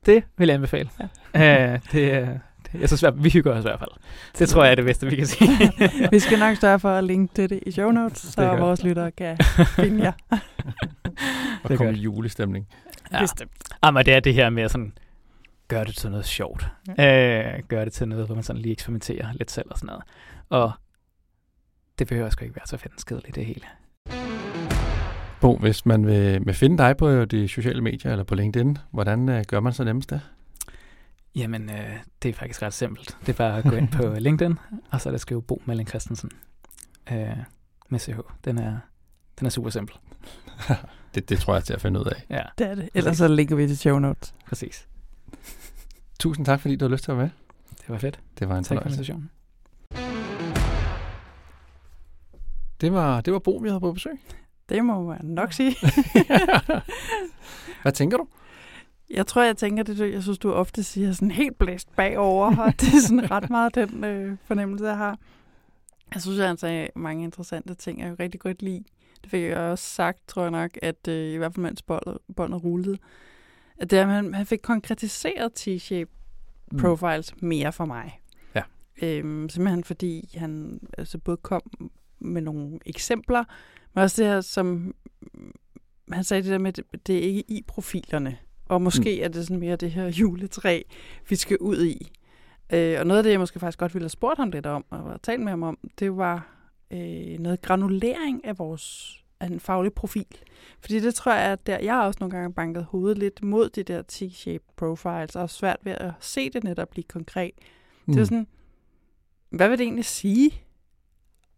Det 0.06 0.24
vil 0.38 0.46
jeg 0.48 0.54
anbefale. 0.54 0.90
Ja. 1.34 1.72
Øh, 1.72 1.80
det, 1.92 2.40
det, 2.72 2.80
jeg 2.80 2.88
synes, 2.88 3.04
vi 3.16 3.30
hygger 3.30 3.52
os 3.52 3.60
i 3.60 3.62
hvert 3.62 3.78
fald. 3.78 3.90
Det 4.38 4.48
tror 4.48 4.64
jeg 4.64 4.70
er 4.70 4.74
det 4.74 4.84
bedste, 4.84 5.06
vi 5.06 5.16
kan 5.16 5.26
sige. 5.26 5.72
vi 6.12 6.18
skal 6.18 6.38
nok 6.38 6.56
sørge 6.56 6.78
for 6.78 6.90
at 6.90 7.04
linke 7.04 7.34
til 7.34 7.50
det 7.50 7.60
i 7.66 7.70
show 7.70 7.90
notes, 7.90 8.18
så 8.18 8.56
vores 8.56 8.82
lyttere 8.82 9.10
kan 9.10 9.36
finde 9.76 10.04
jer. 10.04 10.12
og 11.62 11.76
komme 11.76 11.92
i 11.92 11.96
julestemning. 11.96 12.66
Ja. 13.12 13.20
Bestemt. 13.20 13.52
Jamen, 13.84 14.06
det 14.06 14.14
er 14.14 14.20
det 14.20 14.34
her 14.34 14.50
med 14.50 14.68
sådan, 14.68 14.92
gøre 15.68 15.84
det 15.84 15.96
til 15.96 16.10
noget 16.10 16.26
sjovt. 16.26 16.66
Ja. 16.98 17.56
Øh, 17.56 17.62
gøre 17.68 17.84
det 17.84 17.92
til 17.92 18.08
noget, 18.08 18.26
hvor 18.26 18.34
man 18.34 18.44
sådan 18.44 18.62
lige 18.62 18.72
eksperimenterer 18.72 19.32
lidt 19.32 19.50
selv 19.50 19.66
og 19.70 19.78
sådan 19.78 19.86
noget. 19.86 20.02
Og 20.48 20.72
det 21.98 22.06
behøver 22.06 22.30
sgu 22.30 22.44
ikke 22.44 22.56
være 22.56 22.66
så 22.66 22.76
fedt 22.76 23.00
skedeligt, 23.00 23.36
det 23.36 23.46
hele. 23.46 23.64
Bo, 25.40 25.56
hvis 25.56 25.86
man 25.86 26.06
vil, 26.06 26.46
vil 26.46 26.54
finde 26.54 26.78
dig 26.78 26.96
på 26.96 27.24
de 27.24 27.48
sociale 27.48 27.82
medier 27.82 28.12
eller 28.12 28.24
på 28.24 28.34
LinkedIn, 28.34 28.78
hvordan 28.90 29.28
øh, 29.28 29.44
gør 29.48 29.60
man 29.60 29.72
så 29.72 29.84
nemmest 29.84 30.10
det? 30.10 30.20
Jamen, 31.34 31.70
øh, 31.70 31.96
det 32.22 32.28
er 32.28 32.32
faktisk 32.32 32.62
ret 32.62 32.72
simpelt. 32.72 33.16
Det 33.20 33.28
er 33.28 33.36
bare 33.36 33.58
at 33.58 33.64
gå 33.64 33.76
ind 33.76 33.88
på 33.88 34.14
LinkedIn, 34.18 34.58
og 34.90 35.00
så 35.00 35.08
er 35.08 35.10
der 35.10 35.18
skrive 35.18 35.42
Bo 35.42 35.62
Malling 35.64 35.88
Christensen 35.88 36.30
øh, 37.12 37.36
med 37.88 37.98
CH. 37.98 38.18
Den 38.44 38.58
er, 38.58 38.76
den 39.38 39.46
er 39.46 39.50
super 39.50 39.70
simpel. 39.70 39.96
det, 41.14 41.28
det 41.28 41.38
tror 41.38 41.54
jeg 41.54 41.64
til 41.64 41.72
at 41.72 41.80
finde 41.80 42.00
ud 42.00 42.04
af. 42.04 42.24
Ja. 42.30 42.42
Det 42.58 42.66
er 42.66 42.74
det. 42.74 42.88
Ellers 42.94 43.16
så 43.16 43.28
ligger 43.28 43.56
vi 43.56 43.66
til 43.66 43.78
show 43.78 43.98
notes. 43.98 44.34
Præcis. 44.46 44.88
Tusind 46.20 46.46
tak, 46.46 46.60
fordi 46.60 46.76
du 46.76 46.84
har 46.84 46.90
lyst 46.90 47.04
til 47.04 47.10
at 47.10 47.18
være 47.18 47.26
med. 47.26 47.32
Det 47.80 47.88
var 47.88 47.98
fedt. 47.98 48.20
Det 48.38 48.48
var 48.48 48.58
en 48.58 48.64
tak 48.64 48.82
for 48.82 48.88
Det 52.80 52.92
var, 52.92 53.20
det 53.20 53.32
var 53.32 53.38
Bo, 53.38 53.56
vi 53.56 53.68
havde 53.68 53.80
på 53.80 53.92
besøg. 53.92 54.12
Det 54.68 54.84
må 54.84 55.02
man 55.02 55.18
nok 55.22 55.52
sige. 55.52 55.76
Hvad 57.82 57.92
tænker 57.92 58.16
du? 58.16 58.26
Jeg 59.10 59.26
tror, 59.26 59.42
jeg 59.42 59.56
tænker 59.56 59.82
det, 59.82 60.12
jeg 60.12 60.22
synes, 60.22 60.38
du 60.38 60.52
ofte 60.52 60.82
siger 60.82 61.12
sådan 61.12 61.30
helt 61.30 61.58
blæst 61.58 61.96
bagover, 61.96 62.56
og 62.56 62.80
det 62.80 62.94
er 62.94 63.00
sådan 63.00 63.30
ret 63.30 63.50
meget 63.50 63.74
den 63.74 64.04
øh, 64.04 64.36
fornemmelse, 64.44 64.86
jeg 64.86 64.96
har. 64.96 65.18
Jeg 66.14 66.22
synes, 66.22 66.38
jeg 66.38 66.58
sagde 66.58 66.88
mange 66.96 67.24
interessante 67.24 67.74
ting, 67.74 68.00
jeg 68.00 68.20
rigtig 68.20 68.40
godt 68.40 68.62
lide. 68.62 68.84
Det 69.24 69.30
fik 69.30 69.42
jeg 69.42 69.56
også 69.56 69.84
sagt, 69.84 70.28
tror 70.28 70.42
jeg 70.42 70.50
nok, 70.50 70.70
at 70.82 71.08
øh, 71.08 71.32
i 71.32 71.36
hvert 71.36 71.54
fald 71.54 71.62
mens 71.62 71.82
båndet 72.36 72.64
rullede, 72.64 72.98
at 73.78 73.90
det 73.90 73.98
er, 73.98 74.02
at 74.02 74.08
man, 74.08 74.34
han 74.34 74.46
fik 74.46 74.58
konkretiseret 74.62 75.52
T-shape 75.60 76.10
mm. 76.72 76.78
profiles 76.78 77.34
mm. 77.36 77.48
mere 77.48 77.72
for 77.72 77.84
mig. 77.84 78.20
Ja. 78.54 78.62
Øhm, 79.02 79.48
simpelthen 79.48 79.84
fordi 79.84 80.36
han 80.38 80.80
altså 80.98 81.18
både 81.18 81.36
kom 81.36 81.90
med 82.18 82.42
nogle 82.42 82.78
eksempler, 82.86 83.44
men 83.94 84.02
også 84.02 84.22
det 84.22 84.30
her, 84.30 84.40
som 84.40 84.94
han 86.12 86.24
sagde 86.24 86.42
det 86.42 86.50
der 86.50 86.58
med, 86.58 86.78
at 86.78 87.06
det 87.06 87.16
er 87.16 87.22
ikke 87.22 87.44
i 87.48 87.64
profilerne. 87.66 88.38
Og 88.64 88.82
måske 88.82 89.16
mm. 89.18 89.24
er 89.24 89.28
det 89.28 89.46
sådan 89.46 89.60
mere 89.60 89.76
det 89.76 89.90
her 89.90 90.06
juletræ, 90.06 90.82
vi 91.28 91.36
skal 91.36 91.58
ud 91.58 91.84
i. 91.84 92.12
Øh, 92.72 92.96
og 93.00 93.06
noget 93.06 93.18
af 93.18 93.22
det, 93.22 93.30
jeg 93.30 93.40
måske 93.40 93.58
faktisk 93.58 93.78
godt 93.78 93.94
ville 93.94 94.04
have 94.04 94.10
spurgt 94.10 94.38
ham 94.38 94.50
lidt 94.50 94.66
om, 94.66 94.84
og 94.90 95.22
talt 95.22 95.40
med 95.40 95.50
ham 95.50 95.62
om, 95.62 95.78
det 95.98 96.16
var 96.16 96.53
øh, 96.94 97.38
noget 97.38 97.62
granulering 97.62 98.44
af 98.44 98.58
vores 98.58 99.18
af 99.40 99.46
en 99.46 99.60
faglig 99.60 99.92
profil. 99.92 100.26
Fordi 100.80 101.00
det 101.00 101.14
tror 101.14 101.32
jeg, 101.32 101.52
at 101.52 101.66
der, 101.66 101.78
jeg 101.78 101.94
har 101.94 102.06
også 102.06 102.18
nogle 102.20 102.36
gange 102.36 102.54
banket 102.54 102.84
hovedet 102.84 103.18
lidt 103.18 103.42
mod 103.42 103.68
de 103.68 103.82
der 103.82 104.02
T-shaped 104.12 104.74
profiles, 104.76 105.36
og 105.36 105.50
svært 105.50 105.78
ved 105.82 105.92
at 105.92 106.12
se 106.20 106.50
det 106.50 106.64
netop 106.64 106.88
blive 106.90 107.04
konkret. 107.04 107.52
Mm. 108.06 108.14
Det 108.14 108.20
er 108.20 108.24
sådan, 108.24 108.46
hvad 109.50 109.68
vil 109.68 109.78
det 109.78 109.84
egentlig 109.84 110.04
sige? 110.04 110.62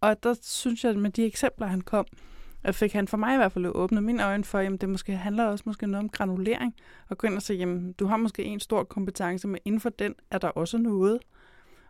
Og 0.00 0.22
der 0.22 0.34
synes 0.42 0.84
jeg, 0.84 0.90
at 0.90 0.98
med 0.98 1.10
de 1.10 1.24
eksempler, 1.24 1.66
han 1.66 1.80
kom, 1.80 2.06
at 2.64 2.74
fik 2.74 2.92
han 2.92 3.08
for 3.08 3.16
mig 3.16 3.34
i 3.34 3.36
hvert 3.36 3.52
fald 3.52 3.66
åbnet 3.66 4.02
mine 4.02 4.24
øjne 4.24 4.44
for, 4.44 4.58
at 4.58 4.80
det 4.80 4.88
måske 4.88 5.12
handler 5.12 5.44
også 5.44 5.64
måske 5.66 5.86
noget 5.86 6.04
om 6.04 6.08
granulering, 6.08 6.74
og 7.08 7.18
gå 7.18 7.26
ind 7.26 7.36
og 7.36 7.42
sige, 7.42 7.58
jamen, 7.58 7.92
du 7.92 8.06
har 8.06 8.16
måske 8.16 8.44
en 8.44 8.60
stor 8.60 8.84
kompetence, 8.84 9.48
men 9.48 9.58
inden 9.64 9.80
for 9.80 9.90
den 9.90 10.14
er 10.30 10.38
der 10.38 10.48
også 10.48 10.78
noget. 10.78 11.18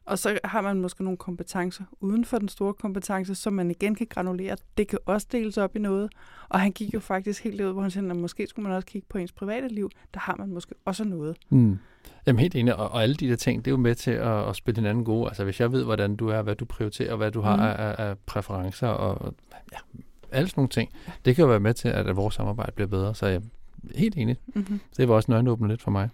Og 0.07 0.19
så 0.19 0.39
har 0.45 0.61
man 0.61 0.81
måske 0.81 1.05
nogle 1.05 1.17
kompetencer 1.17 1.85
uden 2.01 2.25
for 2.25 2.39
den 2.39 2.49
store 2.49 2.75
kompetence, 2.75 3.35
som 3.35 3.53
man 3.53 3.71
igen 3.71 3.95
kan 3.95 4.07
granulere. 4.11 4.57
Det 4.77 4.89
kan 4.89 4.99
også 5.07 5.27
deles 5.33 5.57
op 5.59 5.77
i 5.77 5.79
noget. 5.79 6.11
Og 6.49 6.61
han 6.61 6.73
gik 6.73 6.95
jo 6.95 7.01
faktisk 7.01 7.45
helt 7.45 7.61
ud, 7.61 7.73
hvor 7.73 7.83
han 7.83 7.91
sagde, 7.91 8.11
at 8.11 8.17
måske 8.17 8.47
skulle 8.47 8.69
man 8.69 8.77
også 8.77 8.87
kigge 8.87 9.07
på 9.11 9.19
ens 9.19 9.33
private 9.33 9.69
liv. 9.69 9.91
Der 10.15 10.21
har 10.21 10.37
man 10.39 10.49
måske 10.53 10.75
også 10.85 11.05
noget. 11.05 11.37
Mm. 11.51 11.79
Jamen 12.27 12.41
helt 12.41 12.55
enig, 12.55 12.77
og, 12.77 12.89
og 12.91 13.03
alle 13.03 13.15
de 13.15 13.29
der 13.29 13.37
ting, 13.37 13.65
det 13.65 13.71
er 13.71 13.73
jo 13.73 13.77
med 13.77 13.95
til 13.95 14.11
at, 14.11 14.49
at 14.49 14.57
spille 14.57 14.77
hinanden 14.81 15.05
gode. 15.05 15.29
Altså 15.29 15.45
hvis 15.45 15.61
jeg 15.61 15.73
ved, 15.73 15.85
hvordan 15.85 16.17
du 16.17 16.29
er, 16.29 16.43
hvad 16.43 16.55
du 16.57 16.65
prioriterer, 16.65 17.17
hvad 17.17 17.31
du 17.31 17.41
har 17.41 17.57
Mhm. 17.57 17.65
af, 17.65 17.95
af, 18.11 18.19
præferencer, 18.27 18.89
og 18.89 19.35
ja, 19.73 19.79
alle 20.33 20.49
sådan 20.49 20.59
nogle 20.61 20.69
ting, 20.69 20.91
det 21.25 21.37
kan 21.37 21.43
jo 21.43 21.49
være 21.49 21.61
med 21.61 21.75
til, 21.75 21.89
at, 21.89 22.07
at 22.07 22.17
vores 22.17 22.35
samarbejde 22.35 22.73
bliver 22.73 22.89
bedre. 22.89 23.15
Så 23.15 23.27
jeg 23.27 23.35
er 23.37 23.41
helt 23.99 24.17
enig. 24.17 24.37
Mm-hmm. 24.55 24.81
Det 24.97 25.09
var 25.09 25.15
også 25.15 25.27
en 25.33 25.35
øjenåbner 25.35 25.69
lidt 25.69 25.83
for 25.83 25.91
mig. 25.91 26.09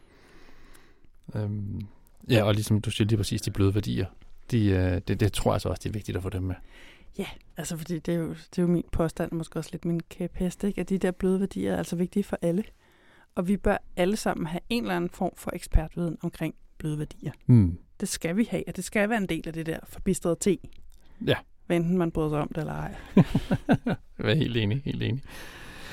Øhm, 1.34 1.80
ja, 2.30 2.42
og 2.42 2.54
ligesom 2.54 2.80
du 2.80 2.90
siger 2.90 3.08
lige 3.08 3.16
præcis, 3.16 3.42
de 3.42 3.50
bløde 3.50 3.74
værdier, 3.74 4.06
de, 4.50 4.66
øh, 4.66 5.00
det, 5.08 5.20
det 5.20 5.32
tror 5.32 5.54
jeg 5.54 5.60
så 5.60 5.68
også, 5.68 5.80
det 5.82 5.88
er 5.88 5.92
vigtigt 5.92 6.16
at 6.16 6.22
få 6.22 6.28
dem 6.28 6.42
med. 6.42 6.54
Ja, 7.18 7.26
altså 7.56 7.76
fordi 7.76 7.98
det 7.98 8.14
er, 8.14 8.18
jo, 8.18 8.28
det 8.28 8.58
er 8.58 8.62
jo 8.62 8.68
min 8.68 8.84
påstand, 8.92 9.30
og 9.30 9.36
måske 9.36 9.58
også 9.58 9.70
lidt 9.72 9.84
min 9.84 10.00
kæphest, 10.00 10.64
ikke? 10.64 10.80
at 10.80 10.88
de 10.88 10.98
der 10.98 11.10
bløde 11.10 11.40
værdier 11.40 11.72
er 11.72 11.76
altså 11.76 11.96
vigtige 11.96 12.24
for 12.24 12.38
alle. 12.42 12.64
Og 13.34 13.48
vi 13.48 13.56
bør 13.56 13.76
alle 13.96 14.16
sammen 14.16 14.46
have 14.46 14.60
en 14.68 14.82
eller 14.82 14.96
anden 14.96 15.10
form 15.10 15.32
for 15.36 15.50
ekspertviden 15.54 16.18
omkring 16.22 16.54
bløde 16.78 16.98
værdier. 16.98 17.32
Hmm. 17.46 17.78
Det 18.00 18.08
skal 18.08 18.36
vi 18.36 18.48
have, 18.50 18.62
og 18.68 18.76
det 18.76 18.84
skal 18.84 19.08
være 19.08 19.18
en 19.18 19.26
del 19.26 19.42
af 19.46 19.52
det 19.52 19.66
der 19.66 19.78
forbistrede 19.84 20.36
te. 20.40 20.58
Ja. 21.26 21.36
Hvad 21.66 21.76
enten 21.76 21.98
man 21.98 22.10
bryder 22.10 22.30
sig 22.30 22.38
om 22.38 22.48
det 22.48 22.58
eller 22.58 22.72
ej. 22.72 22.94
Jeg 24.18 24.30
er 24.30 24.34
helt 24.34 24.56
enig, 24.56 24.82
helt 24.84 25.02
enig. 25.02 25.22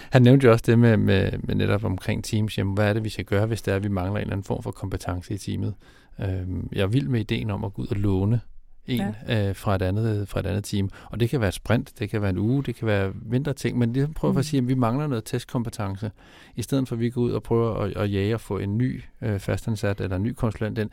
Han 0.09 0.21
nævnte 0.21 0.45
jo 0.45 0.51
også 0.51 0.63
det 0.67 0.79
med, 0.79 0.97
med, 0.97 1.31
med 1.43 1.55
netop 1.55 1.83
omkring 1.83 2.23
teams. 2.23 2.57
Jamen, 2.57 2.73
hvad 2.73 2.89
er 2.89 2.93
det, 2.93 3.03
vi 3.03 3.09
skal 3.09 3.25
gøre, 3.25 3.45
hvis 3.45 3.61
det 3.61 3.71
er, 3.71 3.75
at 3.75 3.83
vi 3.83 3.87
mangler 3.87 4.15
en 4.15 4.21
eller 4.21 4.33
anden 4.33 4.43
form 4.43 4.63
for 4.63 4.71
kompetence 4.71 5.33
i 5.33 5.37
teamet? 5.37 5.73
Øhm, 6.21 6.69
jeg 6.71 6.81
er 6.81 6.87
vild 6.87 7.07
med 7.07 7.19
ideen 7.19 7.49
om 7.49 7.63
at 7.63 7.73
gå 7.73 7.81
ud 7.81 7.87
og 7.87 7.95
låne 7.95 8.41
en 8.89 9.13
ja. 9.27 9.49
øh, 9.49 9.55
fra, 9.55 9.75
et 9.75 9.81
andet, 9.81 10.27
fra 10.27 10.39
et 10.39 10.45
andet 10.45 10.63
team. 10.63 10.89
Og 11.05 11.19
det 11.19 11.29
kan 11.29 11.41
være 11.41 11.51
sprint, 11.51 11.99
det 11.99 12.09
kan 12.09 12.21
være 12.21 12.29
en 12.29 12.37
uge, 12.37 12.63
det 12.63 12.75
kan 12.75 12.87
være 12.87 13.13
mindre 13.25 13.53
ting, 13.53 13.77
men 13.77 13.95
det 13.95 14.13
prøver 14.15 14.31
mm. 14.31 14.37
at 14.37 14.45
sige, 14.45 14.61
at 14.61 14.67
vi 14.67 14.73
mangler 14.73 15.07
noget 15.07 15.23
testkompetence. 15.25 16.11
I 16.55 16.61
stedet 16.61 16.87
for, 16.87 16.95
at 16.95 16.99
vi 16.99 17.09
går 17.09 17.21
ud 17.21 17.31
og 17.31 17.43
prøver 17.43 17.75
at, 17.75 17.97
at 17.97 18.13
jage 18.13 18.33
og 18.33 18.41
få 18.41 18.57
en 18.57 18.77
ny 18.77 19.03
øh, 19.21 19.39
fastansat 19.39 20.01
eller 20.01 20.15
en 20.15 20.23
ny 20.23 20.33
konsulent, 20.33 20.77
den, 20.77 20.89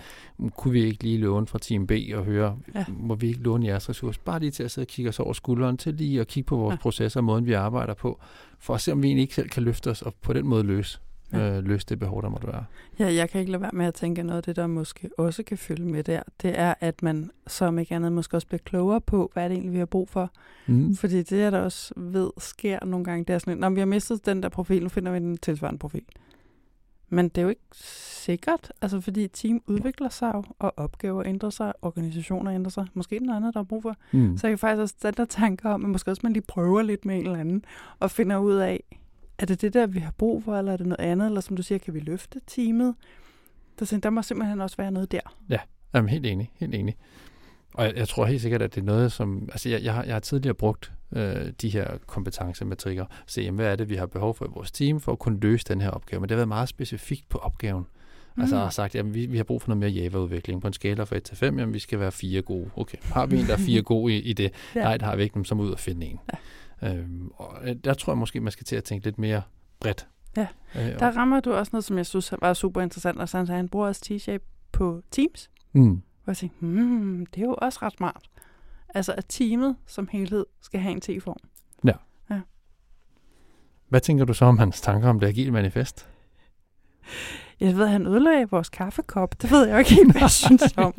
kunne 0.57 0.73
vi 0.73 0.85
ikke 0.85 1.03
lige 1.03 1.19
låne 1.19 1.47
fra 1.47 1.59
team 1.59 1.87
B 1.87 1.93
og 2.15 2.25
høre, 2.25 2.59
ja. 2.75 2.85
må 2.89 3.15
vi 3.15 3.27
ikke 3.29 3.41
låne 3.41 3.67
jeres 3.67 3.89
ressourcer? 3.89 4.21
Bare 4.25 4.41
lige 4.41 4.51
til 4.51 4.63
at 4.63 4.71
sidde 4.71 4.85
og 4.85 4.89
kigge 4.89 5.09
os 5.09 5.21
over 5.21 5.33
skulderen, 5.33 5.77
til 5.77 5.95
lige 5.95 6.21
at 6.21 6.27
kigge 6.27 6.47
på 6.47 6.57
vores 6.57 6.73
ja. 6.73 6.77
processer 6.77 7.21
og 7.21 7.25
måden, 7.25 7.47
vi 7.47 7.53
arbejder 7.53 7.95
på, 7.95 8.21
for 8.59 8.75
at 8.75 8.81
se, 8.81 8.93
om 8.93 9.03
vi 9.03 9.09
egentlig 9.09 9.23
ikke 9.23 9.35
selv 9.35 9.49
kan 9.49 9.63
løfte 9.63 9.91
os 9.91 10.03
og 10.03 10.15
på 10.23 10.33
den 10.33 10.47
måde 10.47 10.63
løse 10.63 10.99
ja. 11.33 11.57
øh, 11.57 11.65
løse 11.65 11.87
det 11.89 11.99
behov, 11.99 12.23
der 12.23 12.29
måtte 12.29 12.47
være. 12.47 12.65
Ja, 12.99 13.15
jeg 13.15 13.31
kan 13.31 13.41
ikke 13.41 13.53
lade 13.53 13.63
være 13.63 13.71
med 13.75 13.87
at 13.87 13.95
tænke, 13.95 14.21
at 14.21 14.27
noget 14.27 14.37
af 14.37 14.43
det, 14.43 14.57
der 14.57 14.67
måske 14.67 15.11
også 15.19 15.43
kan 15.43 15.59
følge 15.59 15.85
med 15.85 16.05
der, 16.05 16.23
det 16.43 16.59
er, 16.59 16.75
at 16.81 17.03
man 17.03 17.31
som 17.47 17.79
ikke 17.79 17.95
andet 17.95 18.13
måske 18.13 18.37
også 18.37 18.47
bliver 18.47 18.61
klogere 18.65 19.01
på, 19.01 19.31
hvad 19.33 19.45
er 19.45 19.49
det 19.49 19.55
egentlig, 19.55 19.73
vi 19.73 19.79
har 19.79 19.87
brug 19.87 20.09
for. 20.09 20.31
Mm. 20.67 20.95
Fordi 20.95 21.23
det, 21.23 21.39
jeg 21.39 21.53
da 21.53 21.61
også 21.61 21.95
ved, 21.97 22.31
sker 22.39 22.85
nogle 22.85 23.05
gange, 23.05 23.25
det 23.25 23.35
er 23.35 23.39
sådan, 23.39 23.59
når 23.59 23.71
vi 23.71 23.79
har 23.79 23.87
mistet 23.87 24.27
den 24.27 24.43
der 24.43 24.49
profil, 24.49 24.83
nu 24.83 24.89
finder 24.89 25.13
vi 25.13 25.17
en 25.17 25.37
tilsvarende 25.37 25.79
profil. 25.79 26.05
Men 27.09 27.29
det 27.29 27.39
er 27.39 27.43
jo 27.43 27.49
ikke 27.49 27.63
sikkert, 27.73 28.73
altså 28.83 29.01
fordi 29.01 29.29
team 29.29 29.63
udvikler 29.67 30.09
sig 30.09 30.33
jo, 30.35 30.45
og 30.59 30.75
opgaver 30.77 31.23
ændrer 31.27 31.51
sig, 31.51 31.73
organisationer 31.83 32.55
ændrer 32.55 32.71
sig. 32.71 32.87
Måske 32.95 33.19
den 33.19 33.31
anden, 33.31 33.53
der 33.53 33.59
har 33.59 33.65
brug 33.65 33.83
for. 33.83 33.97
Mm. 34.13 34.37
Så 34.37 34.47
jeg 34.47 34.53
kan 34.53 34.59
faktisk 34.59 34.81
også 34.81 34.95
sætte 35.03 35.17
der 35.17 35.25
tanker 35.25 35.71
om, 35.71 35.85
at 35.85 35.91
måske 35.91 36.11
også 36.11 36.21
man 36.23 36.33
lige 36.33 36.45
prøver 36.49 36.83
lidt 36.83 37.05
med 37.05 37.17
en 37.17 37.27
eller 37.27 37.39
anden, 37.39 37.65
og 38.01 38.11
finder 38.11 38.37
ud 38.37 38.55
af, 38.55 38.85
er 39.39 39.47
det 39.47 39.61
det 39.61 39.75
der, 39.75 39.87
vi 39.87 39.99
har 39.99 40.13
brug 40.19 40.43
for, 40.43 40.57
eller 40.57 40.73
er 40.73 40.77
det 40.77 40.87
noget 40.87 41.11
andet? 41.11 41.27
Eller 41.27 41.41
som 41.41 41.57
du 41.57 41.63
siger, 41.63 41.79
kan 41.79 41.95
vi 41.95 42.01
løfte 42.01 42.41
teamet? 42.47 42.95
Der, 43.79 43.99
der 44.03 44.11
må 44.11 44.23
simpelthen 44.23 44.61
også 44.61 44.77
være 44.77 44.91
noget 44.91 45.13
der. 45.13 45.21
Ja, 45.49 45.59
er 45.93 46.07
helt 46.07 46.27
enig, 46.27 46.53
helt 46.55 46.75
enig. 46.75 46.97
Og 47.75 47.85
jeg, 47.85 47.97
jeg 47.97 48.09
tror 48.09 48.27
helt 48.27 48.43
sikkert, 48.43 48.63
at 48.63 48.75
det 48.75 48.81
er 48.81 48.85
noget, 48.85 49.13
som... 49.13 49.49
Altså, 49.53 49.69
jeg, 49.69 49.83
jeg, 49.83 49.95
har, 49.95 50.05
jeg 50.05 50.15
har 50.15 50.21
tidligere 50.21 50.55
brugt 50.55 50.93
øh, 51.13 51.53
de 51.63 51.69
her 51.69 51.99
kompetencemetrikker. 52.07 53.05
Se, 53.27 53.41
jamen, 53.41 53.57
hvad 53.57 53.73
er 53.73 53.77
det, 53.77 53.89
vi 53.91 53.95
har 53.95 54.07
behov 54.07 54.35
for 54.35 54.45
i 54.45 54.49
vores 54.55 54.73
team, 54.73 55.01
for 55.01 55.13
at 55.13 55.19
kunne 55.19 55.41
løse 55.41 55.65
den 55.69 55.81
her 55.81 55.91
opgave. 55.91 56.21
Men 56.21 56.29
det 56.29 56.35
har 56.35 56.39
været 56.39 56.49
meget 56.49 56.69
specifikt 56.69 57.29
på 57.29 57.39
opgaven. 57.39 57.87
Mm. 58.35 58.43
Altså, 58.43 58.57
jeg 58.57 58.65
har 58.65 58.71
sagt, 58.71 58.95
at 58.95 59.15
vi, 59.15 59.27
vi 59.27 59.37
har 59.37 59.45
brug 59.45 59.63
for 59.63 59.69
noget 59.69 59.79
mere 59.79 59.91
Java-udvikling. 59.91 60.61
På 60.61 60.67
en 60.67 60.73
skala 60.73 61.03
fra 61.03 61.17
1 61.17 61.23
til 61.23 61.37
5, 61.37 61.59
jamen, 61.59 61.75
vi 61.75 61.79
skal 61.79 62.01
være 62.01 62.13
fire 62.13 62.43
gode. 62.43 62.71
Okay, 62.77 62.99
har 63.03 63.27
vi 63.27 63.41
en, 63.41 63.47
der 63.47 63.53
er 63.53 63.57
fire 63.59 63.83
gode 63.93 64.15
i, 64.15 64.19
i 64.19 64.33
det? 64.33 64.53
ja. 64.75 64.83
Nej, 64.83 64.97
der 64.97 65.07
har 65.07 65.17
vi 65.17 65.23
ikke, 65.23 65.45
så 65.45 65.55
må 65.55 65.63
ud 65.63 65.71
og 65.71 65.79
finde 65.79 66.07
en. 66.07 66.21
Ja. 66.33 66.39
Øhm, 66.83 67.31
og 67.35 67.57
der 67.85 67.95
tror 67.95 68.13
jeg 68.13 68.19
måske, 68.19 68.41
man 68.41 68.53
skal 68.53 68.65
til 68.65 68.77
at 68.77 68.85
tænke 68.85 69.05
lidt 69.05 69.19
mere 69.19 69.43
bredt. 69.81 70.09
Ja, 70.37 70.47
øh, 70.75 70.99
der 70.99 71.17
rammer 71.17 71.41
du 71.41 71.53
også 71.53 71.71
noget, 71.73 71.85
som 71.85 71.97
jeg 71.97 72.07
synes 72.07 72.35
var 72.41 72.55
super 72.55 72.81
interessant. 72.81 73.19
Og 73.19 73.29
så 73.29 73.37
han, 73.37 73.49
han 73.49 73.69
bruger 73.69 73.87
også 73.87 74.03
T-shape 74.07 74.69
på 74.73 75.03
Teams. 75.11 75.51
Mm. 75.73 75.93
Og 75.95 76.27
jeg 76.27 76.37
tænkte, 76.37 76.59
hmm, 76.61 77.27
det 77.27 77.43
er 77.43 77.47
jo 77.47 77.57
også 77.63 77.79
ret 77.83 77.93
smart. 77.93 78.31
Altså, 78.89 79.13
at 79.13 79.25
teamet 79.29 79.77
som 79.87 80.09
helhed 80.13 80.47
skal 80.61 80.81
have 80.81 80.93
en 80.93 81.01
T-form. 81.01 81.37
Ja. 81.85 81.93
ja. 82.31 82.41
Hvad 83.89 84.01
tænker 84.01 84.25
du 84.25 84.35
så 84.35 84.45
om 84.45 84.59
hans 84.59 84.81
tanker 84.81 85.09
om 85.09 85.21
det 85.21 85.27
agile 85.27 85.51
manifest? 85.51 86.09
Jeg 87.61 87.77
ved, 87.77 87.85
at 87.85 87.91
han 87.91 88.07
ødelagde 88.07 88.51
vores 88.51 88.69
kaffekop. 88.69 89.43
Det 89.43 89.51
ved 89.51 89.67
jeg 89.67 89.73
jo 89.73 89.79
ikke 89.79 89.95
helt, 89.95 90.13
hvad 90.13 90.23
jeg 90.23 90.31
synes 90.47 90.75
om. 90.77 90.95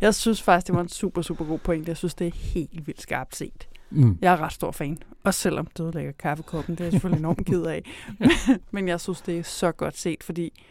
Jeg 0.00 0.14
synes 0.14 0.42
faktisk, 0.42 0.66
det 0.66 0.74
var 0.74 0.80
en 0.80 0.88
super, 0.88 1.22
super 1.22 1.44
god 1.44 1.58
point. 1.58 1.88
Jeg 1.88 1.96
synes, 1.96 2.14
det 2.14 2.26
er 2.26 2.32
helt 2.34 2.86
vildt 2.86 3.02
skarpt 3.02 3.36
set. 3.36 3.68
Mm. 3.90 4.18
Jeg 4.22 4.32
er 4.32 4.40
ret 4.40 4.52
stor 4.52 4.70
fan. 4.70 4.98
Også 5.24 5.40
selvom 5.40 5.66
det 5.66 5.84
ødelægger 5.84 6.12
kaffekoppen. 6.12 6.74
Det 6.74 6.80
er 6.80 6.84
jeg 6.84 6.92
selvfølgelig 6.92 7.18
enormt 7.18 7.46
ked 7.46 7.62
af. 7.62 7.82
Men 8.70 8.88
jeg 8.88 9.00
synes, 9.00 9.20
det 9.20 9.38
er 9.38 9.42
så 9.42 9.72
godt 9.72 9.96
set, 9.96 10.22
fordi... 10.24 10.64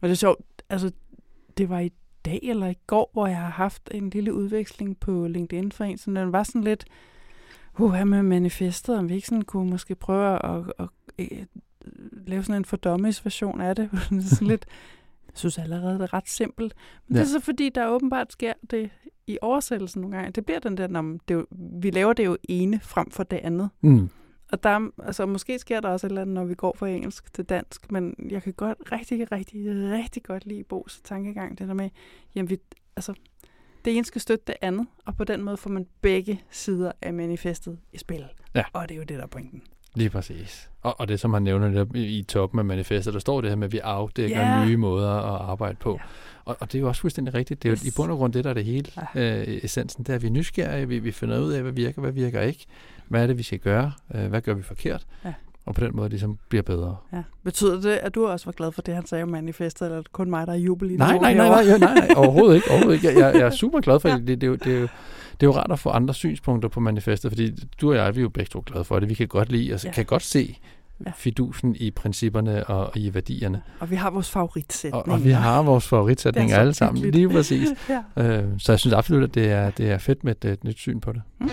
Og 0.00 0.08
det 0.08 0.12
er 0.12 0.16
sjovt, 0.16 0.40
altså, 0.70 0.92
det 1.58 1.68
var 1.68 1.78
i 1.78 1.92
dag 2.24 2.40
eller 2.42 2.66
i 2.66 2.78
går, 2.86 3.10
hvor 3.12 3.26
jeg 3.26 3.36
har 3.36 3.50
haft 3.50 3.88
en 3.90 4.10
lille 4.10 4.34
udveksling 4.34 5.00
på 5.00 5.26
LinkedIn 5.26 5.72
for 5.72 5.84
en, 5.84 5.98
så 5.98 6.10
den 6.10 6.32
var 6.32 6.42
sådan 6.42 6.64
lidt, 6.64 6.84
uh, 7.78 8.06
med 8.06 8.22
manifestet, 8.22 8.98
om 8.98 9.08
vi 9.08 9.14
ikke 9.14 9.28
sådan 9.28 9.42
kunne 9.42 9.70
måske 9.70 9.94
prøve 9.94 10.34
at, 10.34 10.40
at, 10.44 10.72
at, 10.78 10.88
at 11.18 11.48
lave 12.26 12.42
sådan 12.42 12.60
en 12.60 12.64
fordummies 12.64 13.24
version 13.24 13.60
af 13.60 13.76
det. 13.76 13.90
sådan 14.30 14.48
lidt, 14.48 14.66
jeg 15.32 15.38
synes 15.38 15.58
allerede, 15.58 15.94
det 15.94 16.02
er 16.02 16.14
ret 16.14 16.28
simpelt. 16.28 16.74
Men 17.08 17.16
ja. 17.16 17.20
det 17.22 17.28
er 17.28 17.30
så 17.30 17.40
fordi, 17.40 17.68
der 17.68 17.88
åbenbart 17.88 18.32
sker 18.32 18.52
det 18.70 18.90
i 19.26 19.38
oversættelsen 19.42 20.00
nogle 20.00 20.16
gange. 20.16 20.32
Det 20.32 20.44
bliver 20.44 20.60
den 20.60 20.76
der, 20.76 20.86
når 20.86 21.18
det 21.28 21.34
jo, 21.34 21.46
vi 21.80 21.90
laver 21.90 22.12
det 22.12 22.24
jo 22.24 22.36
ene 22.48 22.80
frem 22.80 23.10
for 23.10 23.22
det 23.22 23.36
andet. 23.36 23.70
Mm. 23.80 24.08
Og 24.52 24.62
der, 24.62 24.90
altså, 25.04 25.26
måske 25.26 25.58
sker 25.58 25.80
der 25.80 25.88
også 25.88 26.06
et 26.06 26.10
eller 26.10 26.22
andet, 26.22 26.34
når 26.34 26.44
vi 26.44 26.54
går 26.54 26.76
fra 26.78 26.88
engelsk 26.88 27.34
til 27.34 27.44
dansk, 27.44 27.92
men 27.92 28.14
jeg 28.30 28.42
kan 28.42 28.52
godt 28.52 28.78
rigtig, 28.92 29.32
rigtig, 29.32 29.64
rigtig 29.66 30.22
godt 30.22 30.46
lide 30.46 30.64
Bo's 30.72 31.00
tankegang, 31.04 31.58
det 31.58 31.68
der 31.68 31.74
med, 31.74 31.90
jamen 32.34 32.50
vi, 32.50 32.58
altså, 32.96 33.14
det 33.84 33.96
ene 33.96 34.04
skal 34.04 34.20
støtte 34.20 34.44
det 34.46 34.54
andet, 34.60 34.86
og 35.06 35.16
på 35.16 35.24
den 35.24 35.42
måde 35.42 35.56
får 35.56 35.70
man 35.70 35.86
begge 36.00 36.42
sider 36.50 36.92
af 37.02 37.14
manifestet 37.14 37.78
i 37.92 37.98
spil. 37.98 38.24
Ja. 38.54 38.64
Og 38.72 38.88
det 38.88 38.94
er 38.94 38.98
jo 38.98 39.04
det, 39.04 39.16
der 39.16 39.22
er 39.22 39.28
pointen. 39.28 39.62
Lige 39.94 40.10
præcis. 40.10 40.70
Og, 40.82 41.00
og 41.00 41.08
det, 41.08 41.20
som 41.20 41.32
han 41.34 41.42
nævner 41.42 41.68
der 41.68 41.86
i 41.94 42.24
toppen 42.28 42.58
af 42.58 42.64
manifestet, 42.64 43.14
der 43.14 43.20
står 43.20 43.40
det 43.40 43.50
her 43.50 43.56
med, 43.56 43.64
at 43.64 43.72
vi 43.72 43.78
afdækker 43.78 44.38
yeah. 44.38 44.68
nye 44.68 44.76
måder 44.76 45.10
at 45.10 45.50
arbejde 45.50 45.76
på. 45.80 45.90
Yeah. 45.90 46.00
Og, 46.44 46.56
og 46.60 46.72
det 46.72 46.78
er 46.78 46.80
jo 46.82 46.88
også 46.88 47.00
fuldstændig 47.00 47.34
rigtigt. 47.34 47.62
Det 47.62 47.68
er 47.68 47.72
yes. 47.72 47.84
jo 47.84 47.88
i 47.88 47.92
bund 47.96 48.12
og 48.12 48.18
grund 48.18 48.32
det, 48.32 48.44
der 48.44 48.50
er 48.50 48.54
det 48.54 48.64
hele 48.64 48.92
ja. 49.14 49.38
øh, 49.38 49.58
essensen. 49.62 50.04
Det 50.04 50.10
er, 50.10 50.14
at 50.14 50.22
vi 50.22 50.26
er 50.26 50.30
nysgerrige, 50.30 50.88
vi, 50.88 50.98
vi 50.98 51.10
finder 51.10 51.40
ud 51.40 51.52
af, 51.52 51.62
hvad 51.62 51.72
virker, 51.72 52.00
hvad 52.00 52.12
virker 52.12 52.40
ikke. 52.40 52.66
Hvad 53.08 53.22
er 53.22 53.26
det, 53.26 53.38
vi 53.38 53.42
skal 53.42 53.58
gøre? 53.58 53.92
Øh, 54.14 54.26
hvad 54.26 54.40
gør 54.40 54.54
vi 54.54 54.62
forkert? 54.62 55.06
Ja. 55.24 55.32
Og 55.66 55.74
på 55.74 55.80
den 55.80 55.96
måde 55.96 56.08
ligesom 56.08 56.38
bliver 56.48 56.62
bedre. 56.62 56.96
Ja. 57.12 57.22
Betyder 57.44 57.80
det, 57.80 57.90
at 57.90 58.14
du 58.14 58.26
også 58.26 58.44
var 58.44 58.52
glad 58.52 58.72
for 58.72 58.82
det, 58.82 58.94
han 58.94 59.06
sagde 59.06 59.22
om 59.22 59.28
manifestet, 59.28 59.86
eller 59.86 59.98
er 59.98 60.02
det 60.02 60.12
kun 60.12 60.30
mig, 60.30 60.46
der 60.46 60.52
er 60.52 60.56
jubel 60.56 60.90
i? 60.90 60.96
Nej, 60.96 61.18
nej, 61.18 61.34
nej, 61.34 61.48
nej, 61.48 61.78
nej, 61.78 61.94
nej, 61.94 62.08
overhovedet 62.16 62.54
ikke. 62.54 62.70
Overhovedet 62.70 62.94
ikke. 62.94 63.08
Jeg, 63.08 63.16
jeg, 63.16 63.40
jeg 63.40 63.46
er 63.46 63.50
super 63.50 63.80
glad 63.80 64.00
for 64.00 64.08
ja. 64.08 64.16
det. 64.16 64.26
Det, 64.26 64.40
det, 64.40 64.48
er 64.48 64.56
det, 64.56 64.76
er 64.76 64.80
jo, 64.80 64.88
det 65.40 65.46
er 65.46 65.50
jo 65.50 65.56
rart 65.56 65.72
at 65.72 65.78
få 65.78 65.90
andre 65.90 66.14
synspunkter 66.14 66.68
på 66.68 66.80
manifestet, 66.80 67.30
fordi 67.30 67.52
du 67.80 67.90
og 67.90 67.96
jeg, 67.96 68.14
vi 68.16 68.20
er 68.20 68.22
jo 68.22 68.28
begge 68.28 68.48
to 68.48 68.62
glade 68.66 68.84
for 68.84 69.00
det. 69.00 69.08
Vi 69.08 69.14
kan 69.14 69.28
godt 69.28 69.52
lide, 69.52 69.72
altså 69.72 69.88
ja. 69.88 69.92
kan 69.92 70.04
godt 70.04 70.22
se 70.22 70.58
ja. 71.06 71.12
fidusen 71.16 71.76
i 71.76 71.90
principperne 71.90 72.66
og, 72.66 72.86
og 72.86 72.96
i 72.96 73.14
værdierne. 73.14 73.62
Og 73.80 73.90
vi 73.90 73.96
har 73.96 74.10
vores 74.10 74.30
favoritsætning. 74.30 75.04
Og, 75.08 75.12
og 75.12 75.24
vi 75.24 75.30
har 75.30 75.62
vores 75.62 75.88
favoritsætninger 75.88 76.56
alle 76.56 76.74
sammen, 76.74 77.10
lige 77.10 77.28
præcis. 77.28 77.68
ja. 77.88 78.02
øh, 78.16 78.44
så 78.58 78.72
jeg 78.72 78.80
synes 78.80 78.94
absolut, 78.94 79.22
at 79.22 79.34
det 79.34 79.50
er, 79.50 79.70
det 79.70 79.90
er 79.90 79.98
fedt 79.98 80.24
med 80.24 80.44
et, 80.44 80.50
et 80.50 80.64
nyt 80.64 80.78
syn 80.78 81.00
på 81.00 81.12
det. 81.12 81.22
Mm. 81.40 81.50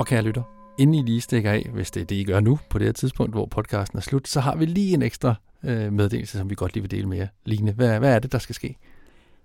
Og 0.00 0.06
kære 0.06 0.22
lytter, 0.22 0.42
inden 0.78 0.94
I 0.94 1.02
lige 1.02 1.20
stikker 1.20 1.50
af, 1.50 1.70
hvis 1.72 1.90
det 1.90 2.00
er 2.00 2.04
det, 2.04 2.16
I 2.16 2.24
gør 2.24 2.40
nu, 2.40 2.58
på 2.70 2.78
det 2.78 2.86
her 2.86 2.92
tidspunkt, 2.92 3.32
hvor 3.34 3.46
podcasten 3.46 3.98
er 3.98 4.02
slut, 4.02 4.28
så 4.28 4.40
har 4.40 4.56
vi 4.56 4.64
lige 4.64 4.94
en 4.94 5.02
ekstra 5.02 5.34
øh, 5.64 5.92
meddelelse, 5.92 6.38
som 6.38 6.50
vi 6.50 6.54
godt 6.54 6.74
lige 6.74 6.82
vil 6.82 6.90
dele 6.90 7.08
med 7.08 7.16
jer. 7.16 7.26
Line, 7.44 7.72
hvad, 7.72 7.98
hvad 7.98 8.14
er 8.14 8.18
det, 8.18 8.32
der 8.32 8.38
skal 8.38 8.54
ske? 8.54 8.76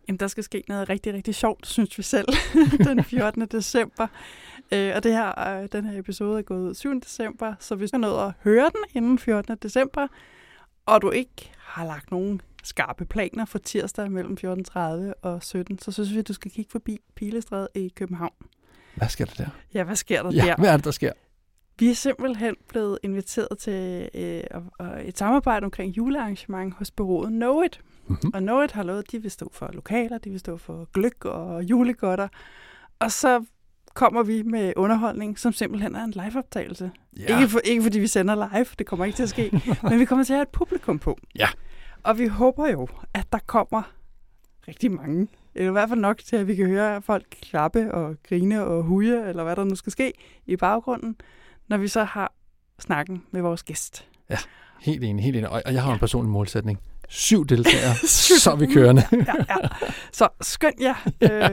Jamen, 0.07 0.19
der 0.19 0.27
skal 0.27 0.43
ske 0.43 0.63
noget 0.67 0.89
rigtig, 0.89 1.13
rigtig 1.13 1.35
sjovt, 1.35 1.67
synes 1.67 1.97
vi 1.97 2.03
selv, 2.03 2.27
den 2.87 3.03
14. 3.03 3.45
december. 3.45 4.07
Øh, 4.71 4.91
og 4.95 5.03
det 5.03 5.11
her, 5.11 5.39
øh, 5.39 5.67
den 5.71 5.85
her 5.85 5.99
episode 5.99 6.39
er 6.39 6.43
gået 6.43 6.69
ud 6.69 6.75
7. 6.75 7.01
december, 7.01 7.53
så 7.59 7.75
hvis 7.75 7.91
du 7.91 7.97
nået 7.97 8.27
at 8.27 8.33
høre 8.43 8.63
den 8.63 9.03
inden 9.03 9.19
14. 9.19 9.57
december, 9.61 10.07
og 10.85 11.01
du 11.01 11.11
ikke 11.11 11.51
har 11.57 11.85
lagt 11.85 12.11
nogen 12.11 12.41
skarpe 12.63 13.05
planer 13.05 13.45
for 13.45 13.57
tirsdag 13.57 14.11
mellem 14.11 14.37
14.30 14.45 14.79
og 15.21 15.43
17, 15.43 15.79
så 15.79 15.91
synes 15.91 16.13
vi, 16.13 16.19
at 16.19 16.27
du 16.27 16.33
skal 16.33 16.51
kigge 16.51 16.71
forbi 16.71 16.99
Pilestræde 17.15 17.67
i 17.75 17.91
København. 17.95 18.33
Hvad 18.95 19.09
sker 19.09 19.25
der 19.25 19.33
der? 19.33 19.49
Ja, 19.73 19.83
hvad 19.83 19.95
sker 19.95 20.23
der 20.23 20.31
ja, 20.31 20.45
der? 20.45 20.55
hvad 20.55 20.69
er 20.69 20.75
det, 20.77 20.85
der 20.85 20.91
sker? 20.91 21.11
Vi 21.79 21.89
er 21.89 21.95
simpelthen 21.95 22.55
blevet 22.67 22.99
inviteret 23.03 23.57
til 23.57 24.09
øh, 24.13 24.41
et 25.05 25.17
samarbejde 25.17 25.65
omkring 25.65 25.97
julearrangement 25.97 26.73
hos 26.73 26.91
bureauet 26.91 27.29
Know 27.29 27.61
It. 27.61 27.81
Mm-hmm. 28.07 28.31
Og 28.33 28.41
Know 28.41 28.61
It 28.61 28.71
har 28.71 28.83
lovet, 28.83 29.11
de 29.11 29.21
vil 29.21 29.31
stå 29.31 29.49
for 29.53 29.69
lokaler, 29.73 30.17
de 30.17 30.29
vil 30.29 30.39
stå 30.39 30.57
for 30.57 30.87
gløk 30.93 31.25
og 31.25 31.63
julegodter. 31.63 32.27
Og 32.99 33.11
så 33.11 33.45
kommer 33.93 34.23
vi 34.23 34.43
med 34.43 34.73
underholdning, 34.75 35.39
som 35.39 35.53
simpelthen 35.53 35.95
er 35.95 36.03
en 36.03 36.11
liveoptagelse. 36.11 36.91
Ja. 37.19 37.39
Ikke, 37.39 37.49
for, 37.49 37.59
ikke 37.59 37.83
fordi 37.83 37.99
vi 37.99 38.07
sender 38.07 38.35
live, 38.35 38.65
det 38.79 38.87
kommer 38.87 39.05
ikke 39.05 39.15
til 39.15 39.23
at 39.23 39.29
ske, 39.29 39.61
men 39.89 39.99
vi 39.99 40.05
kommer 40.05 40.25
til 40.25 40.33
at 40.33 40.37
have 40.37 40.43
et 40.43 40.49
publikum 40.49 40.99
på. 40.99 41.17
Ja. 41.35 41.47
Og 42.03 42.17
vi 42.17 42.27
håber 42.27 42.67
jo, 42.69 42.87
at 43.13 43.27
der 43.31 43.39
kommer 43.45 43.81
rigtig 44.67 44.91
mange. 44.91 45.27
Eller 45.55 45.69
i 45.69 45.71
hvert 45.71 45.89
fald 45.89 45.99
nok 45.99 46.17
til, 46.17 46.35
at 46.35 46.47
vi 46.47 46.55
kan 46.55 46.65
høre 46.65 47.01
folk 47.01 47.25
klappe 47.41 47.93
og 47.93 48.15
grine 48.29 48.65
og 48.65 48.83
huje, 48.83 49.29
eller 49.29 49.43
hvad 49.43 49.55
der 49.55 49.63
nu 49.63 49.75
skal 49.75 49.91
ske 49.91 50.13
i 50.45 50.55
baggrunden, 50.55 51.15
når 51.67 51.77
vi 51.77 51.87
så 51.87 52.03
har 52.03 52.33
snakken 52.79 53.23
med 53.31 53.41
vores 53.41 53.63
gæst. 53.63 54.05
Helt 54.81 55.03
enig, 55.03 55.23
helt 55.23 55.37
enig. 55.37 55.49
Og 55.49 55.73
jeg 55.73 55.83
har 55.83 55.93
en 55.93 55.99
personlig 55.99 56.31
målsætning. 56.31 56.79
Syv 57.09 57.45
deltagere, 57.45 57.95
så 58.43 58.51
er 58.51 58.55
vi 58.55 58.65
kørende. 58.65 59.03
ja, 59.11 59.33
ja. 59.49 59.55
Så 60.11 60.27
skynd 60.41 60.81
jer. 60.81 60.95
Øh, 61.21 61.51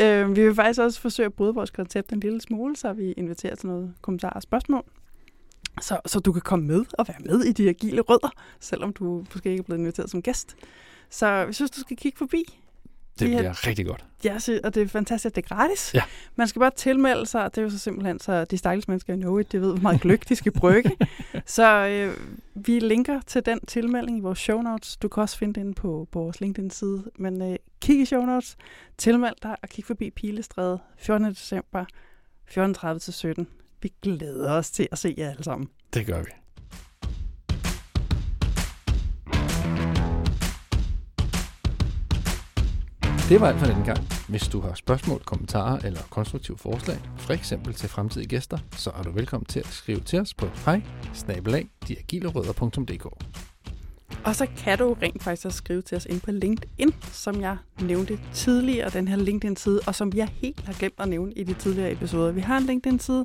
øh, 0.00 0.36
vi 0.36 0.46
vil 0.46 0.54
faktisk 0.54 0.80
også 0.80 1.00
forsøge 1.00 1.26
at 1.26 1.34
bryde 1.34 1.54
vores 1.54 1.70
koncept 1.70 2.12
en 2.12 2.20
lille 2.20 2.40
smule, 2.40 2.76
så 2.76 2.92
vi 2.92 3.12
inviterer 3.12 3.54
til 3.54 3.68
noget 3.68 3.94
kommentarer 4.02 4.32
og 4.32 4.42
spørgsmål. 4.42 4.84
Så, 5.80 6.00
så 6.06 6.20
du 6.20 6.32
kan 6.32 6.42
komme 6.42 6.66
med 6.66 6.84
og 6.98 7.08
være 7.08 7.18
med 7.20 7.44
i 7.44 7.52
de 7.52 7.68
agile 7.68 8.00
rødder, 8.00 8.30
selvom 8.60 8.92
du 8.92 9.24
måske 9.34 9.50
ikke 9.50 9.60
er 9.60 9.64
blevet 9.64 9.80
inviteret 9.80 10.10
som 10.10 10.22
gæst. 10.22 10.56
Så 11.10 11.26
jeg 11.26 11.54
synes, 11.54 11.70
du 11.70 11.80
skal 11.80 11.96
kigge 11.96 12.18
forbi. 12.18 12.60
Det 13.18 13.28
Vi 13.28 13.32
har- 13.32 13.40
bliver 13.40 13.66
rigtig 13.66 13.86
godt. 13.86 14.04
Ja, 14.24 14.34
og 14.64 14.74
det 14.74 14.82
er 14.82 14.88
fantastisk, 14.88 15.32
at 15.32 15.36
det 15.36 15.44
er 15.50 15.54
gratis. 15.54 15.94
Ja. 15.94 16.02
Man 16.36 16.48
skal 16.48 16.60
bare 16.60 16.70
tilmelde 16.76 17.26
sig, 17.26 17.44
og 17.44 17.54
det 17.54 17.58
er 17.60 17.62
jo 17.62 17.70
så 17.70 17.78
simpelthen, 17.78 18.18
så 18.20 18.44
de 18.44 18.58
stakkels 18.58 18.88
mennesker 18.88 19.14
i 19.38 19.40
It, 19.40 19.52
det 19.52 19.60
ved, 19.60 19.70
hvor 19.72 19.80
meget 19.82 20.00
gløk 20.00 20.28
de 20.28 20.36
skal 20.36 20.52
brygge. 20.52 20.90
så 21.46 21.86
øh, 21.86 22.16
vi 22.54 22.78
linker 22.78 23.20
til 23.26 23.46
den 23.46 23.60
tilmelding 23.66 24.18
i 24.18 24.20
vores 24.20 24.38
show 24.38 24.60
notes. 24.62 24.96
Du 24.96 25.08
kan 25.08 25.20
også 25.20 25.38
finde 25.38 25.60
den 25.60 25.74
på, 25.74 26.08
på 26.12 26.18
vores 26.20 26.40
LinkedIn-side. 26.40 27.04
Men 27.18 27.42
øh, 27.42 27.56
kig 27.80 28.00
i 28.00 28.04
show 28.04 28.22
notes, 28.24 28.56
tilmeld 28.98 29.34
dig 29.42 29.56
og 29.62 29.68
kig 29.68 29.84
forbi 29.84 30.10
Pilestræde 30.10 30.78
14. 30.98 31.30
december 31.30 31.84
14.30 32.50 32.98
til 32.98 33.12
17. 33.12 33.46
Vi 33.82 33.92
glæder 34.02 34.52
os 34.52 34.70
til 34.70 34.88
at 34.92 34.98
se 34.98 35.14
jer 35.18 35.30
alle 35.30 35.44
sammen. 35.44 35.68
Det 35.94 36.06
gør 36.06 36.22
vi. 36.22 36.30
Det 43.28 43.40
var 43.40 43.48
alt 43.48 43.58
for 43.58 43.66
den 43.66 43.84
gang. 43.84 43.98
Hvis 44.28 44.48
du 44.48 44.60
har 44.60 44.74
spørgsmål, 44.74 45.20
kommentarer 45.24 45.78
eller 45.78 46.00
konstruktive 46.10 46.58
forslag, 46.58 46.96
for 47.16 47.32
eksempel 47.32 47.74
til 47.74 47.88
fremtidige 47.88 48.28
gæster, 48.28 48.58
så 48.72 48.90
er 48.98 49.02
du 49.02 49.10
velkommen 49.10 49.44
til 49.44 49.60
at 49.60 49.66
skrive 49.66 50.00
til 50.00 50.20
os 50.20 50.34
på 50.34 50.46
hej 50.64 50.82
Og 54.24 54.36
så 54.36 54.46
kan 54.56 54.78
du 54.78 54.96
rent 55.02 55.22
faktisk 55.22 55.46
også 55.46 55.58
skrive 55.58 55.82
til 55.82 55.96
os 55.96 56.06
ind 56.10 56.20
på 56.20 56.30
LinkedIn, 56.30 56.94
som 57.02 57.40
jeg 57.40 57.56
nævnte 57.80 58.18
tidligere, 58.32 58.90
den 58.90 59.08
her 59.08 59.16
LinkedIn-side, 59.16 59.80
og 59.86 59.94
som 59.94 60.12
jeg 60.14 60.28
helt 60.28 60.60
har 60.60 60.72
glemt 60.72 60.94
at 60.98 61.08
nævne 61.08 61.32
i 61.32 61.44
de 61.44 61.54
tidligere 61.54 61.92
episoder. 61.92 62.32
Vi 62.32 62.40
har 62.40 62.58
en 62.58 62.64
LinkedIn-side. 62.66 63.24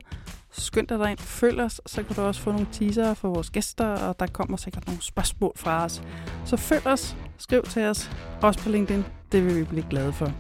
Skynd 0.52 0.88
dig 0.88 1.00
derind, 1.00 1.20
følg 1.20 1.62
os, 1.62 1.82
så 1.86 2.04
kan 2.04 2.16
du 2.16 2.22
også 2.22 2.42
få 2.42 2.52
nogle 2.52 2.68
teaser 2.72 3.14
for 3.14 3.30
vores 3.30 3.50
gæster, 3.50 3.86
og 3.86 4.20
der 4.20 4.28
kommer 4.28 4.58
sikkert 4.58 4.88
nogle 4.88 5.02
spørgsmål 5.02 5.54
fra 5.56 5.84
os. 5.84 6.04
Så 6.46 6.58
følg 6.58 6.88
os, 6.88 7.16
skriv 7.38 7.64
til 7.64 7.86
os, 7.86 8.12
også 8.42 8.60
på 8.64 8.70
LinkedIn. 8.70 9.06
Det 9.32 9.46
vil 9.46 9.56
vi 9.56 9.64
blive 9.64 9.86
glade 9.90 10.14
for. 10.14 10.32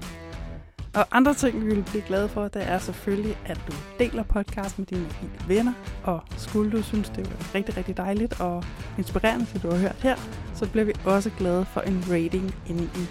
Og 0.95 1.07
andre 1.11 1.33
ting, 1.33 1.65
vi 1.65 1.75
vil 1.75 1.83
blive 1.83 2.03
glade 2.03 2.29
for, 2.29 2.47
det 2.47 2.69
er 2.69 2.77
selvfølgelig, 2.77 3.37
at 3.45 3.61
du 3.67 3.73
deler 3.99 4.23
podcast 4.23 4.79
med 4.79 4.87
dine 4.87 5.07
helt 5.13 5.49
venner. 5.49 5.73
Og 6.03 6.21
skulle 6.37 6.71
du 6.71 6.83
synes, 6.83 7.09
det 7.09 7.29
var 7.29 7.55
rigtig, 7.55 7.77
rigtig 7.77 7.97
dejligt 7.97 8.41
og 8.41 8.63
inspirerende, 8.97 9.45
det 9.53 9.63
du 9.63 9.71
har 9.71 9.77
hørt 9.77 9.95
her, 9.95 10.15
så 10.55 10.69
bliver 10.69 10.85
vi 10.85 10.93
også 11.05 11.31
glade 11.37 11.65
for 11.65 11.81
en 11.81 12.03
rating 12.09 12.55
inde 12.67 12.83
i 12.83 13.07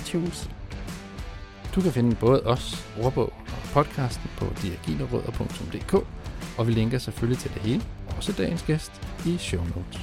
iTunes. 0.00 0.50
Du 1.74 1.80
kan 1.80 1.92
finde 1.92 2.16
både 2.16 2.42
os, 2.46 2.86
ordbog 3.02 3.32
og 3.46 3.62
podcasten 3.72 4.30
på 4.36 4.46
diagilerødder.dk, 4.62 5.94
og 6.58 6.66
vi 6.66 6.72
linker 6.72 6.98
selvfølgelig 6.98 7.38
til 7.38 7.54
det 7.54 7.62
hele, 7.62 7.82
også 8.16 8.32
dagens 8.32 8.62
gæst, 8.62 8.92
i 9.26 9.38
show 9.38 9.64
notes. 9.64 10.00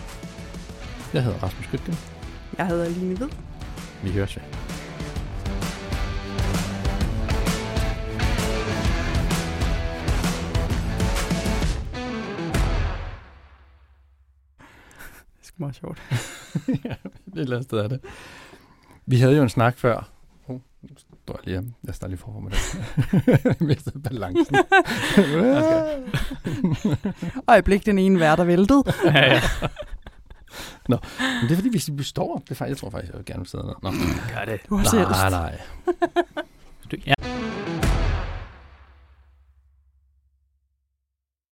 Jeg 1.14 1.24
hedder 1.24 1.40
Rasmus 1.40 1.66
Skytgen. 1.66 1.96
Jeg 2.58 2.68
hedder 2.68 2.90
Line 2.90 3.16
Hvid. 3.16 3.30
Vi 4.04 4.12
høres 4.12 4.36
ved. 4.36 4.44
Meget 15.60 15.76
sjovt. 15.76 16.02
ja, 16.86 16.92
et 16.92 16.98
eller 17.36 17.56
andet 17.56 17.64
sted 17.64 17.78
er 17.78 17.88
det. 17.88 18.00
Vi 19.06 19.18
havde 19.18 19.36
jo 19.36 19.44
en 19.44 19.50
snak 19.50 19.78
før. 19.78 20.17
Står 21.28 21.40
jeg 21.46 21.62
lige, 21.62 21.74
jeg 21.88 21.96
står 21.96 22.08
lige 22.08 22.18
for 22.18 22.40
med 22.40 22.52
det. 22.52 22.60
Jeg 23.46 23.56
mistede 23.60 24.00
balancen. 24.00 24.56
Øjeblik, 27.54 27.86
den 27.86 28.00
ene 28.00 28.20
vær, 28.20 28.36
der 28.36 28.44
væltede. 28.44 28.84
ja, 29.06 29.34
ja. 29.34 29.42
Men 30.90 31.00
det 31.42 31.52
er 31.52 31.56
fordi, 31.56 31.70
hvis 31.70 31.90
vi 31.94 32.04
står 32.04 32.36
op, 32.36 32.42
det 32.44 32.52
er 32.52 32.56
faktisk, 32.56 32.70
jeg 32.70 32.78
tror 32.78 32.90
faktisk, 32.90 33.14
jeg 33.14 33.18
vil 33.18 33.26
gerne 33.26 33.46
sidde 33.46 33.66
ned. 33.66 33.74
Nå. 33.84 33.92
Gør 34.36 34.46
det. 34.46 34.60
Du 34.70 34.76
har. 34.76 35.30
Nej, 35.30 35.60
nej. 37.20 37.37